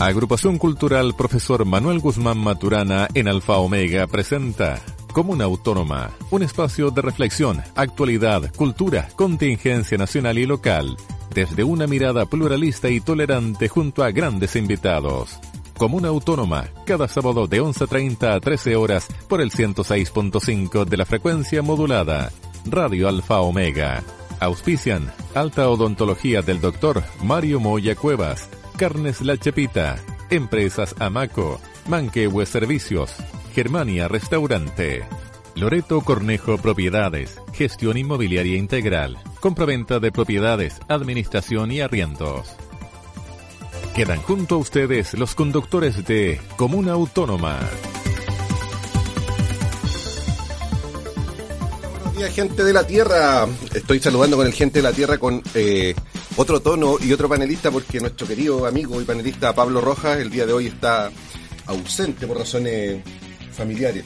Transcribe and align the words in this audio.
Agrupación 0.00 0.56
Cultural 0.56 1.14
Profesor 1.14 1.66
Manuel 1.66 1.98
Guzmán 1.98 2.38
Maturana 2.38 3.06
en 3.12 3.28
Alfa 3.28 3.58
Omega 3.58 4.06
presenta 4.06 4.80
Comuna 5.12 5.44
Autónoma, 5.44 6.12
un 6.30 6.42
espacio 6.42 6.90
de 6.90 7.02
reflexión, 7.02 7.62
actualidad, 7.74 8.50
cultura, 8.54 9.10
contingencia 9.14 9.98
nacional 9.98 10.38
y 10.38 10.46
local, 10.46 10.96
desde 11.34 11.64
una 11.64 11.86
mirada 11.86 12.24
pluralista 12.24 12.88
y 12.88 13.00
tolerante 13.00 13.68
junto 13.68 14.02
a 14.02 14.10
grandes 14.10 14.56
invitados. 14.56 15.38
Comuna 15.76 16.08
Autónoma, 16.08 16.70
cada 16.86 17.06
sábado 17.06 17.46
de 17.46 17.60
11.30 17.60 18.36
a 18.36 18.40
13 18.40 18.76
horas 18.76 19.06
por 19.28 19.42
el 19.42 19.50
106.5 19.50 20.86
de 20.86 20.96
la 20.96 21.04
frecuencia 21.04 21.60
modulada. 21.60 22.32
Radio 22.64 23.06
Alfa 23.06 23.40
Omega. 23.40 24.02
Auspician 24.40 25.12
Alta 25.34 25.68
Odontología 25.68 26.40
del 26.40 26.58
Dr. 26.62 27.04
Mario 27.22 27.60
Moya 27.60 27.94
Cuevas. 27.94 28.48
Carnes 28.80 29.20
La 29.20 29.36
Chepita. 29.36 30.02
Empresas 30.30 30.94
Amaco. 31.00 31.60
Manquehue 31.86 32.46
Servicios. 32.46 33.12
Germania 33.54 34.08
Restaurante. 34.08 35.04
Loreto 35.54 36.00
Cornejo 36.00 36.56
Propiedades. 36.56 37.38
Gestión 37.52 37.98
inmobiliaria 37.98 38.56
integral. 38.56 39.18
Compraventa 39.40 40.00
de 40.00 40.10
propiedades, 40.10 40.80
administración 40.88 41.72
y 41.72 41.82
arriendos. 41.82 42.56
Quedan 43.94 44.22
junto 44.22 44.54
a 44.54 44.58
ustedes 44.58 45.12
los 45.12 45.34
conductores 45.34 46.06
de 46.06 46.40
Comuna 46.56 46.92
Autónoma. 46.92 47.58
Buenos 51.92 52.16
días, 52.16 52.34
gente 52.34 52.64
de 52.64 52.72
la 52.72 52.86
Tierra. 52.86 53.46
Estoy 53.74 54.00
saludando 54.00 54.38
con 54.38 54.46
el 54.46 54.54
gente 54.54 54.78
de 54.78 54.84
la 54.84 54.92
Tierra 54.92 55.18
con 55.18 55.42
eh, 55.52 55.94
otro 56.36 56.60
tono 56.60 56.96
y 57.00 57.12
otro 57.12 57.28
panelista 57.28 57.70
porque 57.70 58.00
nuestro 58.00 58.26
querido 58.26 58.66
amigo 58.66 59.00
y 59.00 59.04
panelista 59.04 59.54
Pablo 59.54 59.80
Rojas 59.80 60.18
el 60.18 60.30
día 60.30 60.46
de 60.46 60.52
hoy 60.52 60.66
está 60.66 61.10
ausente 61.66 62.26
por 62.26 62.38
razones 62.38 63.02
familiares. 63.52 64.04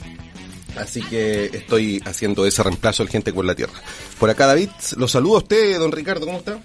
Así 0.77 1.03
que 1.03 1.47
estoy 1.47 2.03
haciendo 2.05 2.47
ese 2.47 2.62
reemplazo 2.62 3.03
al 3.03 3.08
gente 3.08 3.33
con 3.33 3.47
la 3.47 3.55
Tierra. 3.55 3.75
Por 4.19 4.28
acá 4.28 4.47
David, 4.47 4.70
los 4.97 5.12
saludo 5.12 5.36
a 5.36 5.39
usted, 5.39 5.78
don 5.78 5.92
Ricardo, 5.92 6.27
¿cómo 6.27 6.39
está? 6.39 6.58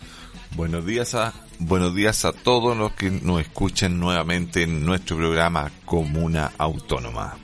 Buenos 0.55 0.85
días 0.85 1.13
a 1.13 1.33
buenos 1.59 1.93
días 1.93 2.25
a 2.25 2.31
todos 2.31 2.75
los 2.75 2.93
que 2.93 3.11
nos 3.11 3.41
escuchan 3.41 3.99
nuevamente 3.99 4.63
en 4.63 4.85
nuestro 4.85 5.17
programa 5.17 5.71
Comuna 5.85 6.51
Autónoma. 6.57 7.37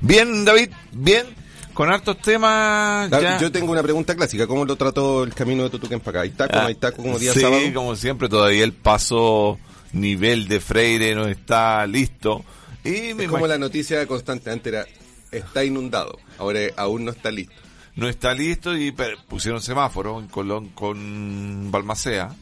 Bien, 0.00 0.44
David, 0.44 0.70
bien, 0.92 1.26
con 1.74 1.90
hartos 1.92 2.18
temas. 2.22 3.10
Ya. 3.10 3.38
Yo 3.38 3.52
tengo 3.52 3.72
una 3.72 3.82
pregunta 3.82 4.14
clásica, 4.14 4.46
¿cómo 4.46 4.64
lo 4.64 4.76
trató 4.76 5.24
el 5.24 5.34
camino 5.34 5.64
de 5.64 5.70
Tutuquén 5.70 6.00
para 6.00 6.20
acá? 6.20 6.22
¿Hay 6.22 6.30
taco, 6.30 6.52
Ah, 6.56 6.62
no 6.62 6.66
hay 6.68 6.74
taco 6.76 7.02
como 7.02 7.18
día 7.18 7.32
sí, 7.32 7.40
sábado? 7.40 7.60
como 7.74 7.96
siempre, 7.96 8.28
todavía 8.28 8.64
el 8.64 8.72
paso 8.72 9.58
nivel 9.92 10.48
de 10.48 10.60
Freire 10.60 11.14
no 11.14 11.26
está 11.26 11.86
listo. 11.86 12.44
Y 12.84 13.20
Es 13.20 13.28
como 13.28 13.46
la 13.46 13.58
noticia 13.58 14.06
constante, 14.06 14.50
antes 14.50 14.72
era, 14.72 14.86
está 15.30 15.64
inundado, 15.64 16.18
ahora 16.38 16.60
aún 16.76 17.04
no 17.04 17.10
está 17.12 17.30
listo. 17.30 17.54
no 17.96 18.08
está 18.08 18.34
listo 18.34 18.76
y 18.76 18.92
pusieron 19.28 19.62
semáforo 19.62 20.18
en 20.20 20.28
Colón 20.28 20.68
con 20.70 21.70
Balmacea, 21.70 22.34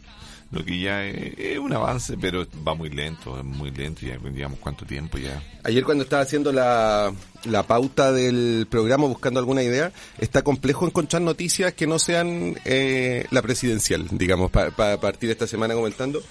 lo 0.52 0.62
que 0.64 0.78
ya 0.78 1.04
es, 1.04 1.34
es 1.38 1.58
un 1.58 1.72
avance, 1.72 2.16
pero 2.20 2.46
va 2.66 2.74
muy 2.74 2.90
lento, 2.90 3.38
es 3.38 3.44
muy 3.44 3.70
lento, 3.70 4.02
ya 4.02 4.18
digamos 4.18 4.58
cuánto 4.58 4.84
tiempo 4.84 5.16
ya. 5.16 5.42
Ayer 5.64 5.82
cuando 5.82 6.04
estaba 6.04 6.22
haciendo 6.22 6.52
la, 6.52 7.12
la 7.44 7.62
pauta 7.66 8.12
del 8.12 8.66
programa 8.70 9.06
buscando 9.06 9.40
alguna 9.40 9.62
idea, 9.62 9.92
está 10.18 10.42
complejo 10.42 10.86
encontrar 10.86 11.22
noticias 11.22 11.72
que 11.72 11.86
no 11.86 11.98
sean 11.98 12.56
eh, 12.66 13.26
la 13.30 13.40
presidencial, 13.40 14.06
digamos, 14.10 14.50
para 14.50 15.00
partir 15.00 15.30
esta 15.30 15.46
semana 15.46 15.74
comentando. 15.74 16.22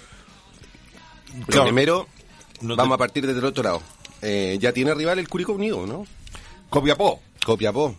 Claro. 1.46 1.64
primero, 1.64 2.08
No 2.60 2.76
vamos 2.76 2.94
a 2.94 2.98
partir 2.98 3.26
desde 3.26 3.40
el 3.40 3.46
otro 3.46 3.64
lado. 3.64 3.82
Eh, 4.20 4.56
ya 4.60 4.72
tiene 4.72 4.94
rival 4.94 5.18
el 5.18 5.28
Curicó 5.28 5.52
Unido, 5.54 5.84
¿no? 5.86 6.06
Copiapó. 6.70 7.20
Copiapó. 7.44 7.96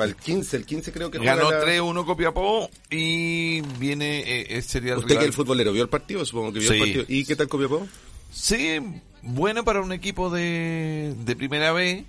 Para 0.00 0.08
el 0.10 0.16
15, 0.16 0.56
el 0.56 0.64
15 0.66 0.92
creo 0.92 1.10
que 1.10 1.18
Ganó 1.18 1.50
la- 1.50 1.60
3-1 1.60 2.04
Copiapó 2.06 2.70
y 2.90 3.60
viene, 3.78 4.22
eh, 4.56 4.62
sería 4.62 4.92
el 4.92 4.98
Usted 5.00 5.08
que 5.08 5.12
rival. 5.14 5.24
es 5.24 5.28
el 5.28 5.34
futbolero, 5.34 5.72
¿vio 5.72 5.82
el 5.82 5.88
partido? 5.90 6.24
Supongo 6.24 6.52
que 6.54 6.60
vio 6.60 6.68
Sí. 6.68 6.74
el 6.74 6.80
partido. 6.80 7.04
¿Y 7.08 7.24
qué 7.26 7.36
tal 7.36 7.48
Copiapó? 7.48 7.86
Sí, 8.32 8.78
bueno 9.22 9.62
para 9.64 9.82
un 9.82 9.92
equipo 9.92 10.30
de, 10.30 11.14
de 11.24 11.36
primera 11.36 11.72
B. 11.72 12.04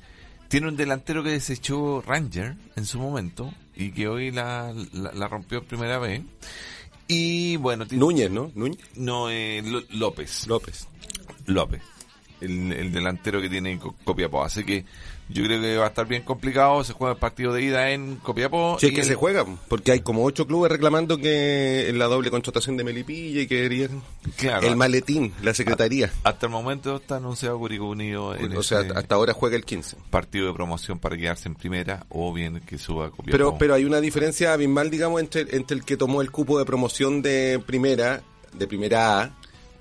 Tiene 0.47 0.67
un 0.69 0.77
delantero 0.77 1.21
que 1.23 1.29
desechó 1.31 2.01
Ranger 2.01 2.55
en 2.75 2.85
su 2.85 2.99
momento 2.99 3.53
y 3.75 3.91
que 3.91 4.07
hoy 4.07 4.31
la, 4.31 4.73
la, 4.93 5.11
la 5.13 5.27
rompió 5.27 5.59
en 5.59 5.66
primera 5.66 5.97
B. 5.99 6.23
Y 7.07 7.57
bueno, 7.57 7.85
tiene- 7.87 7.99
Núñez, 7.99 8.31
¿no? 8.31 8.51
Núñez. 8.55 8.79
no 8.95 9.29
eh, 9.29 9.61
López. 9.91 10.47
López. 10.47 10.87
López, 11.45 11.81
el, 12.39 12.71
el 12.71 12.91
delantero 12.93 13.41
que 13.41 13.49
tiene 13.49 13.77
Co- 13.79 13.95
Copiapó. 14.05 14.43
Así 14.43 14.63
que 14.63 14.85
yo 15.33 15.43
creo 15.43 15.61
que 15.61 15.77
va 15.77 15.85
a 15.85 15.89
estar 15.89 16.07
bien 16.07 16.23
complicado. 16.23 16.83
Se 16.83 16.93
juega 16.93 17.13
el 17.13 17.19
partido 17.19 17.53
de 17.53 17.61
ida 17.63 17.91
en 17.91 18.17
Copiapó. 18.17 18.77
Si 18.79 18.87
es 18.87 18.91
y 18.91 18.95
que 18.95 19.01
el- 19.01 19.07
se 19.07 19.15
juega, 19.15 19.45
porque 19.67 19.91
hay 19.91 20.01
como 20.01 20.23
ocho 20.25 20.45
clubes 20.47 20.71
reclamando 20.71 21.17
que 21.17 21.89
en 21.89 21.97
la 21.99 22.05
doble 22.05 22.29
contratación 22.31 22.77
de 22.77 22.83
Melipilla 22.83 23.41
y 23.41 23.47
que 23.47 23.61
querían 23.63 24.01
Claro. 24.37 24.67
el 24.67 24.75
maletín, 24.75 25.33
la 25.41 25.53
secretaría. 25.53 26.11
Hasta 26.23 26.45
el 26.47 26.51
momento 26.51 26.97
está 26.97 27.17
anunciado 27.17 27.57
Curicó 27.59 27.89
Unido 27.89 28.35
en 28.35 28.55
o 28.57 28.63
sea, 28.63 28.81
ese 28.81 28.91
hasta 28.93 29.15
ahora 29.15 29.33
juega 29.33 29.55
el 29.55 29.65
15. 29.65 29.97
partido 30.09 30.47
de 30.47 30.53
promoción 30.53 30.99
para 30.99 31.17
quedarse 31.17 31.47
en 31.47 31.55
primera 31.55 32.05
o 32.09 32.33
bien 32.33 32.59
que 32.65 32.77
suba 32.77 33.07
a 33.07 33.09
Copiapó. 33.09 33.31
Pero, 33.31 33.57
pero 33.57 33.73
hay 33.73 33.85
una 33.85 34.01
diferencia 34.01 34.53
abismal, 34.53 34.89
digamos, 34.89 35.21
entre, 35.21 35.41
entre 35.55 35.77
el 35.77 35.83
que 35.85 35.97
tomó 35.97 36.21
el 36.21 36.31
cupo 36.31 36.59
de 36.59 36.65
promoción 36.65 37.21
de 37.21 37.61
primera, 37.65 38.21
de 38.53 38.67
primera 38.67 39.21
A, 39.21 39.31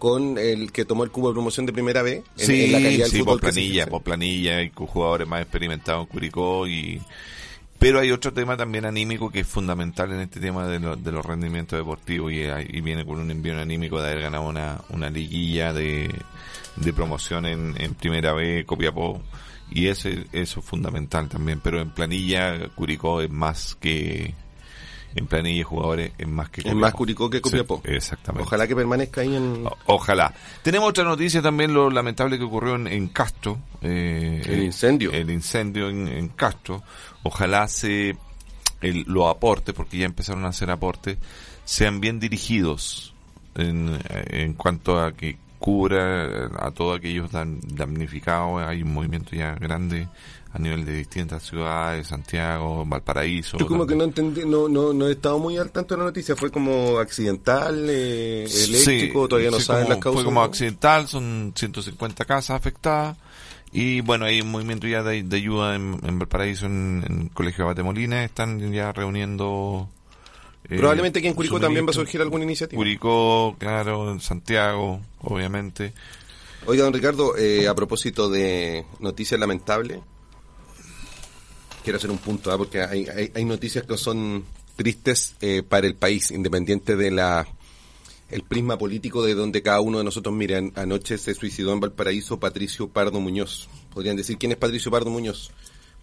con 0.01 0.37
el 0.39 0.73
que 0.73 0.85
tomó 0.85 1.05
el 1.05 1.13
cupo 1.13 1.29
de 1.29 1.35
promoción 1.35 1.67
de 1.67 1.73
primera 1.73 2.03
B, 2.03 2.25
en, 2.39 2.47
sí, 2.47 2.65
en 2.65 2.73
la 2.73 2.81
calidad 2.83 3.03
del 3.05 3.11
sí, 3.13 3.19
fútbol 3.21 3.39
por 3.39 3.53
planilla, 3.53 3.87
por 3.87 4.03
planilla, 4.03 4.57
hay 4.57 4.73
jugadores 4.75 5.29
más 5.29 5.43
experimentados 5.43 6.01
en 6.07 6.07
Curicó 6.13 6.67
y 6.67 7.01
pero 7.79 7.99
hay 8.01 8.11
otro 8.11 8.33
tema 8.35 8.57
también 8.59 8.85
anímico 8.85 9.31
que 9.31 9.41
es 9.41 9.47
fundamental 9.47 10.13
en 10.13 10.21
este 10.21 10.39
tema 10.41 10.67
de, 10.67 10.81
lo- 10.81 10.97
de 10.97 11.13
los 11.13 11.25
rendimientos 11.25 11.79
deportivos 11.79 12.31
y, 12.33 12.43
hay- 12.43 12.67
y 12.69 12.81
viene 12.83 13.07
con 13.07 13.19
un 13.21 13.31
envío 13.31 13.59
anímico 13.59 14.01
de 14.03 14.11
haber 14.11 14.23
ganado 14.25 14.49
una, 14.49 14.81
una 14.91 15.09
liguilla 15.09 15.73
de, 15.73 16.11
de 16.77 16.93
promoción 16.93 17.47
en, 17.47 17.75
en 17.81 17.95
primera 17.95 18.33
B, 18.35 18.65
Copiapó 18.67 19.23
y 19.71 19.87
eso 19.87 20.09
es 20.33 20.55
fundamental 20.55 21.29
también, 21.29 21.61
pero 21.63 21.81
en 21.81 21.91
planilla 21.91 22.69
Curicó 22.75 23.21
es 23.23 23.31
más 23.31 23.77
que 23.81 24.35
en 25.15 25.27
planilla 25.27 25.59
de 25.59 25.65
jugadores 25.65 26.13
es 26.19 26.29
más 26.29 26.51
que 26.51 26.61
Es 26.69 26.75
más 26.75 26.93
Curicó 26.95 27.29
que 27.31 27.41
Copiapó. 27.41 27.83
Sí, 27.85 27.93
exactamente. 27.95 28.47
Ojalá 28.47 28.67
que 28.69 28.77
permanezca 28.77 29.21
ahí 29.23 29.35
en 29.35 29.67
O- 29.67 29.77
Ojalá. 29.87 30.33
Tenemos 30.63 30.89
otra 30.91 31.05
noticia 31.05 31.43
también, 31.43 31.75
lo 31.75 31.91
lamentable 31.91 32.39
que 32.39 32.45
ocurrió 32.45 32.77
en, 32.77 32.87
en 32.87 33.09
Castro. 33.09 33.59
eh, 33.83 34.43
El 34.47 34.63
incendio. 34.63 35.11
El 35.13 35.31
incendio 35.31 35.89
en, 35.89 36.07
en 36.09 36.29
Castro. 36.29 36.83
Ojalá 37.23 37.67
se 37.69 38.17
el- 38.81 39.05
los 39.07 39.27
aportes, 39.29 39.75
porque 39.75 39.99
ya 39.99 40.07
empezaron 40.07 40.45
a 40.45 40.49
hacer 40.49 40.71
aportes, 40.71 41.19
sean 41.65 42.01
bien 42.01 42.19
dirigidos 42.21 43.15
en, 43.57 43.99
en 44.09 44.55
cuanto 44.55 44.99
a 44.99 45.13
que 45.13 45.37
cubra 45.59 46.47
a 46.59 46.71
todos 46.71 46.97
aquellos 46.99 47.31
dam- 47.33 47.61
damnificados. 47.61 48.63
Hay 48.67 48.83
un 48.83 48.95
movimiento 48.95 49.37
ya 49.37 49.55
grande 49.57 50.09
a 50.53 50.59
nivel 50.59 50.85
de 50.85 50.95
distintas 50.95 51.43
ciudades, 51.45 52.09
Santiago, 52.09 52.85
Valparaíso. 52.85 53.57
Yo 53.59 53.67
como 53.67 53.87
que 53.87 53.95
no 53.95 54.05
entendí, 54.05 54.45
no, 54.45 54.69
no, 54.69 54.93
no 54.93 55.09
he 55.09 55.13
estado 55.13 55.39
muy 55.39 55.57
al 55.59 55.71
tanto 55.71 55.95
de 55.95 55.99
la 55.99 56.05
noticia. 56.07 56.35
Fue 56.35 56.51
como 56.51 56.99
accidental, 56.99 57.87
eh, 57.89 58.45
eléctrico, 58.45 59.23
Sí, 59.25 59.29
todavía 59.29 59.51
no 59.51 59.59
sí, 59.59 59.65
saben 59.65 59.85
como- 59.85 59.95
las 59.95 60.03
causas. 60.03 60.17
Fue 60.17 60.25
como 60.25 60.43
accidental, 60.43 61.07
son 61.09 61.53
150 61.55 62.25
casas 62.25 62.57
afectadas. 62.57 63.17
Y 63.73 64.01
bueno, 64.01 64.25
hay 64.25 64.41
un 64.41 64.51
movimiento 64.51 64.89
ya 64.89 65.05
de, 65.05 65.23
de 65.23 65.37
ayuda 65.37 65.77
en, 65.77 66.01
en 66.03 66.19
Valparaíso, 66.19 66.67
en, 66.67 67.05
en 67.09 67.21
el 67.23 67.31
Colegio 67.31 67.65
Abate 67.65 67.85
Molina. 67.85 68.25
Están 68.25 68.73
ya 68.73 68.91
reuniendo. 68.91 69.89
eh, 70.69 70.77
Probablemente 70.79 71.21
aquí 71.21 71.29
en 71.29 71.35
Curicó 71.35 71.61
también 71.61 71.87
va 71.87 71.91
a 71.91 71.95
surgir 71.95 72.21
alguna 72.21 72.43
iniciativa. 72.43 72.77
Curicó, 72.77 73.55
claro, 73.61 74.11
en 74.11 74.21
Santiago, 74.21 75.01
obviamente. 75.21 75.93
Oiga, 76.67 76.83
don 76.85 76.93
Ricardo, 76.93 77.37
eh, 77.39 77.69
a 77.69 77.75
propósito 77.77 78.29
de 78.29 78.85
noticias 78.99 79.39
lamentables, 79.39 80.01
quiero 81.83 81.97
hacer 81.99 82.11
un 82.11 82.19
punto, 82.19 82.51
¿ah? 82.53 82.59
porque 82.59 82.81
hay, 82.83 83.07
hay, 83.09 83.31
hay 83.35 83.45
noticias 83.45 83.85
que 83.87 83.97
son 83.97 84.45
tristes 84.77 85.35
eh, 85.41 85.63
para 85.63 85.87
el 85.87 85.95
país, 85.95 86.31
independiente 86.31 86.97
de 86.97 87.11
la 87.11 87.47
el 88.31 88.43
prisma 88.45 88.79
político 88.79 89.25
de 89.25 89.35
donde 89.35 89.61
cada 89.61 89.81
uno 89.81 89.99
de 89.99 90.05
nosotros 90.05 90.33
mira. 90.35 90.59
An- 90.59 90.73
Anoche 90.77 91.19
se 91.19 91.35
suicidó 91.35 91.73
en 91.73 91.81
Valparaíso 91.81 92.39
Patricio 92.39 92.89
Pardo 92.89 93.21
Muñoz. 93.21 93.69
Podrían 93.93 94.15
decir, 94.17 94.39
¿quién 94.39 94.53
es 94.53 94.59
Patricio 94.59 94.91
Pardo 94.91 95.11
Muñoz? 95.11 95.51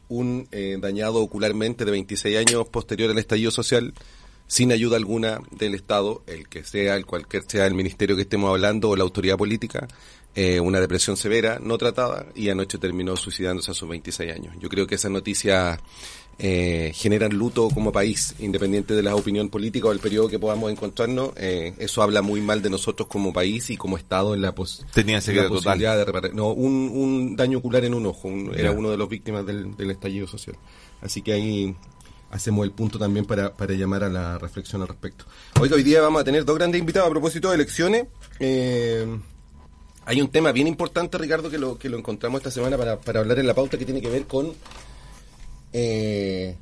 Un 0.10 0.48
eh, 0.52 0.78
dañado 0.80 1.20
ocularmente 1.22 1.86
de 1.86 1.92
26 1.92 2.38
años 2.38 2.68
posterior 2.68 3.10
al 3.12 3.18
estallido 3.18 3.50
social, 3.52 3.94
sin 4.46 4.72
ayuda 4.74 4.98
alguna 4.98 5.40
del 5.52 5.74
Estado, 5.74 6.22
el 6.28 6.50
que 6.50 6.64
sea, 6.66 6.96
el 6.98 7.06
cualquier 7.06 7.44
sea 7.48 7.66
el 7.66 7.74
ministerio 7.74 8.16
que 8.18 8.22
estemos 8.24 8.50
hablando 8.50 8.90
o 8.90 8.96
la 8.98 9.04
autoridad 9.04 9.38
política, 9.38 9.88
eh, 10.40 10.60
una 10.60 10.80
depresión 10.80 11.18
severa, 11.18 11.58
no 11.60 11.78
tratada, 11.80 12.28
y 12.36 12.50
anoche 12.50 12.78
terminó 12.78 13.16
suicidándose 13.18 13.72
a 13.72 13.74
sus 13.74 13.90
26 13.90 14.32
años. 14.32 14.56
Yo 14.60 14.70
creo 14.70 14.86
que 14.86 14.94
esa 14.96 15.10
noticia 15.10 15.80
eh, 16.40 16.92
generan 16.94 17.32
luto 17.36 17.70
como 17.74 17.92
país, 17.92 18.36
independiente 18.38 18.94
de 18.94 19.02
la 19.02 19.16
opinión 19.16 19.50
política 19.50 19.88
o 19.88 19.92
el 19.92 19.98
periodo 20.00 20.30
que 20.30 20.38
podamos 20.38 20.72
encontrarnos. 20.72 21.32
Eh, 21.38 21.74
eso 21.80 22.04
habla 22.04 22.22
muy 22.22 22.40
mal 22.42 22.62
de 22.62 22.70
nosotros 22.70 23.08
como 23.08 23.34
país 23.34 23.72
y 23.72 23.78
como 23.78 23.98
Estado 23.98 24.36
en 24.36 24.42
la, 24.44 24.54
pos 24.54 24.86
Tenía 24.94 25.18
en 25.18 25.36
la 25.36 25.50
posibilidad 25.50 25.98
de 25.98 26.06
reparar. 26.06 26.34
No, 26.36 26.52
un, 26.54 26.92
un 26.94 27.36
daño 27.36 27.58
ocular 27.58 27.84
en 27.86 27.96
un 27.96 28.06
ojo, 28.06 28.28
un- 28.28 28.54
era 28.56 28.72
uno 28.72 28.92
de 28.92 28.98
los 28.98 29.10
víctimas 29.10 29.44
del, 29.48 29.76
del 29.76 29.90
estallido 29.90 30.28
social. 30.28 30.56
Así 31.02 31.24
que 31.24 31.34
ahí 31.34 31.76
hacemos 32.30 32.64
el 32.66 32.72
punto 32.74 33.00
también 33.00 33.26
para, 33.26 33.54
para 33.58 33.74
llamar 33.74 34.04
a 34.04 34.10
la 34.10 34.38
reflexión 34.38 34.84
al 34.84 34.88
respecto. 34.90 35.26
Oiga, 35.60 35.76
hoy 35.76 35.82
día 35.84 36.02
vamos 36.02 36.22
a 36.22 36.24
tener 36.24 36.46
dos 36.46 36.56
grandes 36.58 36.78
invitados 36.80 37.08
a 37.08 37.12
propósito 37.12 37.50
de 37.50 37.56
elecciones. 37.56 38.06
Eh, 38.40 39.08
hay 40.08 40.22
un 40.22 40.30
tema 40.30 40.52
bien 40.54 40.68
importante, 40.68 41.18
Ricardo, 41.18 41.50
que 41.50 41.58
lo, 41.60 41.78
que 41.78 41.90
lo 41.90 41.98
encontramos 41.98 42.40
esta 42.40 42.50
semana 42.52 42.78
para, 42.78 42.98
para 43.00 43.20
hablar 43.20 43.40
en 43.40 43.48
la 43.48 43.54
pauta 43.54 43.78
que 43.78 43.86
tiene 43.86 44.02
que 44.02 44.10
ver 44.10 44.26
con... 44.26 44.54
eh, 45.74 46.56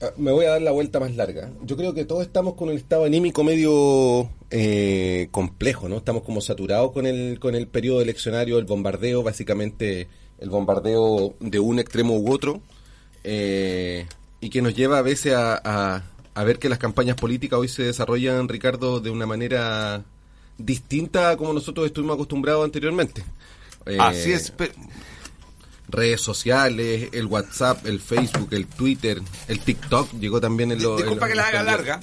ah, 0.00 0.10
me 0.16 0.30
voy 0.32 0.44
a 0.46 0.50
dar 0.50 0.62
la 0.62 0.70
vuelta 0.70 1.00
más 1.00 1.14
larga. 1.16 1.50
Yo 1.64 1.76
creo 1.76 1.92
que 1.94 2.04
todos 2.04 2.22
estamos 2.22 2.54
con 2.54 2.68
un 2.68 2.76
estado 2.76 3.04
anímico 3.04 3.42
medio 3.44 4.30
eh, 4.50 5.28
complejo, 5.30 5.88
¿no? 5.88 5.96
Estamos 5.96 6.22
como 6.22 6.40
saturados 6.40 6.92
con 6.92 7.06
el, 7.06 7.38
con 7.40 7.54
el 7.54 7.66
periodo 7.66 8.00
eleccionario, 8.00 8.58
el 8.58 8.64
bombardeo, 8.64 9.22
básicamente 9.22 10.08
el 10.38 10.50
bombardeo 10.50 11.34
de 11.40 11.58
un 11.58 11.78
extremo 11.80 12.16
u 12.16 12.32
otro, 12.32 12.60
eh, 13.24 14.06
y 14.40 14.50
que 14.50 14.62
nos 14.62 14.74
lleva 14.74 14.98
a 14.98 15.02
veces 15.02 15.34
a, 15.34 15.60
a- 15.64 16.04
a 16.34 16.44
ver 16.44 16.60
que 16.60 16.68
las 16.68 16.78
campañas 16.78 17.16
políticas 17.16 17.58
hoy 17.58 17.66
se 17.66 17.82
desarrollan, 17.82 18.48
Ricardo, 18.48 19.00
de 19.00 19.10
una 19.10 19.26
manera 19.26 20.04
distinta 20.58 21.30
a 21.30 21.36
como 21.36 21.52
nosotros 21.52 21.86
estuvimos 21.86 22.14
acostumbrados 22.14 22.64
anteriormente. 22.64 23.24
Eh, 23.86 23.96
Así 24.00 24.32
es, 24.32 24.50
pe- 24.50 24.72
redes 25.88 26.20
sociales, 26.20 27.08
el 27.12 27.26
WhatsApp, 27.26 27.86
el 27.86 28.00
Facebook, 28.00 28.48
el 28.52 28.66
Twitter, 28.66 29.22
el 29.48 29.60
TikTok 29.60 30.12
llegó 30.14 30.40
también 30.40 30.72
en 30.72 30.82
los... 30.82 30.98
Disculpa 30.98 31.26
en 31.26 31.30
que 31.30 31.36
la 31.36 31.46
haga 31.48 31.62
larga. 31.62 32.00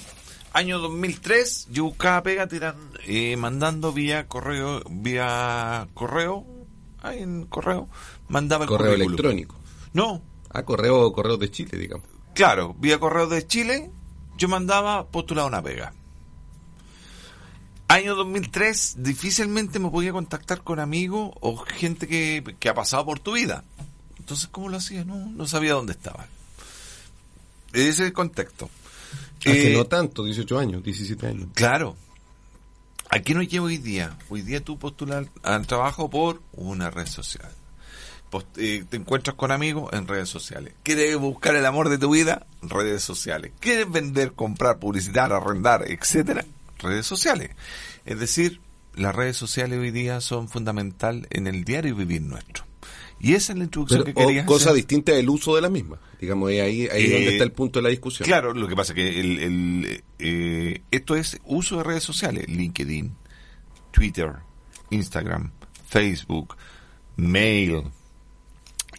Año 0.54 0.80
2003, 0.80 1.68
yo 1.72 1.84
buscaba 1.84 2.24
pega 2.24 2.48
tiran, 2.48 2.76
eh, 3.06 3.36
mandando 3.38 3.92
vía 3.92 4.28
correo, 4.28 4.82
vía 4.90 5.88
correo, 5.94 6.46
ahí 7.02 7.20
en 7.22 7.46
correo, 7.46 7.90
mandaba 8.30 8.64
el 8.64 8.70
Correo 8.70 8.92
currículum. 8.94 9.10
electrónico. 9.14 9.56
No, 9.94 10.22
Ah, 10.50 10.64
correo, 10.64 11.12
correo 11.12 11.36
de 11.36 11.52
Chile, 11.52 11.78
digamos. 11.78 12.08
claro, 12.34 12.74
vía 12.80 12.98
correo 13.00 13.28
de 13.28 13.46
Chile, 13.46 13.92
yo 14.38 14.48
mandaba 14.48 15.08
postular 15.08 15.46
una 15.46 15.62
pega. 15.62 15.94
Año 17.88 18.16
2003, 18.16 18.96
difícilmente 19.00 19.80
me 19.80 19.90
podía 19.90 20.12
contactar 20.12 20.62
con 20.64 20.80
amigos 20.80 21.32
o 21.40 21.56
gente 21.58 22.08
que, 22.08 22.56
que 22.60 22.70
ha 22.70 22.74
pasado 22.74 23.06
por 23.06 23.20
tu 23.20 23.34
vida. 23.34 23.64
Entonces, 24.18 24.48
¿cómo 24.52 24.70
lo 24.70 24.78
hacía? 24.78 25.06
No, 25.06 25.16
no 25.18 25.46
sabía 25.48 25.74
dónde 25.74 25.94
estaba. 25.94 26.26
Ese 27.74 27.90
es 27.90 28.00
el 28.00 28.14
contexto. 28.14 28.70
Hace 29.42 29.74
Eh, 29.74 29.78
no 29.78 29.86
tanto, 29.86 30.24
18 30.24 30.58
años, 30.58 30.84
17 30.84 31.28
años. 31.28 31.48
Claro. 31.54 31.96
¿A 33.10 33.20
qué 33.20 33.36
nos 33.36 33.48
lleva 33.48 33.68
hoy 33.68 33.78
día? 33.78 34.18
Hoy 34.30 34.42
día 34.42 34.64
tú 34.64 34.80
postulas 34.80 35.28
al 35.44 35.68
trabajo 35.68 36.10
por 36.10 36.42
una 36.54 36.90
red 36.90 37.06
social. 37.06 37.52
Post- 38.32 38.58
eh, 38.58 38.84
te 38.90 38.98
encuentras 38.98 39.36
con 39.36 39.52
amigos 39.52 39.94
en 39.94 40.08
redes 40.08 40.28
sociales. 40.28 40.74
¿Quieres 40.82 41.16
buscar 41.18 41.56
el 41.56 41.66
amor 41.68 41.90
de 41.90 42.00
tu 42.00 42.10
vida? 42.10 42.48
Redes 42.64 43.04
sociales. 43.04 43.52
¿Quieres 43.60 43.90
vender, 43.92 44.34
comprar, 44.34 44.80
publicitar, 44.80 45.32
arrendar, 45.32 45.86
etcétera? 45.88 46.44
Redes 46.86 47.06
sociales. 47.06 47.52
Es 48.06 48.20
decir, 48.20 48.62
las 48.96 49.14
redes 49.16 49.36
sociales 49.38 49.80
hoy 49.80 49.92
día 49.92 50.22
son 50.22 50.48
fundamental 50.48 51.28
en 51.32 51.48
el 51.48 51.64
diario 51.66 51.96
vivir 51.96 52.22
nuestro. 52.22 52.64
Y 53.20 53.34
esa 53.34 53.54
es 53.54 53.58
la 53.60 53.64
introducción 53.66 54.04
Pero, 54.04 54.14
que 54.16 54.26
quería 54.26 54.46
cosa 54.46 54.66
hacer. 54.66 54.76
distinta 54.76 55.12
del 55.14 55.30
uso 55.30 55.56
de 55.56 55.62
las 55.62 55.72
mismas. 55.72 56.00
Digamos, 56.20 56.50
ahí, 56.50 56.60
ahí 56.60 56.82
es 56.82 56.94
Eh, 56.94 57.12
donde 57.14 57.30
está 57.32 57.44
el 57.46 57.52
punto 57.54 57.80
de 57.80 57.84
la 57.84 57.90
discusión. 57.90 58.26
Claro, 58.28 58.54
lo 58.54 58.68
que 58.68 58.76
pasa 58.76 58.92
es 58.94 58.96
que 58.96 59.20
el, 59.20 59.40
el, 59.40 60.04
eh, 60.20 60.82
esto 60.92 61.16
es 61.16 61.40
uso 61.46 61.78
de 61.78 61.84
redes 61.84 62.04
sociales, 62.04 62.48
LinkedIn, 62.50 63.16
Twitter, 63.92 64.34
Instagram, 64.92 65.52
Facebook, 65.88 66.56
mail. 67.16 67.84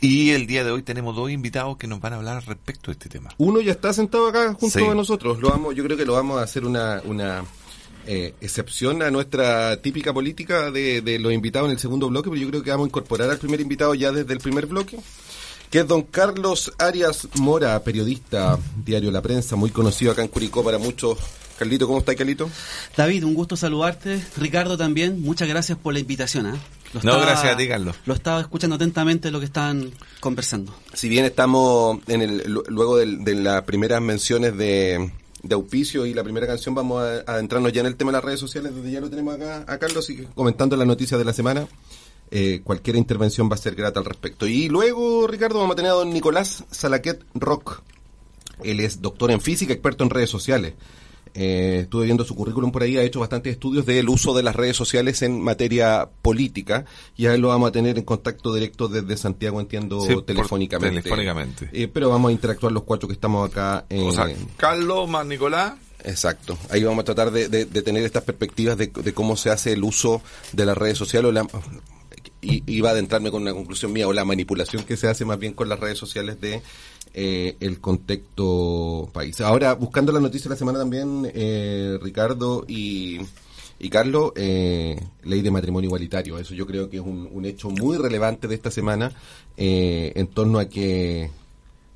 Y 0.01 0.31
el 0.31 0.47
día 0.47 0.65
de 0.65 0.71
hoy 0.73 0.83
tenemos 0.83 1.15
dos 1.17 1.31
invitados 1.31 1.77
que 1.77 1.87
nos 1.87 2.01
van 2.01 2.13
a 2.13 2.17
hablar 2.17 2.45
respecto 2.47 2.91
a 2.91 2.93
este 2.93 3.09
tema. 3.09 3.31
Uno 3.39 3.61
ya 3.61 3.73
está 3.73 3.93
sentado 3.93 4.29
acá 4.29 4.53
junto 4.55 4.79
Sí. 4.79 4.85
a 4.85 4.95
nosotros. 4.95 5.41
Lo 5.41 5.51
vamos, 5.51 5.75
yo 5.75 5.85
creo 5.85 5.97
que 5.97 6.05
lo 6.05 6.15
vamos 6.15 6.39
a 6.39 6.43
hacer 6.43 6.65
una, 6.65 7.01
una 7.05 7.45
eh, 8.07 8.35
excepción 8.41 9.03
a 9.03 9.11
nuestra 9.11 9.81
típica 9.83 10.13
política 10.13 10.71
de, 10.71 11.01
de 11.03 11.19
los 11.19 11.33
invitados 11.33 11.67
en 11.69 11.73
el 11.73 11.79
segundo 11.79 12.09
bloque, 12.09 12.31
pero 12.31 12.41
yo 12.41 12.49
creo 12.49 12.63
que 12.63 12.71
vamos 12.71 12.87
a 12.87 12.89
incorporar 12.89 13.31
al 13.31 13.39
primer 13.39 13.61
invitado 13.61 13.95
ya 13.95 14.13
desde 14.13 14.33
el 14.33 14.39
primer 14.41 14.67
bloque, 14.67 14.99
que 15.71 15.81
es 15.81 15.87
don 15.89 16.03
Carlos 16.03 16.73
Arias 16.79 17.27
Mora, 17.35 17.83
periodista, 17.83 18.59
diario 18.85 19.11
La 19.11 19.23
Prensa, 19.23 19.57
muy 19.57 19.71
conocido 19.71 20.13
acá 20.13 20.23
en 20.23 20.29
Curicó 20.29 20.63
para 20.65 20.79
muchos. 20.79 21.19
Carlito, 21.59 21.87
¿cómo 21.87 22.01
está, 22.01 22.15
Carlito? 22.15 22.51
David, 22.97 23.25
un 23.25 23.33
gusto 23.35 23.57
saludarte. 23.57 24.23
Ricardo 24.37 24.77
también, 24.77 25.23
muchas 25.23 25.49
gracias 25.49 25.79
por 25.79 25.95
la 25.95 26.01
invitación. 26.01 26.45
¿ah? 26.47 26.57
Lo 26.93 27.01
No, 27.03 27.19
gracias 27.19 27.55
a 27.55 27.57
ti, 27.57 27.67
Carlos. 27.67 27.97
Lo 28.05 28.13
estaba 28.13 28.43
escuchando 28.43 28.77
atentamente 28.77 29.31
lo 29.31 29.39
que 29.41 29.47
estaban 29.47 29.91
conversando. 30.21 30.75
Si 30.93 31.09
bien 31.09 31.25
estamos 31.25 31.99
en 32.09 32.21
el 32.21 32.43
lu- 32.53 32.63
luego 32.69 32.99
del- 32.99 33.25
de, 33.25 33.37
las 33.37 33.63
primeras 33.63 34.03
menciones 34.03 34.55
de, 34.59 35.11
de 35.49 35.55
auspicio 35.55 36.07
y 36.07 36.15
la 36.15 36.25
primera 36.25 36.47
canción, 36.47 36.75
vamos 36.75 37.03
a, 37.03 37.33
adentrarnos 37.33 37.73
ya 37.73 37.81
en 37.81 37.87
el 37.87 37.97
tema 37.97 38.11
de 38.11 38.19
las 38.19 38.25
redes 38.25 38.41
sociales, 38.41 38.75
desde 38.75 38.91
ya 38.91 39.01
lo 39.01 39.11
tenemos 39.11 39.35
acá 39.35 39.65
a 39.67 39.79
Carlos, 39.79 40.09
y 40.11 40.25
comentando 40.35 40.77
las 40.77 40.87
noticias 40.87 41.19
de 41.19 41.25
la 41.25 41.33
semana. 41.33 41.67
Eh, 42.31 42.61
cualquier 42.65 42.97
intervención 42.97 43.49
va 43.49 43.55
a 43.55 43.59
ser 43.59 43.75
grata 43.77 44.01
al 44.01 44.05
respecto. 44.05 44.47
Y 44.47 44.69
luego, 44.69 45.27
Ricardo, 45.27 45.59
vamos 45.59 45.75
a 45.75 45.77
tener 45.77 45.93
a 45.93 45.95
don 45.95 46.11
Nicolás 46.11 46.65
Salaquet 46.71 47.25
Rock. 47.35 47.83
Él 48.65 48.81
es 48.81 49.01
doctor 49.01 49.31
en 49.31 49.41
física, 49.41 49.73
experto 49.73 50.03
en 50.03 50.11
redes 50.11 50.31
sociales. 50.31 50.75
Eh, 51.39 51.81
estuve 51.83 52.07
viendo 52.07 52.25
su 52.25 52.35
currículum 52.35 52.73
por 52.73 52.83
ahí, 52.83 52.97
ha 52.97 53.03
hecho 53.03 53.21
bastantes 53.21 53.53
estudios 53.53 53.85
del 53.85 54.09
uso 54.09 54.33
de 54.35 54.43
las 54.43 54.57
redes 54.57 54.75
sociales 54.75 55.21
en 55.21 55.39
materia 55.43 56.09
política 56.23 56.87
y 57.15 57.27
a 57.27 57.35
él 57.35 57.43
lo 57.43 57.49
vamos 57.49 57.69
a 57.69 57.73
tener 57.73 57.99
en 57.99 58.05
contacto 58.05 58.55
directo 58.55 58.89
desde 58.89 59.19
Santiago, 59.19 59.61
entiendo, 59.61 60.01
Sí, 60.01 60.15
telefónicamente. 60.27 61.03
telefónicamente. 61.03 61.69
Eh, 61.75 61.89
pero 61.89 62.09
vamos 62.09 62.31
a 62.31 62.33
interactuar 62.33 62.73
los 62.73 62.85
cuatro 62.85 63.07
que 63.07 63.13
estamos 63.13 63.51
acá. 63.51 63.85
eh, 63.91 64.01
O 64.03 64.13
sea, 64.13 64.27
Carlos 64.57 65.09
más 65.11 65.27
Nicolás. 65.27 65.75
Exacto. 66.05 66.57
Ahí 66.71 66.83
vamos 66.85 67.03
a 67.03 67.05
tratar 67.05 67.31
de, 67.31 67.49
de- 67.49 67.65
de 67.67 67.83
tener 67.83 68.03
estas 68.05 68.23
perspectivas 68.23 68.79
de, 68.79 68.87
de 68.87 69.13
cómo 69.13 69.37
se 69.37 69.51
hace 69.51 69.73
el 69.73 69.85
uso 69.85 70.23
de 70.53 70.65
las 70.65 70.79
redes 70.79 70.97
sociales. 70.97 71.29
O 71.29 71.33
la, 71.33 71.47
y, 72.41 72.63
iba 72.67 72.91
a 72.91 72.93
adentrarme 72.93 73.31
con 73.31 73.43
una 73.43 73.53
conclusión 73.53 73.93
mía, 73.93 74.07
o 74.07 74.13
la 74.13 74.25
manipulación 74.25 74.85
que 74.85 74.97
se 74.97 75.09
hace 75.09 75.25
más 75.25 75.39
bien 75.39 75.53
con 75.53 75.69
las 75.69 75.81
redes 75.81 75.99
sociales 75.99 76.41
de 76.41 76.63
eh, 77.19 77.57
el 77.61 77.81
contexto 77.81 79.09
país. 79.11 79.41
Ahora, 79.41 79.73
buscando 79.75 80.13
la 80.13 80.21
noticia 80.21 80.51
de 80.51 80.55
la 80.55 80.59
semana 80.59 80.79
también, 80.79 81.31
eh, 81.35 81.99
Ricardo 82.03 82.67
y, 82.69 83.21
y 83.79 83.89
Carlos, 83.89 84.33
eh, 84.37 85.03
ley 85.25 85.41
de 85.41 85.51
matrimonio 85.51 85.89
igualitario. 85.89 86.39
Eso 86.39 86.55
yo 86.55 86.67
creo 86.67 86.91
que 86.91 86.99
es 86.99 87.03
un, 87.03 87.27
un 87.33 87.47
hecho 87.47 87.71
muy 87.71 87.97
relevante 87.97 88.49
de 88.49 88.55
esta 88.55 88.71
semana 88.71 89.13
eh, 89.57 90.13
en 90.15 90.27
torno 90.27 90.59
a 90.59 90.67
que 90.67 91.31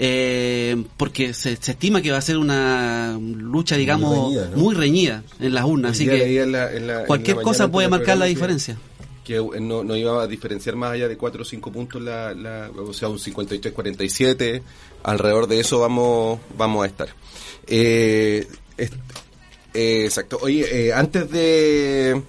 Eh, 0.00 0.84
porque 0.96 1.34
se, 1.34 1.56
se, 1.56 1.72
estima 1.72 2.00
que 2.00 2.12
va 2.12 2.18
a 2.18 2.22
ser 2.22 2.38
una 2.38 3.18
lucha, 3.20 3.76
digamos, 3.76 4.16
muy 4.16 4.36
reñida, 4.36 4.50
¿no? 4.50 4.56
muy 4.56 4.74
reñida 4.74 5.22
en 5.40 5.54
las 5.54 5.64
urnas. 5.64 5.92
Así 5.92 6.06
que 6.06 6.40
en 6.40 6.52
la, 6.52 6.72
en 6.72 6.86
la, 6.86 7.04
cualquier 7.04 7.36
cosa 7.42 7.68
puede 7.68 7.88
marcar 7.88 8.16
la 8.16 8.26
diferencia. 8.26 8.78
Que, 9.28 9.34
que 9.34 9.60
no, 9.60 9.84
no, 9.84 9.94
iba 9.94 10.22
a 10.22 10.26
diferenciar 10.26 10.74
más 10.74 10.92
allá 10.92 11.06
de 11.06 11.18
4 11.18 11.42
o 11.42 11.44
5 11.44 11.70
puntos, 11.70 12.00
la, 12.00 12.32
la, 12.32 12.70
o 12.70 12.94
sea, 12.94 13.10
un 13.10 13.18
53-47. 13.18 14.62
Alrededor 15.02 15.46
de 15.46 15.60
eso 15.60 15.80
vamos, 15.80 16.40
vamos 16.56 16.84
a 16.84 16.86
estar. 16.86 17.08
Eh, 17.66 18.48
es, 18.78 18.90
eh, 19.74 20.04
exacto. 20.06 20.38
Oye, 20.40 20.86
eh, 20.88 20.94
antes 20.94 21.30
de, 21.30 22.22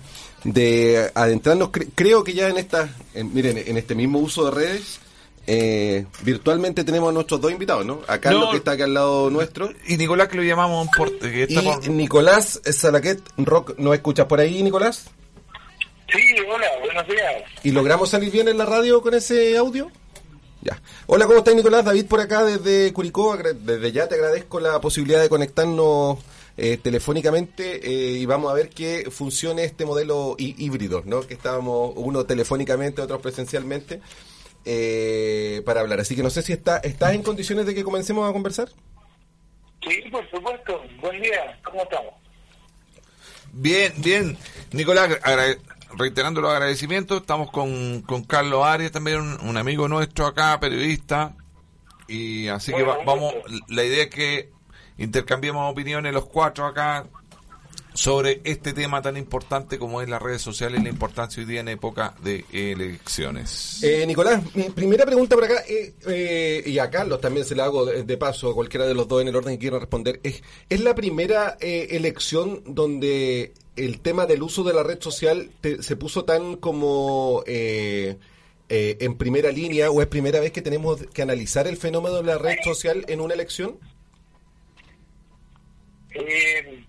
de 0.43 1.09
adentrarnos, 1.15 1.69
cre 1.69 1.87
creo 1.95 2.21
que 2.21 2.33
ya 2.33 2.49
en 2.49 2.57
esta, 2.57 2.93
en, 3.13 3.33
miren, 3.33 3.57
en 3.57 3.77
este 3.77 3.95
mismo 3.95 4.19
uso 4.19 4.43
de 4.45 4.51
redes, 4.51 4.99
eh, 5.47 6.05
virtualmente 6.23 6.83
tenemos 6.83 7.11
a 7.11 7.13
nuestros 7.13 7.39
dos 7.39 7.49
invitados, 7.49 7.85
¿no? 7.85 8.01
A 8.09 8.17
Carlos 8.17 8.43
no, 8.43 8.51
que 8.51 8.57
está 8.57 8.71
acá 8.71 8.83
al 8.83 8.93
lado 8.93 9.29
nuestro. 9.29 9.69
Y 9.87 9.95
Nicolás 9.95 10.27
que 10.27 10.35
lo 10.35 10.43
llamamos 10.43 10.89
por... 10.97 11.17
Que 11.17 11.47
y 11.47 11.57
por... 11.57 11.89
Nicolás 11.89 12.59
Salaquet 12.65 13.21
Rock, 13.37 13.79
¿nos 13.79 13.93
escuchas 13.93 14.25
por 14.25 14.41
ahí, 14.41 14.61
Nicolás? 14.61 15.09
Sí, 16.11 16.35
hola, 16.47 16.67
buenos 16.79 17.07
días. 17.07 17.43
¿Y 17.63 17.71
logramos 17.71 18.09
salir 18.09 18.31
bien 18.31 18.47
en 18.47 18.57
la 18.57 18.65
radio 18.65 19.01
con 19.01 19.13
ese 19.13 19.57
audio? 19.57 19.91
Ya. 20.61 20.81
Hola, 21.07 21.25
¿cómo 21.25 21.39
estás, 21.39 21.55
Nicolás? 21.55 21.85
David 21.85 22.05
por 22.07 22.19
acá 22.19 22.43
desde 22.43 22.91
Curicó. 22.93 23.37
Desde 23.37 23.91
ya 23.91 24.07
te 24.07 24.15
agradezco 24.15 24.59
la 24.59 24.81
posibilidad 24.81 25.21
de 25.21 25.29
conectarnos 25.29 26.17
eh, 26.57 26.77
telefónicamente 26.77 27.79
eh, 27.87 28.17
y 28.17 28.25
vamos 28.25 28.51
a 28.51 28.55
ver 28.55 28.69
que 28.69 29.09
funcione 29.11 29.63
este 29.63 29.85
modelo 29.85 30.35
híbrido, 30.37 31.03
¿no? 31.05 31.21
Que 31.21 31.35
estábamos 31.35 31.93
uno 31.95 32.25
telefónicamente, 32.25 33.01
otros 33.01 33.21
presencialmente, 33.21 34.01
eh, 34.65 35.61
para 35.65 35.81
hablar. 35.81 35.99
Así 36.01 36.15
que 36.15 36.23
no 36.23 36.29
sé 36.29 36.41
si 36.41 36.53
está, 36.53 36.77
estás 36.77 37.13
en 37.13 37.23
condiciones 37.23 37.65
de 37.65 37.75
que 37.75 37.83
comencemos 37.83 38.29
a 38.29 38.33
conversar. 38.33 38.69
Sí, 39.87 40.01
por 40.11 40.29
supuesto. 40.29 40.81
Buen 40.99 41.21
día. 41.21 41.57
¿Cómo 41.63 41.83
estamos? 41.83 42.13
Bien, 43.53 43.93
bien. 43.97 44.37
Nicolás, 44.71 45.17
reiterando 45.97 46.41
los 46.41 46.51
agradecimientos, 46.51 47.21
estamos 47.21 47.51
con, 47.51 48.01
con 48.01 48.23
Carlos 48.23 48.65
Arias, 48.65 48.91
también 48.91 49.37
un, 49.41 49.57
amigo 49.57 49.87
nuestro 49.87 50.25
acá, 50.25 50.59
periodista, 50.59 51.35
y 52.07 52.47
así 52.47 52.73
que 52.73 52.83
va, 52.83 52.97
vamos, 53.05 53.33
la 53.67 53.83
idea 53.83 54.03
es 54.03 54.09
que 54.09 54.51
intercambiemos 54.97 55.71
opiniones 55.71 56.13
los 56.13 56.25
cuatro 56.25 56.65
acá 56.65 57.05
sobre 57.99 58.41
este 58.43 58.73
tema 58.73 59.01
tan 59.01 59.17
importante 59.17 59.77
como 59.77 60.01
es 60.01 60.07
las 60.07 60.21
redes 60.21 60.41
sociales 60.41 60.79
y 60.79 60.83
la 60.83 60.89
importancia 60.89 61.41
hoy 61.41 61.49
día 61.49 61.59
en 61.59 61.67
época 61.67 62.15
de 62.23 62.45
elecciones. 62.51 63.83
Eh, 63.83 64.05
Nicolás, 64.07 64.43
mi 64.55 64.69
primera 64.69 65.05
pregunta 65.05 65.35
por 65.35 65.43
acá, 65.43 65.63
eh, 65.67 65.93
eh, 66.07 66.63
y 66.65 66.79
a 66.79 66.89
Carlos 66.89 67.19
también 67.19 67.45
se 67.45 67.55
la 67.55 67.65
hago 67.65 67.85
de, 67.85 68.03
de, 68.03 68.17
paso, 68.17 68.49
a 68.49 68.55
cualquiera 68.55 68.85
de 68.85 68.93
los 68.93 69.07
dos 69.07 69.21
en 69.21 69.27
el 69.27 69.35
orden 69.35 69.55
que 69.55 69.59
quieran 69.59 69.81
responder, 69.81 70.19
es, 70.23 70.41
¿es 70.69 70.79
la 70.79 70.95
primera 70.95 71.57
elección 71.59 72.63
donde 72.65 73.53
el 73.75 74.01
tema 74.01 74.25
del 74.25 74.43
uso 74.43 74.63
de 74.63 74.73
la 74.73 74.83
red 74.83 75.01
social 75.01 75.51
te, 75.61 75.81
se 75.81 75.95
puso 75.95 76.25
tan 76.25 76.57
como 76.57 77.43
eh, 77.47 78.17
eh, 78.67 78.97
en 78.99 79.17
primera 79.17 79.51
línea 79.51 79.89
o 79.89 80.01
es 80.01 80.07
primera 80.07 80.39
vez 80.39 80.51
que 80.51 80.61
tenemos 80.61 81.05
que 81.13 81.21
analizar 81.21 81.67
el 81.67 81.77
fenómeno 81.77 82.15
de 82.17 82.23
la 82.23 82.37
red 82.37 82.57
social 82.63 83.05
en 83.07 83.21
una 83.21 83.33
elección? 83.33 83.79
Eh, 86.11 86.85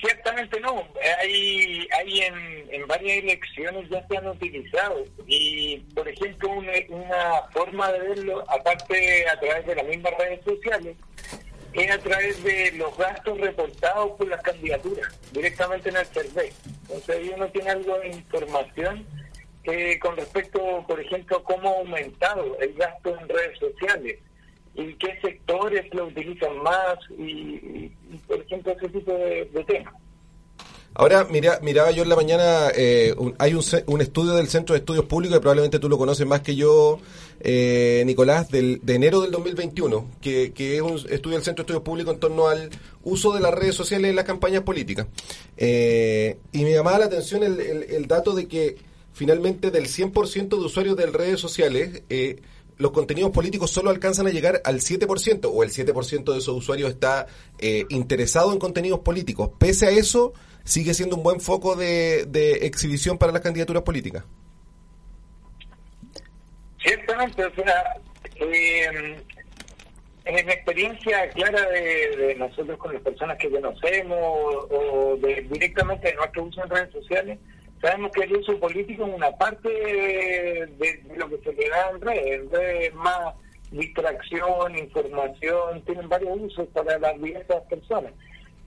ciertamente 0.00 0.60
no. 0.60 0.86
Hay, 1.18 1.88
hay 1.98 2.20
en, 2.20 2.74
en, 2.74 2.86
varias 2.86 3.18
elecciones 3.18 3.88
ya 3.90 4.06
se 4.06 4.16
han 4.16 4.28
utilizado 4.28 5.04
y, 5.26 5.78
por 5.94 6.08
ejemplo, 6.08 6.50
una, 6.50 7.42
forma 7.52 7.92
de 7.92 7.98
verlo, 8.00 8.44
aparte 8.50 9.28
a 9.28 9.38
través 9.38 9.66
de 9.66 9.74
las 9.74 9.86
mismas 9.86 10.12
redes 10.18 10.44
sociales, 10.44 10.96
es 11.72 11.90
a 11.90 11.98
través 11.98 12.42
de 12.42 12.72
los 12.72 12.96
gastos 12.96 13.38
reportados 13.38 14.12
por 14.18 14.28
las 14.28 14.42
candidaturas, 14.42 15.20
directamente 15.32 15.88
en 15.90 15.96
el 15.96 16.06
CERVE. 16.06 16.52
Entonces 16.82 17.30
uno 17.34 17.48
tiene 17.48 17.70
algo 17.70 17.98
de 18.00 18.08
información 18.08 19.06
eh, 19.64 19.98
con 20.00 20.16
respecto, 20.16 20.84
por 20.88 21.00
ejemplo, 21.00 21.44
cómo 21.44 21.68
ha 21.68 21.78
aumentado 21.78 22.58
el 22.60 22.74
gasto 22.74 23.16
en 23.20 23.28
redes 23.28 23.58
sociales 23.58 24.18
y 24.74 24.94
qué 24.94 25.18
sectores 25.20 25.92
lo 25.92 26.06
utilizan 26.06 26.58
más 26.62 26.98
y, 27.18 27.88
por 28.26 28.40
ejemplo, 28.40 28.72
ese 28.72 28.88
tipo 28.88 29.12
de, 29.12 29.50
de 29.52 29.64
temas. 29.64 29.94
Ahora, 30.92 31.24
mira, 31.30 31.60
miraba 31.62 31.92
yo 31.92 32.02
en 32.02 32.08
la 32.08 32.16
mañana, 32.16 32.68
eh, 32.74 33.14
hay 33.38 33.54
un, 33.54 34.00
estudio 34.00 34.32
del 34.32 34.48
Centro 34.48 34.72
de 34.72 34.80
Estudios 34.80 35.04
Públicos, 35.04 35.36
que 35.36 35.40
probablemente 35.40 35.78
tú 35.78 35.88
lo 35.88 35.96
conoces 35.96 36.26
más 36.26 36.40
que 36.40 36.56
yo, 36.56 36.98
eh, 37.38 38.02
Nicolás, 38.06 38.50
del, 38.50 38.80
de 38.82 38.96
enero 38.96 39.20
del 39.20 39.30
2021, 39.30 40.10
que, 40.20 40.52
que, 40.52 40.76
es 40.76 40.82
un 40.82 40.96
estudio 41.08 41.36
del 41.36 41.44
Centro 41.44 41.62
de 41.62 41.66
Estudios 41.68 41.84
Públicos 41.84 42.14
en 42.14 42.20
torno 42.20 42.48
al 42.48 42.70
uso 43.04 43.32
de 43.32 43.40
las 43.40 43.54
redes 43.54 43.76
sociales 43.76 44.10
en 44.10 44.16
las 44.16 44.24
campañas 44.24 44.62
políticas. 44.62 45.06
Eh, 45.56 46.38
y 46.50 46.64
me 46.64 46.72
llamaba 46.72 46.98
la 46.98 47.04
atención 47.04 47.44
el, 47.44 48.06
dato 48.08 48.34
de 48.34 48.48
que 48.48 48.76
finalmente 49.12 49.70
del 49.70 49.86
100% 49.86 50.48
de 50.48 50.56
usuarios 50.56 50.96
de 50.96 51.06
redes 51.06 51.38
sociales, 51.38 52.02
eh, 52.10 52.40
los 52.80 52.92
contenidos 52.92 53.30
políticos 53.30 53.70
solo 53.70 53.90
alcanzan 53.90 54.26
a 54.26 54.30
llegar 54.30 54.62
al 54.64 54.80
7%, 54.80 55.50
o 55.52 55.62
el 55.62 55.70
7% 55.70 56.32
de 56.32 56.38
esos 56.38 56.56
usuarios 56.56 56.90
está 56.90 57.26
eh, 57.58 57.84
interesado 57.90 58.52
en 58.52 58.58
contenidos 58.58 59.00
políticos. 59.00 59.50
Pese 59.58 59.86
a 59.86 59.90
eso, 59.90 60.32
sigue 60.64 60.94
siendo 60.94 61.16
un 61.16 61.22
buen 61.22 61.40
foco 61.40 61.76
de, 61.76 62.22
exhibición 62.62 63.18
para 63.18 63.32
las 63.32 63.42
candidaturas 63.42 63.82
políticas. 63.82 64.24
Ciertamente, 66.82 67.44
o 67.44 67.54
sea, 67.54 68.00
eh, 68.40 69.22
en 70.24 70.34
mi 70.46 70.52
experiencia 70.52 71.28
clara 71.30 71.68
de, 71.68 72.34
nosotros 72.38 72.78
con 72.78 72.94
las 72.94 73.02
personas 73.02 73.36
que 73.36 73.50
conocemos 73.50 74.18
o 74.70 75.18
de, 75.20 75.46
directamente 75.50 76.08
de 76.08 76.14
nuestro 76.14 76.44
uso 76.44 76.64
en 76.64 76.70
redes 76.70 76.92
sociales, 76.92 77.38
sabemos 77.80 78.10
que 78.12 78.24
el 78.24 78.36
uso 78.36 78.58
político 78.58 79.06
es 79.06 79.14
una 79.14 79.30
parte 79.32 79.68
de, 79.68 81.02
lo 81.16 81.28
que 81.28 81.38
se 81.38 81.52
le 81.52 81.68
da 81.68 81.90
en 81.90 82.00
redes, 82.00 82.40
en 82.40 82.50
redes 82.50 82.94
más 82.94 83.34
distracción, 83.70 84.76
información, 84.76 85.82
tienen 85.84 86.08
varios 86.08 86.38
usos 86.40 86.68
para 86.68 86.98
las 86.98 87.20
diversas 87.20 87.62
personas. 87.64 88.12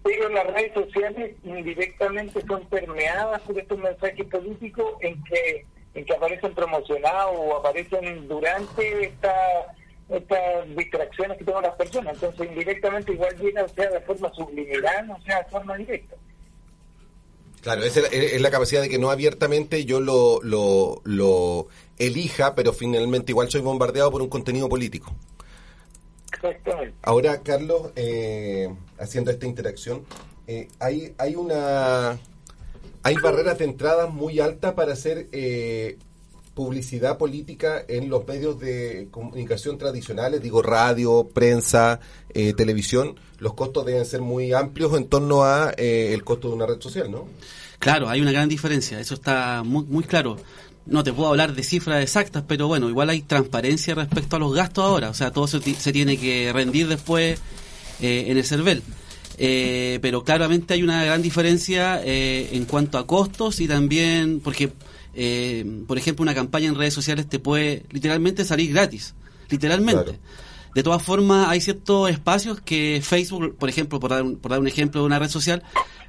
Pero 0.03 0.29
las 0.29 0.47
redes 0.47 0.73
sociales 0.73 1.35
indirectamente 1.43 2.41
son 2.45 2.65
permeadas 2.67 3.41
por 3.41 3.57
estos 3.57 3.77
mensajes 3.77 4.25
políticos 4.27 4.95
en 5.01 5.23
que, 5.23 5.65
en 5.93 6.05
que 6.05 6.13
aparecen 6.13 6.53
promocionados 6.53 7.35
o 7.37 7.57
aparecen 7.57 8.27
durante 8.27 9.05
esta 9.05 9.33
estas 10.09 10.75
distracciones 10.75 11.37
que 11.37 11.45
toman 11.45 11.63
las 11.63 11.75
personas. 11.75 12.15
Entonces, 12.15 12.47
indirectamente 12.47 13.13
igual 13.13 13.35
llega, 13.37 13.63
o 13.63 13.69
sea, 13.69 13.89
de 13.89 14.01
forma 14.01 14.31
subliminal, 14.33 15.11
o 15.11 15.21
sea, 15.21 15.41
de 15.41 15.49
forma 15.49 15.77
directa. 15.77 16.15
Claro, 17.63 17.81
es, 17.83 17.95
es, 17.95 18.41
la 18.41 18.51
capacidad 18.51 18.81
de 18.81 18.89
que 18.89 18.99
no 18.99 19.09
abiertamente 19.09 19.85
yo 19.85 20.01
lo, 20.01 20.41
lo, 20.43 21.01
lo 21.05 21.67
elija, 21.97 22.55
pero 22.55 22.73
finalmente 22.73 23.31
igual 23.31 23.49
soy 23.49 23.61
bombardeado 23.61 24.11
por 24.11 24.21
un 24.21 24.27
contenido 24.27 24.67
político. 24.67 25.15
Ahora, 27.01 27.41
Carlos, 27.41 27.91
eh, 27.95 28.67
haciendo 28.99 29.31
esta 29.31 29.45
interacción, 29.45 30.03
eh, 30.45 30.67
hay, 30.79 31.15
hay 31.17 31.35
una 31.35 32.19
hay 33.01 33.15
barreras 33.15 33.57
de 33.57 33.65
entrada 33.65 34.07
muy 34.07 34.41
altas 34.41 34.73
para 34.73 34.91
hacer 34.91 35.29
eh, 35.31 35.97
publicidad 36.53 37.17
política 37.17 37.83
en 37.87 38.09
los 38.09 38.27
medios 38.27 38.59
de 38.59 39.07
comunicación 39.09 39.77
tradicionales, 39.77 40.41
digo 40.41 40.61
radio, 40.61 41.27
prensa, 41.33 41.99
eh, 42.33 42.53
televisión, 42.53 43.15
los 43.39 43.53
costos 43.55 43.85
deben 43.85 44.05
ser 44.05 44.21
muy 44.21 44.53
amplios 44.53 44.95
en 44.95 45.07
torno 45.07 45.43
a 45.43 45.73
eh, 45.77 46.13
el 46.13 46.23
costo 46.23 46.49
de 46.49 46.55
una 46.55 46.65
red 46.65 46.79
social, 46.79 47.09
¿no? 47.09 47.27
Claro, 47.79 48.07
hay 48.07 48.21
una 48.21 48.31
gran 48.31 48.47
diferencia, 48.47 48.99
eso 48.99 49.15
está 49.15 49.63
muy, 49.63 49.83
muy 49.85 50.03
claro. 50.03 50.37
No 50.85 51.03
te 51.03 51.13
puedo 51.13 51.29
hablar 51.29 51.55
de 51.55 51.63
cifras 51.63 52.03
exactas, 52.03 52.43
pero 52.47 52.67
bueno, 52.67 52.89
igual 52.89 53.09
hay 53.09 53.21
transparencia 53.21 53.95
respecto 53.95 54.35
a 54.35 54.39
los 54.39 54.53
gastos 54.53 54.83
ahora, 54.83 55.09
o 55.09 55.13
sea, 55.13 55.31
todo 55.31 55.47
se, 55.47 55.59
se 55.61 55.93
tiene 55.93 56.17
que 56.17 56.51
rendir 56.53 56.87
después 56.87 57.39
eh, 58.01 58.25
en 58.27 58.37
el 58.37 58.43
CERVEL. 58.43 58.83
pero 60.01 60.23
claramente 60.23 60.73
hay 60.73 60.83
una 60.83 61.03
gran 61.03 61.21
diferencia 61.21 62.01
en 62.03 62.65
cuanto 62.65 62.97
a 62.97 63.07
costos 63.07 63.59
y 63.59 63.67
también, 63.67 64.39
porque 64.41 64.71
eh, 65.13 65.83
por 65.87 65.97
ejemplo, 65.97 66.23
una 66.23 66.33
campaña 66.33 66.67
en 66.67 66.75
redes 66.75 66.93
sociales 66.93 67.27
te 67.27 67.39
puede 67.39 67.85
literalmente 67.91 68.45
salir 68.45 68.71
gratis, 68.71 69.13
literalmente. 69.49 70.19
De 70.73 70.81
todas 70.81 71.03
formas, 71.03 71.49
hay 71.49 71.61
ciertos 71.61 72.09
espacios 72.09 72.59
que 72.59 73.01
Facebook, 73.03 73.55
por 73.57 73.69
ejemplo, 73.69 73.99
por 73.99 74.09
dar, 74.09 74.23
un, 74.23 74.37
por 74.37 74.51
dar 74.51 74.59
un 74.59 74.67
ejemplo 74.67 75.01
de 75.01 75.05
una 75.05 75.19
red 75.19 75.29
social, 75.29 75.61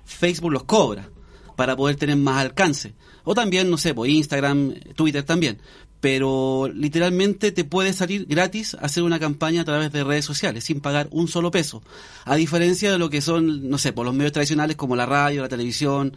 Facebook 0.05 0.53
los 0.53 0.65
cobra 0.65 1.11
para 1.57 1.77
poder 1.77 1.97
tener 1.97 2.17
más 2.17 2.39
alcance. 2.39 2.95
O 3.25 3.35
también, 3.35 3.71
no 3.71 3.77
sé, 3.77 3.95
por 3.95 4.09
Instagram, 4.09 4.75
Twitter 4.95 5.23
también. 5.23 5.59
Pero 6.01 6.71
literalmente 6.73 7.53
te 7.53 7.65
puede 7.65 7.93
salir 7.93 8.27
gratis 8.27 8.77
hacer 8.81 9.03
una 9.03 9.19
campaña 9.19 9.63
a 9.63 9.65
través 9.65 9.93
de 9.93 10.05
redes 10.05 10.25
sociales 10.25 10.65
sin 10.65 10.81
pagar 10.81 11.09
un 11.11 11.29
solo 11.29 11.51
peso. 11.51 11.83
A 12.25 12.37
diferencia 12.37 12.91
de 12.91 12.99
lo 12.99 13.09
que 13.09 13.21
son, 13.21 13.69
no 13.69 13.79
sé, 13.79 13.93
por 13.93 14.05
los 14.05 14.15
medios 14.15 14.33
tradicionales 14.33 14.77
como 14.77 14.97
la 14.97 15.07
radio, 15.07 15.43
la 15.43 15.49
televisión, 15.49 16.17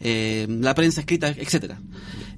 eh, 0.00 0.46
la 0.48 0.74
prensa 0.74 1.00
escrita, 1.00 1.28
etcétera. 1.28 1.80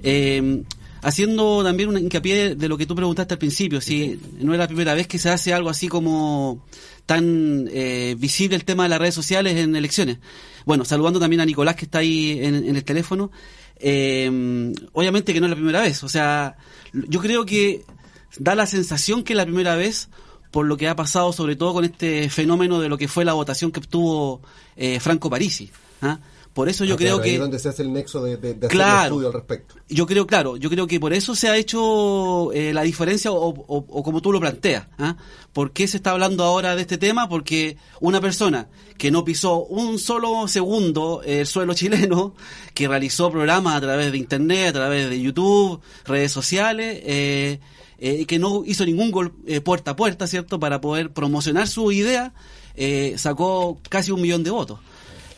Eh, 0.02 0.62
haciendo 1.02 1.62
también 1.64 1.88
un 1.88 1.98
hincapié 1.98 2.54
de 2.54 2.68
lo 2.68 2.76
que 2.78 2.86
tú 2.86 2.94
preguntaste 2.94 3.34
al 3.34 3.38
principio, 3.38 3.80
si 3.80 4.18
no 4.40 4.52
es 4.52 4.58
la 4.58 4.66
primera 4.66 4.94
vez 4.94 5.06
que 5.06 5.18
se 5.18 5.30
hace 5.30 5.52
algo 5.52 5.70
así 5.70 5.88
como 5.88 6.64
tan 7.06 7.68
eh, 7.72 8.16
visible 8.18 8.56
el 8.56 8.64
tema 8.64 8.84
de 8.84 8.90
las 8.90 8.98
redes 8.98 9.14
sociales 9.14 9.56
en 9.56 9.74
elecciones. 9.74 10.18
Bueno, 10.66 10.84
saludando 10.84 11.18
también 11.18 11.40
a 11.40 11.46
Nicolás 11.46 11.76
que 11.76 11.86
está 11.86 11.98
ahí 11.98 12.38
en, 12.42 12.76
el 12.76 12.84
teléfono. 12.84 13.30
obviamente 14.92 15.32
que 15.32 15.40
no 15.40 15.46
es 15.46 15.50
la 15.50 15.56
primera 15.56 15.80
vez, 15.80 16.02
o 16.04 16.08
sea, 16.08 16.56
yo 16.92 17.20
creo 17.20 17.46
que 17.46 17.84
da 18.38 18.54
la 18.54 18.66
sensación 18.66 19.22
que 19.24 19.32
es 19.32 19.36
la 19.36 19.46
primera 19.46 19.74
vez 19.74 20.10
por 20.50 20.66
lo 20.66 20.76
que 20.76 20.88
ha 20.88 20.96
pasado 20.96 21.32
sobre 21.32 21.56
todo 21.56 21.74
con 21.74 21.84
este 21.84 22.28
fenómeno 22.28 22.80
de 22.80 22.88
lo 22.88 22.98
que 22.98 23.08
fue 23.08 23.24
la 23.24 23.32
votación 23.32 23.72
que 23.72 23.80
obtuvo 23.80 24.42
Franco 25.00 25.30
Parisi. 25.30 25.70
¿ah? 26.02 26.18
Por 26.58 26.68
eso 26.68 26.84
yo 26.84 26.94
ah, 26.94 26.96
creo 26.96 27.20
que... 27.20 27.28
Ahí 27.28 27.34
es 27.36 27.40
donde 27.40 27.60
se 27.60 27.68
hace 27.68 27.82
el 27.82 27.92
nexo 27.92 28.20
de, 28.20 28.36
de, 28.36 28.66
hacer 28.66 28.80
un 28.80 29.02
estudio 29.04 29.28
al 29.28 29.32
respecto. 29.32 29.76
Yo 29.88 30.08
creo, 30.08 30.26
claro, 30.26 30.56
yo 30.56 30.68
creo 30.68 30.88
que 30.88 30.98
por 30.98 31.12
eso 31.12 31.36
se 31.36 31.48
ha 31.48 31.56
hecho 31.56 32.52
eh, 32.52 32.72
la 32.72 32.82
diferencia 32.82 33.30
o, 33.30 34.02
como 34.02 34.20
tú 34.20 34.32
lo 34.32 34.40
planteas. 34.40 34.88
¿ah? 34.98 35.16
¿Por 35.52 35.70
qué 35.70 35.86
se 35.86 35.98
está 35.98 36.10
hablando 36.10 36.42
ahora 36.42 36.74
de 36.74 36.80
este 36.80 36.98
tema? 36.98 37.28
Porque 37.28 37.76
una 38.00 38.20
persona 38.20 38.66
que 38.96 39.12
no 39.12 39.24
pisó 39.24 39.66
un 39.66 40.00
solo 40.00 40.48
segundo 40.48 41.22
el 41.24 41.46
suelo 41.46 41.74
chileno, 41.74 42.34
que 42.74 42.88
realizó 42.88 43.30
programas 43.30 43.76
a 43.76 43.80
través 43.80 44.10
de 44.10 44.18
Internet, 44.18 44.70
a 44.70 44.72
través 44.72 45.10
de 45.10 45.22
YouTube, 45.22 45.80
redes 46.06 46.32
sociales, 46.32 47.00
eh, 47.04 47.60
eh, 48.00 48.26
que 48.26 48.40
no 48.40 48.64
hizo 48.66 48.84
ningún 48.84 49.12
gol 49.12 49.32
eh, 49.46 49.60
puerta 49.60 49.92
a 49.92 49.96
puerta, 49.96 50.26
¿cierto?, 50.26 50.58
para 50.58 50.80
poder 50.80 51.12
promocionar 51.12 51.68
su 51.68 51.92
idea, 51.92 52.34
sacó 53.14 53.78
casi 53.88 54.10
un 54.10 54.22
millón 54.22 54.42
de 54.42 54.50
votos. 54.50 54.80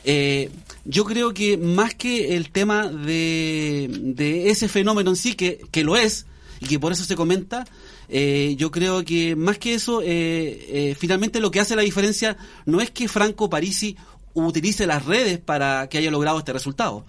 Eh, 0.04 0.50
yo 0.84 1.04
creo 1.04 1.34
que 1.34 1.56
más 1.56 1.94
que 1.94 2.36
el 2.36 2.50
tema 2.50 2.88
de, 2.88 4.44
ese 4.46 4.68
fenómeno 4.68 5.10
en 5.10 5.16
sí, 5.16 5.34
que, 5.34 5.60
que, 5.70 5.84
lo 5.84 5.96
es, 5.96 6.26
y 6.60 6.66
que 6.66 6.78
por 6.78 6.92
eso 6.92 7.04
se 7.04 7.16
comenta, 7.16 7.66
eh, 8.08 8.54
yo 8.58 8.70
creo 8.70 9.04
que 9.04 9.36
más 9.36 9.58
que 9.58 9.74
eso, 9.74 10.00
eh, 10.02 10.96
finalmente 10.98 11.40
lo 11.40 11.50
que 11.50 11.60
hace 11.60 11.76
la 11.76 11.82
diferencia 11.82 12.36
no 12.66 12.80
es 12.80 12.90
que 12.90 13.08
Franco 13.08 13.50
Parisi 13.50 13.96
utilice 14.34 14.86
las 14.86 15.04
redes 15.04 15.38
para 15.38 15.88
que 15.88 15.98
haya 15.98 16.10
logrado 16.10 16.38
este 16.38 16.52
resultado, 16.52 17.04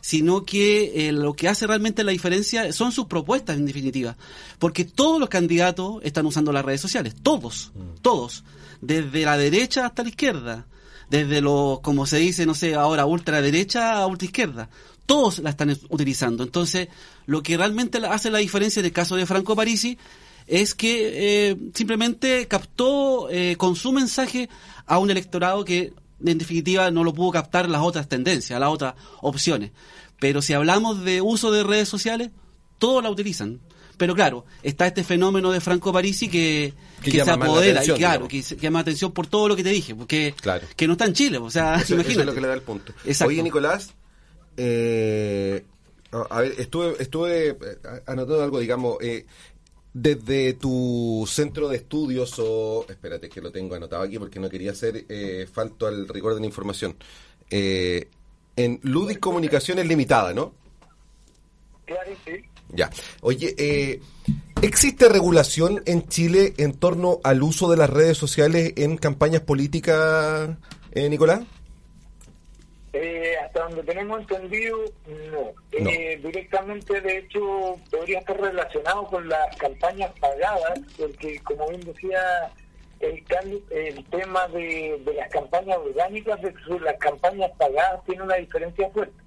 sino 0.00 0.44
que 0.44 1.10
lo 1.12 1.32
que 1.34 1.48
hace 1.48 1.66
realmente 1.66 2.04
la 2.04 2.12
diferencia 2.12 2.72
son 2.72 2.92
sus 2.92 3.06
propuestas 3.06 3.56
en 3.56 3.64
definitiva, 3.64 4.16
porque 4.58 4.84
todos 4.84 5.18
los 5.18 5.30
candidatos 5.30 5.96
están 6.02 6.26
usando 6.26 6.52
las 6.52 6.64
redes 6.64 6.82
sociales, 6.82 7.14
todos, 7.22 7.72
mm. 7.74 8.02
todos, 8.02 8.44
desde 8.82 9.24
la 9.24 9.38
derecha 9.38 9.86
hasta 9.86 10.02
la 10.02 10.10
izquierda 10.10 10.66
desde 11.10 11.40
lo, 11.40 11.80
como 11.82 12.06
se 12.06 12.18
dice, 12.18 12.46
no 12.46 12.54
sé, 12.54 12.74
ahora 12.74 13.06
ultraderecha 13.06 13.98
a 13.98 14.06
ultraizquierda. 14.06 14.68
Todos 15.06 15.38
la 15.40 15.50
están 15.50 15.76
utilizando. 15.90 16.44
Entonces, 16.44 16.88
lo 17.26 17.42
que 17.42 17.56
realmente 17.56 17.98
hace 18.06 18.30
la 18.30 18.38
diferencia 18.38 18.80
en 18.80 18.86
el 18.86 18.92
caso 18.92 19.16
de 19.16 19.26
Franco 19.26 19.54
Parisi 19.54 19.98
es 20.46 20.74
que 20.74 21.50
eh, 21.50 21.56
simplemente 21.74 22.46
captó 22.48 23.28
eh, 23.30 23.56
con 23.56 23.76
su 23.76 23.92
mensaje 23.92 24.48
a 24.86 24.98
un 24.98 25.10
electorado 25.10 25.64
que 25.64 25.92
en 26.24 26.38
definitiva 26.38 26.90
no 26.90 27.04
lo 27.04 27.12
pudo 27.12 27.32
captar 27.32 27.68
las 27.68 27.82
otras 27.82 28.08
tendencias, 28.08 28.58
las 28.58 28.70
otras 28.70 28.94
opciones. 29.20 29.72
Pero 30.20 30.42
si 30.42 30.52
hablamos 30.52 31.04
de 31.04 31.20
uso 31.20 31.50
de 31.50 31.64
redes 31.64 31.88
sociales, 31.88 32.30
todos 32.78 33.02
la 33.02 33.10
utilizan. 33.10 33.60
Pero 33.96 34.14
claro, 34.14 34.44
está 34.62 34.86
este 34.86 35.04
fenómeno 35.04 35.52
de 35.52 35.60
Franco 35.60 35.92
Parisi 35.92 36.28
que, 36.28 36.72
que, 37.02 37.10
se 37.10 37.30
apodera 37.30 37.84
y 37.84 37.88
claro, 37.90 38.26
que, 38.28 38.42
llama 38.42 38.80
atención 38.80 39.12
por 39.12 39.26
todo 39.26 39.48
lo 39.48 39.56
que 39.56 39.62
te 39.62 39.70
dije, 39.70 39.94
porque 39.94 40.34
que 40.76 40.86
no 40.86 40.94
está 40.94 41.06
en 41.06 41.12
Chile, 41.12 41.38
o 41.38 41.50
sea, 41.50 41.76
eso, 41.76 41.98
es 41.98 42.16
lo 42.16 42.34
que 42.34 42.40
le 42.40 42.48
da 42.48 42.54
el 42.54 42.62
punto. 42.62 42.92
Oye, 43.24 43.42
Nicolás, 43.42 43.94
eh, 44.56 45.64
a 46.30 46.40
ver, 46.40 46.54
estuve, 46.58 46.94
estuve 46.98 47.48
eh, 47.50 47.56
anotando 48.06 48.42
algo, 48.42 48.58
digamos, 48.60 48.96
eh, 49.00 49.26
desde 49.94 50.54
tu 50.54 51.24
centro 51.28 51.68
de 51.68 51.76
estudios 51.76 52.34
o, 52.40 52.84
espérate 52.88 53.28
que 53.28 53.40
lo 53.40 53.52
tengo 53.52 53.76
anotado 53.76 54.02
aquí 54.02 54.18
porque 54.18 54.40
no 54.40 54.50
quería 54.50 54.72
hacer 54.72 55.06
eh, 55.08 55.48
falto 55.50 55.86
al 55.86 56.08
rigor 56.08 56.34
de 56.34 56.40
la 56.40 56.46
información, 56.46 56.96
eh, 57.48 58.08
en 58.56 58.80
Ludic 58.82 59.20
Comunicaciones 59.20 59.86
Limitada, 59.86 60.34
¿no? 60.34 60.52
Claro, 61.84 62.10
sí. 62.24 62.44
Ya. 62.74 62.90
Oye, 63.20 63.54
eh, 63.56 64.00
¿existe 64.62 65.08
regulación 65.08 65.82
en 65.86 66.08
Chile 66.08 66.54
en 66.58 66.74
torno 66.74 67.20
al 67.22 67.42
uso 67.42 67.70
de 67.70 67.76
las 67.76 67.88
redes 67.88 68.18
sociales 68.18 68.72
en 68.76 68.96
campañas 68.96 69.42
políticas, 69.42 70.50
eh, 70.92 71.08
Nicolás? 71.08 71.42
Eh, 72.92 73.34
hasta 73.44 73.64
donde 73.64 73.82
tenemos 73.82 74.20
entendido, 74.20 74.78
no. 75.32 75.52
Eh, 75.72 76.20
directamente, 76.22 77.00
de 77.00 77.18
hecho, 77.18 77.76
podría 77.90 78.20
estar 78.20 78.40
relacionado 78.40 79.04
con 79.06 79.28
las 79.28 79.56
campañas 79.56 80.12
pagadas, 80.20 80.78
porque, 80.96 81.40
como 81.40 81.68
bien 81.70 81.80
decía, 81.80 82.20
el, 83.00 83.22
el 83.70 84.04
tema 84.06 84.46
de, 84.48 85.02
de 85.04 85.14
las 85.14 85.28
campañas 85.30 85.76
orgánicas 85.78 86.40
versus 86.40 86.80
las 86.82 86.96
campañas 86.98 87.50
pagadas 87.58 88.04
tiene 88.04 88.22
una 88.22 88.36
diferencia 88.36 88.88
fuerte. 88.90 89.24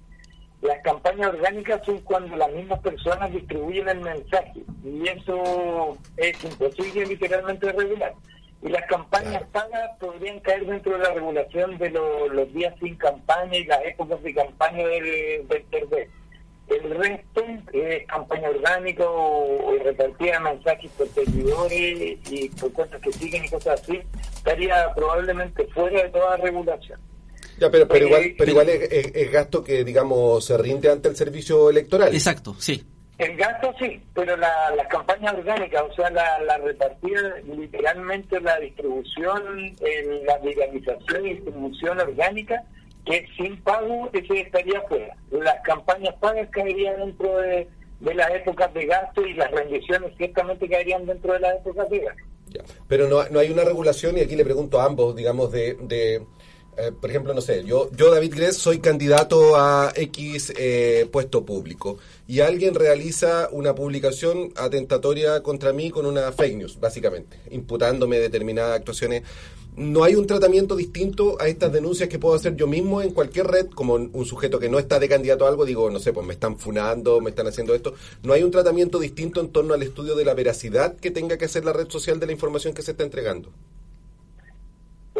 Las 0.60 0.82
campañas 0.82 1.28
orgánicas 1.28 1.80
son 1.84 1.98
cuando 1.98 2.36
las 2.36 2.50
mismas 2.50 2.80
personas 2.80 3.30
distribuyen 3.30 3.88
el 3.88 4.00
mensaje 4.00 4.64
y 4.84 5.08
eso 5.08 5.96
es 6.16 6.42
imposible 6.44 7.06
literalmente 7.06 7.70
regular. 7.72 8.12
Y 8.60 8.68
las 8.70 8.84
campañas 8.86 9.44
pagas 9.52 9.90
podrían 10.00 10.40
caer 10.40 10.66
dentro 10.66 10.92
de 10.92 10.98
la 10.98 11.14
regulación 11.14 11.78
de 11.78 11.90
los 11.90 12.52
días 12.52 12.74
sin 12.80 12.96
campaña 12.96 13.56
y 13.56 13.64
las 13.66 13.84
épocas 13.84 14.20
de 14.20 14.34
campaña 14.34 14.84
del, 14.84 15.46
del 15.46 16.08
El 16.68 16.90
resto 16.90 17.44
es 17.72 18.06
campaña 18.08 18.48
orgánica 18.48 19.04
o, 19.08 19.76
repartida 19.84 20.32
de 20.32 20.40
mensajes 20.40 20.90
por 20.90 21.08
seguidores 21.10 22.18
y 22.32 22.48
por 22.60 22.72
cosas 22.72 23.00
que 23.00 23.12
siguen 23.12 23.44
y 23.44 23.48
cosas 23.48 23.80
así, 23.80 24.00
estaría 24.34 24.92
probablemente 24.92 25.68
fuera 25.68 26.02
de 26.02 26.08
toda 26.08 26.36
regulación. 26.38 26.98
Ya, 27.58 27.70
pero, 27.70 27.88
pero 27.88 28.06
igual, 28.06 28.34
pero 28.38 28.50
igual 28.50 28.68
es, 28.68 29.32
gasto 29.32 29.64
que, 29.64 29.84
digamos, 29.84 30.44
se 30.44 30.56
rinde 30.56 30.90
ante 30.90 31.08
el 31.08 31.16
servicio 31.16 31.70
electoral. 31.70 32.12
Exacto, 32.14 32.54
sí. 32.58 32.84
El 33.18 33.36
gasto 33.36 33.74
sí, 33.80 34.00
pero 34.14 34.36
la, 34.36 34.70
la 34.76 34.86
campaña 34.86 35.32
orgánica, 35.32 35.82
o 35.82 35.92
sea, 35.92 36.08
la, 36.10 36.40
la 36.42 36.56
repartida, 36.58 37.34
literalmente 37.44 38.40
la 38.40 38.60
distribución, 38.60 39.74
la 40.24 40.38
legalización 40.38 41.26
y 41.26 41.34
distribución 41.34 41.98
orgánica, 41.98 42.62
que 43.04 43.26
sin 43.36 43.60
pago 43.62 44.08
ese 44.12 44.42
estaría 44.42 44.80
fuera. 44.82 45.16
Las 45.32 45.60
campañas 45.64 46.14
pagas 46.20 46.48
caerían 46.50 46.96
dentro 46.98 47.38
de, 47.38 47.66
de 47.98 48.14
las 48.14 48.30
épocas 48.30 48.72
de 48.72 48.86
gasto 48.86 49.26
y 49.26 49.34
las 49.34 49.50
rendiciones 49.50 50.12
ciertamente 50.16 50.68
caerían 50.68 51.04
dentro 51.04 51.32
de 51.32 51.40
las 51.40 51.56
épocas 51.56 51.90
de 51.90 51.98
gasto. 51.98 52.22
Ya. 52.50 52.62
Pero 52.86 53.08
no, 53.08 53.28
no 53.30 53.40
hay 53.40 53.50
una 53.50 53.64
regulación, 53.64 54.16
y 54.16 54.20
aquí 54.20 54.36
le 54.36 54.44
pregunto 54.44 54.80
a 54.80 54.84
ambos, 54.84 55.16
digamos, 55.16 55.50
de, 55.50 55.74
de 55.80 56.22
eh, 56.78 56.92
por 56.92 57.10
ejemplo, 57.10 57.34
no 57.34 57.40
sé, 57.40 57.64
yo, 57.64 57.90
yo 57.90 58.12
David 58.12 58.34
Gress 58.36 58.56
soy 58.56 58.78
candidato 58.78 59.56
a 59.56 59.92
X 59.96 60.52
eh, 60.56 61.08
puesto 61.10 61.44
público 61.44 61.98
y 62.28 62.38
alguien 62.38 62.74
realiza 62.74 63.48
una 63.50 63.74
publicación 63.74 64.52
atentatoria 64.54 65.42
contra 65.42 65.72
mí 65.72 65.90
con 65.90 66.06
una 66.06 66.30
fake 66.30 66.56
news, 66.56 66.78
básicamente, 66.78 67.40
imputándome 67.50 68.20
determinadas 68.20 68.76
actuaciones. 68.76 69.24
¿No 69.74 70.04
hay 70.04 70.14
un 70.14 70.26
tratamiento 70.26 70.76
distinto 70.76 71.36
a 71.40 71.48
estas 71.48 71.72
denuncias 71.72 72.08
que 72.08 72.18
puedo 72.20 72.36
hacer 72.36 72.54
yo 72.54 72.68
mismo 72.68 73.02
en 73.02 73.10
cualquier 73.10 73.48
red, 73.48 73.66
como 73.66 73.94
un 73.94 74.24
sujeto 74.24 74.60
que 74.60 74.68
no 74.68 74.78
está 74.78 75.00
de 75.00 75.08
candidato 75.08 75.46
a 75.46 75.48
algo? 75.48 75.64
Digo, 75.64 75.90
no 75.90 75.98
sé, 75.98 76.12
pues 76.12 76.26
me 76.26 76.34
están 76.34 76.58
funando, 76.58 77.20
me 77.20 77.30
están 77.30 77.48
haciendo 77.48 77.74
esto. 77.74 77.94
¿No 78.22 78.32
hay 78.32 78.44
un 78.44 78.50
tratamiento 78.50 79.00
distinto 79.00 79.40
en 79.40 79.50
torno 79.50 79.74
al 79.74 79.82
estudio 79.82 80.14
de 80.14 80.24
la 80.24 80.34
veracidad 80.34 80.96
que 80.96 81.10
tenga 81.10 81.38
que 81.38 81.44
hacer 81.46 81.64
la 81.64 81.72
red 81.72 81.88
social 81.88 82.20
de 82.20 82.26
la 82.26 82.32
información 82.32 82.72
que 82.74 82.82
se 82.82 82.92
está 82.92 83.04
entregando? 83.04 83.52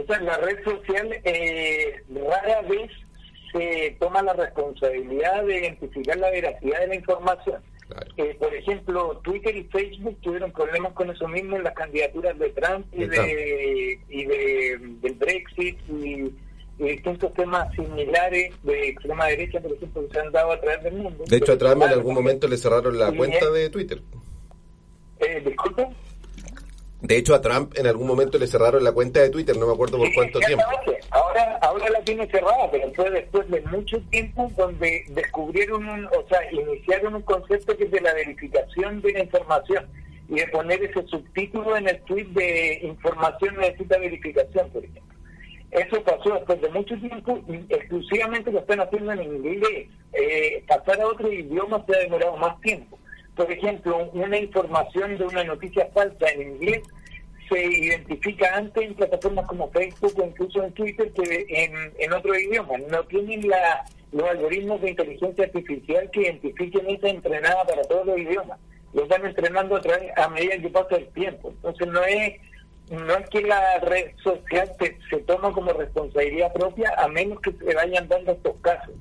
Sea, 0.06 0.20
la 0.20 0.36
red 0.38 0.62
social 0.64 1.20
eh, 1.24 2.02
rara 2.08 2.62
vez 2.62 2.90
se 3.52 3.96
toma 3.98 4.22
la 4.22 4.34
responsabilidad 4.34 5.44
de 5.44 5.58
identificar 5.58 6.16
la 6.18 6.30
veracidad 6.30 6.80
de 6.80 6.86
la 6.86 6.94
información. 6.94 7.62
Eh, 8.18 8.36
por 8.38 8.54
ejemplo, 8.54 9.18
Twitter 9.24 9.56
y 9.56 9.64
Facebook 9.64 10.18
tuvieron 10.20 10.52
problemas 10.52 10.92
con 10.92 11.10
eso 11.10 11.26
mismo 11.26 11.56
en 11.56 11.64
las 11.64 11.74
candidaturas 11.74 12.38
de 12.38 12.50
Trump 12.50 12.86
y, 12.92 13.06
de, 13.06 13.98
y 14.10 14.24
de, 14.26 14.78
del 15.00 15.14
Brexit 15.14 15.78
y, 15.88 16.32
distintos 16.78 17.34
temas 17.34 17.74
similares 17.74 18.54
de 18.62 18.90
extrema 18.90 19.26
derecha, 19.26 19.60
por 19.60 19.72
ejemplo, 19.72 20.06
que 20.06 20.14
se 20.14 20.20
han 20.20 20.30
dado 20.30 20.52
a 20.52 20.60
través 20.60 20.84
del 20.84 20.94
mundo. 20.94 21.24
De 21.26 21.36
hecho, 21.36 21.52
a 21.52 21.58
Trump 21.58 21.82
en 21.82 21.88
algún 21.88 22.14
momento 22.14 22.46
le 22.46 22.56
cerraron 22.56 22.96
la 22.96 23.10
cuenta 23.10 23.50
de 23.50 23.68
Twitter. 23.68 24.00
Eh, 25.18 25.42
Disculpa. 25.44 25.90
De 27.00 27.16
hecho, 27.16 27.34
a 27.34 27.40
Trump 27.40 27.74
en 27.76 27.86
algún 27.86 28.08
momento 28.08 28.38
le 28.38 28.48
cerraron 28.48 28.82
la 28.82 28.90
cuenta 28.90 29.20
de 29.20 29.30
Twitter, 29.30 29.56
no 29.56 29.68
me 29.68 29.72
acuerdo 29.72 29.98
por 29.98 30.12
cuánto 30.14 30.40
tiempo. 30.40 30.64
Ahora, 31.10 31.58
ahora 31.62 31.88
la 31.90 32.00
tiene 32.00 32.26
cerrada, 32.26 32.68
pero 32.72 32.92
fue 32.92 33.08
después 33.10 33.48
de 33.50 33.60
mucho 33.62 34.00
tiempo 34.10 34.50
donde 34.56 35.04
descubrieron, 35.10 35.88
un, 35.88 36.06
o 36.06 36.26
sea, 36.28 36.40
iniciaron 36.50 37.14
un 37.14 37.22
concepto 37.22 37.76
que 37.76 37.84
es 37.84 37.90
de 37.92 38.00
la 38.00 38.12
verificación 38.14 39.00
de 39.00 39.12
la 39.12 39.20
información 39.20 39.86
y 40.28 40.34
de 40.34 40.48
poner 40.48 40.82
ese 40.82 41.06
subtítulo 41.06 41.76
en 41.76 41.88
el 41.88 42.00
tweet 42.02 42.26
de 42.32 42.80
información 42.82 43.56
necesita 43.58 43.96
verificación, 43.98 44.68
por 44.70 44.84
ejemplo. 44.84 45.14
Eso 45.70 46.02
pasó 46.02 46.34
después 46.34 46.60
de 46.60 46.70
mucho 46.70 46.98
tiempo, 46.98 47.38
exclusivamente 47.68 48.50
lo 48.50 48.58
están 48.58 48.80
haciendo 48.80 49.12
en 49.12 49.22
inglés. 49.22 49.86
Eh, 50.14 50.64
pasar 50.66 51.00
a 51.00 51.06
otro 51.06 51.30
idioma 51.32 51.84
se 51.86 51.94
ha 51.94 52.00
demorado 52.00 52.36
más 52.38 52.60
tiempo 52.60 52.98
por 53.38 53.52
ejemplo, 53.52 54.10
una 54.14 54.36
información 54.36 55.16
de 55.16 55.24
una 55.24 55.44
noticia 55.44 55.88
falsa 55.94 56.28
en 56.34 56.56
inglés 56.56 56.82
se 57.48 57.64
identifica 57.64 58.56
antes 58.56 58.82
en 58.82 58.94
plataformas 58.94 59.46
como 59.46 59.70
Facebook 59.70 60.12
o 60.18 60.26
incluso 60.26 60.64
en 60.64 60.72
Twitter 60.72 61.12
que 61.12 61.46
en, 61.48 61.92
en 61.98 62.12
otro 62.12 62.36
idioma. 62.36 62.78
No 62.90 63.04
tienen 63.04 63.48
la, 63.48 63.84
los 64.10 64.28
algoritmos 64.28 64.80
de 64.80 64.90
inteligencia 64.90 65.44
artificial 65.44 66.10
que 66.10 66.22
identifiquen 66.22 66.90
esa 66.90 67.08
entrenada 67.10 67.64
para 67.64 67.82
todos 67.82 68.06
los 68.08 68.18
idiomas. 68.18 68.58
Lo 68.92 69.06
van 69.06 69.24
entrenando 69.24 69.76
a, 69.76 69.80
través, 69.82 70.10
a 70.18 70.28
medida 70.30 70.58
que 70.58 70.70
pasa 70.70 70.96
el 70.96 71.06
tiempo. 71.10 71.50
Entonces 71.50 71.86
no 71.86 72.04
es 72.04 72.34
no 72.90 73.14
es 73.14 73.28
que 73.28 73.42
la 73.42 73.78
red 73.80 74.16
social 74.24 74.68
se, 74.80 74.98
se 75.10 75.18
toma 75.18 75.52
como 75.52 75.72
responsabilidad 75.74 76.52
propia 76.54 76.92
a 76.98 77.06
menos 77.06 77.38
que 77.40 77.52
se 77.52 77.72
vayan 77.72 78.08
dando 78.08 78.32
estos 78.32 78.60
casos. 78.62 78.94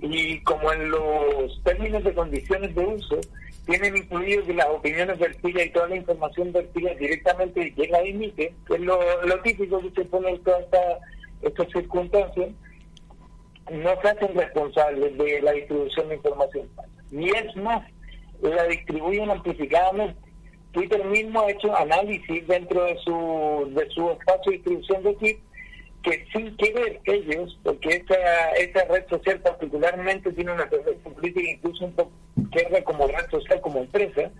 Y 0.00 0.40
como 0.44 0.72
en 0.72 0.90
los 0.90 1.60
términos 1.64 2.04
de 2.04 2.14
condiciones 2.14 2.72
de 2.74 2.84
uso, 2.84 3.18
tienen 3.66 3.96
incluido 3.96 4.44
que 4.44 4.54
las 4.54 4.68
opiniones 4.68 5.18
vertidas 5.18 5.66
y 5.66 5.70
toda 5.70 5.88
la 5.88 5.96
información 5.96 6.52
vertida 6.52 6.94
directamente 6.94 7.72
llega 7.76 8.00
la 8.00 8.08
emite, 8.08 8.54
que 8.66 8.74
es 8.74 8.80
lo, 8.80 8.98
típico 9.42 9.80
que 9.80 9.90
se 9.90 10.04
pone 10.06 10.30
en 10.30 10.42
todas 10.42 10.64
estas 11.42 11.68
circunstancias, 11.72 12.50
no 13.70 14.00
se 14.00 14.08
hacen 14.08 14.34
responsables 14.34 15.16
de 15.16 15.42
la 15.42 15.52
distribución 15.52 16.08
de 16.08 16.16
información 16.16 16.68
Y 17.12 17.28
es 17.28 17.56
más, 17.56 17.86
la 18.42 18.64
distribuyen 18.64 19.30
amplificadamente. 19.30 20.18
Twitter 20.72 21.04
mismo 21.04 21.40
ha 21.40 21.50
hecho 21.50 21.76
análisis 21.76 22.46
dentro 22.46 22.84
de 22.84 22.96
su, 22.98 23.72
de 23.74 23.88
su 23.90 24.10
espacio 24.10 24.52
de 24.52 24.56
distribución 24.58 25.02
de 25.02 25.14
tweets 25.14 25.49
que 26.02 26.26
sin 26.32 26.56
querer 26.56 27.00
ellos, 27.04 27.58
porque 27.62 27.96
esta, 27.96 28.50
esta 28.52 28.84
red 28.84 29.06
social 29.08 29.40
particularmente 29.40 30.32
tiene 30.32 30.52
una 30.52 30.68
tendencia 30.68 31.10
política 31.12 31.50
incluso 31.50 31.84
un 31.84 31.92
poco 31.92 32.12
que 32.52 32.84
como 32.84 33.06
red 33.06 33.30
social, 33.30 33.60
como 33.60 33.80
empresa, 33.80 34.30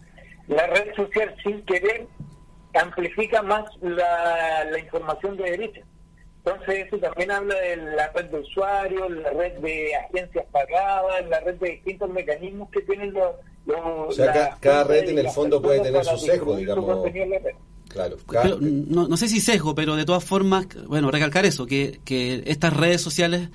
la 0.48 0.66
red 0.68 0.94
social 0.94 1.34
sin 1.42 1.62
querer 1.64 2.06
amplifica 2.74 3.42
más 3.42 3.64
la, 3.82 4.64
la 4.70 4.78
información 4.78 5.36
de 5.36 5.50
derecha. 5.50 5.82
Entonces 6.44 6.86
eso 6.86 6.98
también 6.98 7.30
habla 7.30 7.54
de 7.54 7.76
la 7.76 8.08
red 8.12 8.24
de 8.26 8.38
usuarios, 8.38 9.10
la 9.10 9.30
red 9.30 9.58
de 9.58 9.94
agencias 9.94 10.46
pagadas, 10.50 11.28
la 11.28 11.40
red 11.40 11.56
de 11.56 11.70
distintos 11.70 12.08
mecanismos 12.08 12.70
que 12.70 12.80
tienen 12.82 13.12
los... 13.12 13.34
o 13.76 14.10
sea, 14.10 14.56
cada, 14.58 14.84
red 14.84 15.10
en 15.10 15.18
el 15.18 15.28
fondo 15.28 15.60
puede 15.60 15.80
tener 15.80 16.02
su 16.04 16.16
sesgo, 16.16 16.56
digamos. 16.56 17.04
Claro, 17.90 18.58
no, 18.60 19.08
no, 19.08 19.16
sé 19.16 19.28
si 19.28 19.40
sesgo, 19.40 19.74
pero 19.74 19.96
de 19.96 20.04
todas 20.04 20.22
formas, 20.22 20.66
bueno, 20.86 21.10
recalcar 21.10 21.44
eso, 21.44 21.66
que, 21.66 22.00
que 22.04 22.42
estas 22.46 22.72
redes 22.72 23.00
sociales, 23.00 23.48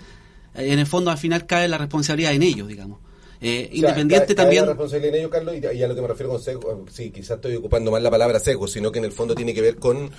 eh, 0.53 0.73
en 0.73 0.79
el 0.79 0.85
fondo 0.85 1.09
al 1.09 1.17
final 1.17 1.45
cae 1.45 1.67
la 1.67 1.77
responsabilidad 1.77 2.33
en 2.33 2.43
ellos, 2.43 2.67
digamos. 2.67 2.99
Eh, 3.41 3.69
independiente 3.73 4.35
también. 4.35 4.63
la 4.63 4.69
responsabilidad 4.71 5.15
en 5.15 5.19
ellos, 5.19 5.31
Carlos, 5.31 5.55
y, 5.55 5.83
a 5.83 5.87
lo 5.87 5.95
que 5.95 6.01
me 6.01 6.07
refiero 6.07 6.31
con 6.31 6.41
sesgo, 6.41 6.85
sí, 6.91 7.11
quizás 7.11 7.37
estoy 7.37 7.55
ocupando 7.55 7.91
mal 7.91 8.03
la 8.03 8.11
palabra 8.11 8.39
sesgo, 8.39 8.67
sino 8.67 8.91
que 8.91 8.99
en 8.99 9.05
el 9.05 9.11
fondo 9.11 9.35
tiene 9.35 9.53
que 9.53 9.61
ver 9.61 9.77
con 9.77 10.11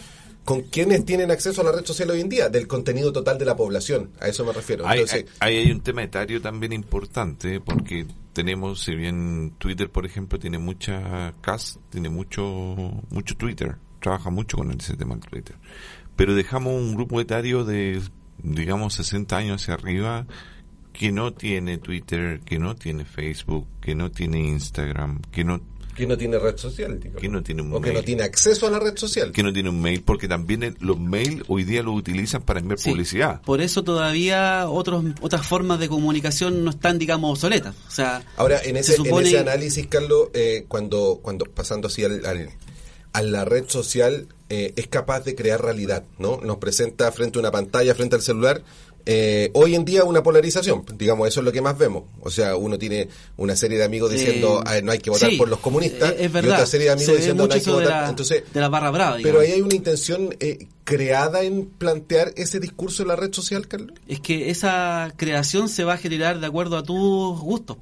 con 0.46 0.62
quienes 0.62 1.04
tienen 1.04 1.32
acceso 1.32 1.60
a 1.60 1.64
la 1.64 1.72
red 1.72 1.84
social 1.84 2.08
hoy 2.08 2.20
en 2.20 2.28
día, 2.28 2.48
del 2.48 2.68
contenido 2.68 3.12
total 3.12 3.36
de 3.36 3.44
la 3.44 3.56
población. 3.56 4.12
A 4.20 4.28
eso 4.28 4.44
me 4.44 4.52
refiero. 4.52 4.86
Hay, 4.86 5.04
hay, 5.40 5.70
un 5.72 5.80
tema 5.80 6.04
etario 6.04 6.40
también 6.40 6.72
importante, 6.72 7.60
porque 7.60 8.06
tenemos, 8.32 8.84
si 8.84 8.94
bien 8.94 9.54
Twitter, 9.58 9.90
por 9.90 10.06
ejemplo, 10.06 10.38
tiene 10.38 10.58
mucha 10.58 11.34
cast, 11.40 11.78
tiene 11.90 12.10
mucho, 12.10 12.44
mucho 13.10 13.36
Twitter, 13.36 13.74
trabaja 14.06 14.30
mucho 14.30 14.56
con 14.56 14.70
ese 14.70 14.96
tema 14.96 15.16
de 15.16 15.22
Twitter. 15.22 15.56
Pero 16.14 16.36
dejamos 16.36 16.74
un 16.74 16.94
grupo 16.94 17.20
etario 17.20 17.64
de, 17.64 18.00
digamos, 18.40 18.94
60 18.94 19.36
años 19.36 19.60
hacia 19.60 19.74
arriba 19.74 20.26
que 20.92 21.10
no 21.10 21.32
tiene 21.32 21.78
Twitter, 21.78 22.40
que 22.44 22.60
no 22.60 22.76
tiene 22.76 23.04
Facebook, 23.04 23.66
que 23.80 23.96
no 23.96 24.12
tiene 24.12 24.38
Instagram, 24.38 25.22
que 25.32 25.42
no 25.42 25.60
que 25.96 26.06
no 26.06 26.16
tiene 26.16 26.38
red 26.38 26.56
social, 26.58 27.00
que 27.18 27.28
no 27.28 27.42
tiene 27.42 27.62
un 27.62 27.72
o 27.72 27.80
que 27.80 27.92
no 27.92 28.02
tiene 28.02 28.22
acceso 28.22 28.66
a 28.66 28.70
la 28.70 28.78
red 28.78 28.96
social, 28.96 29.32
que 29.32 29.42
no 29.42 29.52
tiene 29.52 29.70
un 29.70 29.80
mail, 29.80 30.02
porque 30.02 30.28
también 30.28 30.76
los 30.78 31.00
mails 31.00 31.42
hoy 31.48 31.64
día 31.64 31.82
lo 31.82 31.92
utilizan 31.92 32.42
para 32.42 32.60
enviar 32.60 32.78
publicidad. 32.78 33.40
Por 33.42 33.60
eso 33.60 33.82
todavía 33.82 34.68
otros 34.68 35.04
otras 35.20 35.46
formas 35.46 35.80
de 35.80 35.88
comunicación 35.88 36.64
no 36.64 36.70
están, 36.70 36.98
digamos, 36.98 37.30
obsoletas. 37.32 37.74
O 37.88 37.90
sea, 37.90 38.22
ahora 38.36 38.60
en 38.62 38.76
ese, 38.76 38.94
en 38.96 39.18
ese 39.18 39.38
análisis, 39.38 39.86
Carlos, 39.86 40.28
eh, 40.34 40.66
cuando 40.68 41.18
cuando 41.22 41.46
pasando 41.46 41.88
así 41.88 42.04
al 42.04 42.24
a 43.16 43.22
la 43.22 43.46
red 43.46 43.64
social 43.66 44.28
eh, 44.50 44.74
es 44.76 44.88
capaz 44.88 45.20
de 45.20 45.34
crear 45.34 45.62
realidad, 45.62 46.04
¿no? 46.18 46.38
Nos 46.42 46.58
presenta 46.58 47.10
frente 47.12 47.38
a 47.38 47.40
una 47.40 47.50
pantalla, 47.50 47.94
frente 47.94 48.14
al 48.14 48.20
celular, 48.20 48.62
eh, 49.06 49.50
hoy 49.54 49.74
en 49.74 49.86
día 49.86 50.04
una 50.04 50.22
polarización, 50.22 50.84
digamos, 50.98 51.26
eso 51.26 51.40
es 51.40 51.44
lo 51.46 51.50
que 51.50 51.62
más 51.62 51.78
vemos. 51.78 52.02
O 52.20 52.30
sea, 52.30 52.56
uno 52.56 52.76
tiene 52.76 53.08
una 53.38 53.56
serie 53.56 53.78
de 53.78 53.84
amigos 53.84 54.10
diciendo 54.10 54.62
no 54.82 54.92
hay 54.92 54.98
que 54.98 55.08
votar 55.08 55.30
por 55.38 55.48
los 55.48 55.60
comunistas 55.60 56.14
es 56.18 56.30
verdad. 56.30 56.50
y 56.50 56.52
otra 56.52 56.66
serie 56.66 56.88
de 56.88 56.92
amigos 56.92 57.16
diciendo 57.16 57.46
no 57.46 57.54
hay 57.54 57.60
que 57.62 57.70
votar. 57.70 58.10
Entonces, 58.10 58.44
de 58.52 58.60
la 58.60 58.68
barra 58.68 58.90
brava. 58.90 59.16
Pero 59.22 59.40
ahí 59.40 59.52
hay 59.52 59.62
una 59.62 59.74
intención 59.74 60.36
eh, 60.38 60.66
creada 60.84 61.42
en 61.42 61.64
plantear 61.64 62.34
ese 62.36 62.60
discurso 62.60 63.00
en 63.00 63.08
la 63.08 63.16
red 63.16 63.32
social, 63.32 63.66
Carlos. 63.66 63.92
Es 64.06 64.20
que 64.20 64.50
esa 64.50 65.14
creación 65.16 65.70
se 65.70 65.84
va 65.84 65.94
a 65.94 65.96
generar 65.96 66.38
de 66.38 66.46
acuerdo 66.46 66.76
a 66.76 66.82
tus 66.82 67.40
gustos. 67.40 67.78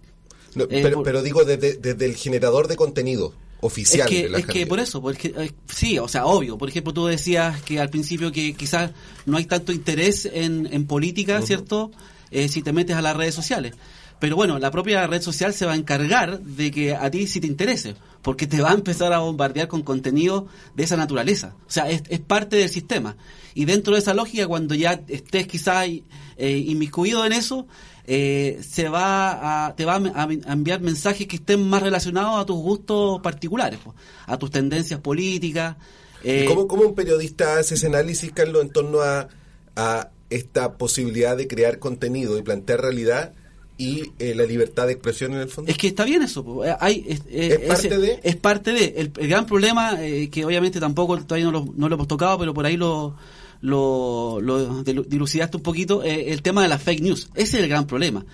pero, 0.69 1.03
pero 1.03 1.23
digo 1.23 1.45
desde, 1.45 1.75
desde 1.75 2.05
el 2.05 2.15
generador 2.15 2.69
de 2.69 2.77
contenido 2.77 3.35
oficial. 3.65 4.07
Es 4.07 4.07
que, 4.07 4.29
de 4.29 4.39
es 4.39 4.47
que 4.47 4.67
por 4.67 4.79
eso, 4.79 5.01
porque, 5.01 5.35
eh, 5.37 5.53
sí, 5.73 5.99
o 5.99 6.07
sea, 6.07 6.27
obvio. 6.27 6.59
Por 6.59 6.69
ejemplo, 6.69 6.93
tú 6.93 7.07
decías 7.07 7.63
que 7.63 7.81
al 7.81 7.89
principio 7.89 8.31
que 8.31 8.55
quizás 8.55 8.91
no 9.25 9.39
hay 9.39 9.47
tanto 9.47 9.73
interés 9.73 10.29
en, 10.31 10.69
en 10.71 10.87
política, 10.87 11.41
¿cierto? 11.43 11.91
Eh, 12.31 12.49
si 12.49 12.63
te 12.63 12.73
metes 12.73 12.97
a 12.97 13.03
las 13.03 13.17
redes 13.17 13.35
sociales. 13.35 13.75
Pero 14.19 14.37
bueno, 14.37 14.59
la 14.59 14.71
propia 14.71 15.07
red 15.07 15.21
social 15.21 15.53
se 15.53 15.67
va 15.67 15.73
a 15.73 15.77
encargar 15.77 16.41
de 16.41 16.71
que 16.71 16.95
a 16.95 17.11
ti 17.11 17.27
sí 17.27 17.41
te 17.41 17.47
interese, 17.47 17.95
porque 18.23 18.47
te 18.47 18.61
va 18.61 18.71
a 18.71 18.75
empezar 18.75 19.13
a 19.13 19.19
bombardear 19.19 19.69
con 19.69 19.83
contenido 19.83 20.47
de 20.75 20.85
esa 20.85 20.97
naturaleza. 20.97 21.55
O 21.67 21.71
sea, 21.71 21.91
es, 21.91 22.03
es 22.09 22.21
parte 22.21 22.57
del 22.57 22.71
sistema. 22.71 23.17
Y 23.55 23.67
dentro 23.67 23.95
de 23.95 24.01
esa 24.01 24.15
lógica, 24.15 24.47
cuando 24.47 24.75
ya 24.75 25.03
estés 25.09 25.47
quizás 25.47 25.89
eh, 26.37 26.57
inmiscuido 26.67 27.25
en 27.25 27.33
eso, 27.33 27.67
eh, 28.07 28.61
se 28.69 28.89
va 28.89 29.67
a, 29.67 29.77
te 29.77 29.85
va 29.85 29.95
a 29.97 30.53
enviar 30.53 30.81
mensajes 30.81 31.27
que 31.27 31.37
estén 31.37 31.67
más 31.69 31.83
relacionados 31.83 32.41
a 32.41 32.45
tus 32.45 32.57
gustos 32.57 33.21
particulares, 33.23 33.79
pues, 33.83 33.97
a 34.27 34.39
tus 34.39 34.51
tendencias 34.51 35.01
políticas. 35.01 35.77
Eh, 36.23 36.45
¿Cómo, 36.49 36.67
¿Cómo, 36.67 36.83
un 36.83 36.95
periodista 36.95 37.59
hace 37.59 37.75
ese 37.75 37.87
análisis, 37.87 38.33
Carlos, 38.33 38.63
en 38.63 38.71
torno 38.71 39.01
a, 39.01 39.29
a 39.77 40.11
esta 40.31 40.77
posibilidad 40.77 41.37
de 41.37 41.47
crear 41.47 41.79
contenido 41.79 42.39
y 42.39 42.43
plantear 42.43 42.81
realidad 42.81 43.35
y 43.77 44.13
eh, 44.21 44.35
la 44.35 44.45
libertad 44.45 44.87
de 44.87 44.93
expresión 44.93 45.33
en 45.35 45.41
el 45.41 45.49
fondo? 45.49 45.71
Es 45.71 45.77
que 45.77 45.89
está 45.89 46.05
bien 46.05 46.23
eso. 46.23 46.65
Eh, 46.65 46.77
hay, 46.79 47.05
es, 47.09 47.23
eh, 47.29 47.59
¿Es 47.63 47.69
parte 47.69 47.99
de? 47.99 48.21
Es 48.23 48.37
parte 48.37 48.73
de. 48.73 48.95
El, 48.97 49.11
gran 49.29 49.47
problema, 49.47 49.99
que 50.31 50.45
obviamente 50.45 50.79
tampoco 50.79 51.19
todavía 51.19 51.47
no 51.47 51.53
lo, 51.53 51.73
no 51.77 51.89
lo 51.89 51.95
hemos 51.97 52.09
tocado, 52.09 52.39
pero 52.39 52.55
por 52.55 52.67
ahí 52.67 52.77
lo, 52.77 53.17
lo, 53.61 54.41
lo 54.41 54.83
dilucidaste 54.85 55.57
un 55.57 55.63
poquito, 55.63 56.03
el 56.03 56.41
tema 56.43 56.63
de 56.63 56.69
las 56.69 56.83
fake 56.83 57.01
news. 57.01 57.29
Ese 57.35 57.59
es 57.59 57.65
el 57.65 57.69
gran 57.69 57.87
problema. 57.87 58.25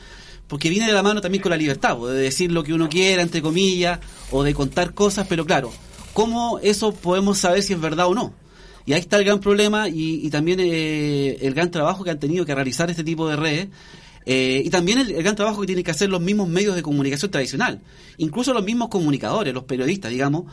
Porque 0.47 0.69
viene 0.69 0.89
de 0.89 0.93
la 0.93 1.03
mano 1.03 1.21
también 1.21 1.41
con 1.43 1.51
la 1.51 1.57
libertad, 1.57 1.97
de 1.97 2.15
decir 2.15 2.51
lo 2.51 2.65
que 2.65 2.75
uno 2.75 2.89
quiera, 2.89 3.23
entre 3.23 3.41
comillas, 3.41 4.01
o 4.33 4.43
de 4.43 4.53
contar 4.53 4.95
cosas, 4.95 5.27
pero 5.29 5.47
claro, 5.47 5.71
¿cómo 6.13 6.59
eso 6.59 6.93
podemos 6.93 7.39
saber 7.39 7.63
si 7.63 7.73
es 7.73 7.81
verdad 7.81 8.09
o 8.09 8.15
no? 8.15 8.35
Y 8.85 8.93
ahí 8.93 9.01
está 9.01 9.19
el 9.19 9.25
gran 9.25 9.39
problema 9.39 9.89
y, 9.89 10.27
y 10.27 10.31
también 10.31 10.59
el 10.59 11.55
gran 11.55 11.71
trabajo 11.71 12.03
que 12.03 12.11
han 12.11 12.19
tenido 12.19 12.45
que 12.45 12.55
realizar 12.55 12.91
este 12.91 13.05
tipo 13.05 13.29
de 13.29 13.37
redes 13.37 13.69
eh, 14.27 14.63
y 14.65 14.71
también 14.71 14.99
el, 14.99 15.13
gran 15.23 15.37
trabajo 15.37 15.61
que 15.61 15.67
tienen 15.67 15.85
que 15.85 15.91
hacer 15.91 16.09
los 16.09 16.21
mismos 16.21 16.49
medios 16.49 16.77
de 16.77 16.83
comunicación 16.83 17.31
tradicional, 17.31 17.81
incluso 18.19 18.53
los 18.53 18.65
mismos 18.65 18.89
comunicadores, 18.89 19.55
los 19.55 19.65
periodistas, 19.65 20.11
digamos, 20.11 20.45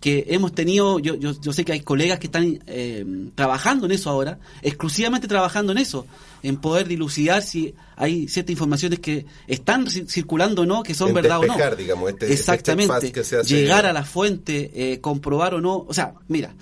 que 0.00 0.26
hemos 0.28 0.54
tenido, 0.54 0.98
yo, 0.98 1.14
yo, 1.14 1.32
yo 1.40 1.52
sé 1.52 1.64
que 1.64 1.72
hay 1.72 1.80
colegas 1.80 2.18
que 2.18 2.26
están 2.26 2.62
eh, 2.66 3.04
trabajando 3.34 3.86
en 3.86 3.92
eso 3.92 4.10
ahora, 4.10 4.38
exclusivamente 4.62 5.26
trabajando 5.26 5.72
en 5.72 5.78
eso, 5.78 6.06
en 6.42 6.58
poder 6.58 6.86
dilucidar 6.86 7.42
si 7.42 7.74
hay 7.96 8.28
ciertas 8.28 8.52
informaciones 8.52 9.00
que 9.00 9.26
están 9.46 9.88
circulando 9.88 10.62
o 10.62 10.66
no, 10.66 10.82
que 10.82 10.94
son 10.94 11.14
verdad 11.14 11.40
o 11.40 11.46
no. 11.46 11.56
Digamos, 11.76 12.10
este, 12.10 12.26
este 12.26 12.34
Exactamente, 12.34 13.12
llegar 13.44 13.86
a 13.86 13.92
la 13.92 14.04
fuente, 14.04 14.70
eh, 14.74 15.00
comprobar 15.00 15.54
o 15.54 15.60
no, 15.60 15.78
o 15.88 15.94
sea, 15.94 16.14
mira, 16.28 16.54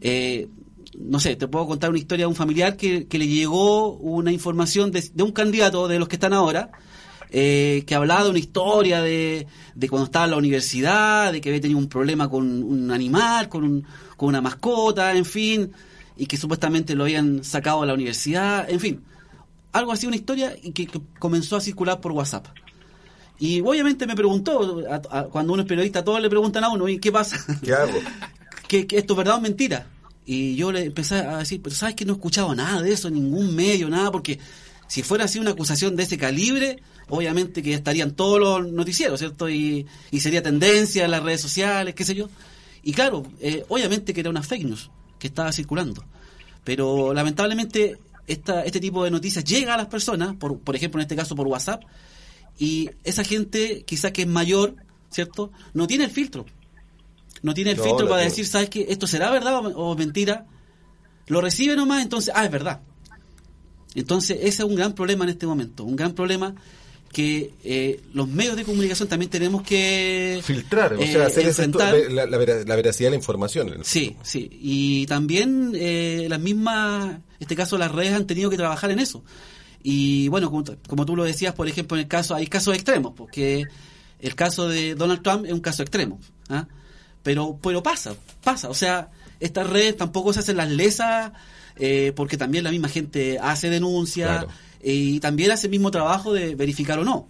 eh, 0.00 0.48
no 0.98 1.20
sé, 1.20 1.36
te 1.36 1.48
puedo 1.48 1.66
contar 1.66 1.90
una 1.90 1.98
historia 1.98 2.24
de 2.24 2.28
un 2.28 2.34
familiar 2.34 2.76
que, 2.76 3.06
le 3.10 3.28
llegó 3.28 3.92
una 3.96 4.32
información 4.32 4.90
de, 4.90 5.22
un 5.22 5.32
candidato 5.32 5.88
de 5.88 5.98
los 5.98 6.08
que 6.08 6.16
están 6.16 6.32
ahora, 6.32 6.70
eh, 7.30 7.84
que 7.86 7.94
hablaba 7.94 8.24
de 8.24 8.30
una 8.30 8.38
historia 8.38 9.02
de, 9.02 9.46
de, 9.74 9.88
cuando 9.88 10.06
estaba 10.06 10.24
en 10.24 10.30
la 10.32 10.36
universidad, 10.36 11.32
de 11.32 11.40
que 11.40 11.48
había 11.50 11.60
tenido 11.60 11.78
un 11.78 11.88
problema 11.88 12.28
con 12.28 12.62
un 12.62 12.90
animal, 12.90 13.48
con, 13.48 13.84
con 14.16 14.28
una 14.28 14.40
mascota, 14.40 15.14
en 15.14 15.24
fin, 15.24 15.72
y 16.16 16.26
que 16.26 16.36
supuestamente 16.36 16.94
lo 16.94 17.04
habían 17.04 17.44
sacado 17.44 17.82
de 17.82 17.88
la 17.88 17.94
universidad, 17.94 18.68
en 18.70 18.80
fin. 18.80 19.04
Algo 19.72 19.92
así, 19.92 20.06
una 20.06 20.16
historia 20.16 20.56
y 20.62 20.72
que, 20.72 20.88
comenzó 21.18 21.56
a 21.56 21.60
circular 21.60 22.00
por 22.00 22.12
WhatsApp. 22.12 22.46
Y 23.38 23.60
obviamente 23.60 24.06
me 24.06 24.16
preguntó, 24.16 24.82
cuando 25.30 25.52
uno 25.52 25.62
es 25.62 25.68
periodista, 25.68 26.02
todos 26.02 26.22
le 26.22 26.30
preguntan 26.30 26.64
a 26.64 26.70
uno, 26.70 26.88
¿y 26.88 26.98
qué 26.98 27.12
pasa? 27.12 27.36
¿Qué 27.62 27.74
hago? 27.74 27.98
¿Que, 28.66 28.86
esto 28.90 29.12
es 29.12 29.16
verdad 29.16 29.36
o 29.36 29.40
mentira? 29.40 29.86
Y 30.26 30.56
yo 30.56 30.72
le 30.72 30.82
empecé 30.84 31.14
a 31.14 31.38
decir, 31.38 31.62
pero 31.62 31.74
sabes 31.74 31.94
que 31.94 32.04
no 32.04 32.12
he 32.12 32.16
escuchado 32.16 32.52
nada 32.54 32.82
de 32.82 32.92
eso, 32.92 33.08
ningún 33.08 33.54
medio, 33.54 33.88
nada, 33.88 34.10
porque 34.10 34.40
si 34.88 35.04
fuera 35.04 35.24
así 35.24 35.38
una 35.38 35.52
acusación 35.52 35.94
de 35.94 36.02
ese 36.02 36.18
calibre, 36.18 36.82
obviamente 37.08 37.62
que 37.62 37.72
estarían 37.72 38.10
todos 38.10 38.40
los 38.40 38.72
noticieros, 38.72 39.20
¿cierto? 39.20 39.48
Y, 39.48 39.86
y 40.10 40.20
sería 40.20 40.42
tendencia 40.42 41.04
en 41.04 41.12
las 41.12 41.22
redes 41.22 41.40
sociales, 41.40 41.94
qué 41.94 42.04
sé 42.04 42.16
yo. 42.16 42.28
Y 42.82 42.92
claro, 42.92 43.24
eh, 43.40 43.64
obviamente 43.68 44.12
que 44.12 44.20
era 44.20 44.30
una 44.30 44.42
fake 44.42 44.64
news 44.64 44.90
que 45.18 45.28
estaba 45.28 45.52
circulando. 45.52 46.04
Pero 46.64 47.14
lamentablemente 47.14 47.98
esta, 48.26 48.62
este 48.62 48.80
tipo 48.80 49.04
de 49.04 49.12
noticias 49.12 49.44
llega 49.44 49.74
a 49.74 49.76
las 49.76 49.86
personas, 49.86 50.34
por, 50.34 50.58
por 50.58 50.74
ejemplo 50.74 51.00
en 51.00 51.02
este 51.02 51.14
caso 51.14 51.36
por 51.36 51.46
WhatsApp, 51.46 51.84
y 52.58 52.90
esa 53.04 53.22
gente 53.22 53.84
quizás 53.86 54.10
que 54.10 54.22
es 54.22 54.28
mayor, 54.28 54.74
¿cierto? 55.10 55.52
No 55.72 55.86
tiene 55.86 56.04
el 56.04 56.10
filtro 56.10 56.46
no 57.46 57.54
tiene 57.54 57.70
el 57.70 57.78
filtro 57.78 58.08
para 58.08 58.22
decir, 58.22 58.44
¿sabes 58.44 58.68
qué? 58.68 58.86
¿Esto 58.88 59.06
será 59.06 59.30
verdad 59.30 59.62
o, 59.64 59.94
mentira? 59.94 60.46
Lo 61.28 61.40
recibe 61.40 61.76
nomás, 61.76 62.02
entonces, 62.02 62.34
ah, 62.36 62.44
es 62.44 62.50
verdad. 62.50 62.80
Entonces, 63.94 64.38
ese 64.40 64.62
es 64.64 64.68
un 64.68 64.74
gran 64.74 64.94
problema 64.94 65.24
en 65.24 65.30
este 65.30 65.46
momento, 65.46 65.84
un 65.84 65.94
gran 65.94 66.12
problema 66.12 66.56
que 67.12 67.54
eh, 67.62 68.00
los 68.12 68.28
medios 68.28 68.56
de 68.56 68.64
comunicación 68.64 69.08
también 69.08 69.30
tenemos 69.30 69.62
que 69.62 70.40
filtrar, 70.42 70.94
o 70.94 71.02
sea, 71.06 71.26
hacer 71.26 71.46
eh, 71.46 72.08
la, 72.10 72.26
veracidad 72.76 73.06
de 73.06 73.10
la 73.10 73.16
información. 73.16 73.78
Sí, 73.84 74.16
sí, 74.22 74.50
y 74.50 75.06
también 75.06 75.72
eh, 75.76 76.26
las 76.28 76.40
mismas, 76.40 77.14
en 77.14 77.22
este 77.38 77.54
caso 77.54 77.78
las 77.78 77.92
redes 77.92 78.12
han 78.12 78.26
tenido 78.26 78.50
que 78.50 78.56
trabajar 78.56 78.90
en 78.90 78.98
eso. 78.98 79.22
Y 79.84 80.26
bueno, 80.28 80.50
como, 80.50 81.06
tú 81.06 81.14
lo 81.14 81.22
decías, 81.22 81.54
por 81.54 81.68
ejemplo, 81.68 81.96
en 81.96 82.02
el 82.02 82.08
caso, 82.08 82.34
hay 82.34 82.48
casos 82.48 82.74
extremos, 82.74 83.14
porque 83.16 83.66
el 84.18 84.34
caso 84.34 84.68
de 84.68 84.96
Donald 84.96 85.22
Trump 85.22 85.46
es 85.46 85.52
un 85.52 85.60
caso 85.60 85.84
extremo. 85.84 86.18
¿ah? 86.48 86.66
Pero, 87.26 87.58
pero 87.60 87.82
pasa, 87.82 88.14
pasa. 88.44 88.70
O 88.70 88.74
sea, 88.74 89.10
estas 89.40 89.68
redes 89.68 89.96
tampoco 89.96 90.32
se 90.32 90.38
hacen 90.38 90.56
las 90.58 90.70
lesas 90.70 91.32
eh, 91.74 92.12
porque 92.14 92.36
también 92.36 92.62
la 92.62 92.70
misma 92.70 92.88
gente 92.88 93.40
hace 93.40 93.68
denuncia 93.68 94.46
eh, 94.80 94.92
y 94.92 95.18
también 95.18 95.50
hace 95.50 95.66
el 95.66 95.72
mismo 95.72 95.90
trabajo 95.90 96.32
de 96.32 96.54
verificar 96.54 97.00
o 97.00 97.04
no. 97.04 97.26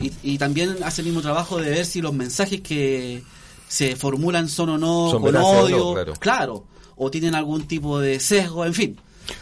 Y, 0.00 0.38
también 0.38 0.76
hace 0.82 1.02
el 1.02 1.08
mismo 1.08 1.20
trabajo 1.20 1.60
de 1.60 1.70
ver 1.70 1.84
si 1.84 2.00
los 2.00 2.14
mensajes 2.14 2.62
que 2.62 3.22
se 3.68 3.96
formulan 3.96 4.48
son 4.48 4.70
o 4.70 4.78
no 4.78 5.20
con 5.20 5.36
odio, 5.36 6.14
claro. 6.18 6.66
o 6.96 7.10
tienen 7.10 7.34
algún 7.34 7.68
tipo 7.68 8.00
de 8.00 8.20
sesgo, 8.20 8.64
en 8.64 8.72
fin. 8.72 9.00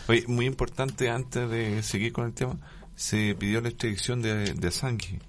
Oye, 0.09 0.25
muy 0.27 0.47
importante 0.47 1.11
antes 1.11 1.49
de 1.49 1.81
seguir 1.85 2.13
con 2.13 2.27
el 2.27 2.33
tema, 2.33 2.59
se 2.97 3.37
pidió 3.37 3.61
la 3.61 3.69
extradición 3.69 4.21
de, 4.21 4.53
de 4.53 4.69
Assange 4.69 5.21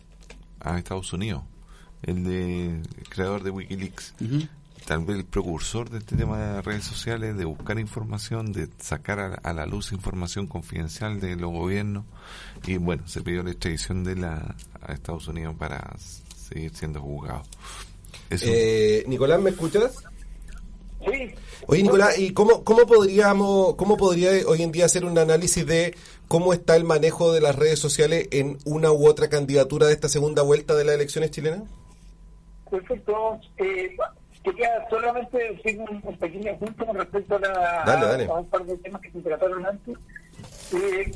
a 0.59 0.79
Estados 0.79 1.13
Unidos, 1.13 1.43
el 2.01 2.23
de 2.23 2.81
creador 3.09 3.43
de 3.43 3.51
WikiLeaks 3.51 4.15
tal 4.85 5.05
vez 5.05 5.17
el 5.17 5.25
precursor 5.25 5.89
de 5.89 5.99
este 5.99 6.15
tema 6.15 6.37
de 6.37 6.61
redes 6.61 6.83
sociales, 6.83 7.37
de 7.37 7.45
buscar 7.45 7.79
información, 7.79 8.51
de 8.51 8.67
sacar 8.79 9.39
a, 9.41 9.53
la 9.53 9.65
luz 9.65 9.91
información 9.91 10.47
confidencial 10.47 11.19
de 11.19 11.35
los 11.35 11.51
gobiernos. 11.51 12.05
Y 12.65 12.77
bueno, 12.77 13.07
se 13.07 13.21
pidió 13.21 13.43
la 13.43 13.51
extradición 13.51 14.03
de 14.03 14.15
la 14.15 14.55
a 14.81 14.93
Estados 14.93 15.27
Unidos 15.27 15.55
para 15.57 15.95
seguir 16.35 16.75
siendo 16.75 17.01
juzgado. 17.01 17.43
Eh, 18.29 19.03
Nicolás, 19.07 19.39
¿me 19.39 19.51
escuchas? 19.51 20.03
Sí. 21.05 21.35
Oye, 21.67 21.83
Nicolás, 21.83 22.17
¿y 22.17 22.31
cómo, 22.33 22.63
cómo 22.63 22.85
podríamos, 22.85 23.75
cómo 23.75 23.97
podría 23.97 24.31
hoy 24.47 24.61
en 24.61 24.71
día 24.71 24.85
hacer 24.85 25.05
un 25.05 25.17
análisis 25.17 25.65
de 25.65 25.95
cómo 26.27 26.53
está 26.53 26.75
el 26.75 26.83
manejo 26.83 27.31
de 27.31 27.41
las 27.41 27.55
redes 27.55 27.79
sociales 27.79 28.27
en 28.31 28.57
una 28.65 28.91
u 28.91 29.07
otra 29.07 29.29
candidatura 29.29 29.87
de 29.87 29.93
esta 29.93 30.09
segunda 30.09 30.41
vuelta 30.41 30.75
de 30.75 30.85
las 30.85 30.95
elecciones 30.95 31.31
chilenas? 31.31 31.63
Perfecto. 32.69 33.39
Eh, 33.57 33.95
Quería 34.43 34.85
solamente 34.89 35.37
decir 35.37 35.79
un, 35.79 36.17
pequeño 36.17 36.57
punto 36.57 36.85
con 36.85 36.97
respecto 36.97 37.35
a, 37.35 38.39
un 38.39 38.45
par 38.47 38.65
de 38.65 38.77
temas 38.77 39.01
que 39.01 39.11
se 39.11 39.21
trataron 39.21 39.65
antes. 39.65 39.97
Eh, 40.73 41.11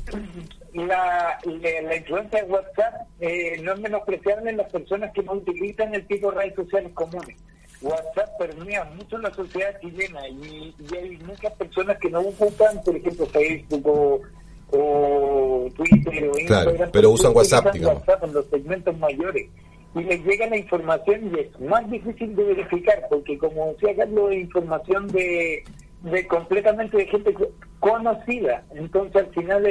la, 0.72 1.38
la, 1.44 1.96
influencia 1.96 2.42
de 2.42 2.50
WhatsApp 2.50 2.94
eh, 3.20 3.60
no 3.62 3.74
es 3.74 3.80
menospreciable 3.80 4.50
en 4.50 4.56
las 4.56 4.70
personas 4.70 5.12
que 5.12 5.22
no 5.22 5.32
utilizan 5.32 5.94
el 5.94 6.06
tipo 6.06 6.30
de 6.30 6.38
redes 6.38 6.54
sociales 6.54 6.92
comunes. 6.94 7.36
WhatsApp 7.82 8.38
permea 8.38 8.84
mucho 8.84 9.16
en 9.16 9.22
la 9.22 9.34
sociedad 9.34 9.78
chilena 9.80 10.26
y, 10.28 10.74
hay 10.96 11.18
muchas 11.18 11.52
personas 11.54 11.98
que 11.98 12.10
no 12.10 12.20
usan, 12.20 12.82
por 12.82 12.96
ejemplo, 12.96 13.26
Facebook 13.26 14.22
o, 14.70 15.68
Twitter 15.76 16.30
o 16.30 16.38
Instagram. 16.38 16.90
pero 16.92 17.10
usan 17.10 17.34
WhatsApp, 17.34 17.72
digamos. 17.72 17.98
WhatsApp 18.00 18.24
en 18.24 18.32
los 18.32 18.46
segmentos 18.46 18.98
mayores 18.98 19.48
y 19.94 20.02
les 20.02 20.24
llega 20.24 20.46
la 20.48 20.56
información 20.56 21.32
y 21.34 21.40
es 21.40 21.60
más 21.60 21.90
difícil 21.90 22.36
de 22.36 22.44
verificar 22.44 23.06
porque 23.08 23.38
como 23.38 23.72
decía 23.72 23.96
Carlos 23.96 24.32
es 24.32 24.38
información 24.38 25.08
de, 25.08 25.64
de 26.02 26.26
completamente 26.26 26.96
de 26.96 27.06
gente 27.06 27.34
conocida. 27.80 28.64
Entonces 28.74 29.16
al 29.16 29.34
final 29.34 29.62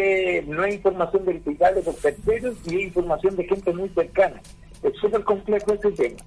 no 0.48 0.66
es 0.66 0.76
información 0.76 1.26
verificable 1.26 1.82
por 1.82 1.94
terceros 1.96 2.56
y 2.66 2.76
es 2.76 2.84
información 2.88 3.36
de 3.36 3.44
gente 3.46 3.74
muy 3.74 3.90
cercana. 3.90 4.42
Es 4.84 4.96
súper 4.98 5.24
complejo 5.24 5.74
este 5.74 5.92
tema. 5.92 6.24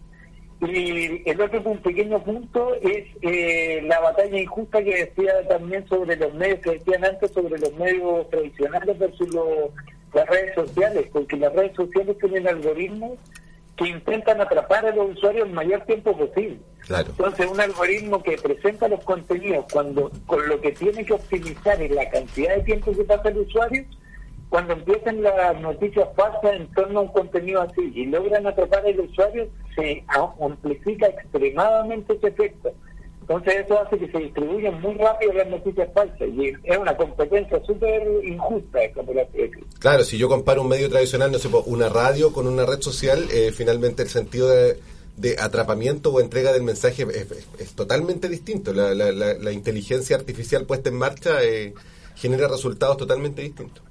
Y 0.60 1.28
el 1.28 1.40
otro 1.40 1.62
un 1.64 1.78
pequeño 1.78 2.22
punto 2.22 2.74
es 2.82 3.06
eh, 3.22 3.80
la 3.84 3.98
batalla 4.00 4.38
injusta 4.38 4.82
que 4.84 5.06
decía 5.06 5.32
también 5.48 5.88
sobre 5.88 6.16
los 6.16 6.34
medios 6.34 6.60
que 6.60 6.72
decían 6.72 7.02
antes 7.02 7.30
sobre 7.30 7.58
los 7.58 7.74
medios 7.76 8.28
tradicionales 8.28 8.98
versus 8.98 9.34
las 10.12 10.28
redes 10.28 10.54
sociales 10.54 11.06
porque 11.12 11.38
las 11.38 11.54
redes 11.54 11.74
sociales 11.74 12.18
tienen 12.18 12.46
algoritmos 12.46 13.18
que 13.80 13.88
intentan 13.88 14.40
atrapar 14.42 14.84
a 14.84 14.94
los 14.94 15.16
usuarios 15.16 15.46
el 15.46 15.54
mayor 15.54 15.80
tiempo 15.86 16.16
posible. 16.16 16.58
Entonces, 16.90 17.50
un 17.50 17.60
algoritmo 17.60 18.22
que 18.22 18.36
presenta 18.36 18.88
los 18.88 19.02
contenidos 19.04 19.64
cuando 19.72 20.10
con 20.26 20.46
lo 20.48 20.60
que 20.60 20.72
tiene 20.72 21.04
que 21.04 21.14
optimizar 21.14 21.80
es 21.80 21.90
la 21.90 22.10
cantidad 22.10 22.56
de 22.56 22.62
tiempo 22.62 22.92
que 22.92 23.04
pasa 23.04 23.30
el 23.30 23.38
usuario, 23.38 23.84
cuando 24.50 24.74
empiezan 24.74 25.22
las 25.22 25.58
noticias 25.60 26.08
falsas 26.14 26.56
en 26.56 26.66
torno 26.74 26.98
a 26.98 27.02
un 27.02 27.08
contenido 27.08 27.62
así 27.62 27.90
y 27.94 28.04
logran 28.04 28.46
atrapar 28.46 28.84
al 28.84 29.00
usuario, 29.00 29.48
se 29.74 30.04
amplifica 30.40 31.06
extremadamente 31.06 32.14
ese 32.14 32.26
efecto. 32.26 32.74
Entonces 33.30 33.64
eso 33.64 33.80
hace 33.80 33.96
que 33.96 34.10
se 34.10 34.18
distribuyan 34.18 34.80
muy 34.80 34.94
rápido 34.94 35.32
las 35.34 35.46
noticias 35.46 35.88
falsas 35.94 36.28
y 36.36 36.52
es 36.64 36.76
una 36.76 36.96
competencia 36.96 37.62
súper 37.64 38.02
injusta 38.24 38.80
Claro, 39.78 40.02
si 40.02 40.18
yo 40.18 40.28
comparo 40.28 40.62
un 40.62 40.68
medio 40.68 40.90
tradicional, 40.90 41.30
no 41.30 41.38
sé, 41.38 41.48
pues, 41.48 41.62
una 41.66 41.88
radio 41.88 42.32
con 42.32 42.48
una 42.48 42.66
red 42.66 42.80
social, 42.80 43.28
eh, 43.32 43.52
finalmente 43.52 44.02
el 44.02 44.08
sentido 44.08 44.48
de, 44.48 44.80
atrapamiento 45.38 46.12
o 46.12 46.20
entrega 46.20 46.52
del 46.52 46.64
mensaje 46.64 47.06
es, 47.58 47.72
totalmente 47.74 48.28
distinto. 48.28 48.72
La, 48.72 48.94
la, 48.94 49.52
inteligencia 49.52 50.16
artificial 50.16 50.64
puesta 50.64 50.88
en 50.88 50.96
marcha 50.96 51.40
eh, 51.44 51.72
genera 52.16 52.48
resultados 52.48 52.96
totalmente 52.96 53.42
distintos. 53.42 53.84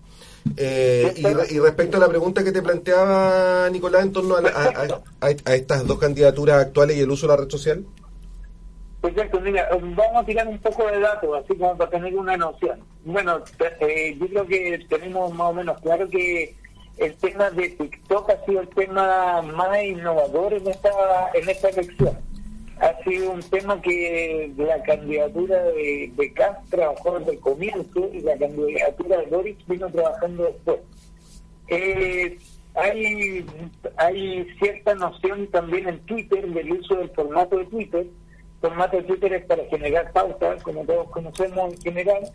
Eh, 0.58 1.14
y, 1.16 1.60
respecto 1.60 1.96
a 1.96 2.02
la 2.02 2.10
pregunta 2.10 2.44
que 2.44 2.52
te 2.52 2.62
planteaba 2.62 3.70
Nicolás 3.70 4.04
en 4.04 4.12
torno 4.12 4.36
a, 4.36 5.30
estas 5.54 5.88
dos 5.88 5.98
candidaturas 5.98 6.58
actuales 6.58 6.98
y 6.98 7.00
el 7.00 7.10
uso 7.10 7.26
de 7.26 7.34
la 7.34 7.42
red 7.42 7.50
social. 7.50 7.86
Perfecto, 9.02 9.40
mira, 9.40 9.70
vamos 9.72 10.24
a 10.24 10.26
tirar 10.26 10.48
un 10.48 10.60
poco 10.60 10.86
de 10.88 11.00
datos, 11.00 11.44
así 11.44 11.58
como 11.58 11.78
para 11.78 11.90
tener 11.90 12.18
una 12.18 12.36
noción. 12.36 12.84
Bueno, 13.06 13.42
eh, 13.80 14.18
yo 14.20 14.28
creo 14.28 14.46
que 14.46 14.86
tenemos 14.90 15.34
más 15.34 15.50
o 15.50 15.54
menos 15.54 15.80
claro 15.80 16.08
que 16.10 16.54
el 16.98 17.16
tema 17.16 17.50
de 17.52 17.70
TikTok 17.70 18.30
ha 18.30 18.46
sido 18.46 18.62
el 18.62 18.68
tema 18.70 19.42
más 19.42 19.84
innovador 19.84 20.54
en 20.54 20.68
esta, 20.68 20.90
en 21.34 21.48
esta 21.48 21.70
elección. 21.70 22.18
Ha 22.82 23.04
sido 23.04 23.32
un 23.32 23.42
tema 23.42 23.82
que 23.82 24.52
la 24.58 24.82
candidatura 24.84 25.64
de, 25.64 26.12
de 26.16 26.34
trabajó 26.70 27.20
desde 27.20 27.34
el 27.34 27.40
comienzo 27.40 28.10
y 28.12 28.20
la 28.20 28.38
candidatura 28.38 29.18
de 29.18 29.26
Boris 29.28 29.58
vino 29.68 29.90
trabajando 29.90 30.44
después. 30.44 30.80
Eh, 31.70 32.38
hay, 32.76 33.46
hay 33.98 34.48
cierta 34.60 34.96
noción 34.96 35.48
también 35.48 35.88
en 35.88 36.00
Twitter 36.00 36.46
del 36.48 36.72
uso 36.74 36.96
del 36.96 37.10
formato 37.12 37.58
de 37.58 37.66
Twitter 37.66 38.08
formato 38.62 38.98
de 38.98 39.04
Twitter 39.04 39.34
es 39.34 39.46
para 39.46 39.66
generar 39.66 40.12
pautas, 40.12 40.62
como 40.64 40.84
todos 40.86 41.10
conocemos 41.12 41.74
en 41.74 41.82
general, 41.82 42.32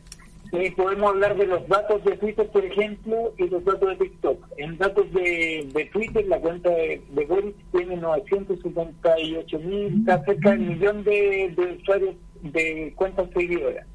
y 0.53 0.71
podemos 0.71 1.11
hablar 1.11 1.37
de 1.37 1.47
los 1.47 1.67
datos 1.69 2.05
de 2.05 2.17
Twitter, 2.17 2.49
por 2.49 2.65
ejemplo, 2.65 3.35
y 3.39 3.49
los 3.49 3.65
datos 3.65 3.89
de 3.91 3.97
TikTok. 3.97 4.47
En 4.57 4.79
datos 4.79 5.13
de, 5.13 5.69
de 5.73 5.85
Twitter, 5.87 6.27
la 6.29 6.39
cuenta 6.39 6.71
de, 6.71 7.03
de 7.11 7.25
Boris 7.25 7.55
tiene 7.73 7.97
978 7.97 9.59
mil, 9.59 10.01
está 10.01 10.25
cerca 10.25 10.51
del 10.51 10.61
millón 10.61 11.03
de, 11.03 11.53
de, 11.57 11.73
usuarios 11.81 12.15
de 12.43 12.93
cuentas 12.95 13.29
seguidoras, 13.35 13.87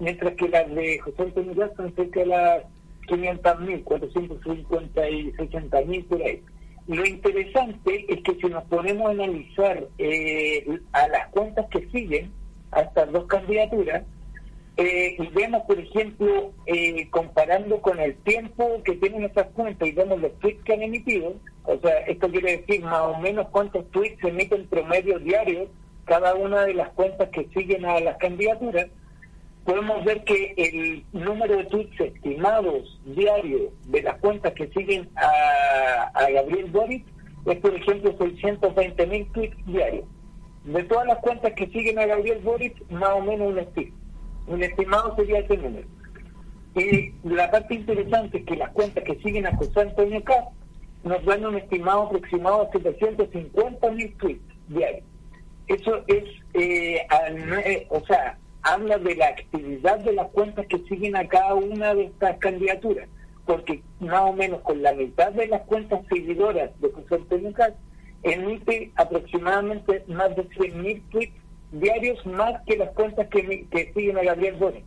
mientras 0.00 0.34
que 0.34 0.48
las 0.48 0.74
de 0.74 0.98
José 0.98 1.22
Antonio 1.22 1.64
están 1.64 1.94
cerca 1.94 2.20
de 2.20 2.26
las 2.26 2.64
500 3.06 3.60
mil, 3.60 3.82
450 3.82 5.08
y 5.08 5.32
60 5.32 5.80
mil 5.82 6.04
por 6.04 6.22
ahí. 6.22 6.42
Lo 6.88 7.04
interesante 7.06 8.06
es 8.08 8.22
que 8.22 8.34
si 8.34 8.46
nos 8.48 8.64
ponemos 8.64 9.08
a 9.08 9.10
analizar 9.12 9.84
eh, 9.98 10.80
a 10.92 11.08
las 11.08 11.28
cuentas 11.28 11.66
que 11.70 11.88
siguen 11.90 12.32
a 12.72 12.80
estas 12.80 13.10
dos 13.12 13.26
candidaturas, 13.26 14.02
eh, 14.78 15.16
y 15.18 15.26
vemos, 15.28 15.62
por 15.66 15.78
ejemplo, 15.78 16.52
eh, 16.66 17.06
comparando 17.10 17.80
con 17.82 18.00
el 18.00 18.16
tiempo 18.16 18.82
que 18.84 18.96
tienen 18.96 19.24
estas 19.24 19.48
cuentas 19.48 19.86
y 19.86 19.92
vemos 19.92 20.20
los 20.20 20.32
tweets 20.38 20.64
que 20.64 20.72
han 20.72 20.82
emitido, 20.82 21.34
o 21.64 21.78
sea, 21.78 21.98
esto 22.06 22.30
quiere 22.30 22.56
decir 22.56 22.82
más 22.82 23.02
o 23.02 23.18
menos 23.18 23.48
cuántos 23.50 23.88
tweets 23.90 24.20
se 24.20 24.28
emiten 24.28 24.66
promedio 24.66 25.18
diario 25.18 25.68
cada 26.06 26.34
una 26.34 26.64
de 26.64 26.74
las 26.74 26.88
cuentas 26.90 27.28
que 27.28 27.48
siguen 27.54 27.84
a 27.84 28.00
las 28.00 28.16
candidaturas, 28.16 28.88
podemos 29.64 30.04
ver 30.04 30.24
que 30.24 30.54
el 30.56 31.04
número 31.12 31.56
de 31.56 31.64
tweets 31.64 32.00
estimados 32.00 33.00
diarios 33.04 33.72
de 33.86 34.02
las 34.02 34.18
cuentas 34.18 34.52
que 34.54 34.68
siguen 34.68 35.08
a, 35.16 36.30
Gabriel 36.32 36.70
Boric 36.70 37.04
es, 37.46 37.58
por 37.58 37.74
ejemplo, 37.74 38.14
620 38.18 39.06
mil 39.06 39.26
tweets 39.32 39.66
diarios. 39.66 40.04
De 40.64 40.84
todas 40.84 41.06
las 41.06 41.18
cuentas 41.18 41.52
que 41.54 41.66
siguen 41.68 41.98
a 41.98 42.06
Gabriel 42.06 42.40
Boric, 42.42 42.90
más 42.90 43.10
o 43.10 43.20
menos 43.20 43.52
un 43.52 43.58
estimado. 43.58 44.02
Un 44.46 44.62
estimado 44.62 45.16
sería 45.16 45.38
ese 45.38 45.56
número. 45.56 45.86
Y 46.74 47.12
la 47.22 47.50
parte 47.50 47.74
interesante 47.74 48.38
es 48.38 48.44
que 48.44 48.56
las 48.56 48.70
cuentas 48.70 49.04
que 49.04 49.16
siguen 49.16 49.46
a 49.46 49.56
José 49.56 49.80
Antonio 49.80 50.22
nos 51.04 51.24
dan 51.24 51.44
un 51.44 51.56
estimado 51.56 52.02
aproximado 52.04 52.68
de 52.72 52.80
750 52.80 53.90
mil 53.90 54.14
tweets 54.16 54.42
diarios. 54.68 55.04
Eso 55.68 56.04
es, 56.08 56.24
eh 56.54 57.06
o 57.90 58.04
sea, 58.06 58.38
habla 58.62 58.98
de 58.98 59.14
la 59.16 59.26
actividad 59.28 59.98
de 60.00 60.12
las 60.12 60.28
cuentas 60.28 60.66
que 60.66 60.78
siguen 60.88 61.16
a 61.16 61.26
cada 61.26 61.54
una 61.54 61.94
de 61.94 62.04
estas 62.04 62.38
candidaturas, 62.38 63.08
porque 63.44 63.82
más 64.00 64.22
o 64.22 64.32
menos 64.32 64.60
con 64.62 64.82
la 64.82 64.92
mitad 64.92 65.32
de 65.32 65.48
las 65.48 65.62
cuentas 65.62 66.00
seguidoras 66.08 66.70
de 66.80 66.90
José 66.92 67.14
Antonio 67.16 67.52
emite 68.22 68.92
aproximadamente 68.96 70.04
más 70.06 70.34
de 70.36 70.48
100.000 70.48 71.02
tweets 71.10 71.42
diarios 71.72 72.24
más 72.26 72.60
que 72.66 72.76
las 72.76 72.90
cuentas 72.90 73.26
que, 73.28 73.66
que 73.70 73.92
siguen 73.92 74.18
a 74.18 74.22
Gabriel 74.22 74.56
Boric. 74.56 74.84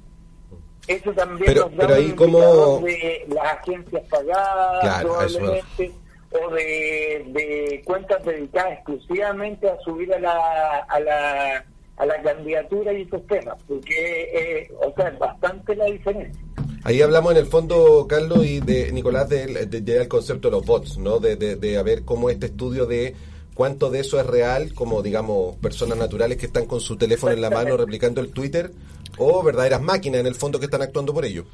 Eso 0.88 1.12
también 1.14 1.56
nos 1.56 1.76
da 1.76 2.00
un 2.00 2.12
como... 2.12 2.80
de 2.82 3.26
las 3.30 3.58
agencias 3.58 4.04
pagadas, 4.08 5.02
probablemente, 5.02 5.92
o 6.32 6.50
de, 6.52 7.26
de 7.28 7.82
cuentas 7.86 8.24
dedicadas 8.24 8.74
exclusivamente 8.74 9.68
a 9.68 9.80
subir 9.80 10.14
a 10.14 10.20
la, 10.20 10.78
a 10.88 11.00
la 11.00 11.66
a 11.98 12.06
la 12.06 12.22
candidatura 12.22 12.94
y 12.94 13.04
esos 13.04 13.26
temas, 13.28 13.56
porque, 13.68 14.24
eh, 14.34 14.72
o 14.86 14.94
sea, 14.96 15.08
es 15.08 15.20
bastante 15.20 15.76
la 15.76 15.86
diferencia. 15.86 16.42
Ahí 16.84 17.02
hablamos 17.02 17.32
en 17.32 17.38
el 17.38 17.46
fondo, 17.48 18.06
Carlos 18.08 18.46
y 18.46 18.60
de 18.60 18.92
Nicolás, 18.92 19.30
del 19.30 19.70
de, 19.70 20.08
concepto 20.08 20.50
de 20.50 20.58
los 20.58 20.66
bots, 20.66 20.98
¿no? 20.98 21.20
De, 21.20 21.36
de, 21.36 21.56
de 21.56 21.82
ver 21.82 22.04
cómo 22.04 22.30
este 22.30 22.48
estudio 22.48 22.86
de 22.86 23.16
cuánto 23.56 23.90
de 23.90 24.02
eso 24.02 24.20
es 24.20 24.28
real, 24.28 24.74
como 24.76 25.02
digamos 25.02 25.56
personas 25.56 25.98
naturales 25.98 26.38
que 26.38 26.46
están 26.46 26.66
con 26.66 26.80
su 26.82 26.98
teléfono 26.98 27.34
en 27.34 27.42
la 27.42 27.50
mano 27.50 27.76
replicando 27.78 28.22
el 28.22 28.32
Twitter, 28.32 28.70
o 29.18 29.42
verdaderas 29.42 29.82
máquinas 29.82 30.20
en 30.20 30.28
el 30.28 30.36
fondo 30.36 30.60
que 30.60 30.66
están 30.66 30.82
actuando 30.82 31.14
por 31.14 31.26
ello. 31.26 31.46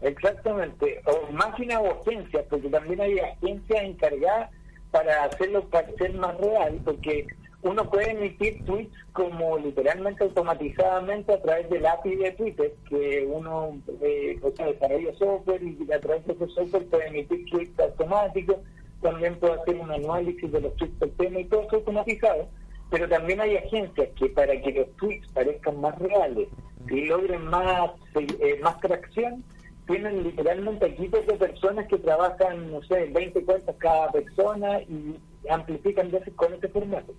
Exactamente, 0.00 1.02
o 1.04 1.30
máquinas 1.32 1.80
o 1.82 2.00
agencias, 2.00 2.44
porque 2.48 2.68
también 2.68 3.00
hay 3.02 3.18
agencias 3.18 3.82
encargadas 3.82 4.50
para 4.90 5.24
hacerlo 5.24 5.62
parecer 5.68 6.14
más 6.14 6.36
real, 6.38 6.80
porque 6.84 7.26
uno 7.62 7.90
puede 7.90 8.12
emitir 8.12 8.64
tweets 8.64 8.94
como 9.12 9.58
literalmente 9.58 10.24
automatizadamente 10.24 11.32
a 11.32 11.42
través 11.42 11.68
del 11.68 11.84
API 11.84 12.16
de 12.16 12.32
Twitter, 12.32 12.74
que 12.88 13.28
uno 13.30 13.78
eh, 14.00 14.38
o 14.42 14.50
sea, 14.52 14.66
desarrolla 14.66 15.14
software 15.14 15.62
y 15.62 15.92
a 15.92 16.00
través 16.00 16.26
de 16.26 16.32
ese 16.32 16.48
software 16.48 16.86
puede 16.86 17.08
emitir 17.08 17.44
tweets 17.50 17.78
automáticos, 17.80 18.56
también 19.02 19.38
puede 19.38 19.54
hacer 19.54 19.76
un 19.76 19.90
análisis 19.90 20.50
de 20.50 20.60
los 20.60 20.74
tweets 20.76 20.98
del 21.00 21.12
tema 21.12 21.40
y 21.40 21.44
todo 21.46 21.62
eso 21.62 21.76
automatizado, 21.76 22.48
pero 22.90 23.08
también 23.08 23.40
hay 23.40 23.56
agencias 23.56 24.08
que 24.16 24.30
para 24.30 24.58
que 24.60 24.72
los 24.72 24.96
tweets 24.96 25.30
parezcan 25.32 25.80
más 25.80 25.98
reales 25.98 26.48
y 26.88 27.06
logren 27.06 27.44
más, 27.44 27.90
eh, 28.14 28.58
más 28.62 28.80
tracción, 28.80 29.44
tienen 29.86 30.22
literalmente 30.22 30.86
equipos 30.86 31.26
de 31.26 31.34
personas 31.34 31.86
que 31.88 31.98
trabajan, 31.98 32.70
no 32.70 32.82
sé, 32.84 33.06
20 33.06 33.44
cuentas 33.44 33.74
cada 33.78 34.10
persona 34.12 34.80
y 34.82 35.16
amplifican 35.50 36.10
veces 36.10 36.32
con 36.34 36.54
este 36.54 36.68
formato. 36.68 37.12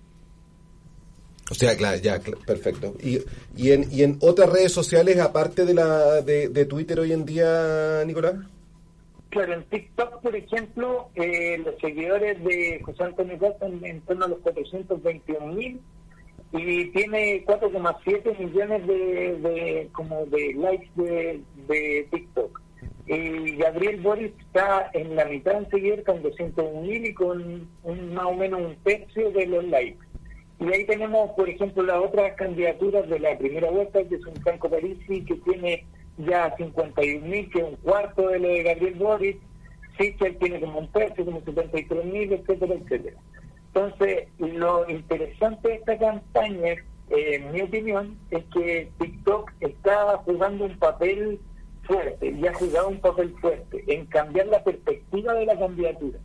O 1.52 1.54
sea, 1.54 1.76
claro, 1.76 1.98
ya, 1.98 2.18
perfecto. 2.46 2.94
Y, 3.02 3.18
y, 3.54 3.72
en, 3.72 3.84
y 3.92 4.04
en 4.04 4.16
otras 4.22 4.48
redes 4.48 4.72
sociales, 4.72 5.18
aparte 5.20 5.66
de 5.66 5.74
la 5.74 6.22
de, 6.22 6.64
Twitter 6.64 6.98
hoy 6.98 7.12
en 7.12 7.26
día, 7.26 8.02
Nicolás. 8.06 8.36
Claro, 9.28 9.52
en 9.52 9.64
TikTok, 9.64 10.22
por 10.22 10.34
ejemplo, 10.34 11.10
eh, 11.14 11.58
los 11.62 11.78
seguidores 11.78 12.42
de 12.42 12.80
José 12.82 13.04
Antonio 13.04 13.36
Costa 13.36 13.66
están 13.66 13.84
en 13.84 14.00
torno 14.00 14.24
a 14.24 14.28
los 14.28 14.38
421 14.38 15.46
mil 15.48 15.78
y 16.54 16.86
tiene 16.86 17.44
4,7 17.44 18.38
millones 18.38 18.86
de, 18.86 18.94
de, 19.36 19.88
como 19.92 20.24
de 20.24 20.54
likes 20.54 20.88
de, 20.96 21.42
de 21.68 22.08
TikTok. 22.12 22.62
Y 23.08 23.56
Gabriel 23.56 24.00
Boris 24.00 24.32
está 24.40 24.90
en 24.94 25.16
la 25.16 25.26
mitad 25.26 25.58
en 25.58 25.68
seguir 25.68 26.02
con 26.02 26.22
201 26.22 26.80
mil 26.80 27.04
y 27.04 27.12
con 27.12 27.68
un, 27.82 28.14
más 28.14 28.24
o 28.24 28.34
menos 28.36 28.58
un 28.62 28.76
tercio 28.76 29.30
de 29.32 29.46
los 29.48 29.64
likes. 29.66 30.11
Y 30.62 30.72
ahí 30.72 30.86
tenemos, 30.86 31.32
por 31.32 31.48
ejemplo, 31.48 31.82
las 31.82 31.96
otras 31.96 32.34
candidaturas 32.36 33.08
de 33.08 33.18
la 33.18 33.36
primera 33.36 33.68
vuelta, 33.70 34.04
que 34.04 34.14
es 34.14 34.24
un 34.24 34.36
Franco 34.36 34.70
Parisi, 34.70 35.24
que 35.24 35.34
tiene 35.36 35.84
ya 36.18 36.54
51 36.56 37.26
mil, 37.26 37.50
que 37.50 37.58
es 37.58 37.64
un 37.64 37.76
cuarto 37.76 38.28
de 38.28 38.38
lo 38.38 38.48
de 38.48 38.62
Gabriel 38.62 38.94
Boris, 38.94 39.36
Sichel 39.98 40.36
tiene 40.38 40.60
como 40.60 40.78
un 40.78 40.92
tercio, 40.92 41.24
como 41.24 41.40
73 41.40 42.04
mil, 42.04 42.32
etcétera, 42.32 42.74
etcétera. 42.74 43.16
Entonces, 43.74 44.28
lo 44.38 44.88
interesante 44.88 45.68
de 45.68 45.74
esta 45.74 45.98
campaña, 45.98 46.74
en 47.10 47.52
mi 47.52 47.62
opinión, 47.62 48.16
es 48.30 48.44
que 48.54 48.88
TikTok 49.00 49.50
está 49.60 50.18
jugando 50.18 50.66
un 50.66 50.78
papel 50.78 51.40
fuerte, 51.82 52.30
y 52.30 52.46
ha 52.46 52.54
jugado 52.54 52.88
un 52.88 53.00
papel 53.00 53.34
fuerte 53.40 53.82
en 53.88 54.06
cambiar 54.06 54.46
la 54.46 54.62
perspectiva 54.62 55.34
de 55.34 55.46
la 55.46 55.58
candidatura 55.58 56.18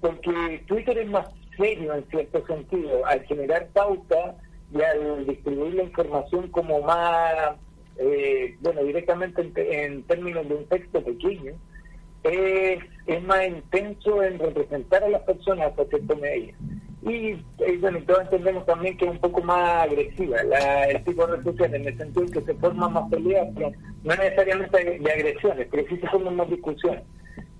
porque 0.00 0.62
Twitter 0.66 0.98
es 0.98 1.08
más 1.08 1.28
en 1.66 2.04
cierto 2.10 2.46
sentido, 2.46 3.04
al 3.06 3.24
generar 3.24 3.68
pauta 3.68 4.36
y 4.72 4.80
al 4.82 5.26
distribuir 5.26 5.74
la 5.74 5.82
información 5.84 6.48
como 6.48 6.80
más, 6.82 7.56
eh, 7.96 8.56
bueno, 8.60 8.84
directamente 8.84 9.84
en, 9.84 10.02
términos 10.04 10.48
de 10.48 10.54
un 10.54 10.66
texto 10.66 11.02
pequeño, 11.02 11.52
es, 12.24 12.78
es 13.06 13.22
más 13.22 13.46
intenso 13.46 14.22
en 14.22 14.38
representar 14.38 15.04
a 15.04 15.08
las 15.08 15.22
personas 15.22 15.78
a 15.78 15.84
cierto 15.84 16.16
medio. 16.16 16.54
Y, 17.02 17.34
bueno, 17.80 18.00
todos 18.06 18.22
entendemos 18.22 18.66
también 18.66 18.96
que 18.96 19.04
es 19.04 19.10
un 19.12 19.18
poco 19.18 19.40
más 19.42 19.86
agresiva 19.86 20.42
la, 20.42 20.86
el 20.86 21.04
tipo 21.04 21.26
de 21.26 21.36
red 21.36 21.44
social, 21.44 21.74
en 21.74 21.86
el 21.86 21.96
sentido 21.96 22.26
que 22.26 22.40
se 22.40 22.54
forman 22.54 22.92
más 22.92 23.08
peleas, 23.08 23.46
pero 23.54 23.72
no 24.02 24.14
necesariamente 24.16 24.98
de, 24.98 25.12
agresiones, 25.12 25.68
pero 25.70 25.88
sí 25.88 25.96
se 25.96 26.08
forman 26.08 26.36
más 26.36 26.50
discusiones. 26.50 27.02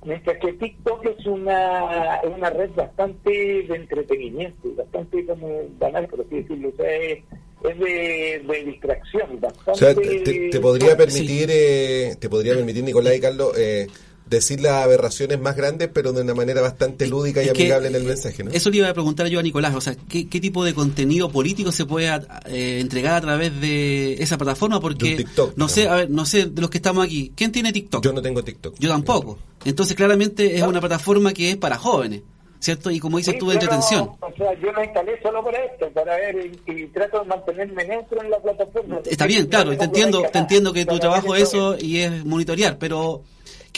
Mientras 0.04 0.38
que 0.38 0.52
TikTok 0.54 1.06
es 1.06 1.26
una, 1.26 2.20
una 2.24 2.50
red 2.50 2.70
bastante 2.74 3.30
de 3.30 3.76
entretenimiento, 3.76 4.74
bastante 4.76 5.24
como 5.26 5.62
banal, 5.78 6.06
por 6.08 6.20
así 6.20 6.36
decirlo. 6.36 6.70
O 6.70 6.76
sea, 6.76 6.88
es, 6.96 7.78
de, 7.78 8.62
distracción. 8.64 9.40
Bastante 9.40 9.70
o 9.70 9.74
sea, 9.74 9.94
te, 9.94 10.60
podría 10.60 10.96
permitir, 10.96 11.48
eh, 11.52 12.16
te 12.18 12.28
podría 12.28 12.54
permitir, 12.54 12.84
Nicolás 12.84 13.16
y 13.16 13.20
Carlos, 13.20 13.58
eh, 13.58 13.86
decir 14.28 14.60
las 14.60 14.84
aberraciones 14.84 15.40
más 15.40 15.56
grandes, 15.56 15.88
pero 15.92 16.12
de 16.12 16.22
una 16.22 16.34
manera 16.34 16.60
bastante 16.60 17.06
lúdica 17.06 17.42
y 17.42 17.48
amigable 17.48 17.88
en 17.88 17.94
el 17.94 18.04
mensaje, 18.04 18.44
¿no? 18.44 18.50
Eso 18.50 18.70
le 18.70 18.78
iba 18.78 18.88
a 18.88 18.94
preguntar 18.94 19.26
yo 19.28 19.38
a 19.38 19.42
Nicolás, 19.42 19.74
o 19.74 19.80
sea, 19.80 19.94
¿qué, 20.08 20.24
tipo 20.24 20.64
de 20.64 20.74
contenido 20.74 21.30
político 21.30 21.72
se 21.72 21.84
puede 21.84 22.08
eh, 22.46 22.80
entregar 22.80 23.14
a 23.14 23.20
través 23.20 23.60
de 23.60 24.14
esa 24.14 24.38
plataforma? 24.38 24.80
Porque 24.80 25.24
no 25.56 25.68
sé, 25.68 25.88
a 25.88 25.96
ver, 25.96 26.10
no 26.10 26.26
sé 26.26 26.46
de 26.46 26.60
los 26.60 26.70
que 26.70 26.78
estamos 26.78 27.04
aquí, 27.04 27.32
¿quién 27.34 27.52
tiene 27.52 27.72
TikTok? 27.72 28.04
Yo 28.04 28.12
no 28.12 28.22
tengo 28.22 28.42
TikTok. 28.42 28.76
Yo 28.78 28.88
tampoco. 28.88 29.38
Entonces, 29.64 29.96
claramente 29.96 30.56
es 30.56 30.62
una 30.62 30.80
plataforma 30.80 31.32
que 31.32 31.50
es 31.50 31.56
para 31.56 31.76
jóvenes. 31.76 32.22
¿cierto? 32.60 32.90
Y 32.90 32.98
como 33.00 33.18
dices 33.18 33.38
tú, 33.38 33.48
de 33.48 33.54
entretención. 33.54 34.10
O 34.20 34.32
sea, 34.36 34.52
yo 34.54 34.72
lo 34.72 34.82
instalé 34.82 35.20
solo 35.22 35.44
para 35.44 35.64
esto, 35.64 35.88
para 35.90 36.16
ver 36.16 36.52
y, 36.66 36.86
trato 36.88 37.20
de 37.20 37.26
mantenerme 37.26 37.84
neutro 37.84 38.22
en 38.22 38.30
la 38.30 38.38
plataforma. 38.40 39.00
Está 39.04 39.26
bien, 39.26 39.46
claro, 39.46 39.76
te 39.76 39.84
entiendo, 39.84 40.22
te 40.32 40.38
entiendo 40.38 40.72
que 40.72 40.84
tu 40.84 40.98
trabajo 40.98 41.34
es 41.34 41.44
eso 41.44 41.76
y 41.78 41.98
es 41.98 42.24
monitorear, 42.24 42.78
pero 42.78 43.22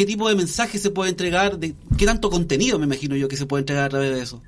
qué 0.01 0.07
tipo 0.07 0.31
de 0.31 0.35
mensaje 0.35 0.79
se 0.79 0.91
puede 0.91 1.11
entregar, 1.11 1.59
de 1.59 1.75
qué 1.99 2.07
tanto 2.07 2.31
contenido 2.31 2.79
me 2.79 2.87
imagino 2.87 3.17
yo 3.17 3.29
que 3.29 3.37
se 3.37 3.45
puede 3.45 3.61
entregar 3.61 3.85
a 3.85 3.89
través 3.91 4.15
de 4.15 4.23
eso. 4.23 4.43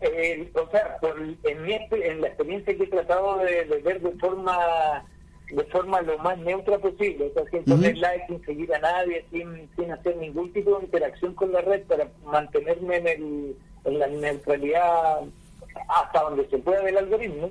Eh, 0.00 0.50
o 0.54 0.70
sea, 0.70 0.96
en, 1.44 1.62
mi, 1.62 1.74
en 1.74 2.20
la 2.22 2.28
experiencia 2.28 2.74
que 2.74 2.84
he 2.84 2.86
tratado 2.86 3.36
de, 3.40 3.82
ver 3.84 4.00
de 4.00 4.10
forma 4.12 5.04
de 5.50 5.64
forma 5.64 6.00
lo 6.00 6.16
más 6.16 6.38
neutra 6.38 6.78
posible, 6.78 7.26
o 7.26 7.34
sea, 7.34 7.42
sin 7.50 7.62
poner 7.64 7.98
like, 7.98 8.24
sin 8.26 8.42
seguir 8.46 8.74
a 8.74 8.78
nadie, 8.78 9.22
sin, 9.30 9.68
sin 9.76 9.92
hacer 9.92 10.16
ningún 10.16 10.50
tipo 10.54 10.78
de 10.78 10.86
interacción 10.86 11.34
con 11.34 11.52
la 11.52 11.60
red 11.60 11.82
para 11.82 12.08
mantenerme 12.24 12.96
en, 12.96 13.06
el, 13.06 13.56
en 13.84 13.98
la 13.98 14.06
neutralidad 14.06 15.20
hasta 15.90 16.22
donde 16.22 16.48
se 16.48 16.56
pueda 16.56 16.80
del 16.80 16.96
algoritmo. 16.96 17.50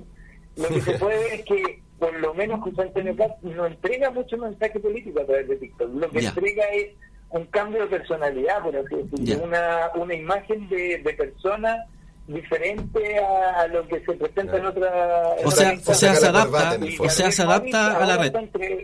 Lo 0.56 0.66
que 0.66 0.80
se 0.80 0.92
puede 0.98 1.36
es 1.36 1.44
que 1.44 1.80
por 1.98 2.14
lo 2.20 2.34
menos 2.34 2.60
José 2.60 2.82
Antonio 2.82 3.16
Cast 3.16 3.42
no 3.42 3.66
entrega 3.66 4.10
mucho 4.10 4.36
mensaje 4.36 4.78
político 4.80 5.20
a 5.20 5.26
través 5.26 5.48
de 5.48 5.56
TikTok. 5.56 5.94
Lo 5.94 6.10
que 6.10 6.18
entrega 6.20 6.64
es 6.72 6.88
un 7.30 7.46
cambio 7.46 7.82
de 7.82 7.98
personalidad, 7.98 8.62
por 8.62 8.76
así 8.76 8.94
decirlo, 8.94 9.44
una, 9.44 9.90
una 9.94 10.14
imagen 10.14 10.68
de, 10.68 10.98
de 10.98 11.14
persona 11.14 11.76
diferente 12.26 13.18
a, 13.18 13.66
lo 13.68 13.86
que 13.86 14.00
se 14.00 14.14
presenta 14.14 14.56
en 14.56 14.64
otra 14.64 15.36
o 15.44 15.50
sea, 15.50 15.74
o 15.86 15.94
sea 15.94 16.14
se 16.14 16.26
adapta 16.26 16.78
o 16.98 17.08
sea 17.10 17.30
se 17.30 17.42
adapta 17.42 17.98
a 17.98 18.06
la 18.06 18.16
red. 18.16 18.34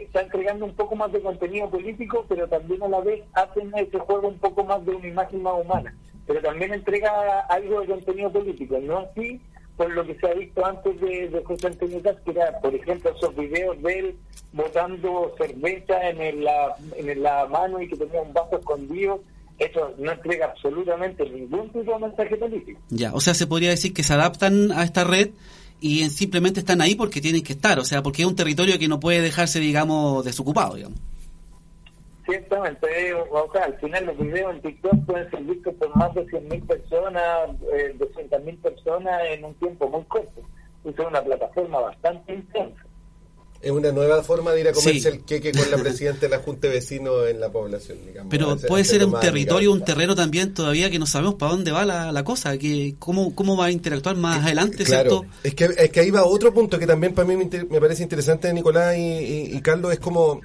está, 0.03 0.21
entregando 0.21 0.67
un 0.67 0.75
poco 0.75 0.95
más 0.95 1.11
de 1.11 1.23
contenido 1.23 1.71
político 1.71 2.27
pero 2.29 2.47
también 2.49 2.83
a 2.83 2.89
la 2.89 3.01
vez 3.01 3.23
hacen 3.33 3.73
ese 3.77 3.99
juego 3.99 4.29
un 4.29 4.39
poco 4.39 4.65
más 4.65 4.85
de 4.85 4.95
una 4.95 5.09
imagen 5.09 5.43
más 5.43 5.55
humana. 5.55 5.95
Pero 6.27 6.43
también 6.43 6.75
entrega 6.75 7.41
algo 7.49 7.81
de 7.81 7.87
contenido 7.87 8.31
político 8.31 8.79
no 8.83 8.99
así 8.99 9.41
por 9.81 9.91
lo 9.95 10.05
que 10.05 10.15
se 10.17 10.27
ha 10.27 10.35
visto 10.35 10.63
antes 10.63 11.01
de, 11.01 11.43
José 11.43 11.69
Antonio 11.69 12.03
que 12.03 12.31
era, 12.33 12.61
por 12.61 12.75
ejemplo, 12.75 13.11
esos 13.17 13.35
videos 13.35 13.81
de 13.81 13.99
él 13.99 14.17
botando 14.53 15.35
cerveza 15.39 16.07
en 16.07 16.45
la, 16.45 16.77
en 16.99 17.23
la 17.23 17.47
mano 17.47 17.81
y 17.81 17.89
que 17.89 17.97
tenía 17.97 18.21
un 18.21 18.31
vaso 18.35 18.59
escondido. 18.59 19.23
Eso 19.59 19.95
no 19.97 20.13
entrega 20.13 20.49
absolutamente 20.49 21.25
ningún 21.31 21.71
tipo 21.71 21.95
de 21.95 21.99
mensaje 21.99 22.37
político. 22.37 22.79
Ya, 22.91 23.15
o 23.15 23.23
sea, 23.23 23.33
se 23.33 23.47
podría 23.47 23.71
decir 23.71 23.95
que 23.95 24.03
se 24.03 24.13
adaptan 24.13 24.71
a 24.71 24.85
esta 24.85 25.05
red 25.05 25.31
y 25.81 26.07
simplemente 26.11 26.61
están 26.61 26.83
ahí 26.83 26.95
porque 26.95 27.23
tienen 27.23 27.43
que 27.43 27.55
estar, 27.55 27.79
o 27.79 27.85
sea, 27.87 28.03
porque 28.03 28.21
es 28.21 28.29
un 28.29 28.37
territorio 28.37 28.79
que 28.79 28.87
no 28.87 29.01
puede 29.01 29.23
dejarse, 29.23 29.61
digamos, 29.61 30.27
desocupado, 30.27 30.75
digamos. 30.75 30.99
Ciertamente, 32.31 33.13
o 33.13 33.53
sea, 33.53 33.65
al 33.65 33.77
final 33.81 34.07
los 34.07 34.19
videos 34.19 34.55
en 34.55 34.63
TikTok 34.63 35.05
pueden 35.05 35.31
ser 35.31 35.43
vistos 35.43 35.75
por 35.75 35.97
más 35.97 36.15
de 36.15 36.25
100.000 36.27 36.65
personas, 36.65 37.51
eh, 37.75 37.97
200.000 37.99 38.59
personas 38.63 39.21
en 39.31 39.45
un 39.45 39.55
tiempo 39.55 39.89
muy 39.89 40.05
corto. 40.05 40.41
Es 40.85 40.97
una 40.99 41.23
plataforma 41.23 41.81
bastante 41.81 42.35
intensa. 42.35 42.85
Es 43.61 43.73
una 43.73 43.91
nueva 43.91 44.23
forma 44.23 44.53
de 44.53 44.61
ir 44.61 44.69
a 44.69 44.73
comerse 44.73 45.09
el 45.09 45.25
queque 45.25 45.51
con 45.51 45.71
la 45.71 45.77
presidenta 45.77 46.21
de 46.21 46.29
la 46.29 46.39
Junta 46.39 46.69
de 46.69 46.75
Vecinos 46.75 47.29
en 47.29 47.41
la 47.41 47.51
población, 47.51 47.99
digamos. 48.07 48.31
Pero 48.31 48.57
puede 48.57 48.85
ser 48.85 49.05
un 49.05 49.19
territorio, 49.19 49.73
un 49.73 49.85
terreno 49.85 50.15
también 50.15 50.55
todavía 50.55 50.89
que 50.89 51.01
no 51.01 51.07
sabemos 51.07 51.35
para 51.35 51.53
dónde 51.53 51.73
va 51.73 51.85
la, 51.85 52.25
cosa, 52.25 52.57
que 52.57 52.95
cómo, 53.01 53.35
cómo 53.35 53.57
va 53.57 53.67
a 53.67 53.71
interactuar 53.73 54.17
más 54.17 54.45
adelante, 54.45 54.85
claro. 54.85 55.27
Es 55.43 55.55
que, 55.57 55.65
es 55.65 55.91
que 55.91 56.01
ahí 56.01 56.11
va 56.11 56.25
otro 56.25 56.55
punto 56.55 56.79
que 56.79 56.87
también 56.87 57.13
para 57.13 57.27
mí 57.27 57.37
me, 57.37 57.81
parece 57.81 58.05
interesante, 58.05 58.51
Nicolás 58.55 58.95
y 58.97 59.61
Carlos, 59.63 59.93
es 59.93 59.99
como 59.99 60.41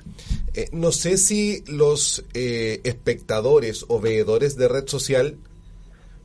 eh, 0.56 0.70
no 0.72 0.93
sé 0.93 1.18
si 1.18 1.64
los 1.68 2.24
eh, 2.34 2.80
espectadores 2.86 3.84
o 3.89 3.99
veedores 3.99 4.56
de 4.56 4.70
red 4.70 4.88
social 4.88 5.38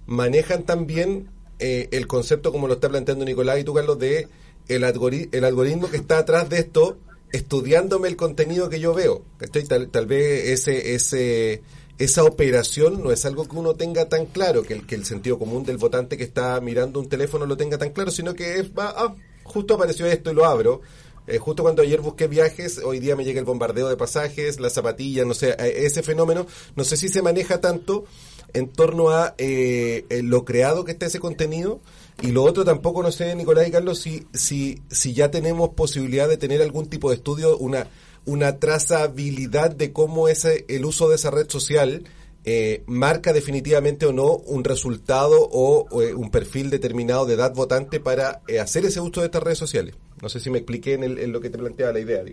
manejan 0.07 0.63
también 0.63 1.29
eh, 1.59 1.89
el 1.91 2.07
concepto 2.07 2.53
como 2.53 2.69
lo 2.69 2.75
está 2.75 2.89
planteando 2.89 3.25
Nicolás 3.25 3.59
y 3.59 3.65
tú, 3.65 3.75
Carlos, 3.75 3.99
de 3.99 4.29
el, 4.69 4.85
el 5.33 5.45
algoritmo 5.45 5.91
que 5.91 5.97
está 5.97 6.19
atrás 6.19 6.49
de 6.49 6.61
esto, 6.61 6.97
estudiándome 7.33 8.07
el 8.07 8.15
contenido 8.15 8.69
que 8.69 8.79
yo 8.79 8.95
veo. 8.95 9.25
Tal, 9.69 9.89
tal 9.89 10.07
vez 10.07 10.51
ese, 10.51 10.95
ese, 10.95 11.63
esa 11.99 12.23
operación 12.23 13.03
no 13.03 13.11
es 13.11 13.25
algo 13.27 13.49
que 13.49 13.57
uno 13.57 13.75
tenga 13.75 14.09
tan 14.09 14.27
claro, 14.27 14.63
que 14.63 14.75
el, 14.75 14.87
que 14.87 14.95
el 14.95 15.05
sentido 15.05 15.41
común 15.41 15.65
del 15.65 15.77
votante 15.77 16.17
que 16.17 16.25
está 16.25 16.61
mirando 16.61 17.01
un 17.01 17.09
teléfono 17.09 17.47
lo 17.47 17.57
tenga 17.57 17.79
tan 17.79 17.91
claro, 17.91 18.13
sino 18.13 18.35
que 18.35 18.61
es, 18.61 18.71
va, 18.71 18.95
ah, 18.97 19.17
justo 19.43 19.75
apareció 19.75 20.07
esto 20.07 20.31
y 20.31 20.35
lo 20.35 20.45
abro 20.45 20.83
eh, 21.31 21.39
justo 21.39 21.63
cuando 21.63 21.83
ayer 21.83 22.01
busqué 22.01 22.27
viajes, 22.27 22.79
hoy 22.79 22.99
día 22.99 23.15
me 23.15 23.25
llega 23.25 23.39
el 23.39 23.47
bombardeo 23.47 23.89
de 23.89 23.97
pasajes, 23.97 24.59
las 24.59 24.73
zapatillas, 24.73 25.27
no 25.27 25.35
sé, 25.35 25.51
eh, 25.51 25.87
ese 25.87 26.03
fenómeno, 26.03 26.47
no 26.75 26.85
sé 26.85 26.97
si 26.97 27.09
se 27.09 27.23
maneja 27.23 27.61
tanto 27.61 28.05
en 28.53 28.69
torno 28.69 29.11
a 29.11 29.35
eh, 29.39 30.05
lo 30.25 30.45
creado 30.45 30.85
que 30.85 30.93
está 30.93 31.07
ese 31.07 31.21
contenido. 31.21 31.81
Y 32.21 32.33
lo 32.33 32.43
otro 32.43 32.65
tampoco, 32.65 33.03
no 33.03 33.13
sé, 33.13 33.35
Nicolás 33.35 33.69
y 33.69 33.71
Carlos, 33.71 34.01
si, 34.01 34.27
si, 34.35 34.83
si 34.91 35.15
ya 35.15 35.31
tenemos 35.31 35.71
posibilidad 35.71 36.29
de 36.29 36.37
tener 36.37 36.61
algún 36.61 36.87
tipo 36.87 37.11
de 37.11 37.17
estudio, 37.17 37.57
una, 37.57 37.87
una 38.27 38.59
trazabilidad 38.59 39.71
de 39.71 39.93
cómo 39.93 40.29
ese, 40.29 40.67
el 40.69 40.85
uso 40.85 41.09
de 41.09 41.15
esa 41.15 41.31
red 41.31 41.49
social 41.49 42.05
eh, 42.45 42.83
marca 42.87 43.33
definitivamente 43.33 44.07
o 44.07 44.13
no 44.13 44.37
un 44.37 44.65
resultado 44.65 45.37
o, 45.53 45.87
un 46.17 46.31
perfil 46.31 46.71
determinado 46.71 47.27
de 47.27 47.35
edad 47.35 47.55
votante 47.55 48.01
para 48.01 48.41
eh, 48.49 48.61
hacer 48.61 48.85
ese 48.87 49.01
uso 49.01 49.21
de 49.21 49.27
estas 49.27 49.43
redes 49.43 49.59
sociales. 49.59 49.95
No 50.23 50.29
sé 50.29 50.41
si 50.41 50.51
me 50.51 50.59
expliqué 50.59 50.95
en, 50.95 51.33
lo 51.33 51.41
que 51.41 51.51
te 51.51 51.59
planteaba 51.59 51.93
la 51.93 52.01
idea. 52.01 52.25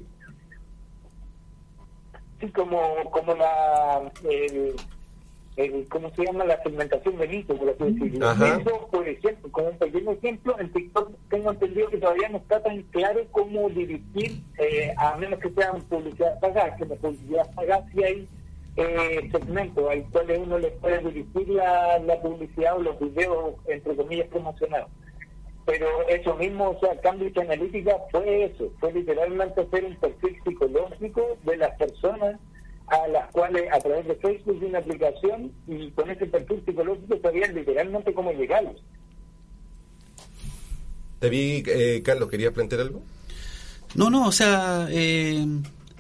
Sí, 2.40 2.48
como, 2.52 3.10
como 3.12 3.36
la... 3.36 4.12
El, 4.24 4.76
¿cómo 5.90 6.12
se 6.12 6.24
llama? 6.24 6.46
La 6.46 6.62
segmentación 6.62 7.18
de 7.18 7.28
mito, 7.28 7.58
por 7.58 7.70
así 7.70 7.84
decirlo. 7.84 8.32
Eso, 8.32 8.88
por 8.92 9.08
ejemplo, 9.08 9.52
como 9.52 9.70
un 9.70 9.78
pequeño 9.78 10.12
ejemplo, 10.12 10.60
en 10.60 10.72
TikTok 10.72 11.12
tengo 11.30 11.52
entendido 11.52 11.90
que 11.90 11.98
todavía 11.98 12.30
no 12.30 12.38
está 12.38 12.62
tan 12.62 12.82
claro 12.84 13.26
cómo 13.32 13.68
dirigir, 13.70 14.44
eh, 14.60 14.94
a 14.98 15.18
menos 15.18 15.40
que 15.40 15.50
sean 15.50 15.82
publicidad 15.82 16.40
pagada, 16.40 16.76
que 16.76 16.86
la 16.86 16.96
publicidad 16.96 17.52
pagada 17.56 17.86
sí 17.92 18.04
hay 18.04 18.28
eh, 18.78 19.28
segmento 19.32 19.90
al 19.90 20.04
cual 20.12 20.32
uno 20.40 20.60
le 20.60 20.70
puede 20.72 21.00
dirigir 21.00 21.50
la, 21.50 22.00
publicidad 22.22 22.78
o 22.78 22.84
los 22.84 23.00
videos, 23.00 23.56
entre 23.68 23.96
comillas, 23.96 24.28
promocionados. 24.28 24.90
Pero 25.66 25.88
eso 26.08 26.36
mismo, 26.36 26.70
o 26.70 26.80
sea, 26.80 27.00
Cambridge 27.02 27.38
Analytica 27.40 27.98
fue 28.12 28.46
eso, 28.46 28.72
fue 28.80 28.94
literalmente 28.94 29.62
hacer 29.62 29.84
un 29.84 29.96
perfil 29.96 30.38
psicológico 30.44 31.38
de 31.44 31.58
las 31.58 31.76
personas 31.78 32.40
a 32.88 33.08
las 33.08 33.30
cuales 33.32 33.64
a 33.74 33.80
través 33.80 34.08
de 34.08 34.16
Facebook 34.16 34.60
de 34.60 34.68
una 34.68 34.80
aplicación 34.80 35.52
y 35.68 35.92
con 35.92 36.10
ese 36.10 36.26
perfil 36.28 36.64
psicológico 36.66 37.20
sabían 37.22 37.54
literalmente 37.54 38.14
cómo 38.14 38.32
llegarlos. 38.32 38.82
David, 41.20 41.68
eh, 41.68 42.02
Carlos, 42.04 42.30
¿querías 42.30 42.54
plantear 42.54 42.82
algo? 42.82 43.02
No, 43.96 44.10
no, 44.10 44.28
o 44.28 44.32
sea, 44.32 44.88
eh, 44.92 45.44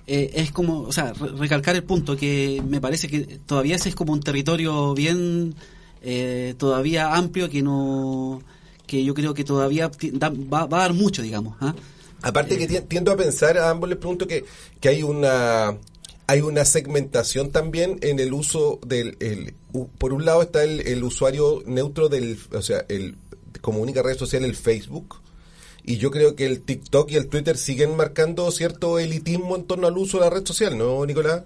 eh, 0.08 0.32
es 0.36 0.52
como, 0.52 0.82
o 0.82 0.92
sea, 0.92 1.14
recalcar 1.14 1.76
el 1.76 1.84
punto 1.84 2.16
que 2.16 2.64
me 2.68 2.82
parece 2.82 3.08
que 3.08 3.40
todavía 3.46 3.76
ese 3.76 3.90
es 3.90 3.96
como 3.96 4.14
un 4.14 4.22
territorio 4.22 4.94
bien 4.94 5.56
eh, 6.02 6.56
todavía 6.58 7.14
amplio 7.16 7.50
que 7.50 7.62
no 7.62 8.42
que 8.86 9.04
yo 9.04 9.14
creo 9.14 9.34
que 9.34 9.44
todavía 9.44 9.92
va, 9.92 10.62
a 10.64 10.68
dar 10.68 10.94
mucho, 10.94 11.22
digamos. 11.22 11.58
¿ah? 11.60 11.76
Aparte 12.22 12.58
que 12.58 12.68
tiendo 12.82 13.12
a 13.12 13.18
pensar, 13.18 13.58
a 13.58 13.70
ambos 13.70 13.90
les 13.90 13.98
pregunto 13.98 14.26
que, 14.28 14.46
que 14.80 14.90
hay 14.90 15.04
una 15.04 15.78
hay 16.26 16.42
una 16.42 16.66
segmentación 16.66 17.52
también 17.52 18.00
en 18.02 18.20
el 18.20 18.34
uso 18.34 18.80
del... 18.86 19.18
El, 19.20 19.54
por 19.98 20.14
un 20.14 20.26
lado 20.26 20.42
está 20.42 20.64
el, 20.64 20.82
el 20.88 21.04
usuario 21.04 21.64
neutro 21.66 22.10
del... 22.10 22.38
O 22.54 22.62
sea, 22.62 22.86
el 22.90 23.18
como 23.62 23.80
única 23.80 24.04
red 24.04 24.18
social 24.18 24.44
el 24.44 24.56
Facebook. 24.56 25.22
Y 25.88 26.00
yo 26.00 26.12
creo 26.12 26.36
que 26.36 26.46
el 26.46 26.64
TikTok 26.64 27.10
y 27.12 27.16
el 27.16 27.30
Twitter 27.30 27.56
siguen 27.56 27.96
marcando 27.96 28.52
cierto 28.52 29.00
elitismo 29.00 29.56
en 29.56 29.66
torno 29.66 29.88
al 29.88 29.98
uso 29.98 30.18
de 30.18 30.26
la 30.26 30.30
red 30.30 30.46
social, 30.46 30.78
¿no, 30.78 31.06
Nicolás? 31.06 31.46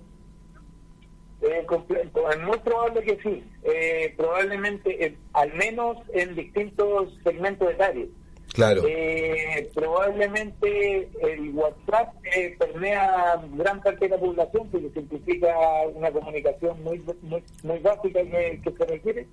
Eh, 1.44 1.64
es 1.64 2.40
muy 2.42 2.58
probable 2.58 3.04
que 3.04 3.20
sí. 3.22 3.44
Eh, 3.62 4.12
probablemente, 4.18 5.06
eh, 5.06 5.16
al 5.34 5.54
menos 5.54 5.98
en 6.16 6.34
distintos 6.36 7.16
segmentos 7.24 7.70
etarios. 7.70 8.10
Claro. 8.52 8.82
Eh, 8.88 9.70
probablemente 9.76 11.08
el 11.22 11.52
WhatsApp 11.54 12.16
eh, 12.36 12.56
permea 12.58 13.40
gran 13.54 13.80
parte 13.84 14.06
de 14.06 14.10
la 14.10 14.18
población 14.18 14.68
porque 14.72 14.90
simplifica 14.90 15.56
una 15.94 16.12
comunicación 16.12 16.84
muy 16.84 17.00
muy, 17.22 17.44
muy 17.62 17.78
básica 17.78 18.24
que, 18.24 18.60
que 18.64 18.72
se 18.72 18.86
requiere. 18.86 19.28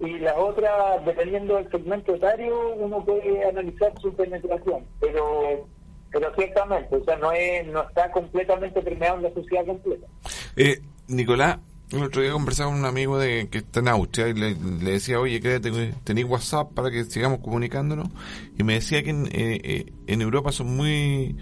Y 0.00 0.18
la 0.18 0.36
otra, 0.36 0.98
dependiendo 1.04 1.56
del 1.56 1.70
segmento 1.70 2.14
etario, 2.14 2.74
uno 2.76 3.04
puede 3.04 3.44
analizar 3.44 3.92
su 4.00 4.14
penetración. 4.14 4.84
Pero 5.00 5.66
pero 6.10 6.32
ciertamente, 6.36 6.94
o 6.94 7.04
sea, 7.04 7.16
no, 7.16 7.32
es, 7.32 7.66
no 7.66 7.82
está 7.82 8.08
completamente 8.12 8.80
permeado 8.80 9.16
en 9.16 9.24
la 9.24 9.34
sociedad 9.34 9.66
completa. 9.66 10.06
Eh, 10.54 10.80
Nicolás, 11.08 11.58
el 11.90 12.04
otro 12.04 12.22
día 12.22 12.30
conversaba 12.30 12.70
con 12.70 12.78
un 12.78 12.84
amigo 12.86 13.18
de 13.18 13.48
que 13.48 13.58
está 13.58 13.80
en 13.80 13.88
Austria 13.88 14.28
y 14.28 14.34
le, 14.34 14.54
decía, 14.54 15.20
oye, 15.20 15.40
créate, 15.40 15.70
tenéis 16.04 16.26
WhatsApp 16.28 16.72
para 16.72 16.90
que 16.92 17.04
sigamos 17.04 17.40
comunicándonos. 17.40 18.08
Y 18.56 18.62
me 18.62 18.74
decía 18.74 19.02
que 19.02 19.10
en, 19.10 19.26
eh, 19.26 19.60
eh, 19.64 19.92
en 20.06 20.22
Europa 20.22 20.52
son 20.52 20.76
muy 20.76 21.36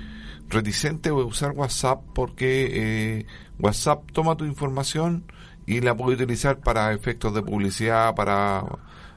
reticentes 0.49 1.13
a 1.13 1.15
usar 1.15 1.53
WhatsApp 1.53 2.03
porque 2.15 2.69
eh, 2.73 3.27
WhatsApp 3.59 4.11
toma 4.13 4.37
tu 4.37 4.45
información 4.45 5.25
y 5.67 5.81
la 5.81 5.97
puede 5.97 6.17
utilizar 6.17 6.59
para 6.61 6.93
efectos 6.93 7.35
de 7.35 7.43
publicidad, 7.43 8.15
para 8.15 8.65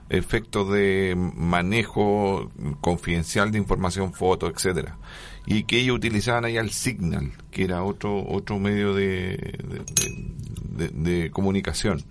efectos 0.09 0.71
de 0.71 1.15
manejo 1.15 2.51
confidencial 2.81 3.51
de 3.51 3.57
información, 3.57 4.13
fotos, 4.13 4.51
etcétera 4.53 4.97
y 5.47 5.63
que 5.63 5.79
ellos 5.79 5.97
utilizaban 5.97 6.45
allá 6.45 6.61
el 6.61 6.71
Signal, 6.71 7.31
que 7.51 7.63
era 7.63 7.83
otro 7.83 8.25
otro 8.27 8.59
medio 8.59 8.93
de, 8.93 9.59
de, 10.69 11.29
comunicación. 11.31 12.03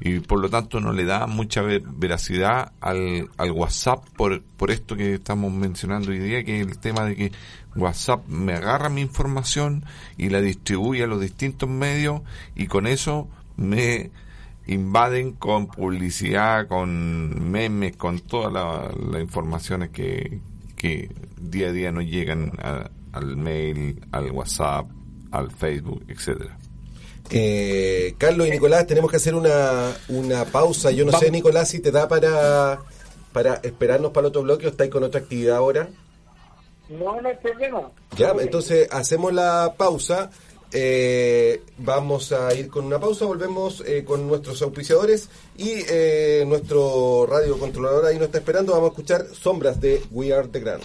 Y 0.00 0.20
por 0.20 0.40
lo 0.40 0.48
tanto 0.48 0.80
no 0.80 0.92
le 0.92 1.04
da 1.04 1.26
mucha 1.26 1.62
veracidad 1.62 2.72
al, 2.80 3.28
al 3.36 3.50
WhatsApp 3.52 4.04
por, 4.16 4.42
por 4.42 4.70
esto 4.70 4.96
que 4.96 5.14
estamos 5.14 5.52
mencionando 5.52 6.10
hoy 6.10 6.18
día, 6.18 6.42
que 6.42 6.60
es 6.60 6.66
el 6.66 6.78
tema 6.78 7.04
de 7.04 7.16
que 7.16 7.32
WhatsApp 7.76 8.26
me 8.26 8.54
agarra 8.54 8.88
mi 8.88 9.02
información 9.02 9.84
y 10.16 10.30
la 10.30 10.40
distribuye 10.40 11.04
a 11.04 11.06
los 11.06 11.20
distintos 11.20 11.68
medios 11.68 12.22
y 12.54 12.66
con 12.66 12.86
eso 12.86 13.28
me 13.60 14.10
invaden 14.66 15.32
con 15.32 15.66
publicidad, 15.66 16.66
con 16.66 17.50
memes, 17.50 17.96
con 17.96 18.20
todas 18.20 18.52
las 18.52 19.20
informaciones 19.20 19.90
que, 19.90 20.40
que 20.76 21.10
día 21.38 21.68
a 21.68 21.72
día 21.72 21.92
nos 21.92 22.04
llegan 22.04 22.52
al 23.12 23.36
mail, 23.36 24.04
al 24.12 24.30
WhatsApp, 24.30 24.86
al 25.30 25.50
Facebook, 25.50 26.04
etcétera. 26.08 26.56
Eh, 27.30 28.14
Carlos 28.18 28.48
y 28.48 28.50
Nicolás, 28.50 28.86
tenemos 28.86 29.10
que 29.10 29.18
hacer 29.18 29.34
una, 29.34 29.92
una 30.08 30.44
pausa. 30.46 30.90
Yo 30.90 31.04
no 31.04 31.12
sé, 31.12 31.30
Nicolás, 31.30 31.68
si 31.68 31.78
te 31.80 31.90
da 31.90 32.08
para, 32.08 32.80
para 33.32 33.54
esperarnos 33.62 34.10
para 34.12 34.26
el 34.26 34.30
otro 34.30 34.42
bloque 34.42 34.66
o 34.66 34.70
estáis 34.70 34.90
con 34.90 35.04
otra 35.04 35.20
actividad 35.20 35.56
ahora. 35.56 35.88
No, 36.88 37.20
no 37.20 37.28
hay 37.28 37.36
problema. 37.36 37.90
Ya, 38.16 38.32
entonces 38.40 38.88
hacemos 38.90 39.32
la 39.32 39.74
pausa. 39.76 40.30
Eh, 40.72 41.62
vamos 41.78 42.30
a 42.32 42.54
ir 42.54 42.68
con 42.68 42.84
una 42.84 43.00
pausa, 43.00 43.24
volvemos 43.24 43.82
eh, 43.86 44.04
con 44.04 44.26
nuestros 44.28 44.62
auspiciadores 44.62 45.28
y 45.56 45.72
eh, 45.88 46.44
nuestro 46.46 47.26
radio 47.26 47.58
controlador 47.58 48.06
ahí 48.06 48.16
nos 48.16 48.26
está 48.26 48.38
esperando. 48.38 48.72
Vamos 48.72 48.90
a 48.90 48.92
escuchar 48.92 49.26
Sombras 49.32 49.80
de 49.80 50.02
We 50.10 50.32
Are 50.32 50.48
the 50.48 50.60
Grand. 50.60 50.82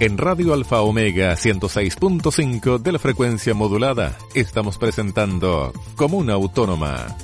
En 0.00 0.16
Radio 0.16 0.54
Alfa 0.54 0.80
Omega 0.82 1.32
106.5 1.34 2.78
de 2.78 2.92
la 2.92 3.00
frecuencia 3.00 3.52
modulada 3.52 4.16
estamos 4.32 4.78
presentando 4.78 5.72
Comuna 5.96 6.34
Autónoma. 6.34 7.16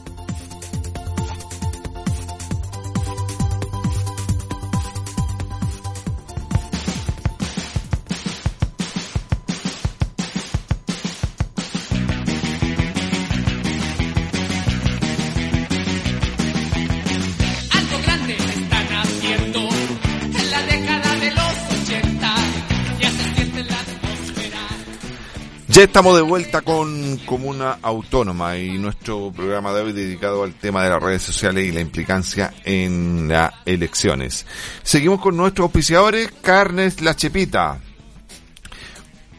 Ya 25.74 25.82
estamos 25.82 26.14
de 26.14 26.22
vuelta 26.22 26.62
con 26.62 27.16
Comuna 27.26 27.80
Autónoma 27.82 28.56
y 28.56 28.78
nuestro 28.78 29.32
programa 29.32 29.72
de 29.72 29.82
hoy 29.82 29.92
dedicado 29.92 30.44
al 30.44 30.54
tema 30.54 30.84
de 30.84 30.90
las 30.90 31.02
redes 31.02 31.22
sociales 31.22 31.66
y 31.66 31.72
la 31.72 31.80
implicancia 31.80 32.54
en 32.64 33.26
las 33.26 33.52
elecciones. 33.66 34.46
Seguimos 34.84 35.20
con 35.20 35.36
nuestros 35.36 35.64
auspiciadores, 35.64 36.30
Carnes 36.42 37.00
La 37.00 37.16
Chepita. 37.16 37.80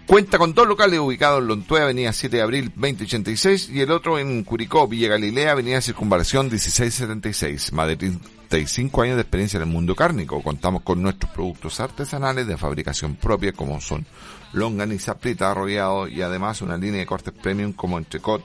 Cuenta 0.05 0.37
con 0.37 0.53
dos 0.53 0.67
locales 0.67 0.99
ubicados 0.99 1.39
en 1.41 1.47
Lontué, 1.47 1.81
Avenida 1.83 2.11
7 2.11 2.35
de 2.35 2.43
Abril 2.43 2.65
2086 2.75 3.69
y 3.69 3.79
el 3.79 3.91
otro 3.91 4.19
en 4.19 4.43
Curicó, 4.43 4.89
Villa 4.89 5.07
Galilea, 5.07 5.53
Avenida 5.53 5.79
Circunvalación 5.79 6.47
1676. 6.47 7.71
Más 7.71 7.87
de 7.87 7.95
35 7.95 9.01
años 9.03 9.15
de 9.15 9.21
experiencia 9.21 9.55
en 9.55 9.63
el 9.63 9.69
mundo 9.69 9.95
cárnico. 9.95 10.43
Contamos 10.43 10.81
con 10.81 11.01
nuestros 11.01 11.31
productos 11.31 11.79
artesanales 11.79 12.45
de 12.45 12.57
fabricación 12.57 13.15
propia 13.15 13.53
como 13.53 13.79
son 13.79 14.05
longaniza, 14.53 15.17
plita, 15.17 15.51
arrollado 15.51 16.07
y 16.07 16.21
además 16.21 16.61
una 16.61 16.77
línea 16.77 16.99
de 16.99 17.05
cortes 17.05 17.33
premium 17.33 17.73
como 17.73 17.97
entrecot, 17.97 18.41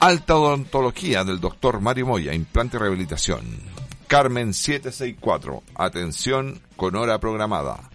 Alta 0.00 0.36
odontología 0.36 1.24
del 1.24 1.40
doctor 1.40 1.80
Mario 1.80 2.08
Moya, 2.08 2.34
implante 2.34 2.76
y 2.76 2.80
rehabilitación. 2.80 3.40
Carmen 4.06 4.52
764, 4.52 5.62
atención 5.74 6.60
con 6.76 6.94
hora 6.96 7.18
programada. 7.18 7.88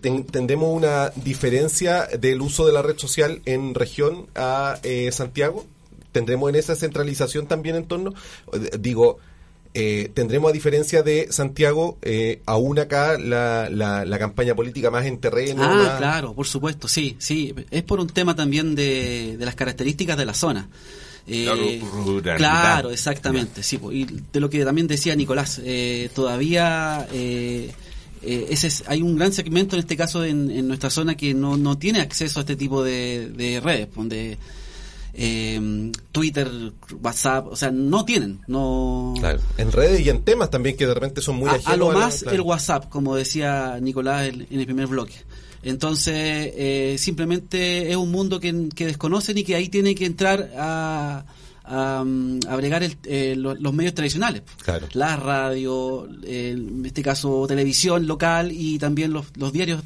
ten- 0.00 0.24
¿Tendemos 0.24 0.74
una 0.76 1.10
diferencia 1.16 2.06
del 2.20 2.40
uso 2.42 2.66
de 2.66 2.72
la 2.72 2.82
red 2.82 2.98
social 2.98 3.40
en 3.44 3.74
región 3.74 4.26
a 4.34 4.78
eh, 4.82 5.10
Santiago? 5.12 5.64
¿Tendremos 6.12 6.48
en 6.50 6.56
esa 6.56 6.74
centralización 6.76 7.46
también 7.46 7.76
en 7.76 7.86
torno? 7.86 8.14
Digo, 8.78 9.18
eh, 9.74 10.10
¿tendremos 10.14 10.50
a 10.50 10.52
diferencia 10.52 11.02
de 11.02 11.26
Santiago 11.32 11.98
eh, 12.02 12.40
aún 12.46 12.78
acá 12.78 13.18
la, 13.18 13.68
la, 13.70 14.04
la 14.04 14.18
campaña 14.20 14.54
política 14.54 14.90
más 14.90 15.06
en 15.06 15.18
terreno? 15.18 15.62
Ah, 15.64 15.74
más- 15.74 15.98
claro, 15.98 16.32
por 16.34 16.46
supuesto, 16.46 16.86
sí, 16.86 17.16
sí. 17.18 17.52
Es 17.70 17.82
por 17.82 17.98
un 18.00 18.06
tema 18.08 18.36
también 18.36 18.74
de, 18.76 19.36
de 19.36 19.44
las 19.44 19.54
características 19.56 20.16
de 20.16 20.24
la 20.26 20.34
zona. 20.34 20.68
Eh, 21.26 21.44
Claro, 21.44 21.62
ruralidad. 22.04 22.36
claro, 22.36 22.90
exactamente, 22.90 23.62
sí. 23.62 23.78
Y 23.92 24.04
de 24.32 24.40
lo 24.40 24.50
que 24.50 24.64
también 24.64 24.86
decía 24.86 25.14
Nicolás, 25.16 25.60
eh, 25.64 26.10
todavía 26.14 27.06
eh, 27.12 27.70
eh, 28.22 28.46
ese 28.50 28.66
es- 28.66 28.84
hay 28.86 29.00
un 29.02 29.16
gran 29.16 29.32
segmento 29.32 29.74
en 29.76 29.80
este 29.80 29.96
caso 29.96 30.22
en, 30.24 30.50
en 30.50 30.68
nuestra 30.68 30.90
zona 30.90 31.14
que 31.16 31.32
no, 31.34 31.56
no 31.56 31.78
tiene 31.78 32.00
acceso 32.00 32.40
a 32.40 32.42
este 32.42 32.56
tipo 32.56 32.82
de, 32.84 33.30
de 33.34 33.60
redes, 33.60 33.88
donde 33.94 34.36
eh, 35.16 35.92
Twitter, 36.12 36.50
WhatsApp, 37.00 37.46
o 37.48 37.56
sea, 37.56 37.70
no 37.70 38.04
tienen, 38.04 38.40
no. 38.48 39.14
Claro, 39.18 39.40
en 39.58 39.70
redes 39.72 40.00
y 40.04 40.10
en 40.10 40.22
temas 40.22 40.50
también 40.50 40.76
que 40.76 40.86
de 40.86 40.94
repente 40.94 41.22
son 41.22 41.36
muy 41.36 41.48
a, 41.48 41.58
a 41.64 41.76
lo 41.76 41.92
la- 41.92 42.00
más 42.00 42.22
claro. 42.22 42.34
el 42.34 42.40
WhatsApp, 42.42 42.88
como 42.88 43.14
decía 43.14 43.78
Nicolás 43.80 44.26
en, 44.28 44.46
en 44.50 44.60
el 44.60 44.66
primer 44.66 44.88
bloque. 44.88 45.14
Entonces, 45.64 46.14
eh, 46.56 46.96
simplemente 46.98 47.90
es 47.90 47.96
un 47.96 48.10
mundo 48.10 48.38
que, 48.38 48.68
que 48.74 48.86
desconocen 48.86 49.38
y 49.38 49.44
que 49.44 49.54
ahí 49.54 49.68
tiene 49.68 49.94
que 49.94 50.04
entrar 50.06 50.50
a, 50.56 51.24
a, 51.64 52.04
mm, 52.04 52.40
a 52.48 52.56
bregar 52.56 52.82
el- 52.82 52.96
eh, 53.04 53.34
lo- 53.36 53.54
los 53.54 53.72
medios 53.72 53.94
tradicionales. 53.94 54.42
Claro. 54.62 54.86
La 54.92 55.16
radio, 55.16 56.06
eh, 56.24 56.50
en 56.56 56.84
este 56.84 57.02
caso 57.02 57.46
televisión 57.48 58.06
local 58.06 58.52
y 58.52 58.78
también 58.78 59.12
los, 59.12 59.26
los 59.36 59.52
diarios 59.52 59.82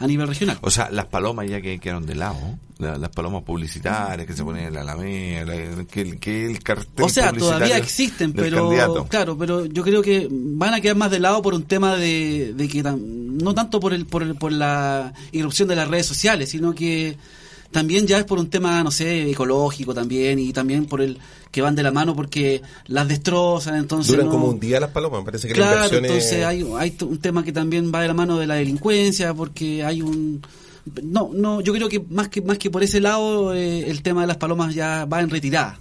a 0.00 0.06
nivel 0.06 0.26
regional. 0.26 0.58
O 0.62 0.70
sea, 0.70 0.90
las 0.90 1.04
palomas 1.06 1.48
ya 1.48 1.60
que 1.60 1.78
quedaron 1.78 2.04
de 2.06 2.14
lado, 2.16 2.38
la- 2.78 2.96
las 2.98 3.10
palomas 3.10 3.42
publicitarias 3.44 4.26
que 4.26 4.32
se 4.32 4.42
ponen 4.42 4.64
en 4.66 4.74
la 4.74 4.80
alameda, 4.80 5.44
la- 5.44 5.84
que, 5.84 6.00
el- 6.00 6.18
que 6.18 6.46
el 6.46 6.62
cartel 6.62 7.04
O 7.04 7.08
sea, 7.08 7.32
todavía 7.32 7.76
existen, 7.76 8.32
pero 8.32 8.62
candidato. 8.64 9.06
claro, 9.06 9.36
pero 9.38 9.66
yo 9.66 9.82
creo 9.84 10.02
que 10.02 10.26
van 10.30 10.74
a 10.74 10.80
quedar 10.80 10.96
más 10.96 11.10
de 11.10 11.20
lado 11.20 11.42
por 11.42 11.54
un 11.54 11.64
tema 11.64 11.94
de, 11.96 12.54
de 12.56 12.68
que 12.68 12.82
no 12.82 13.54
tanto 13.54 13.78
por 13.78 13.92
el, 13.92 14.06
por 14.06 14.22
el- 14.22 14.34
por 14.34 14.50
la 14.52 15.12
irrupción 15.32 15.68
de 15.68 15.76
las 15.76 15.86
redes 15.88 16.06
sociales, 16.06 16.48
sino 16.50 16.74
que 16.74 17.16
también 17.70 18.06
ya 18.06 18.18
es 18.18 18.24
por 18.24 18.38
un 18.38 18.48
tema, 18.50 18.82
no 18.82 18.90
sé, 18.90 19.30
ecológico 19.30 19.94
también 19.94 20.38
y 20.38 20.52
también 20.52 20.86
por 20.86 21.00
el 21.00 21.18
que 21.50 21.62
van 21.62 21.74
de 21.74 21.82
la 21.82 21.90
mano 21.90 22.14
porque 22.14 22.62
las 22.86 23.08
destrozan, 23.08 23.76
entonces 23.76 24.12
Duran 24.12 24.26
no- 24.26 24.32
como 24.32 24.48
un 24.48 24.60
día 24.60 24.78
las 24.80 24.90
palomas, 24.90 25.20
me 25.20 25.24
parece 25.26 25.48
que 25.48 25.54
la 25.54 25.56
Claro, 25.56 25.76
inversión 25.96 26.04
es- 26.04 26.10
entonces 26.10 26.44
hay, 26.44 26.66
hay 26.78 26.90
t- 26.92 27.04
un 27.04 27.18
tema 27.18 27.44
que 27.44 27.52
también 27.52 27.90
va 27.94 28.02
de 28.02 28.08
la 28.08 28.14
mano 28.14 28.38
de 28.38 28.46
la 28.46 28.54
delincuencia, 28.54 29.34
porque 29.34 29.84
hay 29.84 30.02
un... 30.02 30.40
No, 31.02 31.30
no, 31.32 31.60
yo 31.60 31.72
creo 31.74 31.88
que 31.88 32.00
más 32.08 32.28
que 32.28 32.40
más 32.40 32.56
que 32.58 32.70
por 32.70 32.82
ese 32.82 33.00
lado, 33.00 33.54
eh, 33.54 33.90
el 33.90 34.02
tema 34.02 34.22
de 34.22 34.26
las 34.28 34.38
palomas 34.38 34.74
ya 34.74 35.04
va 35.04 35.20
en 35.20 35.28
retirada. 35.30 35.78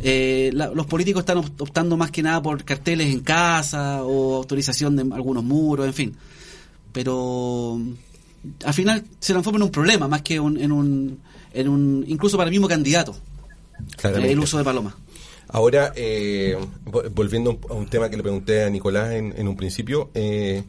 Eh, 0.00 0.50
la- 0.54 0.68
los 0.68 0.86
políticos 0.86 1.20
están 1.20 1.38
op- 1.38 1.60
optando 1.60 1.96
más 1.96 2.10
que 2.10 2.22
nada 2.22 2.40
por 2.40 2.62
carteles 2.64 3.12
en 3.12 3.20
casa 3.20 4.02
o 4.04 4.36
autorización 4.36 4.96
de 4.96 5.02
algunos 5.14 5.42
muros, 5.44 5.86
en 5.86 5.92
fin. 5.94 6.16
Pero 6.92 7.80
al 8.64 8.74
final 8.74 9.04
se 9.20 9.32
transforma 9.32 9.58
en 9.58 9.62
un 9.64 9.70
problema 9.70 10.08
más 10.08 10.22
que 10.22 10.38
un- 10.40 10.58
en, 10.58 10.72
un, 10.72 11.18
en 11.52 11.68
un... 11.68 12.04
incluso 12.08 12.36
para 12.36 12.48
el 12.48 12.52
mismo 12.52 12.68
candidato, 12.68 13.14
Claramente. 13.96 14.32
el 14.32 14.38
uso 14.38 14.58
de 14.58 14.64
palomas. 14.64 14.94
Ahora, 15.48 15.92
eh, 15.96 16.56
vo- 16.86 17.08
volviendo 17.14 17.58
a 17.68 17.74
un- 17.74 17.86
tema 17.88 18.08
que 18.08 18.16
le 18.16 18.22
pregunté 18.22 18.64
a 18.64 18.70
Nicolás 18.70 19.12
en, 19.12 19.34
en 19.36 19.48
un 19.48 19.56
principio, 19.56 20.10
eh, 20.14 20.62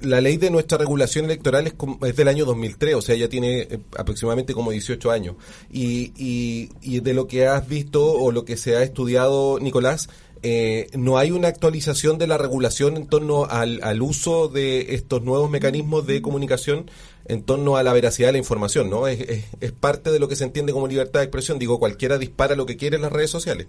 la 0.00 0.22
ley 0.22 0.38
de 0.38 0.50
nuestra 0.50 0.78
regulación 0.78 1.26
electoral 1.26 1.66
es, 1.66 1.74
es 2.06 2.16
del 2.16 2.28
año 2.28 2.46
2003, 2.46 2.94
o 2.94 3.02
sea, 3.02 3.14
ya 3.16 3.28
tiene 3.28 3.60
eh, 3.60 3.78
aproximadamente 3.98 4.54
como 4.54 4.70
18 4.70 5.10
años. 5.10 5.36
Y, 5.70 6.12
y, 6.16 6.70
y 6.80 7.00
de 7.00 7.12
lo 7.12 7.26
que 7.26 7.46
has 7.46 7.68
visto 7.68 8.12
o 8.12 8.32
lo 8.32 8.46
que 8.46 8.56
se 8.56 8.76
ha 8.76 8.82
estudiado, 8.82 9.58
Nicolás, 9.60 10.08
eh, 10.42 10.88
no 10.96 11.18
hay 11.18 11.30
una 11.30 11.48
actualización 11.48 12.18
de 12.18 12.26
la 12.26 12.38
regulación 12.38 12.96
en 12.96 13.06
torno 13.06 13.44
al, 13.44 13.80
al 13.82 14.02
uso 14.02 14.48
de 14.48 14.94
estos 14.94 15.22
nuevos 15.22 15.50
mecanismos 15.50 16.06
de 16.06 16.22
comunicación 16.22 16.90
en 17.26 17.42
torno 17.42 17.76
a 17.76 17.82
la 17.82 17.92
veracidad 17.92 18.28
de 18.28 18.32
la 18.32 18.38
información, 18.38 18.90
¿no? 18.90 19.06
Es, 19.06 19.20
es, 19.60 19.72
parte 19.72 20.10
de 20.10 20.18
lo 20.18 20.28
que 20.28 20.36
se 20.36 20.44
entiende 20.44 20.72
como 20.72 20.88
libertad 20.88 21.20
de 21.20 21.24
expresión. 21.24 21.58
Digo, 21.58 21.78
cualquiera 21.78 22.18
dispara 22.18 22.56
lo 22.56 22.66
que 22.66 22.76
quiere 22.76 22.96
en 22.96 23.02
las 23.02 23.12
redes 23.12 23.30
sociales. 23.30 23.68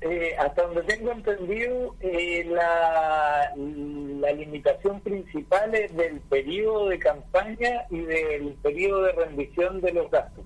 Eh, 0.00 0.34
hasta 0.36 0.62
donde 0.62 0.82
tengo 0.82 1.12
entendido, 1.12 1.94
eh, 2.00 2.44
la, 2.50 3.52
la 3.56 4.32
limitación 4.32 5.00
principal 5.00 5.74
es 5.76 5.94
del 5.96 6.18
periodo 6.20 6.88
de 6.88 6.98
campaña 6.98 7.86
y 7.88 8.00
del 8.00 8.54
periodo 8.62 9.04
de 9.04 9.12
rendición 9.12 9.80
de 9.80 9.92
los 9.92 10.10
gastos. 10.10 10.44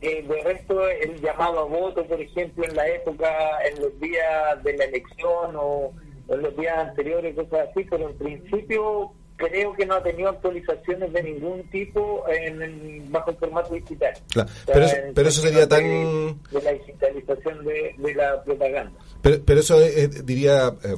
Eh, 0.00 0.22
de 0.26 0.42
resto, 0.42 0.86
el 0.88 1.20
llamado 1.20 1.60
a 1.60 1.64
voto, 1.64 2.04
por 2.06 2.20
ejemplo, 2.20 2.64
en 2.64 2.74
la 2.76 2.86
época, 2.88 3.28
en 3.72 3.80
los 3.82 3.98
días 4.00 4.62
de 4.62 4.76
la 4.76 4.84
elección 4.84 5.56
o, 5.56 5.92
o 6.28 6.34
en 6.34 6.42
los 6.42 6.56
días 6.56 6.76
anteriores, 6.78 7.34
cosas 7.34 7.68
así, 7.70 7.86
pero 7.88 8.10
en 8.10 8.16
principio 8.18 9.12
creo 9.36 9.72
que 9.72 9.86
no 9.86 9.94
ha 9.94 10.02
tenido 10.02 10.28
actualizaciones 10.28 11.12
de 11.12 11.22
ningún 11.22 11.62
tipo 11.70 12.24
en, 12.28 12.62
en- 12.62 13.10
bajo 13.10 13.30
el 13.30 13.36
formato 13.36 13.74
digital. 13.74 14.12
Claro, 14.32 14.48
O 14.48 14.52
sea, 14.64 14.74
pero 14.74 14.86
eso- 14.86 14.96
en 14.96 15.14
pero 15.14 15.28
eso 15.28 15.40
sería 15.42 15.68
tan- 15.68 15.82
De, 15.82 16.62
la 16.62 16.72
digitalización 16.72 17.64
de, 17.64 17.94
de 17.98 18.14
la 18.14 18.42
propaganda. 18.44 18.92
Pero, 19.22 19.38
pero 19.44 19.60
eso 19.60 19.80
es, 19.80 19.96
es, 19.96 20.26
diría, 20.26 20.74
eh, 20.84 20.96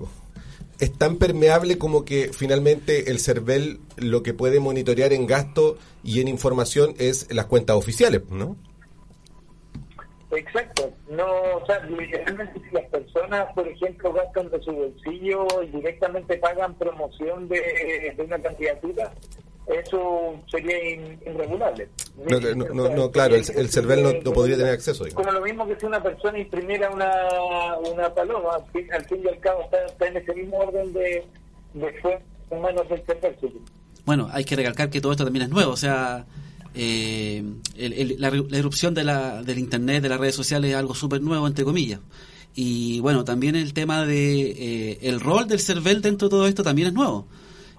es 0.81 0.93
tan 0.99 1.17
permeable 1.17 1.79
como 1.79 2.05
que 2.05 2.31
finalmente 2.33 3.11
el 3.11 3.21
CERVEL 3.21 3.79
lo 3.97 4.23
que 4.23 4.35
puede 4.35 4.59
monitorear 4.61 5.13
en 5.13 5.27
gasto 5.27 5.79
y 6.05 6.21
en 6.21 6.29
información 6.29 6.95
es 6.99 7.33
las 7.33 7.47
cuentas 7.47 7.77
oficiales, 7.77 8.23
¿no? 8.31 8.57
Exacto, 10.33 10.91
no, 11.09 11.25
o 11.25 11.67
sea, 11.67 11.79
literalmente 11.85 12.61
si 12.61 12.75
las 12.75 12.85
personas, 12.87 13.47
por 13.55 13.67
ejemplo, 13.69 14.13
gastan 14.13 14.51
de 14.51 14.61
su 14.61 14.73
bolsillo 14.73 15.47
y 15.63 15.67
directamente 15.69 16.37
pagan 16.39 16.75
promoción 16.75 17.49
de, 17.49 18.13
de 18.17 18.23
una 18.25 18.39
candidatura, 18.41 19.13
eso 19.69 20.35
sería 20.51 20.95
in- 20.95 21.21
irregulable. 21.27 21.89
No, 22.29 22.41
no, 22.41 22.75
no, 22.75 22.89
no, 22.89 23.11
claro, 23.11 23.35
el, 23.37 23.45
el 23.57 23.69
CERVEL 23.69 24.03
no, 24.03 24.13
no 24.25 24.33
podría 24.33 24.57
tener 24.57 24.73
acceso. 24.73 25.05
digamos. 25.05 25.25
Como 25.25 25.39
lo 25.39 25.45
mismo 25.45 25.67
que 25.67 25.79
si 25.79 25.87
una 25.87 26.03
persona 26.03 26.39
imprimiera 26.39 26.91
una, 26.91 27.77
una 27.79 28.13
paloma, 28.15 28.57
al 28.57 28.65
fin, 28.73 28.93
al 28.93 29.05
fin 29.07 29.23
y 29.25 29.29
al 29.29 29.39
cabo 29.41 29.63
está, 29.63 29.85
está 29.87 30.07
en 30.09 30.17
ese 30.17 30.35
mismo 30.35 30.59
orden 30.59 30.93
de, 30.93 31.25
de 31.75 31.93
fuerza 32.01 32.25
en 32.51 32.61
manos 32.61 32.89
del 32.89 33.03
CERVEL. 33.05 33.37
Bueno, 34.05 34.29
hay 34.33 34.45
que 34.45 34.55
recalcar 34.57 34.89
que 34.91 35.01
todo 35.01 35.13
esto 35.13 35.25
también 35.25 35.45
es 35.45 35.51
nuevo, 35.51 35.73
o 35.73 35.77
sea, 35.77 36.27
eh, 36.77 37.43
el- 37.77 37.93
el- 37.95 38.17
la, 38.19 38.31
la 38.31 38.59
irrupción 38.59 38.95
de 38.95 39.03
la, 39.05 39.43
del 39.43 39.59
Internet, 39.59 40.03
de 40.03 40.09
las 40.11 40.21
redes 40.21 40.35
sociales 40.37 40.71
es 40.71 40.77
algo 40.77 40.95
súper 40.95 41.21
nuevo, 41.23 41.47
entre 41.47 41.65
comillas. 41.65 42.01
Y 42.55 43.01
bueno, 43.01 43.25
también 43.25 43.57
el 43.57 43.73
tema 43.73 44.07
de 44.07 44.51
eh, 44.51 44.99
el 45.03 45.21
rol 45.21 45.47
del 45.49 45.61
CERVEL 45.61 46.01
dentro 46.03 46.29
de 46.29 46.31
todo 46.31 46.47
esto 46.47 46.63
también 46.63 46.89
es 46.89 46.95
nuevo. 46.95 47.27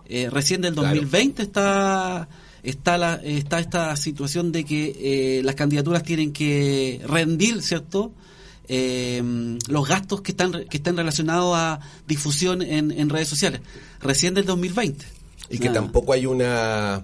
Eh, 0.09 0.29
recién 0.31 0.61
del 0.61 0.73
Claro. 0.73 0.89
2020 0.89 1.41
está 1.43 2.27
está 2.63 2.97
la, 2.97 3.15
está 3.23 3.59
esta 3.59 3.95
situación 3.95 4.51
de 4.51 4.65
que 4.65 5.37
eh, 5.39 5.41
las 5.43 5.55
candidaturas 5.55 6.03
tienen 6.03 6.33
que 6.33 6.99
rendir, 7.07 7.61
¿cierto? 7.61 8.11
Eh, 8.67 9.23
los 9.69 9.87
gastos 9.87 10.21
que 10.21 10.31
están 10.31 10.51
que 10.69 10.77
están 10.77 10.97
relacionados 10.97 11.55
a 11.55 11.79
difusión 12.07 12.61
en, 12.61 12.91
en 12.91 13.09
redes 13.09 13.27
sociales. 13.29 13.61
Recién 14.01 14.33
del 14.33 14.45
2020. 14.45 15.05
Y 15.49 15.59
que 15.59 15.69
Ah. 15.69 15.73
tampoco 15.73 16.13
hay 16.13 16.25
una 16.25 17.03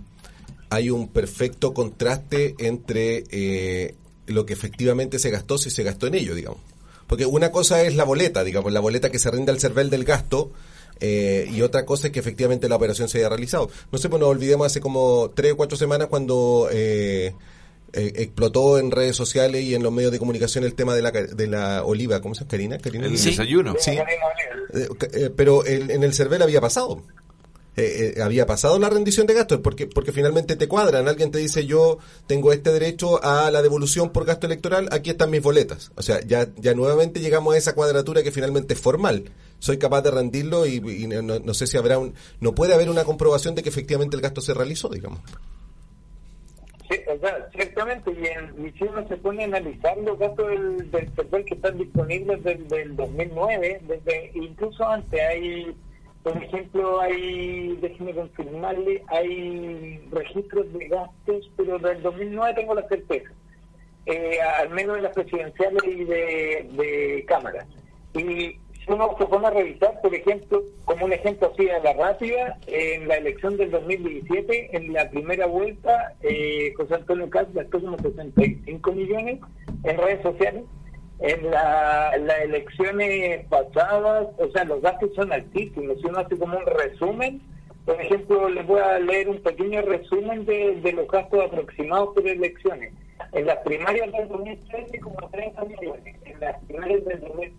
hay 0.74 0.90
un 0.90 1.08
perfecto 1.08 1.74
contraste 1.74 2.56
entre 2.60 3.24
eh, 3.32 3.96
lo 4.28 4.46
que 4.46 4.54
efectivamente 4.54 5.20
se 5.20 5.30
gastó 5.30 5.58
si 5.58 5.70
se 5.70 5.84
gastó 5.84 6.08
en 6.08 6.16
ello, 6.16 6.36
digamos. 6.36 6.60
Porque 7.08 7.26
una 7.26 7.52
cosa 7.52 7.82
es 7.84 7.96
la 7.96 8.06
boleta, 8.06 8.44
digamos, 8.44 8.72
la 8.74 8.80
boleta 8.80 9.10
que 9.12 9.20
se 9.20 9.30
rinde 9.30 9.52
al 9.52 9.60
CERVEL 9.60 9.90
del 9.90 10.04
gasto, 10.06 10.52
eh, 11.00 11.50
y 11.54 11.62
otra 11.62 11.86
cosa 11.86 12.08
es 12.08 12.14
que 12.14 12.20
efectivamente 12.20 12.70
la 12.70 12.76
operación 12.78 13.10
se 13.10 13.18
haya 13.20 13.30
realizado. 13.30 13.70
No 13.92 13.98
sé, 13.98 14.10
pues 14.10 14.20
nos 14.20 14.30
olvidemos 14.30 14.66
hace 14.68 14.80
como 14.80 15.32
tres 15.36 15.52
o 15.54 15.58
cuatro 15.58 15.78
semanas 15.78 16.08
cuando 16.08 16.70
eh, 16.72 17.34
eh, 17.92 18.14
explotó 18.16 18.80
en 18.80 18.90
redes 18.90 19.16
sociales 19.16 19.64
y 19.64 19.76
en 19.76 19.84
los 19.84 19.92
medios 19.92 20.12
de 20.12 20.20
comunicación 20.20 20.64
el 20.64 20.74
tema 20.76 20.96
de 20.96 21.02
la, 21.02 21.12
ca- 21.12 21.24
de 21.28 21.48
la 21.48 21.84
oliva, 21.84 22.22
¿cómo 22.22 22.34
se 22.36 22.42
llama? 22.42 22.50
Karina? 22.52 22.78
¿Karina? 22.78 23.06
El 23.08 23.18
Sí. 23.18 23.32
desayuno. 23.32 23.76
Sí. 23.80 23.92
Eh, 23.92 24.88
eh, 25.14 25.30
pero 25.36 25.66
el- 25.66 25.92
en 25.92 26.04
el 26.04 26.14
CERVEL 26.14 26.42
había 26.42 26.62
pasado. 26.62 27.04
Eh, 27.76 28.14
eh, 28.18 28.22
había 28.22 28.46
pasado 28.46 28.78
la 28.78 28.90
rendición 28.90 29.26
de 29.26 29.34
gastos 29.34 29.60
porque 29.62 29.88
porque 29.88 30.12
finalmente 30.12 30.56
te 30.56 30.68
cuadran. 30.68 31.08
Alguien 31.08 31.32
te 31.32 31.40
dice 31.40 31.66
yo 31.66 31.98
tengo 32.28 32.54
este 32.54 32.72
derecho 32.72 33.24
a 33.24 33.50
la 33.50 33.62
devolución 33.64 34.12
por 34.12 34.26
gasto 34.26 34.46
electoral 34.46 34.90
aquí 34.92 35.10
están 35.10 35.32
mis 35.32 35.42
boletas. 35.42 35.92
O 35.96 36.04
sea 36.04 36.22
ya 36.22 36.48
ya 36.58 36.76
nuevamente 36.76 37.20
llegamos 37.20 37.56
a 37.56 37.58
esa 37.58 37.74
cuadratura 37.74 38.22
que 38.22 38.32
finalmente 38.32 38.76
es 38.76 38.80
formal. 38.80 39.32
Soy 39.58 39.78
capaz 39.78 40.02
de 40.02 40.12
rendirlo 40.12 40.68
y, 40.68 40.82
no, 41.08 41.40
no 41.40 41.54
sé 41.54 41.66
si 41.66 41.78
habrá 41.78 41.98
un 41.98 42.14
no 42.42 42.54
puede 42.54 42.74
haber 42.76 42.90
una 42.90 43.06
comprobación 43.06 43.56
de 43.56 43.64
que 43.64 43.70
efectivamente 43.70 44.16
el 44.16 44.22
gasto 44.22 44.42
se 44.42 44.54
realizó 44.54 44.90
digamos. 44.90 45.22
Sí, 46.90 47.00
o 47.08 47.18
sea, 47.18 47.50
ciertamente, 47.56 48.12
y, 48.12 48.26
en, 48.28 48.68
y 48.68 48.72
si 48.72 48.86
se 49.08 49.18
pone 49.18 49.44
a 49.44 49.48
analizar 49.48 49.98
los 50.00 50.20
gastos 50.20 50.50
del, 50.50 50.92
del 50.92 51.46
que 51.46 51.56
están 51.56 51.78
disponibles 51.78 52.44
desde 52.44 52.82
el 52.82 52.96
2009, 52.96 53.82
desde 53.88 54.32
incluso 54.36 54.86
antes 54.86 55.20
hay, 55.22 55.74
por 56.24 56.42
ejemplo, 56.42 57.02
hay, 57.02 57.78
déjeme 57.82 58.14
confirmarle, 58.14 59.04
hay 59.08 60.00
registros 60.12 60.72
de 60.74 60.88
gastos, 60.88 61.52
pero 61.58 61.78
del 61.80 62.02
2009 62.02 62.54
tengo 62.56 62.76
la 62.76 62.88
certeza, 62.88 63.30
eh, 64.06 64.38
al 64.60 64.70
menos 64.70 64.96
de 64.96 65.02
las 65.02 65.14
presidenciales 65.14 65.84
y 65.86 66.04
de, 66.06 66.70
de 66.72 67.26
cámaras. 67.28 67.68
Y 68.14 68.58
si 68.86 68.92
uno 68.92 69.16
se 69.18 69.26
pone 69.26 69.48
a 69.48 69.52
revisar, 69.52 70.00
por 70.02 70.14
ejemplo, 70.14 70.64
como 70.86 71.06
un 71.06 71.14
ejemplo 71.14 71.52
así 71.54 71.70
a 71.70 71.80
la 71.80 71.94
rápida, 71.94 72.58
en 72.68 73.08
la 73.08 73.16
elección 73.16 73.58
del 73.58 73.72
2017, 73.72 74.76
en 74.76 74.94
la 74.94 75.10
primera 75.10 75.46
vuelta, 75.46 76.16
eh, 76.22 76.74
José 76.76 76.96
Antonio 76.96 77.30
Caz 77.30 77.48
gastó 77.54 77.82
como 77.82 77.98
65 77.98 78.92
millones 78.92 79.40
en 79.84 79.98
redes 79.98 80.22
sociales. 80.22 80.64
En 81.20 81.52
la- 81.52 82.18
las 82.18 82.40
elecciones 82.42 83.46
pasadas, 83.48 84.28
o 84.38 84.50
sea, 84.52 84.64
los 84.66 84.82
gastos 84.82 85.10
son 85.16 85.32
altísimos. 85.32 85.98
Si 86.02 86.08
uno 86.08 86.20
hace 86.20 86.38
como 86.38 86.58
un 86.58 86.66
resumen, 86.66 87.42
por 87.86 88.00
ejemplo, 88.02 88.50
les 88.50 88.66
voy 88.68 88.80
a 88.82 89.00
leer 89.00 89.30
un 89.30 89.42
pequeño 89.42 89.82
resumen 89.84 90.46
de, 90.46 90.80
de 90.82 90.92
los 90.94 91.08
gastos 91.08 91.40
aproximados 91.46 92.10
por 92.14 92.28
elecciones. 92.28 92.94
En 93.32 93.46
las 93.46 93.58
primarias 93.60 94.12
del 94.12 94.28
2013, 94.28 95.00
como 95.00 95.16
30 95.30 95.64
millones. 95.66 96.16
En 96.26 96.40
las 96.40 96.62
primarias 96.66 97.06
del 97.06 97.20
2013, 97.22 97.54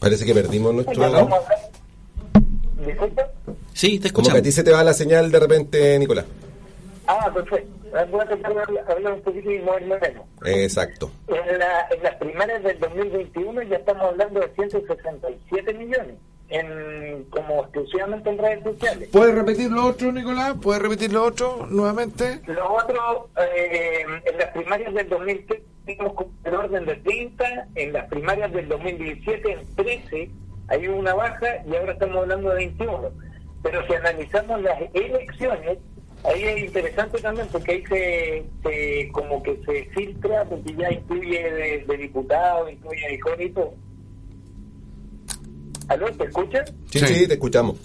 parece 0.00 0.24
que 0.26 0.34
perdimos 0.34 0.74
nuestro 0.74 1.00
lado 1.00 1.28
¿Disculpa? 2.86 3.28
Sí, 3.72 3.98
te 4.00 4.10
como 4.10 4.26
que 4.28 4.32
a 4.32 4.38
escuchamos. 4.38 4.42
ti 4.42 4.52
se 4.52 4.64
te 4.64 4.72
va 4.72 4.82
la 4.82 4.92
señal 4.92 5.30
de 5.30 5.38
repente 5.40 5.98
Nicolás 5.98 6.24
Ah, 7.06 7.30
perfecto. 7.32 7.68
Voy 8.10 8.20
a 8.20 8.24
tratar 8.24 8.54
de 8.54 8.80
hablar, 8.80 9.12
un 9.12 9.22
poquito 9.22 9.50
y 9.50 9.58
moverme 9.60 9.98
menos. 10.00 10.24
exacto 10.46 11.10
En, 11.28 11.58
la, 11.58 11.86
en 11.90 12.02
las 12.02 12.14
primarias 12.16 12.62
del 12.62 12.78
2021 12.80 13.62
ya 13.62 13.76
estamos 13.76 14.02
hablando 14.02 14.40
de 14.40 14.48
167 14.54 15.74
millones, 15.74 16.16
en 16.48 17.24
como 17.24 17.62
exclusivamente 17.62 18.30
en 18.30 18.38
redes 18.38 18.64
sociales. 18.64 19.08
¿Puedes 19.12 19.34
repetir 19.34 19.70
lo 19.70 19.86
otro, 19.86 20.10
Nicolás? 20.10 20.54
¿Puedes 20.62 20.82
repetir 20.82 21.12
lo 21.12 21.24
otro 21.24 21.66
nuevamente? 21.68 22.40
Lo 22.46 22.74
otro, 22.74 23.28
eh, 23.38 24.04
en 24.24 24.38
las 24.38 24.48
primarias 24.48 24.94
del 24.94 25.08
2003 25.08 25.62
tenemos 25.84 26.14
el 26.44 26.54
orden 26.54 26.86
de 26.86 26.94
30, 26.96 27.68
en 27.74 27.92
las 27.92 28.08
primarias 28.08 28.52
del 28.52 28.68
2017 28.68 29.52
en 29.52 29.74
13 29.76 30.30
hay 30.68 30.88
una 30.88 31.12
baja 31.12 31.62
y 31.66 31.76
ahora 31.76 31.92
estamos 31.92 32.16
hablando 32.16 32.50
de 32.50 32.56
21. 32.56 33.10
Pero 33.62 33.86
si 33.86 33.94
analizamos 33.94 34.62
las 34.62 34.80
elecciones, 34.94 35.78
ahí 36.24 36.42
es 36.44 36.58
interesante 36.64 37.18
también 37.20 37.48
porque 37.50 37.72
ahí 37.72 37.84
se, 37.88 38.44
se- 38.62 39.08
como 39.12 39.42
que 39.42 39.56
se 39.66 39.84
filtra, 39.90 40.44
porque 40.44 40.74
ya 40.74 40.90
incluye 40.92 41.42
de, 41.52 41.84
de 41.86 41.96
diputados, 41.96 42.70
incluye 42.72 43.06
de 43.08 43.14
ICON 43.14 43.42
y 43.42 43.50
todo. 43.50 43.74
¿Aló? 45.88 46.10
¿Te 46.12 46.24
escuchan? 46.24 46.64
sí, 46.90 46.98
Sí. 47.00 47.06
sí 47.06 47.28
te 47.28 47.34
escuchamos 47.34 47.76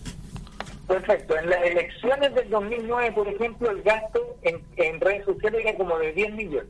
Perfecto. 0.87 1.37
En 1.37 1.49
las 1.49 1.61
elecciones 1.65 2.33
del 2.33 2.49
2009, 2.49 3.11
por 3.11 3.27
ejemplo, 3.27 3.69
el 3.71 3.81
gasto 3.83 4.37
en, 4.43 4.61
en 4.77 5.01
redes 5.01 5.25
sociales 5.25 5.59
era 5.65 5.75
como 5.75 5.97
de 5.99 6.13
10 6.13 6.33
millones. 6.35 6.69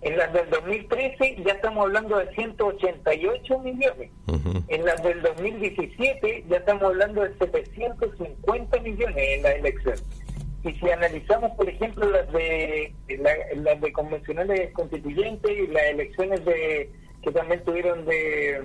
En 0.00 0.16
las 0.16 0.32
del 0.32 0.48
2013 0.50 1.38
ya 1.44 1.54
estamos 1.54 1.86
hablando 1.86 2.18
de 2.18 2.32
188 2.34 3.58
millones. 3.58 4.10
Ujú. 4.28 4.62
En 4.68 4.84
las 4.84 5.02
del 5.02 5.20
2017 5.22 6.44
ya 6.48 6.56
estamos 6.58 6.84
hablando 6.84 7.22
de 7.22 7.36
750 7.38 8.78
millones 8.80 9.16
en 9.18 9.42
las 9.42 9.54
elecciones. 9.56 10.04
Y 10.68 10.74
si 10.78 10.90
analizamos, 10.90 11.50
por 11.56 11.68
ejemplo, 11.68 12.08
las 12.10 12.30
de 12.32 12.92
la- 13.18 13.54
las 13.62 13.80
de 13.80 13.92
convencionales 13.92 14.72
constituyentes 14.72 15.50
y 15.50 15.66
las 15.68 15.84
elecciones 15.84 16.44
de 16.44 16.90
que 17.22 17.30
también 17.32 17.64
tuvieron 17.64 18.04
de, 18.04 18.62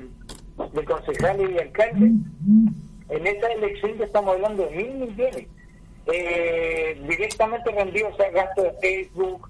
de 0.74 0.86
concejales 0.86 1.50
y 1.52 1.58
alcaldes, 1.60 2.12
en 3.10 3.28
esa 3.28 3.48
elección 3.54 3.98
ya 3.98 4.06
estamos 4.06 4.36
hablando 4.36 4.66
de 4.68 4.76
mil 4.76 4.94
millones. 4.96 5.48
Eh, 6.12 7.02
directamente 7.08 7.72
rendidos 7.72 8.20
a 8.20 8.30
gastos 8.32 8.66
de 8.66 8.72
Facebook, 8.82 9.50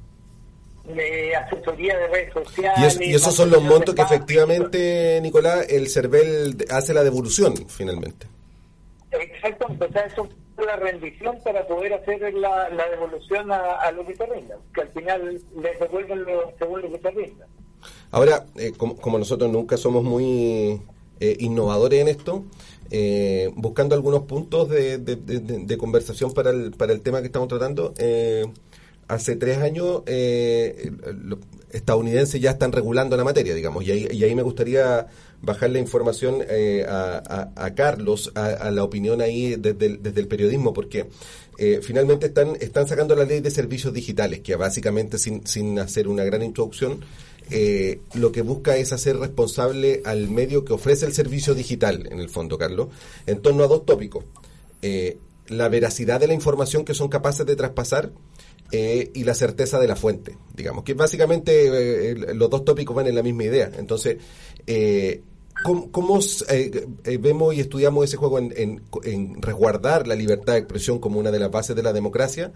de 0.95 1.35
asesoría 1.35 1.97
de 1.97 2.07
redes 2.07 2.33
sociales. 2.33 2.77
Y, 2.79 2.85
es- 2.85 3.01
y 3.01 3.13
esos 3.15 3.33
son 3.35 3.49
los 3.49 3.63
montos 3.63 3.95
que 3.95 4.01
efectivamente, 4.03 5.19
Nicolás, 5.21 5.65
el 5.69 5.87
CERVEL 5.89 6.57
hace 6.69 6.93
la 6.93 7.03
devolución 7.03 7.55
finalmente. 7.69 8.27
Exacto, 9.21 9.67
empezar 9.69 10.07
eso 10.07 10.27
la 10.57 10.75
rendición 10.75 11.37
para 11.43 11.65
poder 11.67 11.93
hacer 11.93 12.33
la, 12.33 12.69
devolución 12.89 13.51
a, 13.51 13.73
a 13.81 13.91
lo 13.91 14.05
que 14.05 14.13
te 14.13 14.25
rinda, 14.25 14.57
que 14.73 14.81
al 14.81 14.89
final 14.89 15.41
les 15.61 15.79
devuelven 15.79 16.23
lo, 16.23 16.53
según 16.57 16.81
lo 16.81 16.91
que 16.91 16.97
te 16.99 17.11
rinda. 17.11 17.47
Ahora, 18.11 18.45
eh, 18.55 18.71
como, 18.77 18.95
como 18.97 19.17
nosotros 19.17 19.51
nunca 19.51 19.77
somos 19.77 20.03
muy 20.03 20.81
eh, 21.19 21.37
innovadores 21.39 22.01
en 22.01 22.07
esto, 22.07 22.43
eh, 22.91 23.51
buscando 23.55 23.95
algunos 23.95 24.23
puntos 24.23 24.69
de 24.69 25.77
conversación 25.79 26.33
para 26.33 26.51
el, 26.51 26.71
para 26.71 26.93
el 26.93 27.01
tema 27.01 27.21
que 27.21 27.27
estamos 27.27 27.47
tratando, 27.47 27.93
eh, 27.97 28.45
hace 29.07 29.35
tres 29.35 29.57
años 29.59 30.03
eh, 30.05 30.91
los 31.23 31.39
estadounidenses 31.71 32.39
ya 32.39 32.51
están 32.51 32.71
regulando 32.71 33.17
la 33.17 33.23
materia, 33.23 33.53
digamos, 33.53 33.83
y 33.83 33.91
ahí, 33.91 34.07
y 34.11 34.23
ahí 34.23 34.35
me 34.35 34.41
gustaría 34.41 35.07
bajar 35.43 35.69
la 35.69 35.79
información 35.79 36.39
eh, 36.47 36.85
a, 36.87 37.73
Carlos, 37.75 38.31
a, 38.33 38.71
la 38.71 38.83
opinión 38.83 39.21
ahí 39.21 39.55
desde 39.57 39.85
el, 39.85 40.01
desde 40.01 40.21
el 40.21 40.27
periodismo, 40.27 40.73
porque 40.73 41.09
eh, 41.57 41.81
finalmente 41.83 42.27
están, 42.27 42.55
están 42.61 42.87
sacando 42.87 43.13
la 43.13 43.25
ley 43.25 43.41
de 43.41 43.51
servicios 43.51 43.93
digitales, 43.93 44.39
que 44.39 44.55
básicamente 44.55 45.17
sin, 45.19 45.45
sin 45.45 45.77
hacer 45.79 46.07
una 46.07 46.23
gran 46.23 46.41
introducción, 46.43 47.01
eh, 47.51 47.99
lo 48.13 48.31
que 48.31 48.41
busca 48.41 48.77
es 48.77 48.93
hacer 48.93 49.17
responsable 49.17 50.01
al 50.05 50.29
medio 50.29 50.63
que 50.63 50.73
ofrece 50.73 51.05
el 51.05 51.13
servicio 51.13 51.53
digital, 51.53 52.07
en 52.09 52.19
el 52.19 52.29
fondo, 52.29 52.57
Carlos, 52.57 52.87
en 53.27 53.41
torno 53.41 53.65
a 53.65 53.67
dos 53.67 53.85
tópicos. 53.85 54.23
Eh, 54.81 55.17
la 55.49 55.67
veracidad 55.67 56.21
de 56.21 56.27
la 56.27 56.33
información 56.33 56.85
que 56.85 56.93
son 56.93 57.09
capaces 57.09 57.45
de 57.45 57.57
traspasar 57.57 58.11
y 58.71 59.23
la 59.23 59.35
certeza 59.35 59.79
de 59.79 59.87
la 59.87 59.95
fuente, 59.95 60.35
digamos, 60.55 60.83
que 60.83 60.95
básicamente 60.95 62.15
los 62.33 62.49
dos 62.49 62.65
tópicos 62.65 62.95
van 62.95 63.05
en 63.05 63.13
la 63.13 63.21
misma 63.21 63.43
idea. 63.43 63.69
Entonces, 63.77 64.17
eh, 64.65 65.21
¿cómo, 65.63 66.19
eh, 66.49 66.87
eh, 67.05 67.17
vemos 67.17 67.55
y 67.55 67.59
estudiamos 67.61 68.05
ese 68.05 68.17
juego 68.17 68.37
en, 68.39 68.53
en- 68.55 68.81
en 69.03 69.41
resguardar 69.41 70.07
la 70.07 70.15
libertad 70.15 70.53
de 70.53 70.59
expresión 70.59 70.99
como 70.99 71.19
una 71.19 71.31
de 71.31 71.39
las 71.39 71.49
bases 71.51 71.75
de 71.75 71.83
la 71.83 71.93
democracia? 71.93 72.51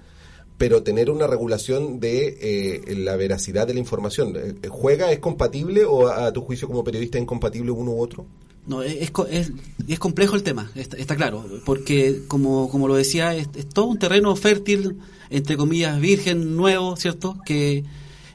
pero 0.59 0.81
tener 0.81 1.11
una 1.11 1.27
regulación 1.27 1.99
de 1.99 2.35
eh, 2.41 2.95
la 2.95 3.15
veracidad 3.15 3.67
de 3.67 3.75
la 3.75 3.79
información. 3.79 4.33
Eh, 4.35 4.67
¿Juega, 4.69 5.11
es 5.11 5.19
compatible 5.19 5.85
o 5.85 6.07
a, 6.07 6.33
tu 6.33 6.41
juicio 6.41 6.67
como 6.67 6.83
periodista 6.83 7.19
es 7.19 7.21
incompatible 7.21 7.69
uno 7.69 7.91
u 7.91 8.01
otro? 8.01 8.25
No, 8.65 8.81
es, 8.81 9.11
es- 9.29 9.51
es 9.87 9.99
complejo 9.99 10.35
el 10.35 10.41
tema, 10.41 10.71
está, 10.73 10.97
está 10.97 11.15
claro, 11.15 11.45
porque 11.63 12.21
como, 12.27 12.69
como 12.71 12.87
lo 12.87 12.95
decía, 12.95 13.35
es, 13.35 13.49
es 13.55 13.69
todo 13.69 13.85
un 13.85 13.99
terreno 13.99 14.35
fértil, 14.35 14.97
entre 15.29 15.57
comillas, 15.57 16.01
virgen, 16.01 16.55
nuevo, 16.57 16.95
¿cierto? 16.95 17.37
Que 17.45 17.83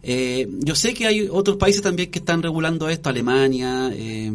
eh, 0.03 0.48
yo 0.61 0.74
sé 0.74 0.94
que 0.94 1.07
hay 1.07 1.28
otros 1.30 1.57
países 1.57 1.82
también 1.82 2.11
que 2.11 2.18
están 2.18 2.42
regulando 2.42 2.88
esto, 2.88 3.09
Alemania, 3.09 3.90
eh, 3.92 4.30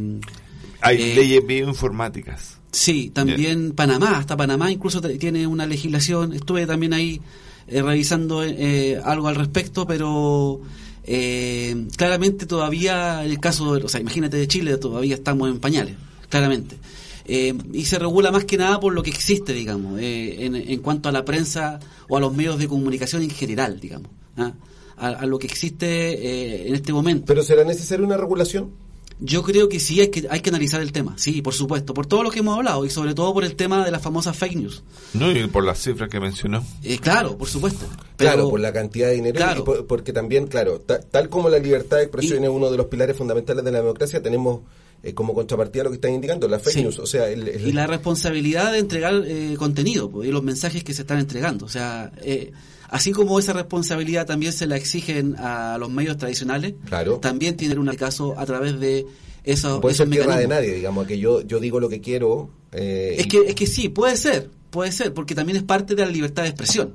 Hay 0.82 0.98
Eh, 1.02 1.16
leyes 1.16 1.46
bioinformáticas. 1.46 2.58
Sí, 2.72 3.10
también 3.14 3.72
Panamá, 3.72 4.18
hasta 4.20 4.38
Panamá 4.38 4.72
incluso 4.72 5.02
tiene 5.02 5.48
una 5.48 5.66
legislación. 5.66 6.34
Estuve 6.34 6.68
también 6.68 6.94
ahí 6.94 7.20
eh, 7.68 7.82
revisando 7.82 8.44
eh, 8.44 9.00
algo 9.04 9.28
al 9.28 9.36
respecto, 9.36 9.88
pero 9.88 10.62
eh, 11.04 11.88
claramente 11.96 12.46
todavía 12.46 13.24
en 13.26 13.32
el 13.32 13.40
caso, 13.40 13.70
o 13.72 13.88
sea, 13.90 14.00
imagínate 14.02 14.38
de 14.38 14.48
Chile, 14.48 14.78
todavía 14.78 15.16
estamos 15.16 15.50
en 15.50 15.60
pañales, 15.60 15.96
claramente. 16.30 16.78
Eh, 17.26 17.54
y 17.74 17.86
se 17.86 17.98
regula 18.00 18.32
más 18.32 18.46
que 18.46 18.58
nada 18.58 18.80
por 18.80 18.94
lo 18.94 19.02
que 19.04 19.10
existe, 19.10 19.54
digamos, 19.54 20.00
eh, 20.00 20.46
en, 20.46 20.56
en 20.56 20.80
cuanto 20.82 21.10
a 21.10 21.12
la 21.12 21.26
prensa 21.26 21.80
o 22.08 22.18
a 22.18 22.20
los 22.20 22.34
medios 22.34 22.60
de 22.60 22.68
comunicación 22.68 23.24
en 23.24 23.32
general, 23.32 23.80
digamos, 23.80 24.10
¿ah? 24.38 24.54
A, 24.98 25.08
a 25.10 25.26
lo 25.26 25.38
que 25.40 25.48
existe 25.48 25.86
eh, 25.88 26.68
en 26.68 26.76
este 26.76 26.92
momento. 26.94 27.26
¿Pero 27.28 27.44
será 27.44 27.64
necesaria 27.64 28.06
una 28.06 28.18
regulación? 28.18 28.72
Yo 29.20 29.42
creo 29.42 29.68
que 29.68 29.80
sí 29.80 30.00
hay 30.00 30.10
que, 30.10 30.28
hay 30.30 30.42
que 30.42 30.50
analizar 30.52 30.80
el 30.80 30.92
tema, 30.92 31.16
sí, 31.18 31.42
por 31.42 31.56
supuesto, 31.56 31.96
por 31.96 32.06
todo 32.06 32.22
lo 32.22 32.30
que 32.30 32.40
hemos 32.40 32.56
hablado 32.56 32.86
y 32.86 32.92
sobre 32.92 33.16
todo 33.16 33.34
por 33.34 33.44
el 33.44 33.56
tema 33.56 33.84
de 33.84 33.90
las 33.90 34.00
famosas 34.04 34.38
fake 34.38 34.56
news. 34.58 34.84
No, 35.16 35.32
y 35.32 35.48
por 35.48 35.64
las 35.64 35.82
cifras 35.82 36.08
que 36.08 36.20
mencionó. 36.20 36.64
Eh, 36.84 37.00
claro, 37.00 37.36
por 37.36 37.48
supuesto. 37.48 37.88
Pero, 38.16 38.32
claro, 38.32 38.50
por 38.52 38.60
la 38.60 38.72
cantidad 38.72 39.08
de 39.08 39.16
dinero 39.16 39.36
Claro. 39.36 39.62
y 39.62 39.64
por- 39.64 39.88
porque 39.88 40.14
también, 40.14 40.46
claro, 40.46 40.80
ta- 40.82 41.00
tal 41.00 41.30
como 41.30 41.50
la 41.50 41.58
libertad 41.58 41.98
de 41.98 42.04
expresión 42.04 42.44
Y- 42.44 42.46
es 42.46 42.52
uno 42.52 42.70
de 42.70 42.78
los 42.78 42.86
pilares 42.88 43.18
fundamentales 43.18 43.66
de 43.66 43.72
la 43.72 43.80
democracia, 43.82 44.22
tenemos 44.22 44.60
eh, 45.04 45.14
como 45.14 45.34
contrapartida 45.36 45.84
lo 45.84 45.90
que 45.92 45.96
están 45.98 46.14
indicando, 46.14 46.48
las 46.48 46.62
fake 46.62 46.74
Sí. 46.76 46.82
news. 46.84 46.98
O 47.00 47.06
sea, 47.06 47.28
el- 47.30 47.48
el- 47.48 47.68
y 47.68 47.72
la 47.72 47.86
responsabilidad 47.88 48.72
de 48.72 48.80
entregar 48.80 49.14
eh, 49.28 49.56
contenido 49.58 50.10
pues, 50.10 50.28
y 50.28 50.32
los 50.32 50.42
mensajes 50.44 50.84
que 50.84 50.94
se 50.94 51.02
están 51.04 51.20
entregando. 51.20 51.66
O 51.66 51.70
sea, 51.70 52.12
eh, 52.24 52.52
así 52.90 53.12
como 53.12 53.40
esa 53.40 53.54
responsabilidad 53.54 54.26
también 54.26 54.54
se 54.54 54.68
la 54.68 54.78
exigen 54.78 55.36
a 55.38 55.78
los 55.78 55.90
medios 55.90 56.18
tradicionales, 56.18 56.74
Claro. 56.86 57.18
también 57.20 57.56
tienen 57.58 57.80
un 57.80 57.88
caso 57.96 58.34
a 58.38 58.46
través 58.46 58.80
de 58.80 59.06
esos, 59.44 59.72
no 59.76 59.82
puede 59.82 59.96
ser 59.96 60.10
tierra 60.10 60.36
de 60.38 60.48
nadie, 60.48 60.74
digamos, 60.74 61.08
que 61.08 61.20
yo, 61.20 61.42
yo 61.42 61.60
digo 61.60 61.80
lo 61.80 61.88
que 61.90 62.02
quiero. 62.02 62.50
eh, 62.74 63.16
Es 63.20 63.28
que, 63.28 63.40
es 63.48 63.56
que 63.56 63.66
sí, 63.66 63.88
puede 63.90 64.18
ser, 64.18 64.50
puede 64.70 64.92
ser, 64.92 65.14
porque 65.14 65.36
también 65.36 65.56
es 65.58 65.64
parte 65.64 65.96
de 65.96 66.04
la 66.06 66.12
libertad 66.12 66.44
de 66.44 66.50
expresión. 66.50 66.94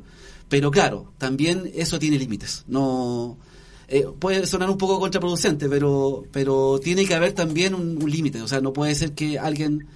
Pero 0.48 0.70
claro, 0.70 1.12
también 1.16 1.70
eso 1.74 1.98
tiene 1.98 2.18
límites. 2.18 2.64
No 2.68 3.38
eh, 3.88 4.04
puede 4.18 4.46
sonar 4.46 4.68
un 4.68 4.76
poco 4.76 5.00
contraproducente, 5.00 5.66
pero 5.70 6.24
pero 6.30 6.78
tiene 6.78 7.06
que 7.06 7.14
haber 7.14 7.32
también 7.32 7.74
un, 7.74 8.02
un 8.02 8.10
límite. 8.10 8.42
O 8.42 8.48
sea, 8.48 8.60
no 8.60 8.74
puede 8.74 8.94
ser 8.94 9.12
que 9.12 9.38
alguien 9.38 9.86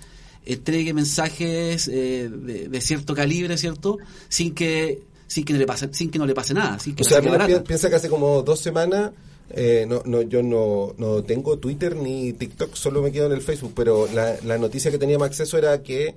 entregue 0.47 0.95
mensajes 0.95 1.89
eh, 1.89 2.31
de, 2.33 2.69
de 2.69 2.81
cierto 2.81 3.15
calibre, 3.15 3.59
cierto, 3.59 3.99
sin 4.31 4.55
que 4.55 5.03
sin 5.27 5.45
que 5.45 5.53
no 5.53 5.59
le 5.59 5.67
pase 5.67 5.89
sin 5.93 6.11
que 6.11 6.19
no 6.19 6.27
le 6.27 6.35
pase 6.35 6.55
nada, 6.55 6.79
sin 6.79 6.95
que 6.95 7.03
O 7.03 7.07
sea, 7.07 7.21
mira, 7.21 7.47
piensa 7.65 7.89
que 7.91 7.97
hace 7.97 8.09
como 8.09 8.43
dos 8.43 8.61
semanas, 8.61 9.11
eh, 9.51 9.85
no, 9.89 10.03
no, 10.05 10.23
yo 10.23 10.43
no, 10.43 10.95
no 10.99 11.23
tengo 11.23 11.59
Twitter 11.59 11.95
ni 11.97 12.33
TikTok, 12.33 12.75
solo 12.75 13.03
me 13.03 13.13
quedo 13.13 13.27
en 13.27 13.33
el 13.33 13.41
Facebook, 13.43 13.73
pero 13.77 14.09
la, 14.13 14.37
la 14.45 14.59
noticia 14.59 14.91
que 14.91 14.99
teníamos 14.99 15.27
acceso 15.27 15.57
era 15.59 15.83
que 15.83 16.15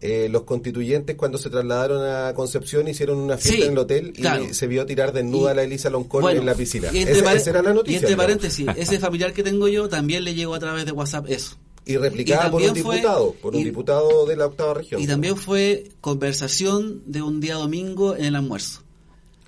eh, 0.00 0.28
los 0.28 0.42
constituyentes 0.42 1.14
cuando 1.14 1.38
se 1.38 1.48
trasladaron 1.48 2.04
a 2.04 2.34
Concepción 2.34 2.88
hicieron 2.88 3.18
una 3.18 3.36
fiesta 3.36 3.60
Sí, 3.60 3.66
en 3.66 3.72
el 3.72 3.78
hotel 3.78 4.12
y 4.16 4.20
claro. 4.22 4.52
se 4.52 4.66
vio 4.66 4.84
tirar 4.84 5.12
desnuda 5.12 5.50
Y- 5.50 5.52
a 5.52 5.54
la 5.54 5.62
Elisa 5.62 5.90
Loncón 5.90 6.22
Bueno, 6.22 6.40
en 6.40 6.46
la 6.46 6.54
piscina. 6.56 6.88
Y 6.92 6.98
entre, 6.98 7.20
Esa, 7.20 7.50
era 7.50 7.62
la 7.62 7.72
noticia. 7.72 8.00
y 8.00 8.02
entre 8.02 8.16
paréntesis, 8.16 8.66
ese 8.76 8.98
familiar 8.98 9.32
que 9.32 9.44
tengo 9.44 9.68
yo 9.68 9.88
también 9.88 10.24
le 10.24 10.34
llegó 10.34 10.54
a 10.54 10.58
través 10.58 10.86
de 10.86 10.90
WhatsApp 10.92 11.26
eso. 11.28 11.56
Y 11.84 11.96
replicada 11.96 12.46
y 12.46 12.50
por 12.50 12.62
un 12.62 12.68
fue- 12.76 12.94
diputado, 12.96 13.32
por 13.42 13.54
un 13.54 13.60
y- 13.60 13.64
diputado 13.64 14.26
de 14.26 14.36
la 14.36 14.46
octava 14.46 14.74
región. 14.74 15.00
Y 15.00 15.06
también 15.06 15.36
fue 15.36 15.84
conversación 16.00 17.02
de 17.06 17.22
un 17.22 17.40
día 17.40 17.54
domingo 17.56 18.14
en 18.16 18.24
el 18.26 18.36
almuerzo. 18.36 18.82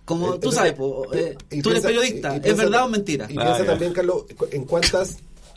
Como 0.05 0.27
Eh, 0.27 0.29
tú 0.31 0.35
entonces, 0.35 0.59
sabes, 0.59 0.73
po, 0.75 1.05
eh, 1.15 1.37
tú 1.63 1.71
eres 1.71 1.83
piensa- 1.83 1.89
periodista, 1.89 2.37
y- 2.37 2.47
y 2.47 2.51
¿es 2.51 2.57
verdad 2.57 2.85
o 2.85 2.89
mentira? 2.89 3.27
Y 3.31 3.37
Ah, 3.39 3.43
piensa 3.45 3.59
ya. 3.61 3.67
también, 3.67 3.93
Carlos, 3.93 4.25
en 4.51 4.65
cuántas 4.65 5.17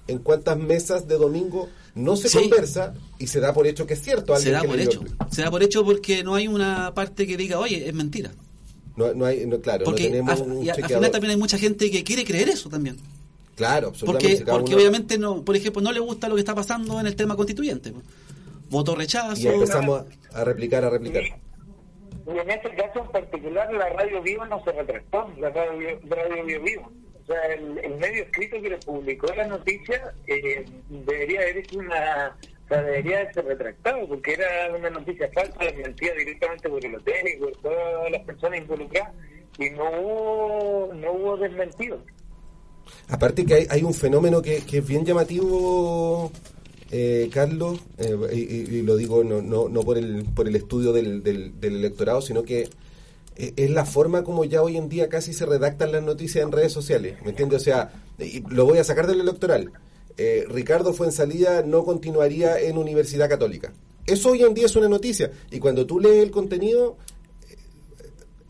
en 0.10 0.20
cuántas 0.20 0.58
mesas 0.58 1.06
de 1.06 1.18
domingo 1.18 1.68
no 1.94 2.16
se 2.16 2.30
Sí. 2.30 2.38
conversa 2.40 2.94
y 3.20 3.28
se 3.28 3.42
da 3.42 3.54
por 3.54 3.68
hecho 3.68 3.86
que 3.86 3.94
es 3.96 4.02
cierto. 4.02 4.28
Se 4.40 4.48
alguien 4.50 4.54
da 4.54 4.62
que 4.62 4.68
por 4.70 4.80
hecho. 4.80 5.02
Se 5.30 5.42
da 5.42 5.52
por 5.52 5.64
hecho 5.64 5.84
porque 5.84 6.24
no 6.24 6.34
hay 6.36 6.48
una 6.48 6.94
parte 6.94 7.28
que 7.28 7.36
diga, 7.36 7.60
oye, 7.60 7.90
es 7.90 7.94
mentira. 7.94 8.32
No, 8.96 9.14
no 9.14 9.26
hay, 9.26 9.46
no, 9.46 9.60
claro, 9.60 9.84
Porque 9.84 10.04
no 10.06 10.10
tenemos 10.12 10.40
al- 10.40 10.42
un 10.50 10.64
y 10.64 10.70
al 10.70 10.76
chequeador. 10.78 10.98
final 11.00 11.12
también 11.12 11.32
hay 11.32 11.38
mucha 11.38 11.58
gente 11.58 11.92
que 11.92 12.06
quiere 12.06 12.24
creer 12.24 12.48
eso 12.48 12.70
también. 12.70 12.96
Claro, 13.58 13.88
absolutamente. 13.90 14.30
Porque, 14.38 14.46
cada 14.46 14.58
porque 14.60 14.72
uno- 14.76 14.82
obviamente, 14.82 15.18
no 15.18 15.44
por 15.44 15.56
ejemplo, 15.58 15.82
no 15.82 15.92
le 15.92 16.00
gusta 16.00 16.30
lo 16.30 16.36
que 16.36 16.42
está 16.42 16.56
pasando 16.56 17.00
en 17.02 17.08
el 17.08 17.16
tema 17.18 17.36
constituyente. 17.36 17.92
Voto 18.70 18.96
rechazo. 18.96 19.36
Y 19.42 19.48
empezamos 19.48 20.04
a, 20.34 20.40
a 20.40 20.44
replicar, 20.46 20.86
a 20.86 20.90
replicar. 20.90 21.24
Y 21.24 22.38
en 22.38 22.50
este 22.50 22.70
caso 22.76 23.00
en 23.06 23.08
particular, 23.12 23.74
la 23.74 23.90
radio 23.90 24.22
viva 24.22 24.46
no 24.48 24.64
se 24.64 24.72
retractó, 24.74 25.30
la 25.40 25.50
radio, 25.50 26.00
radio 26.08 26.46
Bio 26.46 26.62
Vivo. 26.62 26.92
O 27.24 27.26
sea, 27.26 27.42
el, 27.54 27.78
el 27.80 27.98
medio 27.98 28.24
escrito 28.24 28.62
que 28.62 28.70
le 28.70 28.78
publicó 28.78 29.28
la 29.36 29.48
noticia 29.48 30.14
eh, 30.28 30.66
debería 30.90 31.42
haber 31.42 31.58
hecho 31.58 31.80
una. 31.80 32.38
O 32.66 32.68
sea, 32.68 32.82
debería 32.84 33.20
haberse 33.22 33.42
retractado, 33.42 34.08
porque 34.08 34.34
era 34.34 34.48
una 34.78 34.90
noticia 34.90 35.30
falsa, 35.34 35.58
desmentida 35.60 36.14
directamente 36.16 36.70
por 36.70 36.86
el 36.86 36.96
hotel 36.96 37.28
y 37.34 37.40
por 37.40 37.52
todas 37.62 38.12
las 38.12 38.22
personas 38.24 38.60
involucradas, 38.60 39.14
y 39.58 39.70
no 39.72 39.90
hubo, 39.90 40.94
no 40.94 41.12
hubo 41.14 41.38
desmentido. 41.38 41.98
Aparte 43.10 43.46
que 43.46 43.54
hay, 43.54 43.68
hay 43.70 43.84
un 43.84 43.94
fenómeno 43.94 44.42
que, 44.42 44.64
es 44.72 44.88
bien 44.88 45.06
llamativo, 45.06 46.32
eh, 46.92 47.30
Carlos, 47.34 47.80
eh, 47.98 48.16
y, 48.34 48.82
lo 48.82 48.96
digo 48.96 49.24
no, 49.24 49.42
no, 49.42 49.70
no 49.70 49.82
por, 49.82 49.98
el, 49.98 50.26
por 50.26 50.48
el 50.48 50.56
estudio 50.56 50.94
del, 50.94 51.24
del, 51.24 51.54
electorado, 51.62 52.22
sino 52.22 52.44
que 52.44 52.70
eh, 53.36 53.54
es 53.56 53.70
la 53.70 53.86
forma 53.86 54.24
como 54.24 54.46
ya 54.46 54.62
hoy 54.62 54.78
en 54.78 54.90
día 54.90 55.10
casi 55.10 55.34
se 55.34 55.46
redactan 55.46 55.92
las 55.92 56.04
noticias 56.04 56.44
en 56.44 56.52
redes 56.52 56.74
sociales, 56.74 57.18
¿me 57.24 57.30
entiendes? 57.30 57.62
O 57.62 57.64
sea, 57.64 57.92
lo 58.50 58.66
voy 58.66 58.80
a 58.80 58.84
sacar 58.84 59.08
del 59.08 59.22
electoral. 59.22 59.72
Eh, 60.18 60.46
Ricardo 60.50 60.94
Fuensalida 60.94 61.62
no 61.62 61.86
continuaría 61.86 62.60
en 62.60 62.78
Universidad 62.78 63.30
Católica. 63.30 63.72
Eso 64.08 64.32
hoy 64.32 64.42
en 64.44 64.54
día 64.54 64.66
es 64.66 64.76
una 64.76 64.90
noticia. 64.90 65.32
Y 65.52 65.60
cuando 65.60 65.86
tú 65.86 66.00
lees 66.00 66.24
el 66.24 66.32
contenido, 66.32 66.98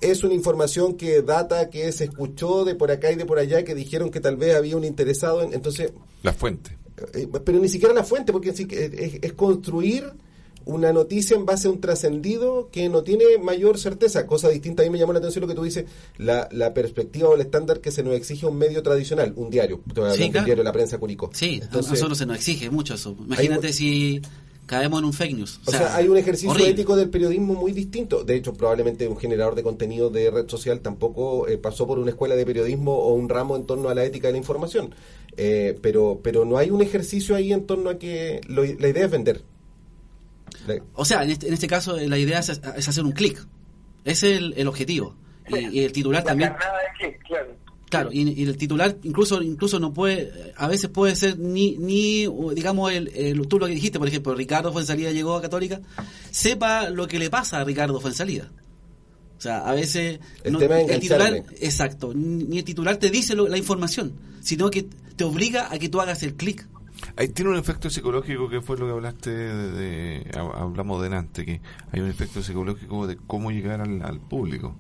es 0.02 0.24
una 0.24 0.34
información 0.34 0.96
que 0.96 1.22
data, 1.22 1.70
que 1.70 1.92
se 1.92 2.06
escuchó 2.06 2.66
de 2.66 2.76
por 2.76 2.92
acá 2.92 3.12
y 3.12 3.16
de 3.16 3.26
por 3.26 3.40
allá, 3.40 3.64
que 3.64 3.74
dijeron 3.76 4.10
que 4.12 4.20
tal 4.20 4.36
vez 4.38 4.56
había 4.56 4.78
un 4.78 4.84
interesado 4.84 5.42
en... 5.42 5.54
Entonces, 5.54 5.92
La 6.24 6.34
fuente. 6.34 6.78
eh, 7.14 7.28
pero 7.44 7.60
ni 7.60 7.70
siquiera 7.70 7.94
la 7.94 8.04
fuente, 8.04 8.32
porque 8.32 8.54
sí 8.54 8.66
que 8.66 8.86
es, 8.86 9.14
es 9.22 9.34
construir 9.34 10.12
una 10.66 10.92
noticia 10.92 11.38
en 11.38 11.46
base 11.46 11.70
a 11.70 11.72
un 11.72 11.80
trascendido 11.80 12.68
que 12.74 12.90
no 12.90 13.02
tiene 13.02 13.24
mayor 13.42 13.78
certeza, 13.80 14.28
cosa 14.28 14.50
distinta. 14.50 14.84
A 14.84 14.86
mí 14.86 14.90
me 14.92 15.00
llamó 15.00 15.14
la 15.14 15.20
atención 15.20 15.42
lo 15.44 15.48
que 15.48 15.54
tú 15.56 15.64
dices, 15.64 15.86
la, 16.18 16.50
la 16.52 16.74
perspectiva 16.74 17.30
o 17.30 17.36
el 17.36 17.42
estándar 17.42 17.80
que 17.80 17.90
se 17.90 18.04
nos 18.04 18.14
exige 18.16 18.46
a 18.46 18.50
un 18.50 18.58
medio 18.58 18.84
tradicional, 18.84 19.32
un 19.38 19.50
diario, 19.50 19.80
Sí, 20.14 20.30
claro. 20.30 20.46
diario 20.46 20.64
La 20.66 20.74
Prensa 20.74 20.98
Curicó. 20.98 21.30
Sí, 21.34 21.60
a 21.62 21.66
Entonces, 21.66 21.92
nosotros 21.94 22.18
se 22.18 22.26
nos 22.26 22.36
exige 22.36 22.70
mucho 22.70 22.96
eso. 22.96 23.16
Imagínate 23.18 23.68
Hay- 23.68 23.74
si 23.74 24.22
caemos 24.68 25.00
en 25.00 25.06
un 25.06 25.14
fake 25.14 25.36
news. 25.36 25.60
O 25.66 25.72
sea, 25.72 25.96
hay 25.96 26.08
un 26.08 26.18
ejercicio 26.18 26.52
horrible. 26.52 26.70
ético 26.72 26.96
del 26.96 27.10
periodismo 27.10 27.56
muy 27.56 27.72
distinto. 27.72 28.24
De 28.24 28.36
hecho, 28.36 28.54
probablemente 28.54 29.08
un 29.08 29.18
generador 29.18 29.56
de 29.56 29.64
contenido 29.64 30.12
de 30.12 30.30
red 30.30 30.48
social 30.48 30.82
tampoco 30.82 31.48
eh, 31.48 31.58
pasó 31.58 31.88
por 31.88 31.98
una 31.98 32.12
escuela 32.12 32.36
de 32.36 32.46
periodismo 32.46 32.94
o 32.94 33.14
un 33.16 33.28
ramo 33.30 33.56
en 33.56 33.66
torno 33.66 33.90
a 33.90 33.96
la 33.96 34.04
ética 34.06 34.28
de 34.28 34.34
la 34.34 34.38
información. 34.38 34.94
Eh, 35.38 35.78
pero, 35.82 36.20
pero 36.24 36.46
no 36.46 36.58
hay 36.58 36.70
un 36.70 36.82
ejercicio 36.82 37.36
ahí 37.36 37.52
en 37.54 37.66
torno 37.66 37.90
a 37.90 37.98
que 37.98 38.42
lo- 38.48 38.64
la 38.64 38.88
idea 38.88 39.06
es 39.06 39.12
vender. 39.12 39.42
La- 40.68 40.82
O 40.94 41.06
sea, 41.06 41.24
en 41.24 41.32
este, 41.32 41.48
en 41.48 41.54
este 41.54 41.68
caso 41.68 41.96
la 41.98 42.18
idea 42.18 42.40
es, 42.40 42.50
es 42.50 42.88
hacer 42.90 43.04
un 43.04 43.12
clic. 43.14 43.46
Ese 44.06 44.32
es 44.34 44.38
el, 44.38 44.54
el 44.58 44.68
objetivo. 44.68 45.16
Y, 45.50 45.80
y 45.80 45.84
el 45.86 45.92
titular 45.94 46.24
La 46.24 46.28
también. 46.30 46.50
carnada 46.52 46.78
de 46.80 47.12
que, 47.12 47.18
claro. 47.20 47.56
Claro, 47.90 48.10
y, 48.12 48.28
y 48.30 48.44
el 48.44 48.58
titular 48.58 48.98
incluso 49.04 49.42
incluso 49.42 49.80
no 49.80 49.94
puede, 49.94 50.54
a 50.58 50.68
veces 50.68 50.90
puede 50.90 51.16
ser 51.16 51.40
ni, 51.40 51.78
ni 51.78 52.28
digamos, 52.54 52.92
el, 52.92 53.08
el- 53.16 53.48
tú 53.48 53.60
lo 53.60 53.66
que 53.68 53.74
dijiste, 53.74 53.98
por 53.98 54.08
ejemplo, 54.10 54.36
Ricardo 54.36 54.74
Fuensalida 54.74 55.12
llegó 55.12 55.36
a 55.36 55.42
Católica, 55.42 55.80
sepa 56.30 56.90
lo 56.90 57.08
que 57.08 57.18
le 57.20 57.30
pasa 57.30 57.60
a 57.60 57.64
Ricardo 57.64 58.00
Fuensalida. 58.02 58.52
O 59.38 59.42
sea, 59.42 59.60
a 59.70 59.74
veces 59.74 60.20
El 60.44 60.54
es 60.56 60.90
el 60.96 61.00
titular, 61.00 61.32
exacto, 61.62 62.12
ni 62.14 62.58
el 62.58 62.64
titular 62.66 62.98
te 62.98 63.10
dice 63.10 63.36
lo- 63.36 63.48
la 63.48 63.58
información, 63.58 64.14
sino 64.42 64.70
que 64.70 64.88
te 65.16 65.24
obliga 65.24 65.72
a 65.72 65.78
que 65.80 65.88
tú 65.90 66.02
hagas 66.02 66.24
el 66.24 66.34
clic. 66.34 66.68
Ahí 67.16 67.30
tiene 67.30 67.52
un 67.52 67.58
efecto 67.58 67.90
psicológico 67.90 68.50
que 68.50 68.60
fue 68.62 68.78
lo 68.78 68.88
que 68.88 68.92
hablaste 68.92 69.30
de, 69.30 69.72
de- 69.72 70.32
ha- 70.38 70.62
hablamos 70.64 71.02
delante, 71.02 71.46
que 71.46 71.62
hay 71.92 72.00
un 72.02 72.10
efecto 72.10 72.42
psicológico 72.44 73.08
de 73.08 73.16
cómo 73.16 73.52
llegar 73.52 73.80
al, 73.82 74.02
al 74.02 74.20
público. 74.20 74.76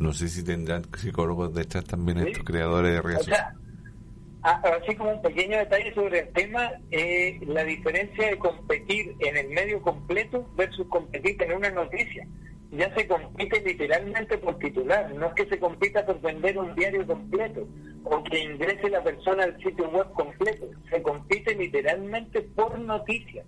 No 0.00 0.12
sé 0.14 0.28
si 0.28 0.42
tendrán 0.42 0.82
psicólogos 0.96 1.54
detrás 1.54 1.84
también 1.84 2.18
Sí. 2.18 2.28
estos 2.30 2.44
creadores 2.44 2.92
de 2.92 2.98
O 2.98 3.02
redes 3.02 3.24
sea, 3.26 3.54
a- 4.42 4.62
así 4.82 4.96
como 4.96 5.10
un 5.12 5.20
pequeño 5.22 5.58
detalle 5.58 5.94
sobre 5.94 6.20
el 6.20 6.28
tema, 6.32 6.70
eh, 6.90 7.38
la 7.46 7.62
diferencia 7.64 8.28
de 8.30 8.38
competir 8.38 9.14
en 9.20 9.36
el 9.36 9.50
medio 9.50 9.80
completo 9.82 10.50
versus 10.56 10.86
competir 10.88 11.36
en 11.42 11.52
una 11.52 11.70
noticia. 11.70 12.26
Ya 12.72 12.92
se 12.94 13.06
compite 13.06 13.60
literalmente 13.62 14.38
por 14.38 14.56
titular, 14.58 15.12
no 15.14 15.26
es 15.26 15.34
que 15.34 15.46
se 15.46 15.58
compita 15.58 16.06
por 16.06 16.20
vender 16.20 16.56
un 16.56 16.74
diario 16.74 17.06
completo 17.06 17.68
o 18.04 18.24
que 18.24 18.42
ingrese 18.42 18.88
la 18.88 19.02
persona 19.04 19.44
al 19.44 19.56
sitio 19.62 19.90
web 19.90 20.10
completo, 20.14 20.66
se 20.88 21.02
compite 21.02 21.54
literalmente 21.54 22.40
por 22.42 22.78
noticia. 22.78 23.44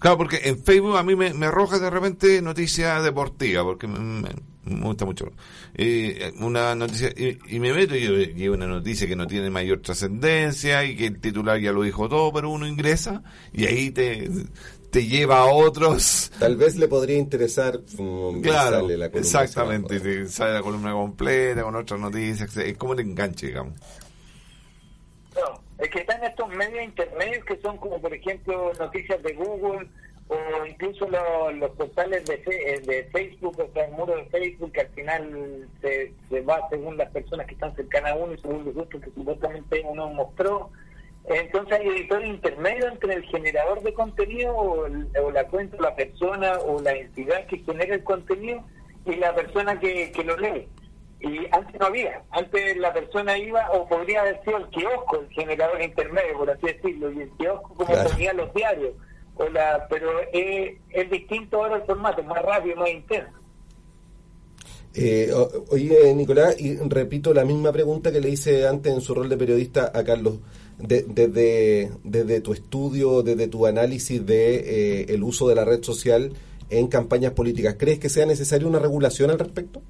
Claro, 0.00 0.16
porque 0.16 0.38
en 0.44 0.58
Facebook 0.62 0.96
a 0.96 1.02
mí 1.02 1.14
me, 1.16 1.34
me 1.34 1.46
arroja 1.46 1.78
de 1.78 1.90
repente 1.90 2.40
noticia 2.40 3.02
deportiva, 3.02 3.64
porque 3.64 3.88
me, 3.88 3.98
me- 3.98 4.47
me 4.64 4.84
gusta 4.84 5.04
mucho. 5.04 5.30
Eh, 5.74 6.32
una 6.40 6.74
noticia, 6.74 7.10
y, 7.16 7.38
y 7.48 7.60
me 7.60 7.72
meto 7.72 7.96
y 7.96 8.02
yo 8.02 8.12
llevo 8.14 8.54
una 8.54 8.66
noticia 8.66 9.06
que 9.06 9.16
no 9.16 9.26
tiene 9.26 9.50
mayor 9.50 9.80
trascendencia 9.80 10.84
y 10.84 10.96
que 10.96 11.06
el 11.06 11.20
titular 11.20 11.60
ya 11.60 11.72
lo 11.72 11.82
dijo 11.82 12.08
todo, 12.08 12.32
pero 12.32 12.50
uno 12.50 12.66
ingresa 12.66 13.22
y 13.52 13.66
ahí 13.66 13.90
te, 13.90 14.28
te 14.90 15.06
lleva 15.06 15.38
a 15.40 15.46
otros. 15.46 16.30
Tal 16.38 16.56
vez 16.56 16.76
le 16.76 16.88
podría 16.88 17.18
interesar. 17.18 17.80
Claro, 18.42 18.80
sale 18.80 18.96
la 18.96 19.10
columna 19.10 19.20
exactamente, 19.20 20.00
te 20.00 20.28
sale 20.28 20.54
la 20.54 20.62
columna 20.62 20.92
completa 20.92 21.62
con 21.62 21.74
otras 21.74 22.00
noticias, 22.00 22.56
es 22.56 22.76
como 22.76 22.94
el 22.94 23.00
enganche, 23.00 23.48
digamos. 23.48 23.74
No, 25.34 25.62
es 25.78 25.90
que 25.90 26.00
están 26.00 26.22
estos 26.24 26.48
medios 26.48 26.84
intermedios 26.84 27.44
que 27.44 27.56
son 27.60 27.76
como 27.76 28.00
por 28.00 28.12
ejemplo 28.12 28.72
noticias 28.78 29.22
de 29.22 29.34
Google 29.34 29.88
o 30.28 30.66
incluso 30.66 31.08
lo- 31.08 31.50
los 31.52 31.70
portales 31.70 32.24
de, 32.26 32.34
eh, 32.34 32.80
de 32.80 33.04
Facebook, 33.12 33.58
o 33.58 33.72
sea, 33.72 33.86
el 33.86 33.92
muro 33.92 34.14
de 34.16 34.24
Facebook 34.26 34.72
que 34.72 34.80
al 34.82 34.88
final 34.88 35.68
se, 35.80 36.12
se 36.28 36.40
va 36.42 36.68
según 36.68 36.96
las 36.98 37.10
personas 37.10 37.46
que 37.46 37.54
están 37.54 37.74
cercanas 37.74 38.12
a 38.12 38.16
uno 38.16 38.34
y 38.34 38.38
según 38.38 38.64
los 38.64 38.74
gustos 38.74 39.00
que 39.02 39.10
supuestamente 39.10 39.82
uno 39.88 40.08
mostró. 40.10 40.70
Entonces 41.30 41.78
hay 41.80 41.88
editores 41.88 42.28
intermedios 42.28 42.92
entre 42.92 43.14
el 43.14 43.22
generador 43.24 43.82
de 43.82 43.92
contenido 43.94 44.54
o, 44.54 44.86
el- 44.86 45.08
o 45.22 45.30
la 45.30 45.44
cuenta, 45.48 45.76
la 45.80 45.94
persona 45.94 46.58
o 46.60 46.80
la 46.80 46.92
entidad 46.92 47.46
que 47.46 47.58
genera 47.58 47.94
el 47.94 48.04
contenido 48.04 48.62
y 49.06 49.16
la 49.16 49.34
persona 49.34 49.78
que, 49.80 50.10
que 50.12 50.24
lo 50.24 50.36
lee. 50.36 50.68
Y 51.20 51.46
antes 51.50 51.80
no 51.80 51.86
había, 51.86 52.22
antes 52.30 52.76
la 52.76 52.92
persona 52.92 53.36
iba 53.36 53.68
o 53.72 53.88
podría 53.88 54.20
haber 54.20 54.40
sido 54.44 54.58
el 54.58 54.66
kiosco, 54.68 55.20
el 55.20 55.28
generador 55.30 55.82
intermedio, 55.82 56.36
por 56.38 56.50
así 56.50 56.66
decirlo, 56.66 57.10
y 57.12 57.22
el 57.22 57.30
kiosco 57.30 57.74
como 57.74 57.86
Claro. 57.92 58.10
ponía 58.10 58.32
los 58.34 58.54
diarios. 58.54 58.92
O 59.38 59.48
la, 59.48 59.86
pero 59.88 60.08
es, 60.32 60.76
es 60.90 61.10
distinto 61.10 61.58
ahora 61.58 61.76
el 61.76 61.82
formato, 61.82 62.22
más 62.24 62.42
rápido, 62.42 62.76
más 62.76 62.90
intenso. 62.90 63.32
Eh, 64.94 65.30
oye, 65.70 66.12
Nicolás, 66.14 66.60
y 66.60 66.76
repito 66.76 67.32
la 67.32 67.44
misma 67.44 67.70
pregunta 67.72 68.10
que 68.10 68.20
le 68.20 68.30
hice 68.30 68.66
antes 68.66 68.92
en 68.92 69.00
su 69.00 69.14
rol 69.14 69.28
de 69.28 69.36
periodista 69.36 69.92
a 69.94 70.02
Carlos. 70.02 70.38
De- 70.78 71.04
desde, 71.08 71.90
desde 72.04 72.40
tu 72.40 72.52
estudio, 72.52 73.22
desde 73.22 73.48
tu 73.48 73.66
análisis 73.66 74.24
de 74.24 74.56
eh, 75.02 75.06
el 75.08 75.22
uso 75.22 75.48
de 75.48 75.54
la 75.54 75.64
red 75.64 75.82
social 75.82 76.32
en 76.70 76.88
campañas 76.88 77.32
políticas, 77.32 77.76
¿crees 77.78 77.98
que 77.98 78.08
sea 78.08 78.26
necesaria 78.26 78.66
una 78.66 78.78
regulación 78.78 79.30
al 79.30 79.38
respecto? 79.38 79.82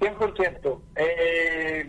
100%. 0.00 0.80
Eh, 0.96 1.84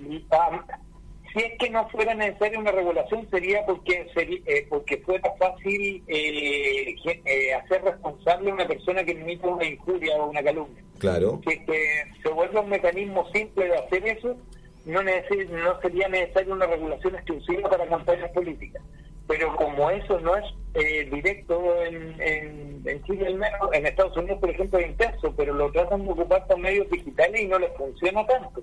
si 1.33 1.39
es 1.39 1.57
que 1.57 1.69
no 1.69 1.87
fuera 1.89 2.13
necesaria 2.13 2.59
una 2.59 2.71
regulación 2.71 3.27
sería 3.29 3.65
porque 3.65 4.07
sería, 4.13 4.39
eh, 4.45 4.65
porque 4.69 4.97
fuera 4.99 5.31
fácil 5.39 6.03
eh, 6.07 6.95
eh, 7.05 7.53
hacer 7.53 7.83
responsable 7.83 8.51
a 8.51 8.53
una 8.53 8.67
persona 8.67 9.03
que 9.03 9.11
emite 9.11 9.47
una 9.47 9.65
injuria 9.65 10.15
o 10.17 10.29
una 10.29 10.43
calumnia. 10.43 10.83
Claro. 10.99 11.41
Si 11.45 11.53
es 11.53 11.59
que 11.65 12.03
se 12.21 12.29
vuelve 12.29 12.59
un 12.59 12.69
mecanismo 12.69 13.27
simple 13.31 13.67
de 13.67 13.77
hacer 13.77 14.07
eso, 14.07 14.37
no, 14.85 15.01
necesi- 15.01 15.47
no 15.49 15.79
sería 15.81 16.07
necesaria 16.09 16.53
una 16.53 16.65
regulación 16.65 17.15
exclusiva 17.15 17.69
para 17.69 17.87
campañas 17.87 18.31
políticas. 18.31 18.83
Pero 19.27 19.55
como 19.55 19.89
eso 19.89 20.19
no 20.19 20.35
es 20.35 20.43
eh, 20.73 21.07
directo 21.09 21.83
en, 21.85 22.19
en, 22.21 22.81
en 22.85 23.03
Chile, 23.03 23.27
al 23.27 23.35
menos 23.35 23.69
en 23.71 23.85
Estados 23.85 24.17
Unidos, 24.17 24.39
por 24.39 24.49
ejemplo, 24.49 24.79
es 24.79 24.87
intenso, 24.87 25.33
pero 25.37 25.53
lo 25.53 25.71
tratan 25.71 26.03
de 26.05 26.11
ocupar 26.11 26.45
con 26.47 26.61
medios 26.61 26.89
digitales 26.89 27.41
y 27.41 27.47
no 27.47 27.57
les 27.57 27.71
funciona 27.77 28.25
tanto. 28.25 28.61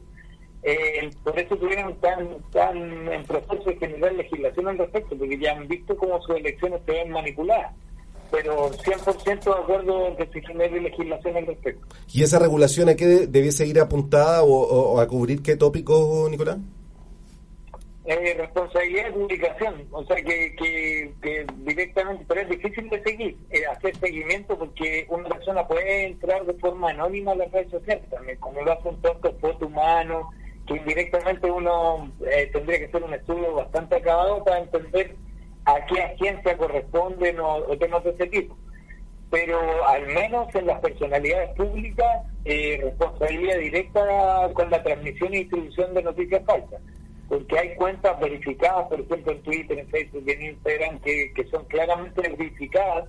Eh, 0.63 1.09
por 1.23 1.39
eso 1.39 1.57
tuvieron 1.57 1.95
tan, 2.01 2.29
tan 2.53 2.77
en 3.13 3.25
proceso 3.25 3.63
de 3.65 3.77
generar 3.77 4.13
legislación 4.15 4.69
al 4.69 4.79
respecto, 4.79 5.17
porque 5.17 5.39
ya 5.39 5.53
han 5.53 5.69
visto 5.69 5.97
cómo 5.97 6.21
sus 6.23 6.37
elecciones 6.37 6.81
se 6.85 6.93
ven 6.93 7.11
manipuladas. 7.11 7.75
Pero 8.31 8.71
100% 8.71 9.45
de 9.45 9.51
acuerdo 9.63 10.09
en 10.09 10.17
que 10.17 10.27
se 10.27 10.41
genere 10.47 10.81
legislación 10.81 11.37
al 11.37 11.47
respecto. 11.47 11.87
¿Y 12.13 12.23
esa 12.23 12.39
regulación 12.39 12.89
a 12.91 12.95
qué 12.97 13.07
de- 13.07 13.27
debiese 13.27 13.67
ir 13.67 13.81
apuntada 13.81 14.43
o, 14.43 14.49
o- 14.53 14.93
o 14.95 15.01
a 15.01 15.07
cubrir 15.09 15.43
qué 15.43 15.57
tópicos, 15.57 16.31
Nicolás? 16.31 16.59
Eh, 18.05 18.35
responsabilidad 18.39 19.05
de 19.05 19.13
publicación, 19.13 19.87
o 19.91 20.03
sea 20.07 20.17
que, 20.17 20.55
que, 20.57 21.13
que 21.21 21.47
directamente, 21.59 22.25
pero 22.27 22.41
es 22.41 22.49
difícil 22.49 22.89
de 22.89 23.03
seguir, 23.03 23.37
eh, 23.51 23.67
hacer 23.71 23.95
seguimiento 23.99 24.59
porque 24.59 25.07
una 25.11 25.29
persona 25.29 25.67
puede 25.69 26.07
entrar 26.07 26.47
de 26.47 26.55
forma 26.55 26.89
anónima 26.89 27.33
a 27.33 27.35
las 27.37 27.53
redes 27.53 27.71
sociales 27.71 28.09
también, 28.09 28.39
como 28.39 28.63
lo 28.63 28.73
hace 28.73 28.89
un 28.89 29.03
tonto 29.03 29.31
foto 29.43 29.67
humano, 29.67 30.31
que 30.69 30.77
indirectamente 30.77 31.51
uno 31.51 32.12
eh, 32.31 32.51
tendría 32.53 32.79
que 32.79 32.85
hacer 32.85 33.03
un 33.03 33.14
estudio 33.14 33.55
bastante 33.55 33.97
acabado 33.97 34.45
para 34.45 34.59
entender 34.59 35.16
a 35.64 35.85
qué 35.87 36.01
agencia 36.01 36.57
corresponden 36.57 37.41
o, 37.41 37.57
o 37.57 37.79
temas 37.79 38.05
de 38.05 38.11
ese 38.11 38.27
tipo. 38.27 38.57
Pero 39.31 39.59
al 39.87 40.07
menos 40.07 40.55
en 40.55 40.66
las 40.66 40.81
personalidades 40.81 41.51
públicas, 41.57 42.23
eh, 42.45 42.81
responsabilidad 42.83 43.59
directa 43.59 44.51
con 44.55 44.71
la 44.71 44.83
transmisión 44.83 45.35
y 45.35 45.39
distribución 45.39 45.95
de 45.95 46.03
noticias 46.03 46.43
falsas 46.47 46.81
porque 47.29 47.59
hay 47.59 47.75
cuentas 47.77 48.19
verificadas, 48.21 48.89
por 48.89 49.01
ejemplo 49.01 49.33
en 49.33 49.43
Twitter, 49.43 49.79
en 49.79 49.89
Facebook 49.89 50.25
y 50.27 50.31
en 50.31 50.43
Instagram, 50.45 50.99
que, 51.01 51.33
que 51.35 51.45
son 51.49 51.64
claramente 51.66 52.23
verificadas 52.23 53.05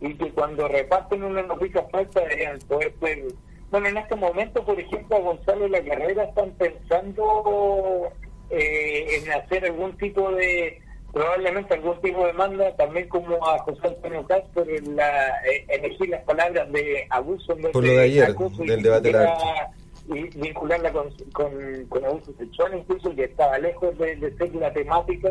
y 0.00 0.14
que 0.14 0.30
cuando 0.30 0.68
reparten 0.68 1.22
una 1.22 1.42
noticia 1.42 1.82
falsa 1.90 2.20
deberían 2.20 2.58
poder 2.60 2.92
ser... 3.00 3.24
Bueno, 3.72 3.88
en 3.88 3.96
este 3.96 4.14
momento, 4.16 4.62
por 4.66 4.78
ejemplo, 4.78 5.16
a 5.16 5.20
Gonzalo 5.20 5.66
La 5.66 5.82
Carrera 5.82 6.24
están 6.24 6.50
pensando 6.50 8.12
eh, 8.50 9.06
en 9.16 9.32
hacer 9.32 9.64
algún 9.64 9.96
tipo 9.96 10.30
de, 10.32 10.78
probablemente 11.10 11.72
algún 11.72 11.98
tipo 12.02 12.20
de 12.20 12.26
demanda, 12.32 12.76
también 12.76 13.08
como 13.08 13.36
a 13.48 13.58
José 13.60 13.88
Antonio 13.88 14.26
Castro, 14.26 14.66
en 14.68 14.94
la, 14.94 15.28
eh, 15.50 15.64
elegir 15.68 16.10
las 16.10 16.22
palabras 16.24 16.70
de 16.70 17.06
abuso 17.08 17.54
en 17.54 17.62
vez 17.62 17.72
Por 17.72 17.82
lo 17.82 17.92
de 17.92 18.00
ayer, 18.02 18.24
acoso 18.24 18.62
y 18.62 18.66
del 18.66 18.82
debate 18.82 19.08
de 19.08 19.14
la 19.14 19.70
y 20.08 20.22
vincularla 20.36 20.92
con, 20.92 21.08
con, 21.32 21.86
con 21.88 22.04
abuso 22.04 22.34
sexual, 22.36 22.76
incluso 22.76 23.14
que 23.14 23.24
estaba 23.24 23.56
lejos 23.58 23.96
de, 23.96 24.16
de 24.16 24.36
ser 24.36 24.54
la 24.54 24.70
temática. 24.70 25.30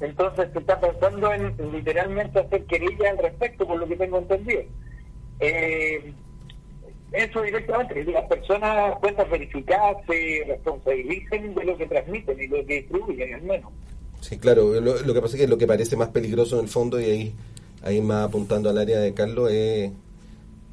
Entonces 0.00 0.48
se 0.52 0.60
está 0.60 0.78
pensando 0.78 1.32
en 1.32 1.56
literalmente 1.72 2.38
hacer 2.38 2.66
querella 2.66 3.10
al 3.10 3.18
respecto, 3.18 3.66
por 3.66 3.78
lo 3.78 3.88
que 3.88 3.96
tengo 3.96 4.18
entendido. 4.18 4.62
Eh, 5.40 6.12
eso 7.14 7.42
directamente, 7.42 8.04
las 8.04 8.26
personas, 8.26 8.98
cuentas 8.98 9.30
verificadas, 9.30 9.96
se 10.06 10.44
responsabilicen 10.46 11.54
de 11.54 11.64
lo 11.64 11.76
que 11.76 11.86
transmiten 11.86 12.42
y 12.42 12.46
lo 12.48 12.66
que 12.66 12.74
distribuyen, 12.74 13.34
al 13.34 13.42
menos. 13.42 13.70
Sí, 14.20 14.38
claro. 14.38 14.80
Lo, 14.80 15.00
lo 15.02 15.14
que 15.14 15.20
pasa 15.20 15.36
es 15.36 15.42
que 15.42 15.48
lo 15.48 15.58
que 15.58 15.66
parece 15.66 15.96
más 15.96 16.08
peligroso 16.08 16.58
en 16.58 16.64
el 16.64 16.70
fondo, 16.70 17.00
y 17.00 17.04
ahí, 17.04 17.34
ahí 17.82 18.00
más 18.00 18.26
apuntando 18.26 18.70
al 18.70 18.78
área 18.78 18.98
de 18.98 19.12
Carlos, 19.14 19.50
es, 19.52 19.92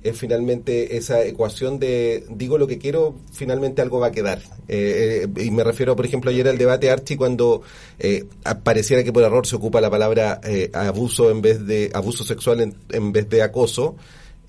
es 0.04 0.18
finalmente 0.18 0.98
esa 0.98 1.24
ecuación 1.26 1.78
de 1.78 2.24
digo 2.30 2.58
lo 2.58 2.66
que 2.66 2.80
quiero, 2.80 3.16
finalmente 3.34 3.82
algo 3.82 4.00
va 4.00 4.08
a 4.08 4.12
quedar. 4.12 4.40
Eh, 4.68 5.28
eh, 5.36 5.44
y 5.44 5.52
me 5.52 5.64
refiero, 5.64 5.96
por 5.96 6.06
ejemplo, 6.06 6.32
ayer 6.32 6.48
al 6.48 6.58
debate 6.58 6.90
Archie 6.90 7.18
cuando 7.18 7.62
eh, 8.00 8.26
pareciera 8.64 9.04
que 9.04 9.14
por 9.14 9.24
error 9.24 9.46
se 9.46 9.58
ocupa 9.58 9.82
la 9.82 9.90
palabra 9.90 10.42
eh, 10.44 10.72
abuso 10.74 11.30
en 11.30 11.42
vez 11.42 11.66
de 11.68 11.92
abuso 11.94 12.24
sexual 12.24 12.62
en, 12.62 12.74
en 12.92 13.12
vez 13.12 13.30
de 13.30 13.44
acoso. 13.44 13.96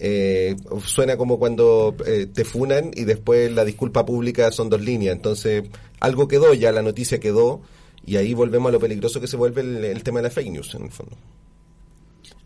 Eh, 0.05 0.57
suena 0.85 1.17
como 1.17 1.39
cuando 1.39 1.95
eh, 2.07 2.27
te 2.27 2.45
funan 2.45 2.91
y 2.93 3.05
después 3.05 3.53
la 3.53 3.65
disculpa 3.65 4.05
pública 4.05 4.51
son 4.51 4.69
dos 4.69 4.81
líneas. 4.81 5.15
Entonces, 5.15 5.63
algo 6.01 6.27
quedó, 6.27 6.55
ya 6.55 6.73
la 6.73 6.83
noticia 6.83 7.21
quedó, 7.21 7.61
y 8.05 8.17
ahí 8.17 8.35
volvemos 8.35 8.71
a 8.71 8.73
lo 8.73 8.81
peligroso 8.81 9.21
que 9.21 9.29
se 9.29 9.37
vuelve 9.37 9.61
el, 9.61 9.85
el 9.85 10.03
tema 10.03 10.19
de 10.19 10.25
la 10.25 10.31
fake 10.31 10.51
news, 10.51 10.75
en 10.75 10.83
el 10.87 10.91
fondo. 10.91 11.17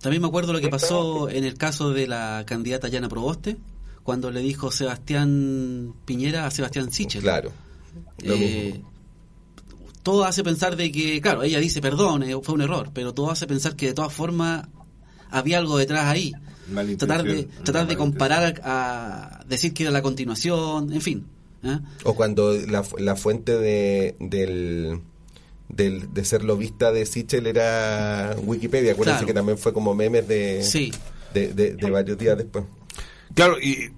También 0.03 0.21
me 0.21 0.29
acuerdo 0.29 0.53
lo 0.53 0.61
que 0.61 0.69
pasó 0.69 1.31
en 1.31 1.45
el 1.45 1.55
caso 1.57 1.91
de 1.93 2.07
la 2.07 2.45
candidata 2.47 2.89
Yana 2.89 3.09
Proboste, 3.09 3.57
cuando 4.03 4.31
le 4.31 4.41
dijo 4.41 4.71
Sebastián 4.71 5.95
Piñera 6.05 6.47
a 6.47 6.51
Sebastián 6.51 6.93
Sichel. 6.93 7.23
Claro. 7.23 7.53
Lo 8.23 8.35
Eh, 8.35 8.73
mismo. 8.75 8.91
todo 10.03 10.25
hace 10.27 10.45
pensar 10.45 10.77
de 10.77 10.93
que, 10.93 11.21
claro, 11.23 11.43
ella 11.43 11.59
dice 11.59 11.81
perdón, 11.81 12.23
fue 12.43 12.55
un 12.55 12.61
error, 12.61 12.91
pero 12.93 13.15
todo 13.15 13.31
hace 13.31 13.47
pensar 13.47 13.75
que 13.77 13.87
de 13.87 13.95
todas 13.95 14.13
formas 14.13 14.69
había 15.31 15.57
algo 15.57 15.79
detrás 15.79 16.05
ahí. 16.05 16.35
Tratar 16.99 17.23
de, 17.25 17.45
tratar 17.65 17.87
de 17.87 17.97
comparar 17.97 18.61
a, 18.65 19.41
a 19.41 19.45
decir 19.45 19.73
que 19.73 19.85
era 19.85 19.93
la 19.93 20.03
continuación, 20.03 20.93
en 20.93 21.01
fin. 21.01 21.27
¿eh? 21.63 21.79
O 22.05 22.15
cuando 22.15 22.53
la, 22.53 22.85
la 22.99 23.17
fuente 23.17 23.57
de, 23.59 24.17
del, 24.21 25.01
del, 25.69 26.13
de 26.13 26.25
ser 26.25 26.45
lobista 26.45 26.93
de 26.93 27.07
Sichel 27.07 27.47
era 27.47 28.35
Wikipedia. 28.43 28.93
Acuérdense 28.93 29.19
Claro. 29.21 29.27
que 29.27 29.35
también 29.35 29.59
fue 29.59 29.73
como 29.73 29.95
memes 29.95 30.27
de, 30.29 30.63
Sí. 30.63 30.93
de, 31.35 31.53
de- 31.55 31.75
de 31.75 31.91
varios 31.91 32.19
días 32.19 32.37
después. 32.37 32.65
Claro, 33.35 33.57
y 33.61 33.91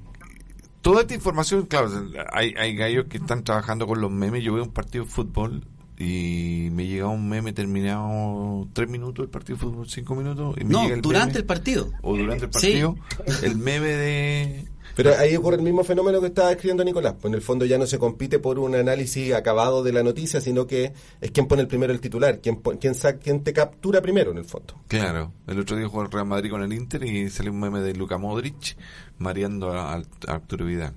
toda 0.83 1.03
esta 1.03 1.15
información, 1.15 1.67
claro, 1.67 1.91
hay, 2.33 2.55
hay 2.59 2.75
gallos 2.77 3.07
que 3.09 3.19
están 3.19 3.45
trabajando 3.45 3.87
con 3.87 4.01
los 4.01 4.11
memes. 4.11 4.43
Yo 4.45 4.55
veo 4.55 4.65
un 4.65 4.73
partido 4.73 5.05
de 5.05 5.11
fútbol 5.11 5.63
y 5.99 6.69
me 6.73 6.87
llega 6.87 7.09
un 7.09 7.29
meme 7.29 7.53
terminado 7.53 8.69
tres 8.73 8.89
minutos 8.89 9.25
el 9.25 9.31
partido 9.31 9.57
de 9.59 9.65
fútbol, 9.65 9.89
cinco 9.89 10.15
minutos. 10.15 10.55
Y 10.61 10.65
me 10.65 10.71
No, 10.71 10.83
llega 10.85 10.95
el 10.95 11.01
durante 11.03 11.27
meme, 11.35 11.39
el 11.41 11.45
partido. 11.47 11.91
O 12.03 12.17
durante 12.17 12.45
el 12.47 12.53
Sí. 12.53 12.81
partido, 12.81 12.97
el 13.43 13.57
meme 13.57 13.89
de... 13.89 14.69
Pero 14.95 15.17
ahí 15.17 15.37
ocurre 15.37 15.57
el 15.57 15.63
mismo 15.63 15.85
fenómeno 15.85 16.21
que 16.21 16.27
estaba 16.27 16.51
escribiendo 16.51 16.83
Nicolás. 16.83 17.15
Pues 17.21 17.31
en 17.31 17.35
el 17.37 17.43
fondo 17.43 17.65
ya 17.65 17.79
no 17.79 17.87
se 17.87 18.01
compite 18.01 18.41
por 18.41 18.59
un 18.59 18.75
análisis 18.75 19.33
acabado 19.33 19.85
de 19.85 19.93
la 19.93 20.03
noticia, 20.03 20.41
sino 20.41 20.67
que 20.67 20.93
es 21.21 21.31
quien 21.31 21.47
pone 21.47 21.63
el 21.63 21.69
primero 21.69 21.93
el 21.93 22.01
titular, 22.01 22.41
quien, 22.41 22.57
pon- 22.57 22.79
quien, 22.79 22.97
sa- 22.97 23.17
quien 23.17 23.45
te 23.45 23.53
captura 23.53 24.01
primero 24.03 24.33
en 24.33 24.39
el 24.39 24.45
fondo. 24.45 24.75
Claro, 24.89 25.33
el 25.47 25.59
otro 25.61 25.77
día 25.77 25.87
jugó 25.87 26.03
el 26.03 26.11
Real 26.11 26.27
Madrid 26.27 26.51
con 26.51 26.63
el 26.63 26.73
Inter 26.73 27.05
y 27.05 27.31
salió 27.31 27.53
un 27.53 27.61
meme 27.61 27.81
de 27.81 27.95
Luka 27.95 28.19
Modric 28.19 28.77
mareando 29.19 29.73
a, 29.73 29.95
a 29.95 30.03
Arturo 30.27 30.65
Vidal. 30.67 30.95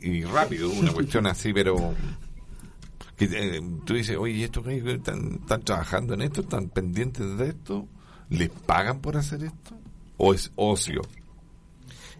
Y 0.00 0.22
rápido, 0.24 0.70
una 0.70 0.92
cuestión 0.92 1.26
así, 1.26 1.52
pero... 1.52 1.94
Que, 3.16 3.24
eh, 3.24 3.62
tú 3.84 3.94
dices, 3.94 4.16
oye, 4.16 4.34
¿y 4.34 4.44
estos 4.44 4.64
gallos 4.64 4.88
están, 4.88 5.38
están 5.40 5.62
trabajando 5.62 6.14
en 6.14 6.22
esto? 6.22 6.42
¿Están 6.42 6.68
pendientes 6.68 7.38
de 7.38 7.48
esto? 7.48 7.86
¿Les 8.28 8.50
pagan 8.50 9.00
por 9.00 9.16
hacer 9.16 9.44
esto? 9.44 9.74
¿O 10.16 10.34
es 10.34 10.52
ocio? 10.56 11.02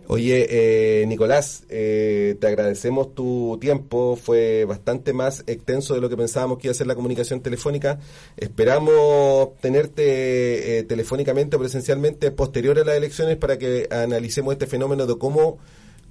Oye, 0.08 0.46
eh, 1.02 1.06
Nicolás, 1.06 1.64
eh, 1.68 2.36
te 2.40 2.46
agradecemos 2.46 3.12
tu 3.12 3.58
tiempo. 3.60 4.14
Fue 4.14 4.64
bastante 4.64 5.12
más 5.12 5.42
extenso 5.48 5.94
de 5.94 6.00
lo 6.00 6.08
que 6.08 6.16
pensábamos 6.16 6.58
que 6.58 6.68
iba 6.68 6.72
a 6.72 6.74
ser 6.74 6.86
la 6.86 6.94
comunicación 6.94 7.40
telefónica. 7.40 7.98
Esperamos 8.36 9.56
tenerte 9.60 10.78
eh, 10.78 10.82
telefónicamente 10.84 11.56
o 11.56 11.58
presencialmente 11.58 12.30
posterior 12.30 12.78
a 12.78 12.84
las 12.84 12.96
elecciones 12.96 13.36
para 13.36 13.58
que 13.58 13.88
analicemos 13.90 14.52
este 14.52 14.68
fenómeno 14.68 15.06
de 15.06 15.18
cómo, 15.18 15.58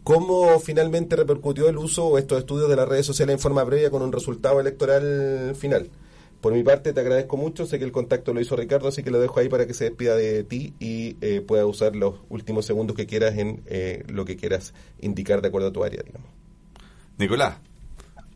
cómo 0.06 0.60
finalmente 0.60 1.16
repercutió 1.16 1.68
el 1.68 1.78
uso 1.78 2.06
o 2.06 2.20
estos 2.20 2.38
estudios 2.38 2.70
de 2.70 2.76
las 2.76 2.88
redes 2.88 3.08
sociales 3.08 3.34
en 3.34 3.40
forma 3.40 3.66
previa 3.66 3.90
con 3.90 4.04
un 4.04 4.12
resultado 4.12 4.60
electoral 4.60 5.56
final. 5.56 5.90
Por 6.42 6.54
mi 6.54 6.62
parte, 6.62 6.94
te 6.94 7.00
agradezco 7.00 7.38
mucho. 7.38 7.66
Sé 7.66 7.80
que 7.80 7.86
el 7.86 7.92
contacto 7.92 8.32
lo 8.32 8.40
hizo 8.40 8.56
Ricardo, 8.56 8.88
así 8.88 9.02
que 9.02 9.10
lo 9.10 9.20
dejo 9.20 9.40
ahí 9.40 9.50
para 9.50 9.66
que 9.66 9.74
se 9.74 9.86
despida 9.86 10.16
de 10.16 10.44
ti 10.44 10.76
y 10.80 11.18
eh, 11.22 11.42
pueda 11.42 11.66
usar 11.66 11.96
los 11.96 12.22
últimos 12.30 12.68
segundos 12.68 12.96
que 12.96 13.08
quieras 13.08 13.36
en 13.40 13.64
eh, 13.66 14.04
lo 14.08 14.26
que 14.26 14.38
quieras 14.38 14.76
indicar 15.00 15.42
de 15.42 15.48
acuerdo 15.48 15.70
a 15.70 15.74
tu 15.74 15.84
área, 15.84 16.04
digamos. 16.06 16.30
Nicolás, 17.18 17.58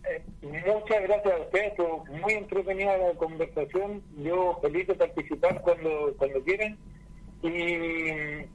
Eh, 0.09 0.23
Muchas 0.41 1.03
gracias 1.03 1.33
a 1.35 1.41
ustedes, 1.43 1.67
estuvo 1.67 2.03
muy 2.23 2.33
entretenida 2.33 2.97
la 2.97 3.13
conversación. 3.13 4.01
Yo 4.17 4.57
feliz 4.59 4.87
de 4.87 4.95
participar 4.95 5.61
cuando, 5.61 6.15
cuando 6.17 6.41
quieran. 6.41 6.79
Y, 7.41 7.47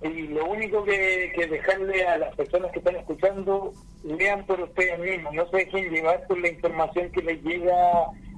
y 0.06 0.28
lo 0.28 0.44
único 0.44 0.84
que, 0.84 1.32
dejarle 1.50 2.06
a 2.06 2.18
las 2.18 2.34
personas 2.36 2.70
que 2.72 2.80
están 2.80 2.96
escuchando, 2.96 3.72
lean 4.04 4.44
por 4.44 4.60
ustedes 4.60 4.98
mismos, 4.98 5.32
no 5.32 5.48
se 5.50 5.58
dejen 5.58 5.90
llevar 5.90 6.26
por 6.26 6.38
la 6.38 6.48
información 6.48 7.10
que 7.10 7.22
les 7.22 7.42
llega, 7.42 7.74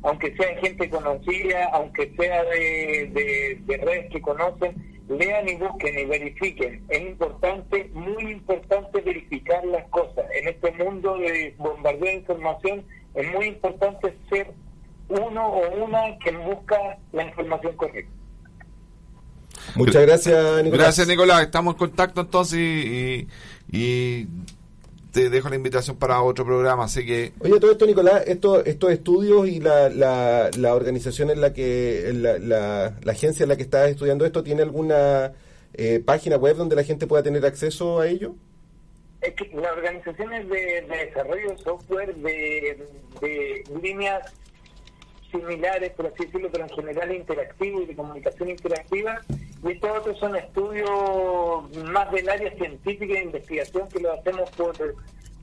aunque 0.05 0.36
sea 0.36 0.57
gente 0.59 0.88
conocida, 0.88 1.66
aunque 1.72 2.14
sea 2.16 2.44
de, 2.44 3.11
de, 3.12 3.59
de 3.66 3.76
redes 3.78 4.11
que 4.11 4.20
conocen, 4.20 4.74
lean 5.09 5.49
y 5.49 5.55
busquen 5.57 5.99
y 5.99 6.05
verifiquen. 6.05 6.84
Es 6.88 7.01
importante, 7.01 7.90
muy 7.92 8.32
importante 8.32 9.01
verificar 9.01 9.64
las 9.64 9.86
cosas. 9.88 10.24
En 10.40 10.49
este 10.49 10.70
mundo 10.72 11.16
de 11.18 11.55
bombardeo 11.59 12.05
de 12.05 12.14
información 12.14 12.84
es 13.14 13.32
muy 13.32 13.47
importante 13.47 14.14
ser 14.28 14.53
uno 15.09 15.47
o 15.47 15.84
una 15.84 16.18
que 16.18 16.32
busca 16.32 16.99
la 17.12 17.24
información 17.24 17.76
correcta. 17.76 18.12
Muchas 19.74 20.02
gracias, 20.02 20.62
Nicolás. 20.62 20.84
Gracias, 20.86 21.09
Nicolás. 21.09 21.42
Estamos 21.42 21.74
en 21.74 21.78
contacto 21.78 22.20
entonces 22.20 22.59
y, 22.59 23.28
y 23.70 24.26
te 25.12 25.30
dejo 25.30 25.48
la 25.48 25.57
invitación 25.57 25.96
para 25.96 26.20
otro 26.20 26.44
programa. 26.44 26.84
Así 26.84 27.07
que, 27.07 27.32
Oye, 27.40 27.59
todo 27.59 27.72
esto, 27.72 27.86
Nicolás, 27.86 28.24
esto, 28.26 28.64
estos 28.64 28.90
estudios 28.90 29.48
y 29.48 29.61
la, 29.61 29.88
la, 29.88 30.50
la 30.59 30.74
organización 30.74 31.30
en 31.30 31.40
la 31.40 31.52
que, 31.54 32.11
en 32.11 32.22
la, 32.22 32.38
la, 32.38 32.94
la 33.02 33.12
agencia 33.12 33.44
en 33.44 33.48
la 33.48 33.57
que 33.57 33.62
estás 33.62 33.88
estudiando 33.88 34.26
esto, 34.26 34.42
¿tiene 34.42 34.62
alguna 34.62 35.32
eh, 35.72 36.02
página 36.04 36.36
web 36.36 36.57
donde 36.57 36.76
la 36.76 36.84
gente 36.84 37.07
pueda 37.07 37.22
tener 37.22 37.44
acceso 37.46 38.00
a 38.00 38.09
ello? 38.09 38.34
Es 39.22 39.32
que 39.34 39.50
las 39.54 39.72
organizaciones 39.72 40.48
de, 40.50 40.82
de 40.82 41.07
desarrollo 41.07 41.50
de 41.50 41.59
software 41.59 42.14
de, 42.16 42.86
de 43.22 43.64
líneas 43.82 44.32
similares, 45.30 45.92
por 45.92 46.07
así 46.07 46.26
decirlo, 46.26 46.50
pero 46.52 46.64
en 46.64 46.70
general 46.70 47.14
interactivo 47.14 47.82
y 47.82 47.86
de 47.86 47.96
comunicación 47.96 48.50
interactiva, 48.50 49.22
y 49.64 49.72
estos 49.72 49.90
otros 49.98 50.18
son 50.18 50.36
estudios 50.36 50.90
más 51.84 52.11
del 52.12 52.28
área 52.28 52.50
científica 52.57 53.14
e 53.14 53.24
investigación 53.24 53.88
que 53.88 54.00
lo 54.00 54.12
hacemos 54.12 54.50
por, 54.50 54.76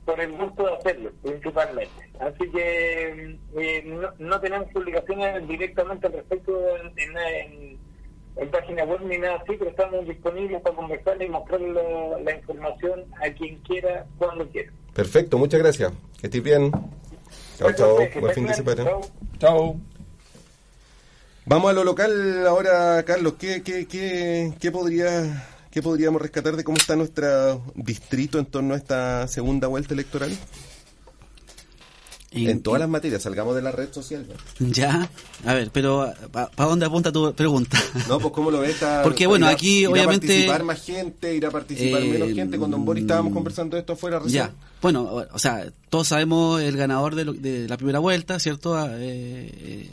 por 0.04 0.20
el 0.20 0.32
gusto 0.32 0.66
de 0.66 0.74
hacerlo, 0.74 1.10
principalmente. 1.22 1.90
Así 2.20 2.50
que 2.50 3.38
eh, 3.56 3.82
no, 3.86 4.08
no 4.18 4.40
tenemos 4.40 4.68
publicaciones 4.72 5.46
directamente 5.48 6.06
al 6.06 6.12
respecto 6.14 6.52
en, 6.76 6.86
en, 6.98 7.18
en- 7.18 7.84
en 8.36 8.50
página 8.50 8.82
web 8.82 9.00
ni 9.02 9.16
nada 9.16 9.36
así, 9.36 9.52
pero 9.56 9.70
estamos 9.70 10.04
disponibles 10.08 10.60
para 10.62 10.74
conversar 10.74 11.22
y 11.22 11.28
mostrarle 11.28 11.72
la, 11.72 12.18
la 12.18 12.34
información 12.34 13.04
a 13.22 13.30
quien 13.32 13.58
quiera, 13.58 14.06
cuando 14.18 14.48
quiera. 14.48 14.72
Perfecto, 14.92 15.38
muchas 15.38 15.60
gracias. 15.60 15.92
Que 16.20 16.26
estés 16.26 16.42
bien. 16.42 16.72
Chao, 17.58 17.68
chao. 17.76 17.96
Buen 18.20 18.34
fin 18.34 18.46
de 18.46 18.54
semana. 18.56 18.84
Chao. 19.38 19.93
Vamos 21.46 21.70
a 21.70 21.74
lo 21.74 21.84
local 21.84 22.46
ahora, 22.46 23.02
Carlos. 23.04 23.34
¿Qué, 23.38 23.62
qué, 23.62 23.86
qué, 23.86 24.54
qué, 24.58 24.70
podría, 24.72 25.46
¿Qué 25.70 25.82
podríamos 25.82 26.22
rescatar 26.22 26.56
de 26.56 26.64
cómo 26.64 26.78
está 26.78 26.96
nuestro 26.96 27.62
distrito 27.74 28.38
en 28.38 28.46
torno 28.46 28.74
a 28.74 28.76
esta 28.78 29.28
segunda 29.28 29.68
vuelta 29.68 29.92
electoral? 29.94 30.32
Y- 32.30 32.48
en 32.48 32.62
todas 32.62 32.80
las 32.80 32.88
materias, 32.88 33.22
salgamos 33.22 33.54
de 33.54 33.62
la 33.62 33.70
red 33.70 33.92
social. 33.92 34.26
¿no? 34.58 34.66
Ya, 34.72 35.08
a 35.44 35.54
ver, 35.54 35.70
pero 35.72 36.12
¿para 36.32 36.50
dónde 36.56 36.84
apunta 36.86 37.12
tu 37.12 37.32
pregunta? 37.34 37.78
No, 38.08 38.18
pues 38.18 38.32
cómo 38.32 38.50
lo 38.50 38.58
ves. 38.58 38.70
Está- 38.70 39.02
Porque, 39.04 39.26
bueno, 39.28 39.46
aquí, 39.46 39.80
irá 39.82 39.90
obviamente- 39.90 40.26
a 40.26 40.28
participar 40.30 40.64
más 40.64 40.82
gente, 40.82 41.34
irá 41.36 41.48
a 41.48 41.52
participar 41.52 42.02
Eh, 42.02 42.08
menos 42.08 42.32
gente. 42.32 42.58
Con 42.58 42.72
Don 42.72 42.84
Boris 42.84 43.02
estábamos 43.02 43.32
conversando 43.34 43.76
de 43.76 43.80
esto 43.82 43.92
afuera 43.92 44.18
recién. 44.18 44.46
Ya, 44.46 44.52
bueno, 44.82 45.04
o 45.30 45.38
sea, 45.38 45.70
todos 45.90 46.08
sabemos 46.08 46.60
el 46.60 46.76
ganador 46.76 47.14
de, 47.14 47.24
lo- 47.26 47.34
de 47.34 47.68
la 47.68 47.76
primera 47.76 48.00
vuelta, 48.00 48.40
¿cierto? 48.40 48.76
Ah, 48.76 48.88
eh, 48.94 49.50
eh, 49.54 49.90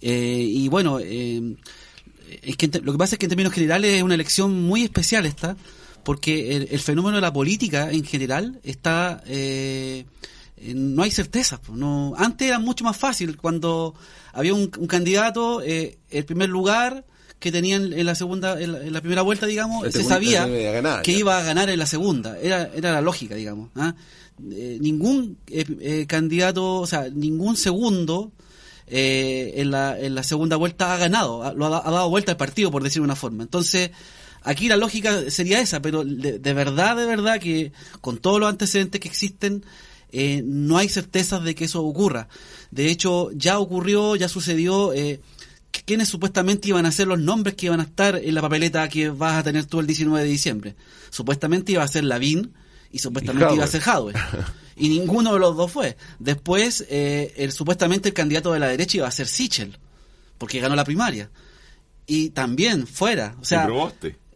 eh, 0.00 0.44
y 0.48 0.68
bueno, 0.68 0.98
eh, 1.00 1.56
es 2.42 2.56
que 2.56 2.68
lo 2.82 2.92
que 2.92 2.98
pasa 2.98 3.14
es 3.14 3.18
que 3.18 3.26
en 3.26 3.30
términos 3.30 3.52
generales 3.52 3.92
es 3.92 4.02
una 4.02 4.14
elección 4.14 4.62
muy 4.62 4.82
especial 4.82 5.26
esta, 5.26 5.56
porque 6.04 6.56
el, 6.56 6.68
el 6.70 6.80
fenómeno 6.80 7.16
de 7.16 7.22
la 7.22 7.32
política 7.32 7.90
en 7.90 8.04
general 8.04 8.60
está... 8.62 9.22
eh, 9.26 10.04
no 10.74 11.02
hay 11.02 11.10
certezas. 11.10 11.60
No, 11.70 12.14
antes 12.16 12.48
era 12.48 12.58
mucho 12.58 12.82
más 12.84 12.96
fácil 12.96 13.36
cuando 13.36 13.94
había 14.32 14.54
un, 14.54 14.70
un 14.78 14.86
candidato, 14.86 15.60
eh, 15.62 15.98
el 16.10 16.24
primer 16.24 16.48
lugar 16.48 17.04
que 17.38 17.52
tenían 17.52 17.92
en 17.92 18.06
la 18.06 18.14
segunda, 18.14 18.58
en 18.60 18.72
la, 18.72 18.80
en 18.82 18.92
la 18.92 19.00
primera 19.00 19.20
vuelta, 19.22 19.44
digamos, 19.44 19.84
La 19.84 19.92
se 19.92 20.02
sabía 20.02 20.46
que 20.46 21.12
ya. 21.12 21.18
iba 21.18 21.38
a 21.38 21.42
ganar 21.42 21.68
en 21.68 21.78
la 21.78 21.86
segunda. 21.86 22.38
Era, 22.40 22.70
era 22.74 22.92
la 22.92 23.02
lógica, 23.02 23.34
digamos. 23.34 23.68
¿ah? 23.76 23.94
Eh, 24.50 24.78
ningún 24.80 25.36
eh, 25.48 25.64
eh, 25.80 26.06
candidato, 26.08 26.76
o 26.76 26.86
sea, 26.86 27.08
ningún 27.10 27.56
segundo 27.56 28.32
eh, 28.86 29.54
en, 29.56 29.70
la, 29.70 29.98
en 29.98 30.14
la 30.14 30.22
segunda 30.22 30.56
vuelta 30.56 30.92
ha 30.92 30.96
ganado, 30.96 31.42
ha, 31.42 31.52
lo 31.52 31.66
ha, 31.66 31.70
da- 31.70 31.82
ha 31.84 31.90
dado 31.90 32.10
vuelta 32.10 32.32
al 32.32 32.36
partido, 32.38 32.70
por 32.70 32.82
decir 32.82 33.00
de 33.02 33.04
una 33.04 33.16
forma. 33.16 33.42
Entonces, 33.42 33.90
aquí 34.42 34.68
la 34.68 34.76
lógica 34.76 35.30
sería 35.30 35.60
esa, 35.60 35.80
pero 35.82 36.04
de, 36.04 36.38
de 36.38 36.54
verdad, 36.54 36.96
de 36.96 37.06
verdad 37.06 37.40
que 37.40 37.72
con 38.00 38.18
todos 38.18 38.38
los 38.40 38.48
antecedentes 38.48 39.00
que 39.00 39.08
existen, 39.08 39.64
eh, 40.12 40.42
no 40.44 40.78
hay 40.78 40.88
certezas 40.88 41.42
de 41.42 41.54
que 41.54 41.64
eso 41.64 41.82
ocurra. 41.84 42.28
De 42.70 42.88
hecho, 42.90 43.30
ya 43.32 43.58
ocurrió, 43.58 44.16
ya 44.16 44.28
sucedió. 44.28 44.92
Eh, 44.92 45.20
¿Quiénes 45.84 46.08
supuestamente 46.08 46.68
iban 46.68 46.86
a 46.86 46.90
ser 46.92 47.06
los 47.06 47.18
nombres 47.20 47.54
que 47.54 47.66
iban 47.66 47.80
a 47.80 47.82
estar 47.82 48.16
en 48.16 48.34
la 48.34 48.40
papeleta 48.40 48.88
que 48.88 49.10
vas 49.10 49.34
a 49.34 49.42
tener 49.42 49.66
tú 49.66 49.78
el 49.80 49.86
19 49.86 50.24
de 50.24 50.30
diciembre? 50.30 50.74
Supuestamente 51.10 51.72
iba 51.72 51.82
a 51.82 51.88
ser 51.88 52.04
Lavín 52.04 52.54
y 52.90 52.98
supuestamente 52.98 53.44
Y 53.52 53.56
iba 53.56 53.64
a 53.64 53.68
ser 53.68 53.82
Hadwe. 53.84 54.14
Y 54.76 54.88
ninguno 54.88 55.32
de 55.32 55.38
los 55.38 55.56
dos 55.56 55.72
fue. 55.72 55.96
Después, 56.18 56.84
eh, 56.90 57.32
el, 57.36 57.52
supuestamente 57.52 58.08
el 58.08 58.14
candidato 58.14 58.52
de 58.52 58.58
la 58.60 58.68
derecha 58.68 58.98
iba 58.98 59.08
a 59.08 59.10
ser 59.10 59.26
Sichel, 59.26 59.78
porque 60.38 60.60
ganó 60.60 60.76
la 60.76 60.84
primaria. 60.84 61.30
Y 62.06 62.30
también 62.30 62.86
fuera. 62.86 63.34
O 63.40 63.44
sea, 63.44 63.62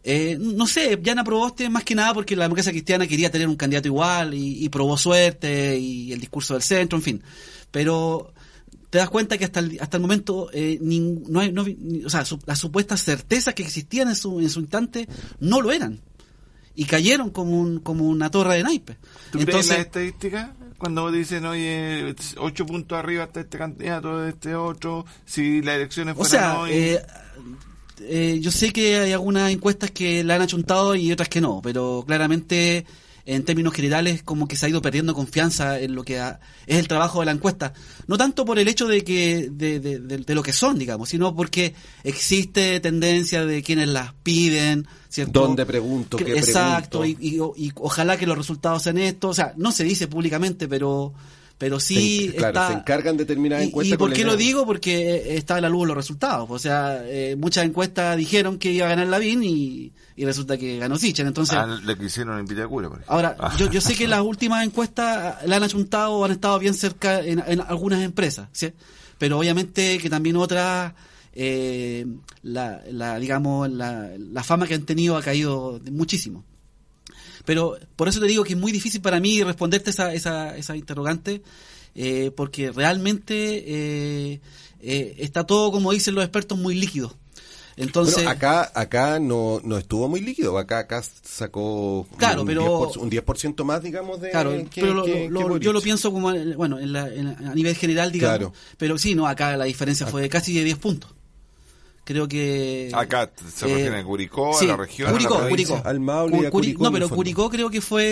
eh, 0.03 0.35
no 0.39 0.65
sé, 0.67 0.99
Yana 1.01 1.23
Proboste 1.23 1.69
más 1.69 1.83
que 1.83 1.93
nada 1.95 2.13
porque 2.13 2.35
la 2.35 2.43
democracia 2.45 2.71
cristiana 2.71 3.05
quería 3.07 3.29
tener 3.31 3.47
un 3.47 3.55
candidato 3.55 3.87
igual 3.87 4.33
y, 4.33 4.65
y 4.65 4.69
probó 4.69 4.97
suerte 4.97 5.77
y 5.77 6.11
el 6.11 6.19
discurso 6.19 6.53
del 6.55 6.63
centro, 6.63 6.97
en 6.97 7.03
fin. 7.03 7.23
Pero 7.69 8.33
te 8.89 8.97
das 8.97 9.09
cuenta 9.09 9.37
que 9.37 9.45
hasta 9.45 9.59
el, 9.61 9.77
hasta 9.79 9.95
el 9.97 10.01
momento 10.01 10.49
eh, 10.51 10.79
nin- 10.81 11.23
no 11.29 11.39
hay, 11.39 11.51
no 11.53 11.65
o 12.05 12.09
sea, 12.09 12.25
su- 12.25 12.39
las 12.45 12.59
supuestas 12.59 13.03
certezas 13.03 13.53
que 13.53 13.63
existían 13.63 14.09
en 14.09 14.15
su, 14.15 14.41
en 14.41 14.49
su 14.49 14.59
instante 14.59 15.07
no 15.39 15.61
lo 15.61 15.71
eran. 15.71 16.01
Y 16.75 16.85
cayeron 16.85 17.29
como, 17.29 17.59
un, 17.59 17.79
como 17.79 18.05
una 18.05 18.29
torre 18.31 18.55
de 18.55 18.63
naipes. 18.63 18.97
¿Tú 19.31 19.39
ves 19.39 19.47
Entonces, 19.47 19.69
las 19.69 19.79
estadísticas? 19.85 20.49
Cuando 20.77 21.11
dicen, 21.11 21.45
oye, 21.45 22.15
ocho 22.37 22.65
puntos 22.65 22.97
arriba 22.97 23.25
está 23.25 23.41
este 23.41 23.57
candidato, 23.57 24.25
este 24.27 24.55
otro, 24.55 25.05
si 25.25 25.61
las 25.61 25.75
elecciones 25.75 26.15
O 26.17 26.23
fueran 26.23 26.29
sea, 26.29 26.59
hoy... 26.59 26.71
eh, 26.71 27.01
eh, 28.01 28.39
yo 28.41 28.49
sé 28.51 28.73
que 28.73 28.97
hay 28.97 29.11
algunas 29.11 29.51
encuestas 29.51 29.91
que 29.91 30.23
la 30.23 30.35
han 30.35 30.41
achuntado 30.41 30.95
y 30.95 31.11
otras 31.11 31.29
que 31.29 31.39
no, 31.39 31.61
pero 31.61 32.03
claramente 32.07 32.85
en 33.25 33.43
términos 33.43 33.73
generales 33.73 34.23
como 34.23 34.47
que 34.47 34.55
se 34.55 34.65
ha 34.65 34.69
ido 34.69 34.81
perdiendo 34.81 35.13
confianza 35.13 35.79
en 35.79 35.95
lo 35.95 36.03
que 36.03 36.19
ha- 36.19 36.39
es 36.67 36.77
el 36.77 36.87
trabajo 36.87 37.19
de 37.19 37.25
la 37.27 37.31
encuesta. 37.31 37.73
No 38.07 38.17
tanto 38.17 38.45
por 38.45 38.59
el 38.59 38.67
hecho 38.67 38.87
de 38.87 39.03
que 39.03 39.49
de, 39.51 39.79
de- 39.79 39.99
de- 39.99 40.17
de 40.19 40.35
lo 40.35 40.43
que 40.43 40.53
son, 40.53 40.77
digamos, 40.79 41.09
sino 41.09 41.35
porque 41.35 41.73
existe 42.03 42.79
tendencia 42.79 43.45
de 43.45 43.63
quienes 43.63 43.87
las 43.89 44.13
piden, 44.23 44.87
¿cierto? 45.09 45.41
¿Dónde 45.41 45.65
pregunto? 45.65 46.17
¿Qué 46.17 46.33
Exacto, 46.33 47.01
pregunto? 47.01 47.21
y, 47.21 47.37
y- 47.61 47.67
y 47.67 47.71
ojalá 47.75 48.17
que 48.17 48.25
los 48.27 48.37
resultados 48.37 48.83
sean 48.83 48.97
estos. 48.97 49.31
O 49.31 49.33
sea, 49.33 49.53
no 49.57 49.71
se 49.71 49.83
dice 49.83 50.07
públicamente, 50.07 50.67
pero 50.67 51.13
pero 51.61 51.79
sí 51.79 52.29
Se- 52.31 52.35
claro, 52.37 52.59
está... 52.59 52.67
se 52.69 52.73
encargan 52.73 53.17
de 53.17 53.25
terminar 53.25 53.61
¿Y, 53.61 53.65
encuestas 53.65 53.93
y 53.93 53.97
por 53.97 54.09
con 54.09 54.15
qué 54.17 54.23
lo 54.25 54.35
digo? 54.35 54.65
Porque 54.65 55.11
eh, 55.17 55.37
está 55.37 55.57
a 55.57 55.61
la 55.61 55.69
luz 55.69 55.87
los 55.87 55.95
resultados. 55.95 56.49
O 56.49 56.57
sea, 56.57 57.03
eh, 57.05 57.35
muchas 57.37 57.65
encuestas 57.65 58.17
dijeron 58.17 58.57
que 58.57 58.71
iba 58.71 58.87
a 58.87 58.89
ganar 58.89 59.05
Lavín 59.05 59.43
y, 59.43 59.91
y 60.15 60.25
resulta 60.25 60.57
que 60.57 60.79
ganó 60.79 60.97
Sichel. 60.97 61.27
Entonces, 61.27 61.55
Ah, 61.55 61.79
le 61.85 61.95
quisieron 61.99 62.39
en 62.39 62.47
Vitacura, 62.47 62.89
por 62.89 62.97
ejemplo. 62.97 63.13
ahora, 63.13 63.35
Ah. 63.39 63.55
yo, 63.59 63.69
yo 63.69 63.79
sé 63.79 63.93
que 63.93 64.07
las 64.07 64.21
últimas 64.21 64.65
encuestas 64.65 65.45
la 65.45 65.57
han 65.57 65.61
achuntado 65.63 66.13
o 66.13 66.25
han 66.25 66.31
estado 66.31 66.57
bien 66.57 66.73
cerca 66.73 67.19
en, 67.19 67.43
en 67.45 67.61
algunas 67.61 68.01
empresas, 68.01 68.49
¿sí? 68.53 68.73
Pero 69.19 69.37
obviamente 69.37 69.99
que 69.99 70.09
también 70.09 70.37
otras, 70.37 70.93
eh, 71.33 72.07
la, 72.41 72.81
la, 72.91 73.19
digamos, 73.19 73.69
la, 73.69 74.09
la 74.17 74.43
fama 74.43 74.65
que 74.65 74.73
han 74.73 74.81
tenido 74.85 75.15
ha 75.15 75.21
caído 75.21 75.79
muchísimo. 75.91 76.43
Pero 77.51 77.77
por 77.97 78.07
eso 78.07 78.21
te 78.21 78.27
digo 78.27 78.45
que 78.45 78.53
es 78.53 78.57
muy 78.59 78.71
difícil 78.71 79.01
para 79.01 79.19
mí 79.19 79.43
responderte 79.43 79.89
esa, 79.89 80.13
esa, 80.13 80.55
esa 80.55 80.77
interrogante, 80.77 81.41
eh, 81.95 82.31
porque 82.33 82.71
realmente 82.71 83.33
eh, 83.67 84.39
eh, 84.79 85.15
está 85.17 85.43
todo, 85.45 85.69
como 85.69 85.91
dicen 85.91 86.15
los 86.15 86.23
expertos, 86.23 86.57
muy 86.57 86.75
líquido. 86.75 87.13
Entonces, 87.75 88.25
acá, 88.25 88.71
acá 88.73 89.19
no, 89.19 89.59
no 89.65 89.77
estuvo 89.77 90.07
muy 90.07 90.21
líquido. 90.21 90.57
Acá, 90.57 90.79
acá 90.79 91.03
sacó 91.23 92.07
Claro, 92.15 92.41
un, 92.41 92.47
pero- 92.47 92.89
10%, 92.89 92.97
un 93.01 93.09
10% 93.09 93.63
más, 93.65 93.83
digamos, 93.83 94.21
de 94.21 94.29
Claro, 94.29 94.51
que- 94.69 94.79
pero 94.81 94.93
lo- 94.93 95.03
que- 95.03 95.29
lo- 95.29 95.39
que 95.39 95.45
Boric. 95.45 95.63
yo 95.63 95.73
lo 95.73 95.81
pienso 95.81 96.09
como, 96.13 96.31
bueno, 96.55 96.79
en 96.79 96.93
la- 96.93 97.13
en 97.13 97.27
a 97.27 97.53
nivel 97.53 97.75
general, 97.75 98.13
digamos. 98.13 98.37
Claro. 98.37 98.53
Pero 98.77 98.97
sí, 98.97 99.13
no, 99.13 99.27
acá 99.27 99.57
la 99.57 99.65
diferencia 99.65 100.07
fue 100.07 100.21
de 100.21 100.29
casi 100.29 100.53
de 100.53 100.63
10 100.63 100.77
puntos. 100.77 101.11
Creo 102.11 102.27
que... 102.27 102.91
Acá 102.93 103.31
se 103.53 103.65
eh, 103.65 103.73
refiere 103.75 103.97
a 103.99 104.03
Curicó, 104.03 104.53
sí, 104.53 104.65
a 104.65 104.69
la 104.69 104.77
región, 104.77 105.07
a 105.09 105.11
Curicó, 105.13 105.39
la. 105.41 105.47
Curicó. 105.49 105.81
Al 105.85 105.99
Maule 106.01 106.35
y 106.35 106.39
a 106.39 106.49
Curi- 106.49 106.51
Curicó, 106.51 106.83
No, 106.83 106.91
pero. 106.91 107.09
Curicó 107.09 107.49
creo 107.49 107.69
que 107.69 107.79
fue 107.79 108.03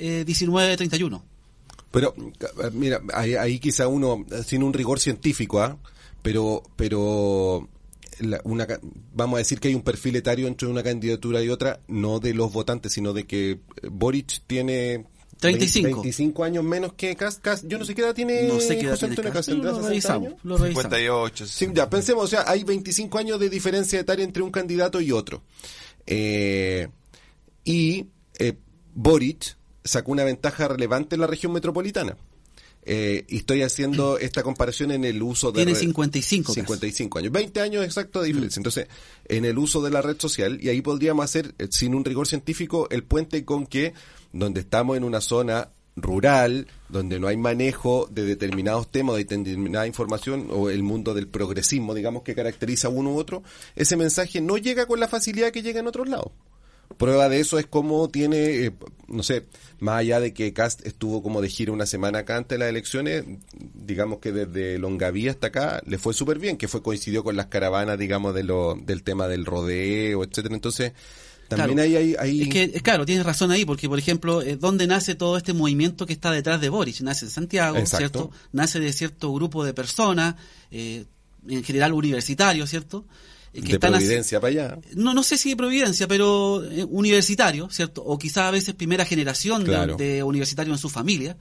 eh, 0.00 0.24
19-31. 0.26 1.22
Pero, 1.90 2.14
mira, 2.72 3.00
ahí, 3.12 3.34
ahí 3.34 3.58
quizá 3.58 3.86
uno, 3.86 4.24
sin 4.46 4.62
un 4.62 4.72
rigor 4.72 4.98
científico, 4.98 5.60
¿ah? 5.60 5.76
Pero, 6.22 6.62
pero, 6.76 7.68
la- 8.20 8.40
una, 8.44 8.66
vamos 9.12 9.36
a 9.36 9.38
decir 9.38 9.60
que 9.60 9.68
hay 9.68 9.74
un 9.74 9.82
perfil 9.82 10.16
etario 10.16 10.46
entre 10.48 10.68
una 10.68 10.82
candidatura 10.82 11.42
y 11.42 11.50
otra, 11.50 11.80
no 11.86 12.18
de 12.18 12.32
los 12.34 12.50
votantes, 12.52 12.92
sino 12.94 13.12
de 13.12 13.24
que 13.26 13.50
eh, 13.50 13.58
Boric 13.90 14.40
tiene 14.46 15.04
35. 15.38 16.02
25 16.02 16.44
años 16.44 16.64
menos 16.64 16.92
que 16.94 17.14
Cast. 17.16 17.40
Cast, 17.42 17.64
yo 17.66 17.78
no 17.78 17.84
sé 17.84 17.94
qué 17.94 18.02
edad 18.02 18.14
tiene 18.14 18.42
No 18.48 18.60
sé 18.60 18.76
qué 18.78 18.86
edad 18.86 18.90
José 18.92 19.06
tiene 19.08 19.12
Antonio 19.12 19.32
Cast, 19.32 19.34
Cast, 19.34 19.48
¿tendrá 19.48 19.70
Lo 19.70 19.76
60 19.76 19.88
revisamos, 19.90 20.28
años? 20.28 20.40
lo 20.44 20.56
revisamos. 20.58 20.82
58. 20.84 21.46
Sí, 21.46 21.66
ya, 21.74 21.90
pensemos, 21.90 22.24
o 22.24 22.28
sea, 22.28 22.44
hay 22.46 22.64
25 22.64 23.18
años 23.18 23.38
de 23.40 23.48
diferencia 23.50 24.00
etaria 24.00 24.24
entre 24.24 24.42
un 24.42 24.50
candidato 24.50 25.00
y 25.00 25.12
otro. 25.12 25.42
Eh, 26.06 26.88
y 27.64 28.06
eh, 28.38 28.54
Boric 28.94 29.56
sacó 29.82 30.12
una 30.12 30.24
ventaja 30.24 30.68
relevante 30.68 31.14
en 31.16 31.20
la 31.20 31.26
región 31.26 31.52
metropolitana. 31.52 32.16
Eh, 32.86 33.24
y 33.28 33.38
estoy 33.38 33.62
haciendo 33.62 34.18
esta 34.18 34.42
comparación 34.42 34.90
en 34.90 35.06
el 35.06 35.22
uso 35.22 35.50
de... 35.52 35.60
Tiene 35.64 35.72
red- 35.72 35.80
55 35.80 36.48
casi. 36.52 36.60
55 36.60 37.18
años. 37.18 37.32
20 37.32 37.60
años 37.62 37.82
exacto 37.84 38.20
de 38.20 38.26
diferencia. 38.26 38.60
Entonces, 38.60 38.88
en 39.26 39.46
el 39.46 39.56
uso 39.56 39.80
de 39.80 39.90
la 39.90 40.02
red 40.02 40.16
social, 40.18 40.58
y 40.62 40.68
ahí 40.68 40.82
podríamos 40.82 41.24
hacer, 41.24 41.54
eh, 41.58 41.68
sin 41.70 41.94
un 41.94 42.04
rigor 42.04 42.28
científico, 42.28 42.86
el 42.90 43.02
puente 43.04 43.42
con 43.46 43.66
que, 43.66 43.94
donde 44.34 44.60
estamos 44.60 44.96
en 44.96 45.04
una 45.04 45.20
zona 45.20 45.70
rural, 45.96 46.66
donde 46.88 47.20
no 47.20 47.28
hay 47.28 47.36
manejo 47.36 48.08
de 48.10 48.24
determinados 48.24 48.90
temas, 48.90 49.14
de 49.16 49.24
determinada 49.24 49.86
información, 49.86 50.48
o 50.50 50.70
el 50.70 50.82
mundo 50.82 51.14
del 51.14 51.28
progresismo, 51.28 51.94
digamos, 51.94 52.22
que 52.22 52.34
caracteriza 52.34 52.88
a 52.88 52.90
uno 52.90 53.12
u 53.12 53.18
otro, 53.18 53.42
ese 53.76 53.96
mensaje 53.96 54.40
no 54.40 54.58
llega 54.58 54.86
con 54.86 54.98
la 54.98 55.08
facilidad 55.08 55.52
que 55.52 55.62
llega 55.62 55.80
en 55.80 55.86
otros 55.86 56.08
lados. 56.08 56.32
Prueba 56.98 57.28
de 57.28 57.40
eso 57.40 57.58
es 57.58 57.66
como 57.66 58.08
tiene, 58.08 58.66
eh, 58.66 58.72
no 59.08 59.22
sé, 59.22 59.46
más 59.80 60.00
allá 60.00 60.20
de 60.20 60.34
que 60.34 60.52
Cast 60.52 60.86
estuvo 60.86 61.22
como 61.22 61.40
de 61.40 61.48
gira 61.48 61.72
una 61.72 61.86
semana 61.86 62.20
acá 62.20 62.36
antes 62.36 62.56
de 62.56 62.58
las 62.58 62.68
elecciones, 62.68 63.24
digamos 63.74 64.18
que 64.18 64.32
desde 64.32 64.78
Longaví 64.78 65.28
hasta 65.28 65.46
acá 65.46 65.82
le 65.86 65.98
fue 65.98 66.12
súper 66.12 66.38
bien, 66.38 66.56
que 66.56 66.68
fue 66.68 66.82
coincidió 66.82 67.24
con 67.24 67.36
las 67.36 67.46
caravanas, 67.46 67.98
digamos, 67.98 68.34
del 68.34 69.02
tema 69.02 69.28
del 69.28 69.46
rodeo, 69.46 70.22
etcétera. 70.24 70.54
Entonces, 70.54 70.92
también 71.48 71.76
Claro. 71.78 72.20
hay, 72.22 72.42
Es 72.42 72.48
que, 72.48 72.62
eh, 72.64 72.80
claro, 72.82 73.04
tienes 73.06 73.24
razón 73.24 73.50
ahí, 73.50 73.64
porque, 73.64 73.88
por 73.88 73.98
ejemplo, 73.98 74.42
eh, 74.42 74.56
¿dónde 74.56 74.86
nace 74.86 75.14
todo 75.14 75.36
este 75.36 75.52
movimiento 75.52 76.06
que 76.06 76.12
está 76.12 76.30
detrás 76.30 76.60
de 76.60 76.68
Boric? 76.68 77.00
Nace 77.00 77.26
en 77.26 77.30
Santiago, 77.30 77.76
Exacto. 77.76 77.98
¿cierto? 77.98 78.30
Nace 78.52 78.80
de 78.80 78.92
cierto 78.92 79.32
grupo 79.32 79.64
de 79.64 79.74
personas, 79.74 80.34
eh, 80.70 81.04
en 81.48 81.62
general 81.64 81.92
universitarios, 81.92 82.70
¿cierto? 82.70 83.04
Eh, 83.52 83.60
de 83.60 83.78
haci- 83.78 83.78
Providencia 83.78 84.40
para 84.40 84.50
allá. 84.50 84.78
no, 84.94 85.14
no 85.14 85.22
sé 85.22 85.36
si 85.36 85.50
de 85.50 85.56
Providencia, 85.56 86.08
pero 86.08 86.64
eh, 86.64 86.84
universitario, 86.84 87.68
¿cierto? 87.70 88.02
O 88.02 88.18
quizá 88.18 88.48
a 88.48 88.50
veces 88.50 88.74
primera 88.74 89.04
generación 89.04 89.60
de- 89.62 89.70
Claro. 89.70 89.96
de, 89.96 90.22
universitario 90.22 90.72
en 90.72 90.78
su 90.78 90.88
familia. 90.90 91.36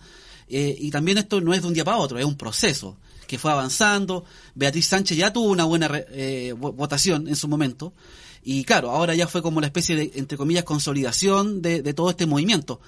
Eh, 0.49 0.75
y 0.77 0.91
también 0.91 1.17
esto 1.17 1.39
no 1.41 1.53
es 1.53 1.61
de 1.61 1.67
un 1.69 1.73
día 1.73 1.85
para 1.85 1.97
otro, 1.97 2.19
es 2.19 2.25
un 2.25 2.35
proceso 2.37 2.97
que 3.25 3.39
fue 3.39 3.49
avanzando. 3.51 4.25
Beatriz 4.53 4.85
Sánchez 4.87 5.17
ya 5.17 5.31
tuvo 5.33 5.49
una 5.49 5.63
buena 5.63 5.87
re- 5.87 6.05
eh, 6.11 6.53
vo- 6.53 6.73
votación 6.75 7.27
en 7.29 7.35
su 7.37 7.47
momento. 7.47 7.93
Y 8.43 8.63
claro, 8.65 8.91
ahora 8.91 9.15
ya 9.15 9.27
fue 9.27 9.41
como 9.41 9.61
la 9.61 9.67
especie 9.67 9.95
de, 9.95 10.11
entre 10.15 10.37
comillas, 10.37 10.63
consolidación 10.63 11.61
de, 11.61 11.81
de 11.81 11.93
todo 11.93 12.09
este 12.09 12.25
movimiento. 12.25 12.79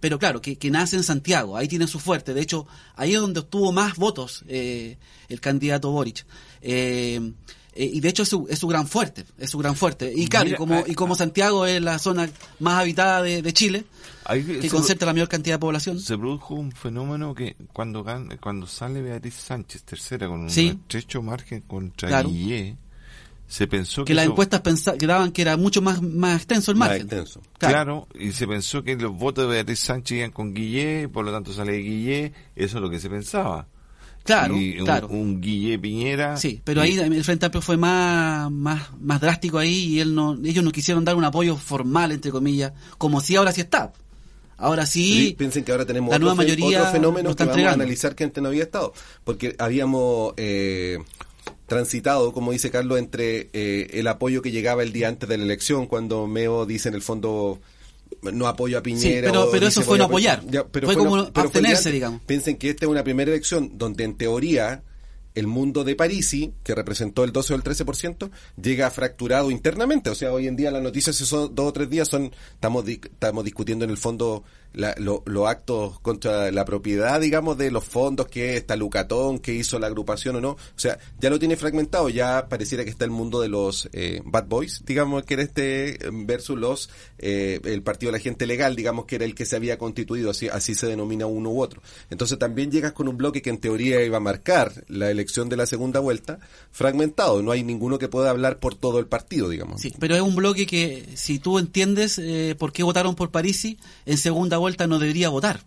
Pero 0.00 0.18
claro, 0.18 0.40
que, 0.42 0.56
que 0.56 0.70
nace 0.70 0.96
en 0.96 1.02
Santiago, 1.02 1.56
ahí 1.56 1.66
tiene 1.68 1.86
su 1.86 1.98
fuerte. 1.98 2.34
De 2.34 2.42
hecho, 2.42 2.66
ahí 2.96 3.14
es 3.14 3.20
donde 3.20 3.40
obtuvo 3.40 3.72
más 3.72 3.96
votos 3.96 4.44
eh, 4.48 4.98
el 5.28 5.40
candidato 5.40 5.90
Boric. 5.92 6.26
Eh, 6.60 7.32
eh, 7.76 7.90
y 7.92 8.00
de 8.00 8.08
hecho 8.08 8.22
es 8.22 8.28
su, 8.28 8.46
es 8.48 8.58
su 8.58 8.68
gran 8.68 8.86
fuerte, 8.86 9.24
es 9.38 9.50
su 9.50 9.58
gran 9.58 9.74
fuerte. 9.74 10.12
Y 10.14 10.26
claro, 10.28 10.44
Mira, 10.44 10.56
y, 10.56 10.58
como, 10.58 10.74
ah, 10.74 10.84
y 10.86 10.94
como 10.94 11.14
Santiago 11.16 11.66
es 11.66 11.80
la 11.82 11.98
zona 11.98 12.28
más 12.60 12.80
habitada 12.80 13.22
de, 13.22 13.40
de 13.42 13.52
Chile, 13.52 13.84
Ahí 14.26 14.42
que 14.44 14.68
concentra 14.68 15.06
la 15.06 15.12
mayor 15.12 15.28
cantidad 15.28 15.56
de 15.56 15.58
población. 15.60 15.98
Se 16.00 16.16
produjo 16.16 16.54
un 16.54 16.70
fenómeno 16.72 17.34
que 17.34 17.56
cuando 17.72 18.04
cuando 18.40 18.66
sale 18.66 19.02
Beatriz 19.02 19.34
Sánchez 19.34 19.82
tercera 19.84 20.28
con 20.28 20.40
un 20.42 20.50
Sí. 20.50 20.68
estrecho 20.68 21.20
margen 21.22 21.62
contra 21.62 22.08
Claro. 22.08 22.28
Guillé, 22.30 22.76
se 23.46 23.66
pensó 23.66 24.04
que, 24.04 24.08
Que 24.08 24.14
las 24.14 24.24
eso- 24.24 24.32
encuestas 24.32 24.60
pensa- 24.62 24.96
que 24.98 25.06
daban 25.06 25.30
que 25.32 25.42
era 25.42 25.56
mucho 25.56 25.82
más, 25.82 26.00
más 26.02 26.36
extenso 26.36 26.70
el 26.70 26.76
Más 26.78 26.88
margen. 26.88 27.02
extenso. 27.06 27.40
Claro. 27.58 28.08
y 28.18 28.32
se 28.32 28.46
pensó 28.46 28.82
que 28.82 28.96
los 28.96 29.12
votos 29.12 29.46
de 29.48 29.54
Beatriz 29.54 29.80
Sánchez 29.80 30.18
iban 30.18 30.30
con 30.30 30.54
Guillé, 30.54 31.08
por 31.08 31.24
lo 31.24 31.32
tanto 31.32 31.52
sale 31.52 31.76
Guillé, 31.78 32.32
eso 32.56 32.76
es 32.78 32.82
lo 32.82 32.90
que 32.90 32.98
se 33.00 33.08
pensaba. 33.10 33.66
Claro, 34.24 34.56
y 34.56 34.78
un, 34.78 34.86
claro. 34.86 35.08
un 35.08 35.40
Guillé 35.42 35.78
Piñera. 35.78 36.38
Sí, 36.38 36.58
pero 36.64 36.82
y- 36.84 36.98
ahí 36.98 37.14
el 37.14 37.24
Frente 37.24 37.44
Amplio 37.44 37.60
fue 37.60 37.76
más, 37.76 38.50
más, 38.50 38.88
más 38.98 39.20
drástico 39.20 39.58
ahí 39.58 39.74
y 39.96 40.00
él 40.00 40.14
no, 40.14 40.32
ellos 40.42 40.64
no 40.64 40.72
quisieron 40.72 41.04
dar 41.04 41.14
un 41.14 41.24
apoyo 41.24 41.56
formal, 41.56 42.10
entre 42.12 42.30
comillas, 42.30 42.72
como 42.96 43.20
si 43.20 43.36
ahora 43.36 43.52
sí 43.52 43.60
está. 43.60 43.92
Ahora 44.56 44.86
sí, 44.86 45.26
Sí, 45.26 45.34
piensen 45.36 45.62
que 45.64 45.72
ahora 45.72 45.84
tenemos 45.84 46.10
la 46.10 46.18
nueva 46.18 46.36
mayoría 46.36 46.80
otro 46.80 46.92
fenómeno 46.92 47.30
que 47.30 47.34
vamos 47.34 47.40
a 47.40 47.44
entregando. 47.44 47.82
analizar 47.84 48.14
que 48.14 48.24
antes 48.24 48.42
no 48.42 48.48
había 48.48 48.62
estado. 48.62 48.94
Porque 49.24 49.54
habíamos 49.58 50.32
eh, 50.38 50.96
transitado, 51.66 52.32
como 52.32 52.52
dice 52.52 52.70
Carlos, 52.70 52.98
entre 52.98 53.48
eh, 53.52 53.88
el 53.94 54.06
apoyo 54.08 54.42
que 54.42 54.50
llegaba 54.50 54.82
el 54.82 54.92
día 54.92 55.08
antes 55.08 55.28
de 55.28 55.38
la 55.38 55.44
elección, 55.44 55.86
cuando 55.86 56.26
Meo 56.26 56.66
dice 56.66 56.88
en 56.88 56.94
el 56.94 57.02
fondo 57.02 57.60
no 58.22 58.46
apoyo 58.46 58.78
a 58.78 58.82
Piñera. 58.82 59.30
pero- 59.30 59.50
pero 59.50 59.66
eso 59.66 59.82
fue 59.82 59.98
no 59.98 60.04
apoyar. 60.04 60.42
Ya, 60.48 60.66
pero 60.66 60.86
Fue 60.86 60.96
como 60.96 61.30
pero 61.32 61.46
abstenerse, 61.46 61.90
digamos. 61.90 62.20
Piensen 62.26 62.56
que 62.56 62.70
esta 62.70 62.84
es 62.86 62.90
una 62.90 63.02
primera 63.02 63.30
elección 63.30 63.72
donde 63.76 64.04
en 64.04 64.14
teoría 64.16 64.82
el 65.34 65.48
mundo 65.48 65.82
de 65.82 65.96
Parisi, 65.96 66.52
que 66.62 66.76
representó 66.76 67.24
el 67.24 67.32
12 67.32 67.54
o 67.54 67.56
el 67.56 67.64
13%, 67.64 68.30
llega 68.62 68.88
fracturado 68.90 69.50
internamente. 69.50 70.10
O 70.10 70.14
sea, 70.14 70.32
hoy 70.32 70.46
en 70.46 70.54
día 70.54 70.70
las 70.70 70.82
noticias, 70.82 71.20
esos 71.20 71.52
dos 71.54 71.66
o 71.66 71.72
tres 71.72 71.90
días, 71.90 72.06
son 72.06 72.30
estamos, 72.52 72.86
estamos 72.86 73.44
discutiendo 73.44 73.84
en 73.84 73.90
el 73.90 73.96
fondo 73.96 74.44
la- 74.74 74.94
lo- 74.98 75.22
los 75.26 75.46
actos 75.48 75.98
contra 76.00 76.50
la 76.50 76.64
propiedad, 76.64 77.20
digamos, 77.20 77.56
de 77.56 77.70
los 77.70 77.84
fondos, 77.84 78.26
que 78.28 78.56
está 78.56 78.76
Lucatón, 78.76 79.38
que 79.38 79.54
hizo 79.54 79.78
la 79.78 79.86
agrupación 79.86 80.36
o 80.36 80.40
no. 80.40 80.50
O 80.50 80.58
sea, 80.76 80.98
ya 81.20 81.30
lo 81.30 81.38
tiene 81.38 81.56
fragmentado, 81.56 82.08
ya 82.08 82.48
pareciera 82.48 82.84
que 82.84 82.90
está 82.90 83.04
el 83.04 83.10
mundo 83.12 83.40
de 83.40 83.48
los 83.48 83.88
eh, 83.92 84.20
bad 84.24 84.46
boys, 84.46 84.82
digamos, 84.84 85.22
que 85.24 85.34
era 85.34 85.42
este, 85.44 85.98
versus 86.12 86.58
los, 86.58 86.90
eh, 87.18 87.60
el 87.64 87.82
partido 87.82 88.10
de 88.12 88.18
la 88.18 88.22
gente 88.22 88.46
legal, 88.46 88.74
digamos, 88.76 89.04
que 89.06 89.14
era 89.16 89.24
el 89.24 89.34
que 89.34 89.46
se 89.46 89.56
había 89.56 89.78
constituido, 89.78 90.30
así, 90.30 90.48
así 90.48 90.74
se 90.74 90.88
denomina 90.88 91.26
uno 91.26 91.50
u 91.50 91.62
otro. 91.62 91.80
Entonces 92.10 92.38
también 92.38 92.70
llegas 92.72 92.92
con 92.92 93.06
un 93.06 93.16
bloque 93.16 93.40
que 93.42 93.50
en 93.50 93.58
teoría 93.58 94.02
iba 94.04 94.16
a 94.16 94.20
marcar 94.20 94.84
la 94.88 95.10
elección 95.10 95.48
de 95.48 95.56
la 95.56 95.66
segunda 95.66 96.00
vuelta, 96.00 96.40
fragmentado, 96.72 97.42
no 97.42 97.52
hay 97.52 97.62
ninguno 97.62 97.98
que 97.98 98.08
pueda 98.08 98.30
hablar 98.30 98.58
por 98.58 98.74
todo 98.74 98.98
el 98.98 99.06
partido, 99.06 99.48
digamos. 99.48 99.80
Sí, 99.80 99.92
pero 100.00 100.16
es 100.16 100.20
un 100.22 100.34
bloque 100.34 100.66
que, 100.66 101.06
si 101.14 101.38
tú 101.38 101.58
entiendes 101.60 102.18
eh, 102.18 102.56
por 102.58 102.72
qué 102.72 102.82
votaron 102.82 103.14
por 103.14 103.30
Parisi, 103.30 103.78
en 104.04 104.18
segunda 104.18 104.56
vuelta 104.58 104.63
no 104.88 104.98
debería 104.98 105.28
votar. 105.28 105.60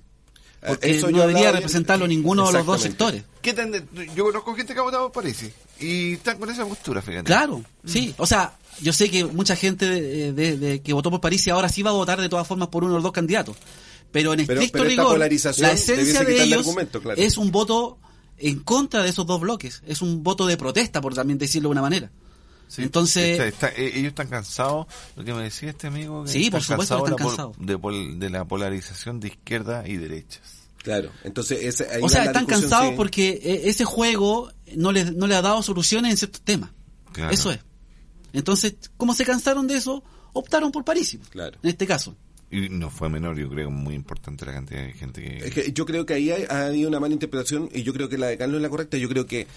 Porque 0.66 0.90
Eso 0.98 1.10
yo 1.10 1.18
no 1.18 1.28
debería 1.28 1.52
representarlo 1.52 2.08
ninguno 2.08 2.48
de 2.48 2.54
los 2.54 2.66
dos 2.66 2.82
sectores. 2.82 3.24
¿Qué 3.42 3.54
tan- 3.54 3.72
yo 4.16 4.26
conozco 4.26 4.56
gente 4.56 4.74
que 4.74 4.80
ha 4.80 4.84
votado 4.84 5.12
por 5.12 5.24
París 5.24 5.46
y 5.80 6.14
están 6.14 6.38
con 6.40 6.50
esa 6.50 6.66
postura, 6.66 7.02
fíjate. 7.02 7.26
Claro, 7.26 7.64
sí. 7.86 8.14
O 8.18 8.26
sea, 8.26 8.54
yo 8.82 8.92
sé 8.92 9.10
que 9.12 9.24
mucha 9.26 9.56
gente 9.56 9.88
de, 9.88 10.34
de- 10.34 10.58
de- 10.58 10.82
que 10.82 10.94
votó 10.94 11.12
por 11.12 11.22
París 11.22 11.46
y 11.48 11.52
ahora 11.52 11.70
sí 11.70 11.84
va 11.84 11.92
a 11.92 11.94
votar 11.94 12.20
de 12.20 12.28
todas 12.28 12.48
formas 12.48 12.70
por 12.70 12.84
uno 12.84 12.94
de 12.94 12.98
los 12.98 13.04
dos 13.04 13.12
candidatos. 13.12 13.56
Pero 14.12 14.34
en 14.34 14.46
Pero- 14.48 14.60
estricto 14.62 14.80
pero 14.80 14.90
rigor, 14.90 15.08
polarización 15.14 15.68
la 15.68 15.74
esencia 15.74 16.24
de 16.24 16.44
ellos 16.44 16.66
claro. 17.02 17.22
es 17.22 17.38
un 17.38 17.52
voto 17.52 18.00
en 18.40 18.60
contra 18.62 19.04
de 19.04 19.10
esos 19.10 19.26
dos 19.28 19.40
bloques. 19.40 19.84
Es 19.86 20.02
un 20.02 20.24
voto 20.24 20.48
de 20.48 20.58
protesta, 20.58 21.02
por 21.02 21.14
también 21.14 21.38
decirlo 21.38 21.70
de 21.70 21.72
una 21.74 21.82
manera. 21.82 22.10
Sí, 22.68 22.82
Entonces, 22.84 23.40
está- 23.40 23.48
está- 23.70 23.70
eh, 23.82 23.92
ellos 23.96 24.10
están 24.10 24.28
cansados, 24.28 24.88
lo 25.16 25.24
que 25.24 25.34
me 25.34 25.44
decía 25.44 25.70
este 25.70 25.88
amigo, 25.88 26.24
que 26.26 26.32
Sí, 26.32 26.50
por 26.52 26.62
supuesto 26.62 26.96
cansados 26.98 27.10
están 27.10 27.16
de 27.16 27.24
la 27.24 27.78
cansados. 27.78 28.20
de, 28.20 28.30
la 28.30 28.46
polarización 28.46 29.20
de 29.20 29.30
izquierda 29.30 29.88
y 29.88 29.96
derechas. 29.98 30.42
Claro, 30.84 31.12
entonces 31.24 31.64
ese, 31.64 31.90
ahí 31.90 32.02
o 32.02 32.10
sea, 32.10 32.26
están 32.26 32.46
cansados 32.46 32.90
sí. 32.90 32.94
porque 32.96 33.30
eh, 33.44 33.62
ese 33.66 33.84
juego 33.86 34.52
no 34.76 34.92
le, 34.92 35.12
no 35.12 35.28
le 35.28 35.36
ha 35.36 35.42
dado 35.42 35.62
soluciones 35.64 36.12
en 36.12 36.18
ciertos 36.18 36.42
temas. 36.42 36.72
Claro. 37.14 37.32
Eso 37.34 37.52
es. 37.52 37.60
Entonces, 38.34 38.76
como 38.98 39.14
se 39.14 39.26
cansaron 39.26 39.68
de 39.68 39.76
eso, 39.78 40.04
optaron 40.34 40.72
por 40.72 40.84
París. 40.86 41.18
Claro. 41.30 41.58
En 41.64 41.70
este 41.70 41.88
caso. 41.88 42.16
Y 42.52 42.70
no 42.70 42.90
fue 42.90 43.10
menor, 43.10 43.38
yo 43.38 43.50
creo, 43.50 43.70
muy 43.72 43.94
importante 43.96 44.46
la 44.46 44.54
cantidad 44.54 44.84
de 44.86 44.94
gente 44.94 45.22
que... 45.22 45.38
Es 45.48 45.54
que 45.54 45.72
yo 45.74 45.86
creo 45.86 46.06
que 46.06 46.14
ahí 46.14 46.32
hay- 46.32 46.46
ha 46.50 46.68
habido 46.68 46.88
una 46.88 47.00
mala 47.00 47.14
interpretación 47.14 47.70
y 47.74 47.84
yo 47.84 47.92
creo 47.94 48.08
que 48.08 48.18
la 48.18 48.28
de 48.28 48.38
Carlos 48.38 48.58
es 48.58 48.62
la 48.62 48.70
correcta. 48.70 48.96
Yo 48.98 49.10
creo 49.10 49.26
que 49.26 49.48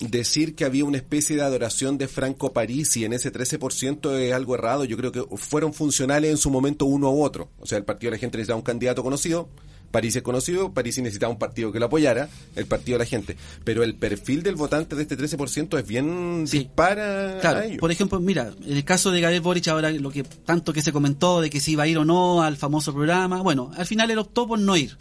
decir 0.00 0.54
que 0.54 0.64
había 0.64 0.84
una 0.84 0.96
especie 0.96 1.36
de 1.36 1.42
adoración 1.42 1.98
de 1.98 2.08
Franco 2.08 2.52
Parisi 2.52 3.04
en 3.04 3.12
ese 3.12 3.32
13% 3.32 4.18
es 4.18 4.32
algo 4.32 4.54
errado. 4.54 4.84
Yo 4.84 4.96
creo 4.96 5.12
que 5.12 5.24
fueron 5.36 5.72
funcionales 5.72 6.30
en 6.30 6.36
su 6.36 6.50
momento 6.50 6.84
uno 6.86 7.10
u 7.12 7.22
otro. 7.22 7.50
O 7.60 7.66
sea, 7.66 7.78
el 7.78 7.84
partido 7.84 8.10
de 8.10 8.16
la 8.16 8.20
gente 8.20 8.38
necesitaba 8.38 8.58
un 8.58 8.64
candidato 8.64 9.02
conocido, 9.02 9.48
París 9.94 10.16
es 10.16 10.22
conocido, 10.22 10.72
París 10.72 10.98
necesitaba 10.98 11.32
un 11.32 11.38
partido 11.38 11.70
que 11.70 11.78
lo 11.78 11.86
apoyara, 11.86 12.28
el 12.56 12.66
partido 12.66 12.98
de 12.98 13.04
la 13.04 13.08
gente. 13.08 13.36
Pero 13.62 13.84
el 13.84 13.94
perfil 13.94 14.42
del 14.42 14.56
votante 14.56 14.96
de 14.96 15.02
este 15.02 15.16
13% 15.16 15.78
es 15.78 15.86
bien 15.86 16.46
Sí. 16.48 16.58
dispara 16.58 17.38
Claro, 17.40 17.60
a 17.60 17.76
por 17.78 17.92
ejemplo, 17.92 18.18
mira, 18.18 18.52
en 18.66 18.76
el 18.76 18.84
caso 18.84 19.12
de 19.12 19.20
Gabriel 19.20 19.42
Boric, 19.42 19.68
ahora 19.68 19.92
lo 19.92 20.10
que 20.10 20.24
tanto 20.24 20.72
que 20.72 20.82
se 20.82 20.90
comentó 20.92 21.40
de 21.40 21.48
que 21.48 21.60
si 21.60 21.72
iba 21.72 21.84
a 21.84 21.86
ir 21.86 21.96
o 21.98 22.04
no 22.04 22.42
al 22.42 22.56
famoso 22.56 22.92
programa, 22.92 23.40
bueno, 23.42 23.70
al 23.76 23.86
final 23.86 24.10
él 24.10 24.18
optó 24.18 24.48
por 24.48 24.58
no 24.58 24.76
ir, 24.76 24.96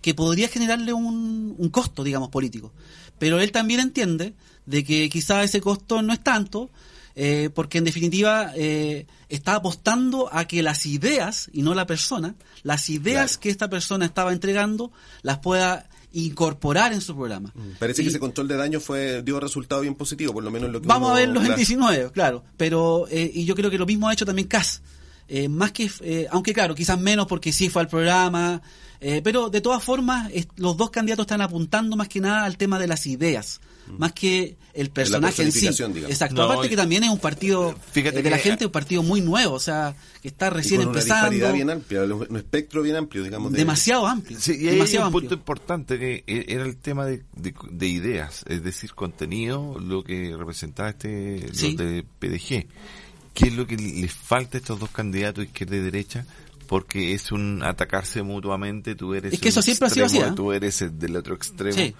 que 0.00 0.14
podría 0.14 0.48
generarle 0.48 0.92
un, 0.92 1.54
un 1.56 1.68
costo, 1.70 2.04
digamos, 2.04 2.28
político. 2.30 2.72
Pero 3.18 3.40
él 3.40 3.50
también 3.52 3.80
entiende 3.80 4.34
de 4.66 4.84
que 4.84 5.08
quizá 5.08 5.42
ese 5.42 5.60
costo 5.60 6.02
no 6.02 6.12
es 6.12 6.22
tanto, 6.22 6.70
eh, 7.14 7.48
porque 7.54 7.78
en 7.78 7.84
definitiva 7.84 8.52
eh, 8.56 9.06
está 9.28 9.54
apostando 9.54 10.28
a 10.32 10.46
que 10.46 10.62
las 10.62 10.84
ideas, 10.86 11.48
y 11.52 11.62
no 11.62 11.74
la 11.74 11.86
persona, 11.86 12.34
las 12.62 12.90
ideas 12.90 13.32
Claro. 13.32 13.40
que 13.40 13.50
esta 13.50 13.68
persona 13.70 14.04
estaba 14.04 14.32
entregando, 14.32 14.92
las 15.22 15.38
pueda 15.38 15.88
incorporar 16.12 16.92
en 16.92 17.00
su 17.00 17.14
programa. 17.14 17.52
Parece 17.78 18.02
que 18.02 18.08
ese 18.08 18.18
control 18.18 18.48
de 18.48 18.56
daño 18.56 18.80
fue 18.80 19.22
dio 19.22 19.38
resultado 19.40 19.80
bien 19.82 19.94
positivo, 19.94 20.32
por 20.32 20.42
lo 20.44 20.50
menos 20.50 20.66
en 20.66 20.72
lo 20.72 20.80
que 20.80 20.88
Vamos 20.88 21.08
uno- 21.08 21.16
a 21.16 21.20
verlos 21.20 21.38
claro. 21.40 21.52
en 21.54 21.56
19, 21.56 22.10
claro. 22.12 22.44
Pero, 22.56 23.06
eh, 23.10 23.30
y 23.34 23.44
yo 23.44 23.54
creo 23.54 23.70
que 23.70 23.78
lo 23.78 23.86
mismo 23.86 24.08
ha 24.08 24.12
hecho 24.12 24.26
también 24.26 24.48
Cas. 24.48 24.82
Eh, 25.28 25.48
más 25.48 25.72
que, 25.72 25.90
eh, 26.02 26.26
aunque 26.30 26.52
claro, 26.54 26.74
quizás 26.74 26.98
menos 27.00 27.26
porque 27.26 27.52
sí 27.52 27.68
fue 27.68 27.82
al 27.82 27.88
programa, 27.88 28.62
eh, 29.00 29.20
pero 29.22 29.50
de 29.50 29.60
todas 29.60 29.82
formas, 29.82 30.30
es- 30.32 30.48
los 30.56 30.76
dos 30.76 30.90
candidatos 30.90 31.24
están 31.24 31.40
apuntando 31.40 31.96
más 31.96 32.08
que 32.08 32.20
nada 32.20 32.44
al 32.44 32.56
tema 32.56 32.78
de 32.78 32.86
las 32.86 33.06
ideas, 33.06 33.60
más 33.98 34.12
que 34.12 34.56
el 34.74 34.90
personaje 34.90 35.42
en 35.44 35.52
sí. 35.52 35.60
digamos. 35.60 35.94
Exacto. 36.10 36.34
No, 36.34 36.42
Aparte 36.42 36.66
y- 36.66 36.70
que 36.70 36.76
también 36.76 37.04
es 37.04 37.10
un 37.10 37.18
partido 37.20 37.74
Fíjate 37.92 38.18
eh, 38.18 38.22
de 38.22 38.30
la 38.30 38.38
gente, 38.38 38.66
un 38.66 38.72
partido 38.72 39.02
muy 39.04 39.20
nuevo, 39.20 39.54
o 39.54 39.60
sea, 39.60 39.94
que 40.20 40.28
está 40.28 40.48
Y 40.48 40.50
recién 40.50 40.80
con 40.80 40.88
una 40.88 40.98
empezando. 40.98 41.30
disparidad 41.30 41.52
bien 41.54 41.70
amplia, 41.70 42.02
un 42.04 42.36
espectro 42.36 42.82
bien 42.82 42.96
amplio, 42.96 43.22
digamos. 43.22 43.52
de- 43.52 43.58
demasiado 43.58 44.06
amplio. 44.06 44.38
Sí, 44.40 44.52
y 44.52 44.54
ahí 44.62 44.66
hay 44.68 44.74
demasiado 44.74 45.06
un 45.06 45.12
punto 45.12 45.26
amplio. 45.26 45.38
importante 45.38 45.98
que 45.98 46.24
e- 46.26 46.44
era 46.48 46.64
el 46.64 46.76
tema 46.78 47.06
de, 47.06 47.22
de- 47.36 47.54
de 47.70 47.86
ideas, 47.86 48.44
es 48.48 48.62
decir, 48.64 48.92
contenido, 48.94 49.78
lo 49.78 50.02
que 50.02 50.34
representaba 50.36 50.90
este 50.90 51.46
los 51.46 51.76
de 51.76 52.04
PDG. 52.18 52.66
¿Qué 53.34 53.48
es 53.48 53.52
lo 53.54 53.66
que 53.66 53.76
les 53.76 54.12
falta 54.12 54.56
a 54.56 54.60
estos 54.60 54.80
dos 54.80 54.90
candidatos, 54.90 55.44
izquierda 55.44 55.76
y 55.76 55.80
derecha? 55.80 56.24
Porque 56.66 57.12
es 57.14 57.32
un 57.32 57.62
atacarse 57.62 58.22
mutuamente, 58.22 58.94
tú 58.94 59.14
eres 59.14 59.32
Es 59.34 59.40
que 59.40 59.48
eso 59.50 59.62
siempre 59.62 59.86
ha 59.86 59.90
sido 59.90 60.06
extremo, 60.06 60.24
así, 60.26 60.32
¿eh? 60.32 60.36
Tú 60.36 60.52
eres 60.52 60.82
el 60.82 60.98
del 60.98 61.16
otro 61.16 61.34
extremo. 61.34 61.72
Sí. 61.76 61.94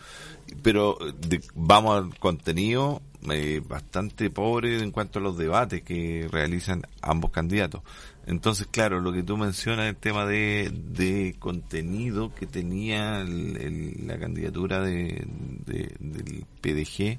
Pero 0.62 0.98
de- 1.28 1.40
vamos 1.54 1.96
al 2.04 2.18
contenido 2.18 3.02
eh, 3.30 3.60
bastante 3.66 4.30
pobre 4.30 4.80
en 4.80 4.92
cuanto 4.92 5.18
a 5.18 5.22
los 5.22 5.36
debates 5.36 5.82
que 5.82 6.28
realizan 6.30 6.82
ambos 7.02 7.32
candidatos. 7.32 7.82
Entonces, 8.26 8.66
claro, 8.70 9.00
lo 9.00 9.12
que 9.12 9.22
tú 9.24 9.36
mencionas, 9.36 9.86
el 9.88 9.96
tema 9.96 10.26
de, 10.26 10.72
de 10.72 11.34
contenido 11.38 12.32
que 12.34 12.46
tenía 12.46 13.20
el- 13.20 13.56
el- 13.56 14.06
la 14.06 14.18
candidatura 14.18 14.80
de, 14.80 15.24
de- 15.64 15.92
del 15.98 16.44
PDG, 16.60 17.18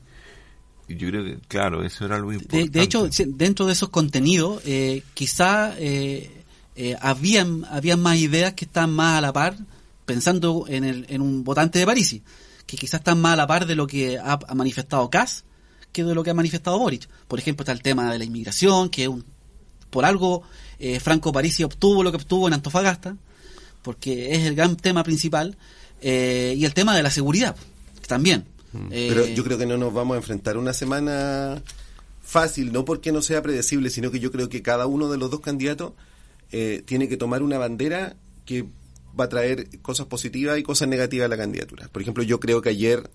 yo 0.89 1.09
creo 1.09 1.25
que, 1.25 1.37
claro, 1.49 1.83
eso 1.83 2.05
era 2.05 2.15
algo 2.15 2.31
importante. 2.31 2.69
De, 2.69 2.79
de 2.79 2.85
hecho, 2.85 3.09
dentro 3.35 3.65
de 3.65 3.73
esos 3.73 3.89
contenidos, 3.89 4.61
eh, 4.65 5.03
quizá 5.13 5.75
eh, 5.77 6.36
eh, 6.77 6.95
habían, 7.01 7.65
habían 7.65 7.99
más 7.99 8.17
ideas 8.17 8.53
que 8.53 8.65
están 8.65 8.91
más 8.91 9.17
a 9.17 9.21
la 9.21 9.33
par, 9.33 9.57
pensando 10.05 10.65
en, 10.69 10.85
el, 10.85 11.05
en 11.09 11.21
un 11.21 11.43
votante 11.43 11.79
de 11.79 11.85
Parisi, 11.85 12.23
que 12.65 12.77
quizás 12.77 13.01
están 13.01 13.19
más 13.19 13.33
a 13.33 13.35
la 13.35 13.47
par 13.47 13.65
de 13.65 13.75
lo 13.75 13.87
que 13.87 14.17
ha, 14.17 14.39
ha 14.47 14.55
manifestado 14.55 15.09
Kass 15.09 15.43
que 15.91 16.03
de 16.03 16.13
lo 16.13 16.23
que 16.23 16.29
ha 16.29 16.33
manifestado 16.33 16.77
Boric. 16.77 17.07
Por 17.27 17.39
ejemplo, 17.39 17.63
está 17.63 17.71
el 17.71 17.81
tema 17.81 18.11
de 18.11 18.19
la 18.19 18.25
inmigración, 18.25 18.89
que 18.89 19.03
es 19.03 19.09
un, 19.09 19.25
por 19.89 20.05
algo 20.05 20.43
eh, 20.79 20.99
Franco 20.99 21.31
Parisi 21.31 21.63
obtuvo 21.63 22.03
lo 22.03 22.11
que 22.11 22.17
obtuvo 22.17 22.47
en 22.47 22.53
Antofagasta, 22.53 23.17
porque 23.81 24.33
es 24.35 24.45
el 24.45 24.55
gran 24.55 24.75
tema 24.75 25.03
principal, 25.03 25.57
eh, 26.01 26.53
y 26.55 26.65
el 26.65 26.73
tema 26.73 26.95
de 26.95 27.03
la 27.03 27.09
seguridad, 27.09 27.55
también. 28.07 28.45
Eh, 28.91 29.07
Pero 29.09 29.25
yo 29.25 29.43
creo 29.43 29.57
que 29.57 29.65
no 29.65 29.77
nos 29.77 29.93
vamos 29.93 30.15
a 30.15 30.17
enfrentar 30.17 30.57
una 30.57 30.73
semana 30.73 31.63
fácil, 32.21 32.71
no 32.71 32.85
porque 32.85 33.11
no 33.11 33.21
sea 33.21 33.41
predecible, 33.41 33.89
sino 33.89 34.11
que 34.11 34.19
yo 34.19 34.31
creo 34.31 34.49
que 34.49 34.61
cada 34.61 34.85
uno 34.85 35.09
de 35.09 35.17
los 35.17 35.31
dos 35.31 35.39
candidatos 35.39 35.93
eh, 36.51 36.83
tiene 36.85 37.07
que 37.07 37.17
tomar 37.17 37.43
una 37.43 37.57
bandera 37.57 38.15
que 38.45 38.65
va 39.19 39.25
a 39.25 39.29
traer 39.29 39.79
cosas 39.81 40.07
positivas 40.07 40.57
y 40.57 40.63
cosas 40.63 40.87
negativas 40.87 41.25
a 41.25 41.29
la 41.29 41.37
candidatura. 41.37 41.87
Por 41.89 42.01
ejemplo, 42.01 42.23
yo 42.23 42.39
creo 42.39 42.61
que 42.61 42.69
ayer 42.69 43.09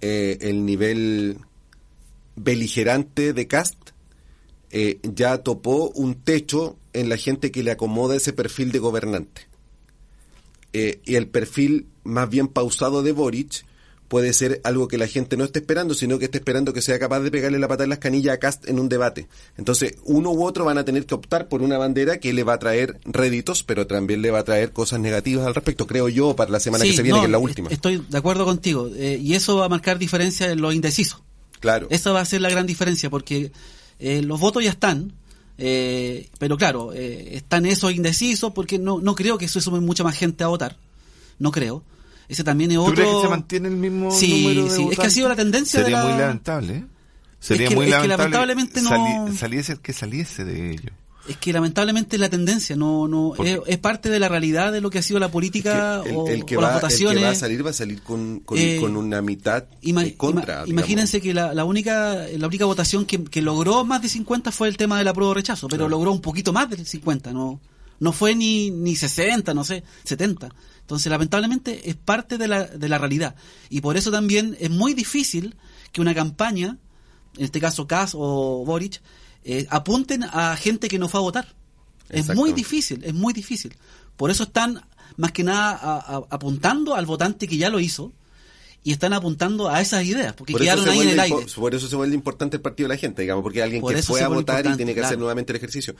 eh, 0.00 0.38
el 0.40 0.64
nivel 0.64 1.38
beligerante 2.36 3.32
de 3.32 3.46
Cast 3.46 3.90
eh, 4.70 5.00
ya 5.02 5.38
topó 5.38 5.90
un 5.90 6.14
techo 6.14 6.78
en 6.92 7.08
la 7.08 7.16
gente 7.16 7.50
que 7.50 7.62
le 7.62 7.72
acomoda 7.72 8.16
ese 8.16 8.32
perfil 8.32 8.72
de 8.72 8.78
gobernante. 8.78 9.48
Eh, 10.72 11.00
y 11.04 11.16
el 11.16 11.28
perfil 11.28 11.86
más 12.04 12.30
bien 12.30 12.46
pausado 12.46 13.02
de 13.02 13.12
Boric 13.12 13.64
puede 14.10 14.32
ser 14.32 14.60
algo 14.64 14.88
que 14.88 14.98
la 14.98 15.06
gente 15.06 15.36
no 15.36 15.44
esté 15.44 15.60
esperando, 15.60 15.94
sino 15.94 16.18
que 16.18 16.24
esté 16.24 16.38
esperando 16.38 16.72
que 16.72 16.82
sea 16.82 16.98
capaz 16.98 17.20
de 17.20 17.30
pegarle 17.30 17.60
la 17.60 17.68
patada 17.68 17.84
en 17.84 17.90
las 17.90 18.00
canillas 18.00 18.34
a 18.34 18.38
Cast 18.38 18.68
en 18.68 18.80
un 18.80 18.88
debate. 18.88 19.28
Entonces, 19.56 19.94
uno 20.02 20.32
u 20.32 20.44
otro 20.44 20.64
van 20.64 20.78
a 20.78 20.84
tener 20.84 21.06
que 21.06 21.14
optar 21.14 21.46
por 21.46 21.62
una 21.62 21.78
bandera 21.78 22.18
que 22.18 22.32
le 22.32 22.42
va 22.42 22.54
a 22.54 22.58
traer 22.58 22.98
réditos, 23.04 23.62
pero 23.62 23.86
también 23.86 24.20
le 24.20 24.32
va 24.32 24.40
a 24.40 24.44
traer 24.44 24.72
cosas 24.72 24.98
negativas 24.98 25.46
al 25.46 25.54
respecto, 25.54 25.86
creo 25.86 26.08
yo, 26.08 26.34
para 26.34 26.50
la 26.50 26.58
semana 26.58 26.84
que 26.84 26.92
se 26.92 27.04
viene, 27.04 27.18
no, 27.18 27.22
que 27.22 27.26
es 27.26 27.30
la 27.30 27.38
última. 27.38 27.70
Estoy 27.70 28.04
de 28.08 28.18
acuerdo 28.18 28.44
contigo. 28.44 28.90
eh, 28.96 29.16
y 29.22 29.34
eso 29.34 29.58
va 29.58 29.66
a 29.66 29.68
marcar 29.68 29.96
diferencia 30.00 30.50
en 30.50 30.60
los 30.60 30.74
indecisos. 30.74 31.22
Claro. 31.60 31.86
Esa 31.90 32.10
va 32.10 32.20
a 32.20 32.24
ser 32.24 32.40
la 32.40 32.50
gran 32.50 32.66
diferencia 32.66 33.10
porque 33.10 33.52
eh, 34.00 34.22
los 34.22 34.40
votos 34.40 34.64
ya 34.64 34.70
están. 34.70 35.12
eh, 35.56 36.28
pero 36.40 36.56
claro, 36.56 36.92
están 36.92 37.64
esos 37.64 37.92
indecisos 37.92 38.52
porque 38.54 38.76
no, 38.80 38.98
no 39.00 39.14
creo 39.14 39.38
que 39.38 39.44
eso 39.44 39.60
sume 39.60 39.78
mucha 39.78 40.02
más 40.02 40.16
gente 40.16 40.42
a 40.42 40.48
votar. 40.48 40.78
No 41.38 41.52
creo. 41.52 41.84
Ese 42.30 42.44
también 42.44 42.70
es 42.70 42.76
¿Tú 42.76 42.82
otro. 42.84 42.94
crees 42.94 43.10
que 43.16 43.22
se 43.22 43.28
mantiene 43.28 43.68
el 43.68 43.76
mismo 43.76 44.10
Sí, 44.12 44.42
número 44.44 44.64
de 44.64 44.70
sí, 44.70 44.86
es 44.92 44.98
que 44.98 45.06
ha 45.06 45.10
sido 45.10 45.28
la 45.28 45.36
tendencia 45.36 45.80
de 45.80 45.84
Sería 45.86 46.02
la- 46.04 46.08
muy 46.08 46.18
lamentable, 46.18 46.74
¿eh? 46.76 46.84
Sería 47.40 47.68
que- 47.68 47.74
muy 47.74 47.86
es 47.86 47.94
que 47.96 48.06
lamentable 48.08 48.30
lamentablemente 48.46 48.82
no- 48.82 48.88
sali- 48.90 49.36
saliese 49.36 49.72
el 49.72 49.80
que 49.80 49.92
saliese 49.92 50.44
de 50.44 50.70
ello. 50.72 50.90
Es 51.28 51.36
que 51.36 51.52
lamentablemente 51.52 52.16
es 52.16 52.20
la 52.20 52.28
tendencia, 52.30 52.76
no, 52.76 53.06
no 53.08 53.34
es, 53.44 53.58
es 53.66 53.78
parte 53.78 54.08
de 54.08 54.18
la 54.18 54.28
realidad 54.28 54.72
de 54.72 54.80
lo 54.80 54.90
que 54.90 54.98
ha 54.98 55.02
sido 55.02 55.18
la 55.20 55.28
política 55.30 56.02
el, 56.04 56.16
o, 56.16 56.26
el 56.28 56.44
que 56.44 56.56
o 56.56 56.60
va, 56.60 56.68
las 56.68 56.76
el 56.76 56.80
que 56.80 56.86
votaciones. 56.86 57.24
va 57.24 57.28
a 57.30 57.34
salir 57.34 57.66
va 57.66 57.70
a 57.70 57.74
salir 57.74 58.02
con, 58.02 58.40
con, 58.40 58.58
Eh, 58.58 58.78
con 58.80 58.96
una 58.96 59.20
mitad 59.22 59.64
Ima- 59.82 60.02
en 60.04 60.10
contra. 60.12 60.42
ima- 60.42 60.46
digamos. 60.64 60.68
imagínense 60.70 61.20
que 61.20 61.34
la, 61.34 61.52
la 61.52 61.64
única 61.64 62.14
la 62.36 62.46
única 62.46 62.64
votación 62.64 63.04
que, 63.06 63.22
que 63.24 63.42
logró 63.42 63.84
más 63.84 64.00
de 64.02 64.08
50 64.08 64.50
fue 64.50 64.68
el 64.68 64.76
tema 64.76 64.98
del 64.98 65.08
apruebo 65.08 65.34
rechazo, 65.34 65.66
pero 65.68 65.80
Claro. 65.84 65.90
logró 65.90 66.12
un 66.12 66.20
poquito 66.20 66.52
más 66.52 66.70
del 66.70 66.86
50, 66.86 67.32
no 67.32 67.60
no 68.00 68.12
fue 68.12 68.34
ni 68.34 68.70
ni 68.70 68.96
60, 68.96 69.54
no 69.54 69.62
sé, 69.64 69.84
70. 70.04 70.48
Entonces, 70.80 71.08
lamentablemente 71.10 71.88
es 71.88 71.94
parte 71.96 72.36
de 72.38 72.48
la 72.48 72.64
de 72.66 72.88
la 72.88 72.98
realidad 72.98 73.36
y 73.68 73.80
por 73.80 73.96
eso 73.96 74.10
también 74.10 74.56
es 74.58 74.70
muy 74.70 74.92
difícil 74.94 75.54
que 75.92 76.00
una 76.00 76.14
campaña, 76.14 76.78
en 77.36 77.44
este 77.44 77.60
caso 77.60 77.86
Kass 77.86 78.12
o 78.14 78.64
Boric, 78.64 79.00
eh, 79.44 79.66
apunten 79.70 80.24
a 80.24 80.56
gente 80.56 80.88
que 80.88 80.98
no 80.98 81.08
fue 81.08 81.20
a 81.20 81.22
votar. 81.22 81.54
Es 82.08 82.26
muy 82.34 82.50
difícil, 82.56 83.04
es 83.04 83.14
muy 83.14 83.32
difícil. 83.32 83.76
Por 84.16 84.30
eso 84.32 84.42
están 84.42 84.82
más 85.16 85.30
que 85.32 85.44
nada 85.44 85.70
a- 85.72 86.16
a- 86.16 86.22
apuntando 86.30 86.94
al 86.96 87.06
votante 87.06 87.46
que 87.46 87.56
ya 87.56 87.70
lo 87.70 87.78
hizo 87.78 88.12
y 88.82 88.92
están 88.92 89.12
apuntando 89.12 89.68
a 89.68 89.80
esas 89.80 90.04
ideas, 90.04 90.32
porque 90.32 90.52
Por 90.52 90.62
quedaron 90.62 90.88
ahí 90.88 91.00
en 91.00 91.08
el 91.10 91.20
aire. 91.20 91.36
por 91.54 91.74
eso 91.74 91.86
se 91.86 91.96
vuelve 91.96 92.14
importante 92.14 92.56
el 92.56 92.62
partido 92.62 92.88
de 92.88 92.94
la 92.94 92.98
gente, 92.98 93.22
digamos, 93.22 93.42
porque 93.42 93.62
alguien 93.62 93.82
Por 93.82 93.94
que 93.94 94.02
fue 94.02 94.22
a 94.22 94.28
votar 94.28 94.64
y 94.66 94.76
tiene 94.76 94.94
que 94.94 95.00
hacer 95.02 95.18
nuevamente 95.18 95.52
el 95.52 95.56
ejercicio. 95.56 95.94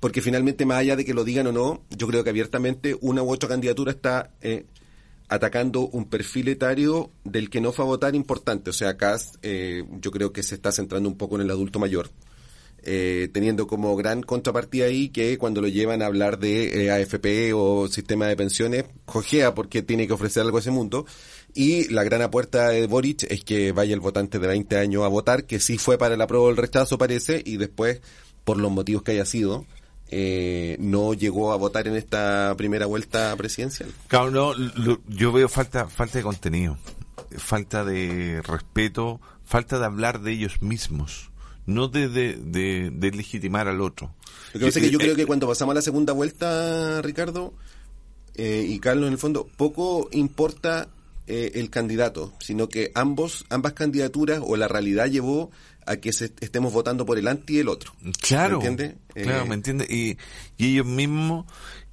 Porque 0.00 0.20
finalmente, 0.20 0.66
más 0.66 0.78
allá 0.78 0.96
de 0.96 1.04
que 1.04 1.14
lo 1.14 1.22
digan 1.24 1.46
o 1.46 1.52
no, 1.52 1.82
yo 1.90 2.06
creo 2.08 2.24
que 2.24 2.30
abiertamente 2.30 2.96
una 3.00 3.22
u 3.22 3.30
otra 3.30 3.48
candidatura 3.48 3.92
está 3.92 4.30
eh, 4.40 4.66
atacando 5.28 5.82
un 5.88 6.06
perfil 6.06 6.48
etario 6.48 7.10
del 7.24 7.48
que 7.48 7.60
no 7.60 7.70
fue 7.72 7.84
a 7.84 7.88
votar 7.88 8.14
importante. 8.16 8.70
O 8.70 8.72
sea, 8.72 8.90
acá 8.90 9.16
eh, 9.42 9.84
yo 10.00 10.10
creo 10.10 10.32
que 10.32 10.42
se 10.42 10.56
está 10.56 10.72
centrando 10.72 11.08
un 11.08 11.16
poco 11.16 11.36
en 11.36 11.42
el 11.42 11.50
adulto 11.50 11.78
mayor. 11.78 12.10
eh, 12.88 13.28
teniendo 13.32 13.66
como 13.66 13.96
gran 13.96 14.22
contrapartida 14.22 14.86
ahí 14.86 15.08
que 15.08 15.38
cuando 15.38 15.60
lo 15.60 15.66
llevan 15.66 16.02
a 16.02 16.06
hablar 16.06 16.38
de 16.38 16.84
eh, 16.86 16.90
AFP 16.92 17.52
o 17.52 17.88
sistema 17.88 18.26
de 18.28 18.36
pensiones, 18.36 18.84
cojea 19.04 19.54
porque 19.54 19.82
tiene 19.82 20.06
que 20.06 20.12
ofrecer 20.12 20.42
algo 20.42 20.58
a 20.58 20.60
ese 20.60 20.70
mundo. 20.70 21.04
Y 21.56 21.88
la 21.88 22.04
gran 22.04 22.20
apuesta 22.20 22.68
de 22.68 22.86
Boric 22.86 23.22
es 23.30 23.42
que 23.42 23.72
vaya 23.72 23.94
el 23.94 24.00
votante 24.00 24.38
de 24.38 24.46
20 24.46 24.76
años 24.76 25.04
a 25.04 25.08
votar, 25.08 25.44
que 25.44 25.58
sí 25.58 25.78
fue 25.78 25.96
para 25.96 26.14
el 26.14 26.20
apruebo 26.20 26.44
o 26.46 26.50
el 26.50 26.56
rechazo 26.58 26.98
parece, 26.98 27.42
y 27.44 27.56
después, 27.56 28.00
por 28.44 28.58
los 28.58 28.70
motivos 28.70 29.02
que 29.02 29.12
haya 29.12 29.24
sido, 29.24 29.64
eh, 30.08 30.76
no 30.78 31.14
llegó 31.14 31.52
a 31.52 31.56
votar 31.56 31.88
en 31.88 31.96
esta 31.96 32.54
primera 32.58 32.84
vuelta 32.84 33.34
presidencial. 33.36 33.90
Claro, 34.08 34.30
no, 34.30 34.52
lo- 34.54 35.00
yo 35.08 35.32
veo 35.32 35.48
falta, 35.48 35.88
falta 35.88 36.18
de 36.18 36.24
contenido, 36.24 36.76
falta 37.38 37.84
de 37.84 38.42
respeto, 38.42 39.18
falta 39.44 39.78
de 39.78 39.86
hablar 39.86 40.20
de 40.20 40.32
ellos 40.32 40.60
mismos, 40.60 41.30
no 41.64 41.88
de, 41.88 42.08
de, 42.10 42.34
de, 42.34 42.90
de 42.92 43.10
legitimar 43.12 43.66
al 43.66 43.80
otro. 43.80 44.12
Lo 44.52 44.60
que 44.60 44.66
pasa 44.66 44.78
es 44.78 44.84
que 44.84 44.90
yo 44.90 44.98
Eh, 44.98 45.02
creo 45.02 45.16
que 45.16 45.26
cuando 45.26 45.46
pasamos 45.48 45.72
a 45.72 45.76
la 45.76 45.82
segunda 45.82 46.12
vuelta, 46.12 47.00
Ricardo, 47.02 47.54
eh, 48.34 48.64
y 48.68 48.78
Carlos, 48.78 49.06
en 49.06 49.12
el 49.14 49.18
fondo, 49.18 49.48
poco 49.56 50.08
importa 50.12 50.88
eh, 51.26 51.52
el 51.54 51.70
candidato, 51.70 52.32
sino 52.40 52.68
que 52.68 52.92
ambos, 52.94 53.44
ambas 53.50 53.72
candidaturas 53.72 54.40
o 54.42 54.56
la 54.56 54.68
realidad 54.68 55.06
llevó 55.06 55.50
a 55.86 55.96
que 55.96 56.12
se, 56.12 56.32
estemos 56.40 56.72
votando 56.72 57.06
por 57.06 57.18
el 57.18 57.28
anti 57.28 57.54
y 57.56 57.58
el 57.60 57.68
otro. 57.68 57.92
Claro, 58.20 58.60
¿Me 58.60 58.66
entiende? 58.66 58.96
claro, 59.14 59.44
Eh, 59.44 59.48
¿me 59.48 59.54
entiende? 59.54 59.86
Y, 59.88 60.18
y 60.56 60.72
ellos 60.72 60.86
mismos, 60.86 61.46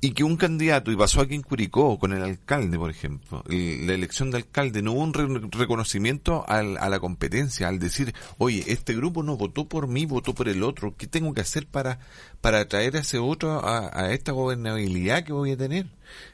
y 0.05 0.11
que 0.11 0.23
un 0.23 0.35
candidato, 0.38 0.91
y 0.91 0.95
pasó 0.97 1.21
aquí 1.21 1.34
en 1.35 1.41
Curicó 1.43 1.97
con 1.97 2.11
el 2.13 2.21
alcalde, 2.23 2.77
por 2.77 2.89
ejemplo, 2.91 3.43
el- 3.49 3.88
la 3.88 3.93
elección 3.93 4.31
de 4.31 4.38
alcalde, 4.38 4.81
no 4.81 4.91
hubo 4.91 5.01
un 5.01 5.13
re- 5.13 5.27
reconocimiento 5.51 6.43
al- 6.47 6.77
a 6.77 6.89
la 6.89 6.99
competencia, 6.99 7.67
al 7.69 7.80
decir, 7.80 8.13
oye, 8.38 8.63
este 8.67 8.93
grupo 8.95 9.23
no 9.23 9.38
votó 9.38 9.65
por 9.67 9.88
mí, 9.88 10.05
votó 10.05 10.34
por 10.35 10.49
el 10.49 10.61
otro, 10.63 10.93
¿qué 10.97 11.07
tengo 11.07 11.34
que 11.34 11.41
hacer 11.41 11.65
para, 11.67 11.99
para 12.41 12.59
atraer 12.59 12.97
a 12.97 12.99
ese 12.99 13.17
otro 13.17 13.65
a, 13.65 13.89
a 13.97 14.11
esta 14.13 14.31
gobernabilidad 14.34 15.23
que 15.23 15.34
voy 15.34 15.51
a 15.51 15.57
tener? 15.57 15.88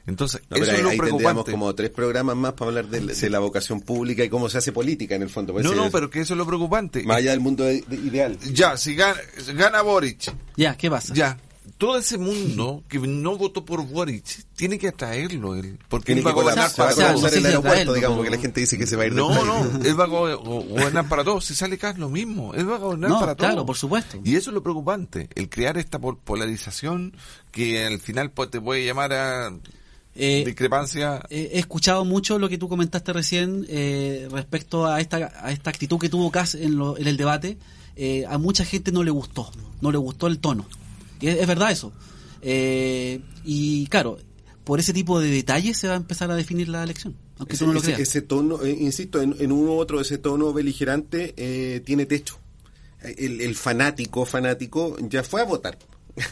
Entonces, 0.06 0.42
no, 0.50 0.56
eso 0.56 0.70
ahí, 0.72 0.76
es 0.76 0.82
lo 0.82 0.88
ahí 0.90 0.98
tendríamos 0.98 1.20
preocupante. 1.44 1.50
como 1.52 1.74
tres 1.74 1.90
programas 1.90 2.36
más 2.36 2.52
para 2.54 2.68
hablar 2.70 2.88
de, 2.88 3.00
de 3.14 3.30
la 3.30 3.38
vocación 3.38 3.80
pública 3.80 4.24
y 4.24 4.28
cómo 4.28 4.48
se 4.48 4.58
hace 4.58 4.72
política 4.72 5.14
en 5.14 5.22
el 5.22 5.30
fondo. 5.30 5.52
pues, 5.52 5.64
No, 5.64 5.74
no, 5.74 5.86
es- 5.86 5.92
pero 5.92 6.10
que 6.10 6.20
eso 6.20 6.34
es 6.34 6.38
lo 6.38 6.46
preocupante. 6.46 7.02
Más 7.04 7.18
allá 7.18 7.30
del 7.30 7.40
mundo 7.40 7.64
de- 7.64 7.82
de- 7.82 7.96
ideal. 7.96 8.36
Ya, 8.52 8.76
si 8.76 8.94
gana, 8.94 9.16
gana 9.54 9.82
Boric, 9.82 10.32
Ya, 10.56 10.76
¿qué 10.76 10.90
pasa? 10.90 11.14
Ya, 11.14 11.38
todo 11.80 11.96
ese 11.98 12.18
mundo 12.18 12.84
que 12.88 12.98
no 12.98 13.36
votó 13.38 13.64
por 13.64 13.84
Boric 13.86 14.44
tiene 14.54 14.78
que 14.78 14.88
atraerlo 14.88 15.54
él, 15.54 15.78
porque 15.88 16.06
Tiene 16.14 16.20
él 16.20 16.26
va 16.26 16.30
a 16.30 16.34
gobernar 16.34 16.70
para 16.76 16.94
todos. 16.94 17.24
el 17.24 17.40
si 17.40 17.46
aeropuerto, 17.46 17.94
digamos, 17.94 18.18
porque 18.18 18.30
la 18.30 18.38
gente 18.38 18.60
dice 18.60 18.76
que 18.76 18.86
se 18.86 18.96
va 18.96 19.04
a 19.04 19.06
ir 19.06 19.14
No, 19.14 19.44
no, 19.46 19.64
él 19.82 19.98
va 19.98 20.04
a 20.04 20.06
go- 20.06 20.38
go- 20.38 20.60
gobernar 20.62 21.08
para 21.08 21.24
todos. 21.24 21.46
Si 21.46 21.54
sale 21.54 21.78
Cas, 21.78 21.96
lo 21.98 22.10
mismo. 22.10 22.52
Él 22.54 22.70
va 22.70 22.76
a 22.76 22.78
gobernar 22.78 23.08
No, 23.10 23.18
para 23.18 23.34
todos. 23.34 23.48
claro, 23.50 23.64
por 23.66 23.76
supuesto. 23.78 24.20
Y 24.22 24.36
eso 24.36 24.50
es 24.50 24.54
lo 24.54 24.62
preocupante, 24.62 25.28
el 25.34 25.48
crear 25.48 25.78
esta 25.78 25.98
pol- 25.98 26.18
polarización 26.22 27.16
que 27.50 27.84
al 27.86 27.98
final 27.98 28.30
pues, 28.30 28.50
te 28.50 28.60
puede 28.60 28.84
llamar 28.84 29.12
a 29.14 29.50
Eh, 30.14 30.42
discrepancia. 30.44 31.22
eh, 31.30 31.50
he 31.54 31.58
escuchado 31.60 32.04
mucho 32.04 32.38
lo 32.38 32.48
que 32.50 32.58
tú 32.58 32.68
comentaste 32.68 33.12
recién 33.14 33.64
eh, 33.70 34.28
respecto 34.30 34.86
a 34.86 35.00
esta, 35.00 35.32
a 35.42 35.50
esta 35.50 35.70
actitud 35.70 35.98
que 35.98 36.08
tuvo 36.10 36.30
Kass 36.30 36.54
en, 36.56 36.76
lo- 36.76 36.98
en 36.98 37.06
el 37.08 37.16
debate. 37.16 37.56
Eh, 37.96 38.24
a 38.28 38.36
mucha 38.38 38.64
gente 38.64 38.92
no 38.92 39.02
le 39.02 39.10
gustó, 39.10 39.50
no 39.80 39.90
le 39.90 39.98
gustó 39.98 40.26
el 40.26 40.38
tono. 40.38 40.66
Y 41.20 41.28
es, 41.28 41.38
es 41.40 41.46
verdad 41.46 41.70
eso. 41.70 41.92
Eh, 42.42 43.20
y 43.44 43.86
claro, 43.86 44.18
por 44.64 44.80
ese 44.80 44.92
tipo 44.92 45.20
de 45.20 45.30
detalles 45.30 45.76
se 45.76 45.88
va 45.88 45.94
a 45.94 45.96
empezar 45.96 46.30
a 46.30 46.36
definir 46.36 46.68
la 46.68 46.82
elección, 46.82 47.14
aunque 47.38 47.54
Ese, 47.54 47.64
tú 47.64 47.68
no 47.68 47.74
lo 47.74 47.80
ese- 47.80 47.92
creas. 47.94 48.08
ese 48.08 48.22
tono, 48.22 48.62
eh, 48.62 48.76
insisto, 48.80 49.20
en, 49.20 49.36
en 49.38 49.52
uno 49.52 49.72
u 49.72 49.78
otro, 49.78 50.00
ese 50.00 50.18
tono 50.18 50.52
beligerante 50.52 51.34
eh, 51.36 51.80
tiene 51.84 52.06
techo. 52.06 52.38
El, 53.02 53.40
el 53.40 53.54
fanático, 53.56 54.26
fanático, 54.26 54.96
ya 55.08 55.22
fue 55.22 55.40
a 55.40 55.44
votar. 55.44 55.78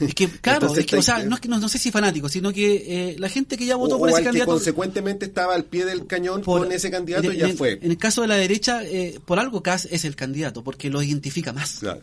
Es 0.01 0.15
que, 0.15 0.28
claro, 0.43 0.62
Entonces, 0.66 0.81
es 0.85 0.86
que, 0.90 0.97
o 0.97 1.02
sea, 1.02 1.23
no, 1.24 1.36
es 1.36 1.40
que 1.40 1.48
no, 1.48 1.59
no 1.59 1.69
sé 1.69 1.78
si 1.78 1.90
fanático, 1.90 2.28
sino 2.28 2.52
que 2.52 3.12
eh, 3.12 3.16
la 3.19 3.28
gente 3.31 3.56
que 3.56 3.65
ya 3.65 3.77
votó 3.77 3.97
o, 3.97 3.98
por 4.01 4.09
o 4.09 4.10
ese 4.10 4.19
al 4.19 4.23
que 4.24 4.27
candidato. 4.28 4.51
consecuentemente 4.52 5.24
estaba 5.27 5.55
al 5.55 5.65
pie 5.65 5.86
del 5.86 6.06
cañón 6.06 6.43
por- 6.43 6.62
con 6.65 6.73
ese 6.73 6.90
candidato, 6.90 7.31
en- 7.31 7.39
ya 7.39 7.48
en- 7.48 7.56
fue. 7.56 7.78
En 7.81 7.90
el 7.90 7.97
caso 7.97 8.20
de 8.23 8.28
la 8.28 8.35
derecha, 8.36 8.85
eh, 8.85 9.19
por 9.24 9.39
algo 9.39 9.62
Kass 9.62 9.89
es 9.90 10.05
el 10.05 10.15
candidato, 10.15 10.62
porque 10.62 10.90
lo 10.90 11.02
identifica 11.02 11.52
más. 11.55 11.78
Claro. 11.81 12.02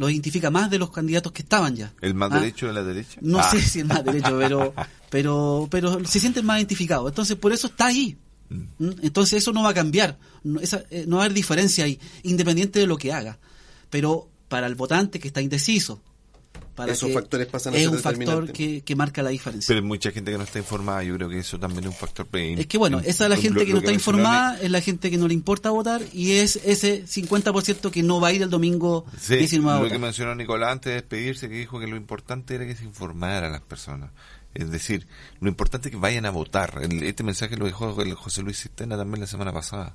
Lo 0.00 0.08
identifica 0.08 0.50
más 0.50 0.70
de 0.70 0.78
los 0.78 0.90
candidatos 0.90 1.30
que 1.32 1.42
estaban 1.42 1.76
ya. 1.76 1.92
¿El 2.00 2.14
más 2.14 2.32
Ah, 2.32 2.40
derecho 2.40 2.66
de 2.68 2.72
la 2.72 2.82
derecha? 2.82 3.18
No 3.20 3.38
Ah. 3.38 3.50
sé 3.50 3.60
si 3.60 3.80
es 3.80 3.84
más 3.86 4.02
derecho, 4.02 4.34
pero, 4.38 4.72
pero, 5.10 5.68
pero 5.70 6.02
se 6.06 6.18
sienten 6.18 6.46
más 6.46 6.56
identificados. 6.58 7.06
Entonces, 7.10 7.36
por 7.36 7.52
eso 7.52 7.66
está 7.66 7.86
ahí. 7.88 8.16
Mm. 8.48 8.54
¿Mm? 8.78 8.90
Entonces, 9.02 9.34
eso 9.42 9.52
no 9.52 9.62
va 9.62 9.68
a 9.70 9.74
cambiar. 9.74 10.18
No, 10.42 10.58
esa- 10.58 10.84
eh, 10.90 11.04
no 11.06 11.16
va 11.16 11.22
a 11.22 11.24
haber 11.26 11.34
diferencia 11.34 11.84
ahí, 11.84 12.00
independiente 12.22 12.78
de 12.80 12.86
lo 12.86 12.96
que 12.96 13.12
haga. 13.12 13.38
Pero 13.90 14.30
para 14.48 14.66
el 14.66 14.74
votante 14.74 15.20
que 15.20 15.28
está 15.28 15.42
indeciso, 15.42 16.00
para 16.80 16.92
Esos 16.92 17.08
que- 17.08 17.14
factores 17.14 17.46
pasan 17.46 17.74
a 17.74 17.76
es 17.76 17.82
ser 17.84 17.90
un 17.92 17.98
factor 17.98 18.52
que, 18.52 18.80
que 18.82 18.96
marca 18.96 19.22
la 19.22 19.30
diferencia. 19.30 19.68
Pero 19.68 19.80
hay 19.80 19.86
mucha 19.86 20.10
gente 20.10 20.30
que 20.32 20.38
no 20.38 20.44
está 20.44 20.58
informada, 20.58 21.02
yo 21.02 21.14
creo 21.16 21.28
que 21.28 21.38
eso 21.38 21.58
también 21.58 21.84
es 21.84 21.90
un 21.90 21.94
factor. 21.96 22.26
Es 22.32 22.66
que 22.66 22.78
bueno, 22.78 22.98
esa 23.00 23.24
es 23.24 23.30
la 23.30 23.36
lo- 23.36 23.42
gente 23.42 23.66
que 23.66 23.72
no 23.72 23.78
está 23.78 23.92
informada, 23.92 24.58
es 24.60 24.70
la 24.70 24.80
gente 24.80 25.10
que 25.10 25.18
no 25.18 25.28
le 25.28 25.34
importa 25.34 25.70
votar 25.70 26.02
y 26.12 26.32
es 26.32 26.56
ese 26.64 27.04
50% 27.06 27.90
que 27.90 28.02
no 28.02 28.20
va 28.20 28.28
a 28.28 28.32
ir 28.32 28.42
el 28.42 28.50
domingo 28.50 29.04
Sí, 29.18 29.36
19 29.36 29.70
a 29.70 29.74
lo 29.74 29.84
votar. 29.84 29.96
que 29.98 30.02
mencionó 30.02 30.34
Nicolás 30.34 30.72
antes 30.72 30.90
de 30.90 30.94
despedirse, 30.94 31.48
que 31.48 31.56
dijo 31.56 31.78
que 31.80 31.86
lo 31.86 31.96
importante 31.96 32.54
era 32.54 32.66
que 32.66 32.74
se 32.76 32.84
informara 32.84 33.46
a 33.46 33.50
las 33.50 33.60
personas. 33.62 34.10
Es 34.54 34.70
decir, 34.70 35.06
lo 35.40 35.48
importante 35.48 35.88
es 35.88 35.92
que 35.92 36.00
vayan 36.00 36.26
a 36.26 36.30
votar. 36.30 36.80
El- 36.82 37.02
este 37.04 37.22
mensaje 37.22 37.56
lo 37.56 37.66
dejó 37.66 38.00
el 38.02 38.14
José 38.14 38.42
Luis 38.42 38.58
Sistena 38.58 38.96
también 38.96 39.20
la 39.20 39.26
semana 39.28 39.52
pasada, 39.52 39.94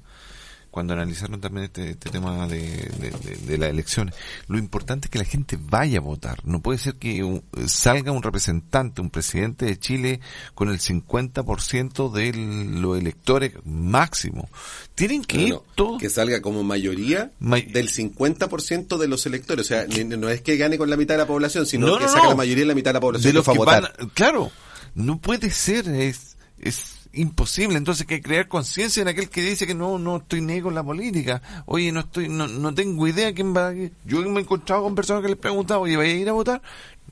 cuando 0.76 0.92
analizaron 0.94 1.40
también 1.40 1.64
este, 1.68 1.92
este 1.92 2.10
tema 2.10 2.48
de, 2.50 2.60
de, 2.60 3.12
de- 3.24 3.38
de 3.48 3.58
las 3.58 3.70
elecciones. 3.70 4.14
Lo 4.50 4.58
importante 4.58 5.06
es 5.08 5.10
que 5.10 5.20
la 5.20 5.24
gente 5.24 5.58
vaya 5.58 6.00
a 6.00 6.02
votar. 6.02 6.46
No 6.46 6.60
puede 6.62 6.78
ser 6.80 6.96
que 6.96 7.24
un- 7.24 7.46
salga 7.66 8.12
un 8.12 8.22
representante, 8.22 9.00
un 9.00 9.10
presidente 9.10 9.64
de 9.66 9.80
Chile 9.80 10.20
con 10.54 10.68
el 10.68 10.80
50% 10.80 12.12
de 12.12 12.34
los 12.82 12.98
electores 13.00 13.54
máximo. 13.64 14.50
Tienen 14.96 15.24
que 15.24 15.38
ir 15.44 15.50
No, 15.52 15.56
no, 15.56 15.64
todos. 15.76 16.02
que 16.02 16.10
salga 16.10 16.42
como 16.42 16.62
mayoría 16.64 17.32
May- 17.40 17.62
del 17.68 17.88
50% 17.90 18.98
de 18.98 19.08
los 19.08 19.26
electores. 19.26 19.66
O 19.66 19.68
sea, 19.70 19.86
no 19.88 20.28
es 20.30 20.42
que 20.42 20.58
gane 20.58 20.78
con 20.78 20.90
la 20.90 20.98
mitad 20.98 21.14
de 21.14 21.20
la 21.20 21.28
población, 21.28 21.66
sino 21.66 21.88
No, 21.88 21.98
que 22.00 22.06
no. 22.06 22.30
la 22.30 22.36
mayoría 22.36 22.64
de 22.64 22.68
la 22.68 22.76
mitad 22.76 22.90
de 22.90 22.96
la 22.96 23.00
población 23.00 23.30
de 23.32 23.34
los 23.34 23.46
que 23.48 23.58
votar. 23.58 23.94
van, 23.98 24.10
claro, 24.10 24.52
no 24.94 25.20
puede 25.22 25.52
ser, 25.52 25.88
es, 25.88 26.36
es 26.60 26.95
imposible. 27.16 27.78
Entonces 27.78 28.02
hay 28.02 28.18
que 28.18 28.22
crear 28.22 28.48
conciencia 28.48 29.02
en 29.02 29.08
aquel 29.08 29.30
que 29.30 29.42
dice 29.42 29.66
que 29.68 29.74
no, 29.76 29.98
no 30.00 30.18
estoy 30.18 30.42
ni 30.42 30.62
con 30.62 30.76
la 30.76 30.84
política. 30.84 31.42
Oye, 31.66 31.92
no 31.92 32.02
estoy, 32.02 32.30
no, 32.30 32.48
no 32.48 32.74
tengo 32.74 33.08
idea 33.08 33.34
quién 33.34 33.56
va 33.56 33.70
a 33.70 33.74
ir. 33.76 33.92
Yo 34.06 34.22
me 34.30 34.40
he 34.40 34.44
encontrado 34.44 34.84
con 34.84 34.96
personas 34.96 35.22
que 35.24 35.30
les 35.30 35.38
preguntaba, 35.38 35.80
oye, 35.82 35.98
¿vaya 35.98 36.12
a 36.14 36.16
ir 36.16 36.30
a 36.30 36.34
votar? 36.34 36.62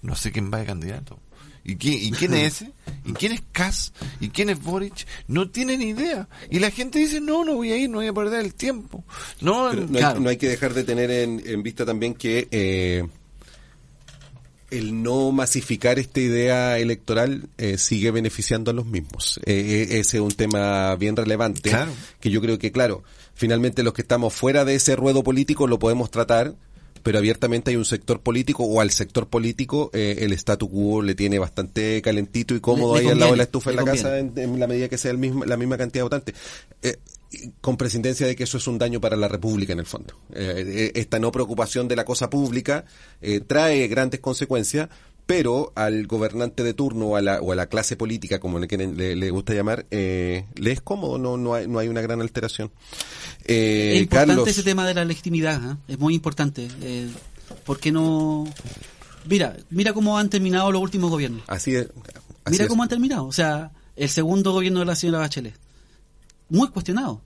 No 0.02 0.16
sé 0.16 0.32
quién 0.32 0.52
va 0.52 0.60
de 0.60 0.66
candidato. 0.66 1.18
¿Y 1.66 1.78
quién, 1.78 1.94
¿Y 2.02 2.12
quién 2.12 2.34
es 2.34 2.56
ese? 2.62 2.74
¿Y 3.06 3.14
quién 3.14 3.32
es 3.32 3.42
Kass? 3.54 3.94
¿Y 4.20 4.30
quién 4.30 4.50
es 4.50 4.62
Boric? 4.62 5.08
No 5.30 5.50
tienen 5.50 5.82
idea. 5.82 6.28
Y 6.52 6.60
la 6.60 6.72
gente 6.72 7.00
dice, 7.00 7.22
no, 7.22 7.46
no 7.46 7.56
voy 7.56 7.72
a 7.72 7.78
ir, 7.78 7.90
no 7.90 8.00
voy 8.00 8.08
a 8.08 8.14
perder 8.14 8.42
el 8.44 8.54
tiempo. 8.54 9.06
No, 9.40 9.72
no, 9.72 9.88
Claro. 9.88 10.18
hay, 10.18 10.24
no 10.24 10.30
hay 10.30 10.36
que 10.36 10.50
dejar 10.50 10.74
de 10.74 10.84
tener 10.84 11.10
en, 11.10 11.42
en 11.46 11.64
vista 11.64 11.86
también 11.86 12.16
que 12.16 12.50
eh, 12.52 13.08
el 14.78 15.02
no 15.04 15.32
masificar 15.32 16.00
esta 16.00 16.20
idea 16.20 16.78
electoral 16.80 17.48
eh, 17.58 17.78
sigue 17.78 18.12
beneficiando 18.12 18.72
a 18.72 18.74
los 18.74 18.86
mismos. 18.86 19.40
Eh, 19.46 19.88
eh, 19.92 20.00
ese 20.00 20.18
es 20.18 20.22
un 20.24 20.32
tema 20.32 20.96
bien 20.96 21.16
relevante 21.16 21.70
Claro. 21.70 21.92
que 22.20 22.30
yo 22.30 22.42
creo 22.42 22.58
que, 22.60 22.72
claro, 22.72 23.04
finalmente 23.34 23.84
los 23.84 23.94
que 23.94 24.02
estamos 24.02 24.34
fuera 24.34 24.66
de 24.66 24.76
ese 24.76 24.96
ruedo 24.96 25.24
político 25.24 25.68
lo 25.68 25.80
podemos 25.80 26.12
tratar, 26.12 26.54
pero 27.04 27.18
abiertamente 27.18 27.72
hay 27.72 27.76
un 27.76 27.84
sector 27.86 28.22
político 28.22 28.64
o 28.64 28.80
al 28.80 28.90
sector 28.92 29.28
político 29.28 29.90
eh, 29.94 30.20
el 30.22 30.32
statu 30.34 30.70
quo 30.70 31.02
le 31.02 31.16
tiene 31.16 31.38
bastante 31.38 32.02
calentito 32.02 32.56
y 32.56 32.62
cómodo 32.62 32.96
Le- 32.96 33.02
le 33.02 33.08
ahí 33.08 33.12
al 33.12 33.20
lado 33.20 33.32
de 33.32 33.38
la 33.38 33.44
estufa 33.44 33.72
en 33.72 33.76
la 33.76 33.84
casa 33.84 34.20
en, 34.20 34.32
en 34.38 34.58
la 34.60 34.68
medida 34.68 34.88
que 34.88 34.98
sea 34.98 35.12
el 35.12 35.18
mismo, 35.18 35.44
la 35.44 35.58
misma 35.58 35.78
cantidad 35.78 36.00
de 36.00 36.04
votantes. 36.04 36.36
Eh, 36.82 36.96
con 37.62 37.78
presidencia 37.78 38.28
de 38.28 38.36
que 38.36 38.44
eso 38.44 38.58
es 38.58 38.68
un 38.68 38.78
daño 38.78 39.00
para 39.02 39.16
la 39.16 39.28
República 39.28 39.74
en 39.74 39.80
el 39.80 39.86
fondo. 39.86 40.16
Eh, 40.34 40.64
eh, 40.68 40.92
esta 40.96 41.20
no 41.20 41.32
preocupación 41.32 41.88
de 41.88 41.96
la 41.96 42.06
cosa 42.06 42.30
pública 42.30 42.86
eh, 43.22 43.40
trae 43.42 43.88
grandes 43.88 44.20
consecuencias, 44.20 44.90
pero 45.26 45.72
al 45.76 46.06
gobernante 46.08 46.64
de 46.64 46.74
turno 46.74 47.08
o 47.08 47.16
a 47.16 47.22
la, 47.22 47.40
o 47.42 47.52
a 47.52 47.56
la 47.56 47.68
clase 47.68 47.96
política, 47.96 48.40
como 48.40 48.60
le, 48.60 48.68
quieren- 48.68 48.98
le, 48.98 49.16
le 49.16 49.30
gusta 49.32 49.54
llamar, 49.54 49.86
eh, 49.92 50.46
le 50.56 50.72
es 50.72 50.82
cómodo, 50.82 51.18
no, 51.18 51.38
no, 51.38 51.54
hay, 51.54 51.68
no 51.68 51.80
hay 51.80 51.88
una 51.88 52.02
gran 52.02 52.20
alteración. 52.22 52.72
Eh, 53.46 53.94
es 53.96 54.02
importante 54.04 54.28
Carlos, 54.36 54.48
ese 54.50 54.64
tema 54.64 54.86
de 54.88 54.94
la 54.94 55.06
legitimidad, 55.06 55.62
¿ah? 55.64 55.78
es 55.88 55.98
muy 56.00 56.14
importante. 56.14 56.68
¿Por 57.66 57.80
qué 57.80 57.92
no...? 57.92 58.46
Mira, 59.26 59.56
mira 59.70 59.94
cómo 59.94 60.18
han 60.18 60.30
terminado 60.30 60.70
los 60.72 60.82
últimos 60.82 61.10
gobiernos. 61.10 61.44
así 61.48 61.74
es. 61.76 61.88
así 62.44 62.52
Mira 62.52 62.64
es. 62.66 62.70
cómo 62.70 62.84
han 62.84 62.90
terminado. 62.90 63.26
O 63.26 63.32
sea, 63.32 63.72
el 63.96 64.10
segundo 64.10 64.52
gobierno 64.52 64.80
de 64.82 64.86
la 64.86 64.96
señora 64.96 65.20
Bachelet. 65.20 65.56
Muy 66.54 66.70
cuestionado. 66.70 67.22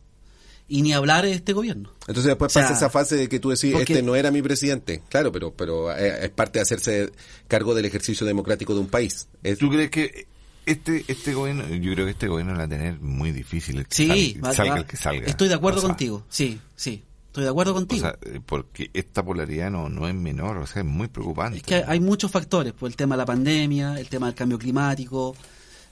Y 0.69 0.81
ni 0.81 0.91
hablar 0.93 1.23
de 1.23 1.31
este 1.33 1.53
gobierno. 1.53 1.91
Entonces 2.01 2.25
después 2.25 2.51
O 2.51 2.53
sea, 2.53 2.63
pasa 2.63 2.73
esa 2.75 2.89
fase 2.89 3.15
de 3.15 3.29
que 3.29 3.39
tú 3.39 3.49
decís, 3.51 3.71
porque- 3.73 3.93
este 3.93 4.03
no 4.03 4.15
era 4.15 4.31
mi 4.31 4.41
presidente. 4.41 5.01
Claro, 5.09 5.31
pero 5.31 5.53
pero 5.53 5.95
eh, 5.95 6.25
es 6.25 6.29
parte 6.31 6.59
de 6.59 6.63
hacerse 6.63 7.11
cargo 7.47 7.73
del 7.75 7.85
ejercicio 7.85 8.25
democrático 8.27 8.73
de 8.73 8.79
un 8.81 8.87
país. 8.87 9.27
Es- 9.43 9.59
¿Tú 9.59 9.69
crees 9.69 9.89
que 9.91 10.27
este 10.65 11.05
este 11.07 11.33
gobierno, 11.33 11.67
yo 11.73 11.93
creo 11.93 12.05
que 12.05 12.11
este 12.11 12.27
gobierno 12.27 12.51
la 12.53 12.59
va 12.59 12.65
a 12.65 12.69
tener 12.69 12.99
muy 12.99 13.31
difícil, 13.31 13.77
el 13.77 13.87
que 13.87 13.95
Sí, 13.95 14.07
salga, 14.07 14.47
va- 14.49 14.53
salga 14.53 14.73
va- 14.73 14.79
el 14.79 14.85
que 14.85 14.97
salga. 14.97 15.25
Estoy 15.27 15.47
de 15.47 15.53
acuerdo 15.55 15.77
O 15.77 15.81
sea, 15.81 15.89
contigo. 15.89 16.25
Sí, 16.29 16.59
sí. 16.75 17.03
Estoy 17.27 17.43
de 17.45 17.49
acuerdo 17.49 17.71
O 17.71 17.75
contigo. 17.75 18.01
sea, 18.01 18.17
eh, 18.23 18.41
porque 18.45 18.89
esta 18.93 19.23
polaridad 19.23 19.69
no, 19.71 19.87
no 19.89 20.07
es 20.07 20.15
menor, 20.15 20.57
o 20.57 20.67
sea, 20.67 20.81
es 20.81 20.87
muy 20.87 21.07
preocupante. 21.07 21.57
es 21.59 21.63
que 21.63 21.75
hay 21.87 21.99
muchos 22.01 22.29
factores, 22.31 22.73
pues 22.77 22.91
el 22.91 22.97
tema 22.97 23.15
de 23.15 23.19
la 23.19 23.25
pandemia, 23.25 23.97
el 23.99 24.09
tema 24.09 24.25
del 24.25 24.35
cambio 24.35 24.57
climático. 24.59 25.35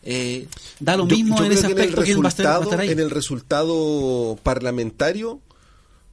Eh, 0.05 0.47
da 0.79 0.95
lo 0.95 1.05
mismo 1.05 1.37
yo 1.37 1.45
en 1.45 1.51
ese 1.51 1.61
que 1.61 1.73
aspecto 1.73 2.03
quién 2.03 2.21
va 2.21 2.25
a 2.25 2.29
estar, 2.29 2.45
va 2.45 2.57
a 2.57 2.63
estar 2.63 2.79
ahí. 2.79 2.89
en 2.89 2.99
el 2.99 3.09
resultado 3.09 4.37
parlamentario 4.43 5.41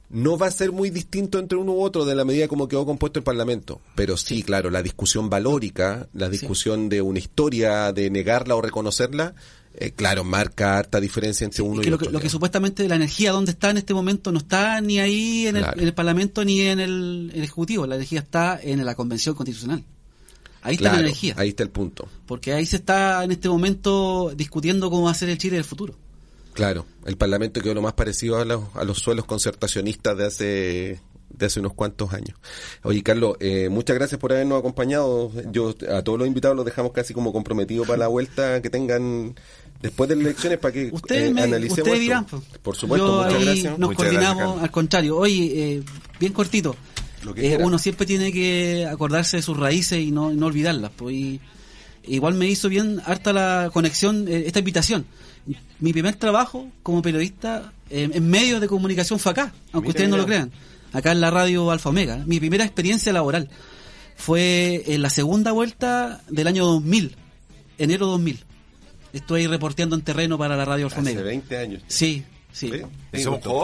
no 0.09 0.37
va 0.37 0.47
a 0.47 0.51
ser 0.51 0.71
muy 0.71 0.89
distinto 0.91 1.39
entre 1.39 1.57
uno 1.57 1.73
u 1.73 1.81
otro 1.81 2.05
de 2.05 2.13
la 2.13 2.25
medida 2.25 2.47
como 2.47 2.67
quedó 2.67 2.85
compuesto 2.85 3.19
el 3.19 3.23
Parlamento. 3.23 3.81
Pero 3.95 4.15
sí, 4.15 4.43
claro, 4.43 4.69
la 4.69 4.83
discusión 4.83 5.29
valórica, 5.29 6.07
la 6.13 6.29
discusión 6.29 6.87
de 6.87 7.01
una 7.01 7.17
historia, 7.17 7.91
de 7.93 8.11
negarla 8.11 8.55
o 8.55 8.61
reconocerla, 8.61 9.33
eh, 9.75 9.91
claro, 9.91 10.23
marca 10.23 10.77
harta 10.77 10.99
diferencia 10.99 11.45
entre 11.45 11.63
uno 11.63 11.81
que 11.81 11.87
y 11.87 11.89
lo, 11.89 11.95
otro. 11.95 12.07
que, 12.07 12.13
lo 12.13 12.19
que 12.19 12.29
supuestamente 12.29 12.87
la 12.87 12.95
energía 12.95 13.31
donde 13.31 13.51
está 13.51 13.71
en 13.71 13.77
este 13.77 13.95
momento 13.95 14.31
no 14.31 14.37
está 14.37 14.79
ni 14.81 14.99
ahí 14.99 15.47
en 15.47 15.57
el, 15.57 15.65
en 15.65 15.79
el 15.79 15.93
Parlamento 15.95 16.45
ni 16.45 16.61
en 16.61 16.79
el, 16.79 17.31
el 17.33 17.43
Ejecutivo, 17.43 17.87
la 17.87 17.95
energía 17.95 18.19
está 18.19 18.59
en 18.61 18.85
la 18.85 18.93
Convención 18.93 19.33
Constitucional. 19.33 19.83
Ahí 20.63 20.75
está 20.75 20.93
la 20.93 20.99
energía, 21.01 21.35
Ahí 21.37 21.49
está 21.49 21.63
el 21.63 21.69
punto. 21.69 22.07
porque 22.25 22.53
ahí 22.53 22.65
se 22.65 22.77
está 22.77 23.23
en 23.23 23.31
este 23.31 23.49
momento 23.49 24.31
discutiendo 24.35 24.89
cómo 24.89 25.03
va 25.03 25.11
a 25.11 25.15
ser 25.15 25.29
el 25.29 25.37
Chile 25.37 25.57
del 25.57 25.65
futuro. 25.65 25.93
Claro, 26.53 26.85
el 27.05 27.17
Parlamento 27.17 27.61
quedó 27.61 27.73
lo 27.73 27.81
más 27.81 27.93
parecido 27.93 28.37
a 28.39 28.45
los, 28.45 28.63
a 28.75 28.83
los 28.83 28.99
suelos 28.99 29.25
concertacionistas 29.25 30.17
de 30.17 30.25
hace 30.25 30.99
de 31.35 31.47
hace 31.47 31.59
unos 31.59 31.73
cuantos 31.73 32.13
años. 32.13 32.37
Oye, 32.83 33.01
Carlos, 33.01 33.37
eh, 33.39 33.67
muchas 33.67 33.95
gracias 33.95 34.21
por 34.21 34.31
habernos 34.33 34.59
acompañado. 34.59 35.31
Yo 35.51 35.73
a 35.91 36.03
todos 36.03 36.19
los 36.19 36.27
invitados 36.27 36.55
los 36.55 36.63
dejamos 36.63 36.91
casi 36.91 37.15
como 37.15 37.33
comprometidos 37.33 37.87
para 37.87 37.97
la 37.97 38.07
vuelta 38.07 38.61
que 38.61 38.69
tengan 38.69 39.33
después 39.81 40.07
de 40.09 40.15
las 40.15 40.25
elecciones 40.25 40.59
para 40.59 40.71
que 40.73 40.89
Ustedes, 40.93 41.31
eh, 41.31 41.33
me- 41.33 41.41
analicemos 41.41 41.79
ustedes 41.79 41.99
dirán. 42.01 42.25
pues. 42.25 42.43
Por 42.61 42.75
supuesto, 42.75 43.07
Yo 43.07 43.23
muchas 43.23 43.33
ahí 43.39 43.45
gracias. 43.45 43.79
Nos 43.79 43.89
Muchas 43.89 43.97
coordinamos, 43.97 44.43
gracias, 44.43 44.63
al 44.63 44.71
contrario. 44.71 45.17
Oye, 45.17 45.73
eh, 45.77 45.83
bien 46.19 46.33
cortito. 46.33 46.75
Lo 47.25 47.33
que 47.33 47.53
Eh, 47.53 47.57
uno 47.61 47.77
siempre 47.77 48.05
tiene 48.05 48.31
que 48.31 48.85
acordarse 48.89 49.37
de 49.37 49.43
sus 49.43 49.57
raíces 49.57 49.99
y 49.99 50.11
no, 50.11 50.31
no 50.31 50.45
olvidarlas. 50.47 50.91
Pues, 50.95 51.15
y- 51.15 51.39
igual 52.07 52.33
me 52.35 52.47
hizo 52.47 52.69
bien 52.69 53.01
harta 53.05 53.31
la 53.33 53.69
conexión, 53.73 54.27
eh, 54.27 54.43
esta 54.45 54.59
invitación. 54.59 55.05
Mi 55.79 55.91
primer 55.91 56.15
trabajo 56.15 56.69
como 56.83 57.01
periodista 57.01 57.73
eh, 57.89 58.09
en 58.13 58.29
medios 58.29 58.61
de 58.61 58.67
comunicación 58.67 59.19
fue 59.19 59.31
acá, 59.33 59.53
aunque 59.73 59.89
ustedes 59.89 60.09
no 60.09 60.17
lo 60.17 60.25
crean. 60.25 60.51
Acá 60.93 61.11
en 61.11 61.21
la 61.21 61.31
radio 61.31 61.69
Alfa 61.71 61.89
Omega. 61.89 62.23
Mi 62.25 62.39
primera 62.39 62.63
experiencia 62.63 63.11
laboral 63.11 63.49
fue 64.15 64.83
en 64.87 65.01
la 65.01 65.09
segunda 65.09 65.51
vuelta 65.51 66.21
del 66.29 66.47
año 66.47 66.65
2000, 66.65 67.15
enero 67.77 68.05
2000. 68.07 68.39
Estoy 69.11 69.47
reporteando 69.47 69.95
en 69.95 70.01
terreno 70.01 70.37
para 70.37 70.55
la 70.55 70.65
radio 70.65 70.85
Alfa 70.85 71.01
Hace 71.01 71.11
Omega. 71.11 71.23
20 71.23 71.57
años. 71.57 71.83
Sí, 71.87 72.23
sí. 72.53 72.71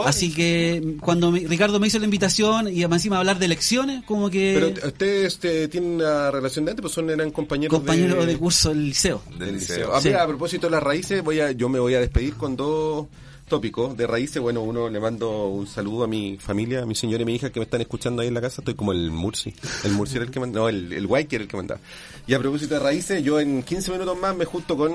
Así 0.06 0.34
que 0.34 0.96
cuando 1.00 1.32
me- 1.32 1.40
Ricardo 1.48 1.80
me 1.80 1.88
hizo 1.88 1.98
la 2.00 2.06
invitación 2.06 2.68
y 2.68 2.80
además 2.80 2.98
encima 3.00 3.18
hablar 3.20 3.40
de 3.40 3.46
elecciones, 3.46 4.04
como 4.04 4.30
que 4.30 4.54
Pero 4.60 4.88
ustedes 4.88 5.40
eh, 5.44 5.68
tienen 5.70 5.92
una 5.92 6.30
relación 6.32 6.66
de 6.66 6.72
antes, 6.72 6.82
pues 6.82 6.94
son 6.94 7.10
eran 7.10 7.32
compañeros 7.32 7.78
compañero 7.78 8.20
de, 8.22 8.26
de 8.34 8.38
curso 8.38 8.70
del 8.70 8.86
liceo. 8.86 9.22
Del 9.38 9.54
liceo. 9.56 9.92
Ah, 9.94 10.02
Sí. 10.02 10.10
mira, 10.10 10.24
a 10.24 10.28
propósito 10.28 10.68
de 10.68 10.72
las 10.72 10.84
raíces, 10.84 11.24
voy 11.24 11.40
a, 11.40 11.52
yo 11.52 11.70
me 11.70 11.80
voy 11.80 11.94
a 11.94 12.00
despedir 12.02 12.34
con 12.36 12.56
dos 12.58 13.08
tópicos 13.48 13.98
de 13.98 14.06
raíces. 14.06 14.40
Bueno, 14.42 14.62
uno 14.62 14.90
le 14.90 15.00
mando 15.00 15.48
un 15.48 15.66
saludo 15.66 16.04
a 16.04 16.08
mi 16.08 16.38
familia, 16.40 16.84
a 16.84 16.86
mi 16.86 16.94
señora 16.94 17.24
y 17.24 17.26
mi 17.26 17.36
hija 17.36 17.50
que 17.52 17.60
me 17.60 17.64
están 17.64 17.82
escuchando 17.82 18.22
ahí 18.22 18.28
en 18.28 18.36
la 18.36 18.42
casa. 18.42 18.62
Estoy 18.62 18.76
como 18.76 18.92
el 18.92 19.10
Murci. 19.10 19.54
El 19.84 19.94
Murci 19.94 20.18
era 20.18 20.26
el 20.26 20.32
que 20.32 20.40
mandaba, 20.40 20.66
no, 20.66 20.78
el, 20.78 20.94
el 20.94 21.08
Guay 21.08 21.26
que 21.26 21.38
era 21.38 21.44
el 21.44 21.50
que 21.50 21.58
mandaba. 21.58 21.80
Y 22.28 22.34
a 22.36 22.40
propósito 22.40 22.76
de 22.76 22.80
raíces, 22.82 23.24
yo 23.24 23.40
en 23.40 23.64
15 23.64 23.92
minutos 23.92 24.18
más 24.20 24.36
me 24.36 24.46
junto 24.46 24.78
con 24.78 24.94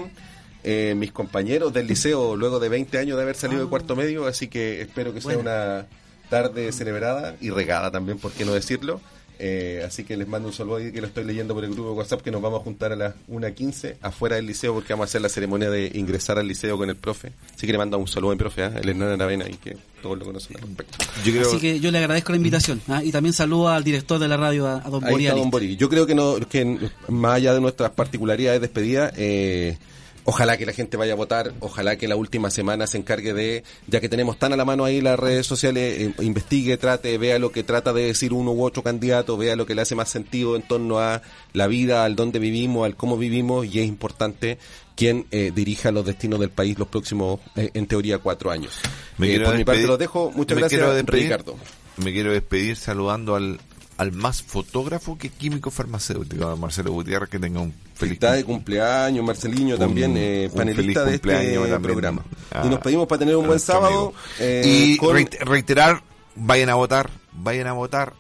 eh, 0.65 0.95
mis 0.97 1.13
compañeros 1.13 1.73
del 1.73 1.87
liceo 1.87 2.37
luego 2.37 2.59
de 2.59 2.69
20 2.69 2.99
años 2.99 3.17
de 3.17 3.23
haber 3.23 3.37
salido 3.37 3.63
de 3.63 3.69
cuarto 3.69 3.95
medio, 3.95 4.27
así 4.27 4.49
que 4.49 4.81
espero 4.81 5.13
que 5.13 5.21
sea 5.21 5.39
una 5.39 5.87
tarde 6.31 6.73
celebrada 6.73 7.37
y 7.41 7.51
regada 7.51 7.91
también, 7.91 8.19
por 8.19 8.33
qué 8.33 8.45
no 8.45 8.53
decirlo. 8.53 9.01
Eh, 9.39 9.83
así 9.85 10.05
que 10.05 10.17
les 10.17 10.29
mando 10.29 10.47
un 10.49 10.55
saludo 10.55 10.77
ahí 10.77 10.93
que 10.93 11.01
lo 11.01 11.09
estoy 11.09 11.25
leyendo 11.25 11.55
por 11.55 11.65
el 11.65 11.73
grupo 11.73 11.91
de 11.91 11.97
WhatsApp 11.97 12.23
que 12.23 12.31
nos 12.31 12.41
vamos 12.41 12.61
a 12.61 12.65
juntar 12.65 12.93
a 12.93 12.97
las 12.97 13.15
1.15 13.29 13.97
afuera 14.01 14.37
del 14.37 14.47
liceo 14.47 14.73
porque 14.73 14.93
vamos 14.93 15.05
a 15.05 15.09
hacer 15.09 15.23
la 15.23 15.29
ceremonia 15.29 15.71
de 15.71 15.91
ingresar 15.95 16.39
al 16.39 16.47
liceo 16.47 16.79
con 16.79 16.89
el 16.89 16.97
profe. 16.97 17.33
Así 17.55 17.67
que 17.67 17.73
le 17.73 17.79
mando 17.79 17.99
un 17.99 18.07
saludo 18.07 18.31
a 18.31 18.35
mi 18.35 18.39
profe, 18.39 18.63
¿ah? 18.63 18.73
el 18.81 18.89
Hernán 18.89 19.11
Aravena, 19.11 19.47
y 19.49 19.55
que 19.55 19.77
todos 20.01 20.19
lo 20.19 20.25
conocen 20.25 20.57
al 20.57 20.63
respecto. 20.63 20.99
Yo 21.25 21.33
creo, 21.33 21.49
Así 21.49 21.59
que 21.59 21.81
yo 21.81 21.91
le 21.91 21.99
agradezco 21.99 22.31
la 22.31 22.37
invitación. 22.37 22.81
¿ah? 22.89 23.03
Y 23.03 23.11
también 23.11 23.33
saludo 23.33 23.69
al 23.69 23.83
director 23.83 24.21
de 24.21 24.29
la 24.29 24.37
radio, 24.37 24.69
a, 24.69 24.77
a 24.77 24.89
don 24.89 25.05
Ahí 25.05 25.09
está 25.09 25.11
Boreal. 25.11 25.37
Don 25.37 25.51
Boris. 25.51 25.77
Yo 25.77 25.89
creo 25.89 26.07
que 26.07 26.15
no, 26.15 26.37
que 26.49 26.79
más 27.09 27.35
allá 27.35 27.55
de 27.55 27.61
nuestras 27.61 27.91
particularidades 27.91 28.61
de 28.61 28.67
despedida, 28.69 29.13
eh, 29.17 29.77
ojalá 30.25 30.57
que 30.57 30.67
la 30.67 30.73
gente 30.73 30.97
vaya 30.97 31.13
a 31.13 31.17
votar, 31.17 31.53
ojalá 31.61 31.97
que 31.97 32.09
la 32.09 32.17
última 32.17 32.51
semana 32.51 32.87
se 32.87 32.99
encargue 32.99 33.35
de, 33.35 33.65
ya 33.87 34.01
que 34.01 34.09
tenemos 34.09 34.39
tan 34.39 34.53
a 34.53 34.57
la 34.57 34.65
mano 34.65 34.85
ahí 34.85 35.01
las 35.01 35.19
redes 35.19 35.47
sociales, 35.47 36.01
eh, 36.01 36.15
investigue, 36.23 36.77
trate, 36.77 37.17
vea 37.19 37.39
lo 37.39 37.53
que 37.53 37.63
trata 37.63 37.93
de 37.93 38.07
decir 38.07 38.33
uno 38.33 38.53
u 38.53 38.65
otro 38.65 38.83
candidato, 38.83 39.37
vea 39.37 39.57
lo 39.57 39.67
que 39.67 39.75
le 39.75 39.83
hace 39.83 39.95
más 39.95 40.09
sentido 40.09 40.57
en 40.57 40.63
torno 40.63 40.99
a 40.99 41.23
la 41.53 41.67
vida, 41.67 42.05
al 42.05 42.17
dónde 42.17 42.39
vivimos, 42.39 42.87
al 42.87 42.97
cómo 42.97 43.17
vivimos, 43.17 43.67
y 43.67 43.81
es 43.81 43.87
importante 43.87 44.59
quien 44.97 45.27
eh, 45.31 45.53
dirija 45.55 45.91
los 45.91 46.07
destinos 46.07 46.41
del 46.41 46.51
país 46.51 46.79
los 46.79 46.89
próximos, 46.89 47.41
eh, 47.57 47.71
en 47.75 47.87
teoría, 47.87 48.19
cuatro 48.19 48.51
años. 48.51 48.79
Por 49.17 49.57
mi 49.57 49.65
parte 49.65 49.87
los 49.87 49.99
dejo. 49.99 50.33
Muchas 50.35 50.59
gracias, 50.59 51.05
Ricardo. 51.07 51.57
Me 51.97 52.13
quiero 52.13 52.33
despedir 52.33 52.77
saludando 52.77 53.37
al, 53.37 53.61
al 53.97 54.13
más 54.13 54.43
fotógrafo 54.43 55.17
que 55.17 55.29
químico 55.31 55.71
farmacéutico, 55.71 56.47
a 56.49 56.57
Marcelo 56.57 56.93
Gutiérrez, 56.93 57.29
que 57.31 57.39
tenga 57.39 57.61
un 57.61 57.73
feliz 57.95 58.15
Está 58.15 58.33
de 58.33 58.45
cumpleaños, 58.45 59.25
Marceliño 59.25 59.75
Un- 59.75 59.81
también, 59.81 60.15
eh, 60.17 60.49
un 60.51 60.57
panelista 60.59 61.05
feliz 61.05 61.23
de 61.23 61.31
este 61.33 61.55
también. 61.57 61.83
programa. 61.83 62.25
Ah, 62.51 62.63
y 62.65 62.69
nos 62.69 62.81
pedimos 62.81 63.07
para 63.07 63.21
tener 63.21 63.37
un 63.37 63.47
buen 63.47 63.61
sábado. 63.61 64.13
eh, 64.41 64.63
y 64.65 64.97
con- 64.97 65.17
reiterar, 65.41 66.03
vayan 66.35 66.71
a 66.71 66.75
votar, 66.75 67.11
vayan 67.33 67.69
a 67.69 67.73
votar 67.73 68.15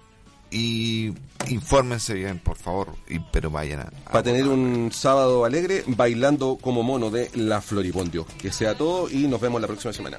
y 0.51 1.12
infórmense 1.48 2.14
bien, 2.14 2.38
por 2.38 2.56
favor, 2.56 2.94
y, 3.09 3.18
pero 3.18 3.51
vayan 3.51 3.80
a, 3.80 3.82
a 4.06 4.12
para 4.12 4.22
tener 4.22 4.44
votar. 4.44 4.59
un 4.59 4.92
sábado 4.92 5.44
alegre 5.44 5.82
bailando 5.88 6.56
como 6.60 6.82
mono 6.84 7.10
de 7.10 7.30
la 7.34 7.60
Floripondio. 7.60 8.24
Que 8.38 8.52
sea 8.52 8.76
todo 8.76 9.10
y 9.10 9.26
nos 9.26 9.40
vemos 9.40 9.60
la 9.60 9.66
próxima 9.66 9.92
semana. 9.92 10.18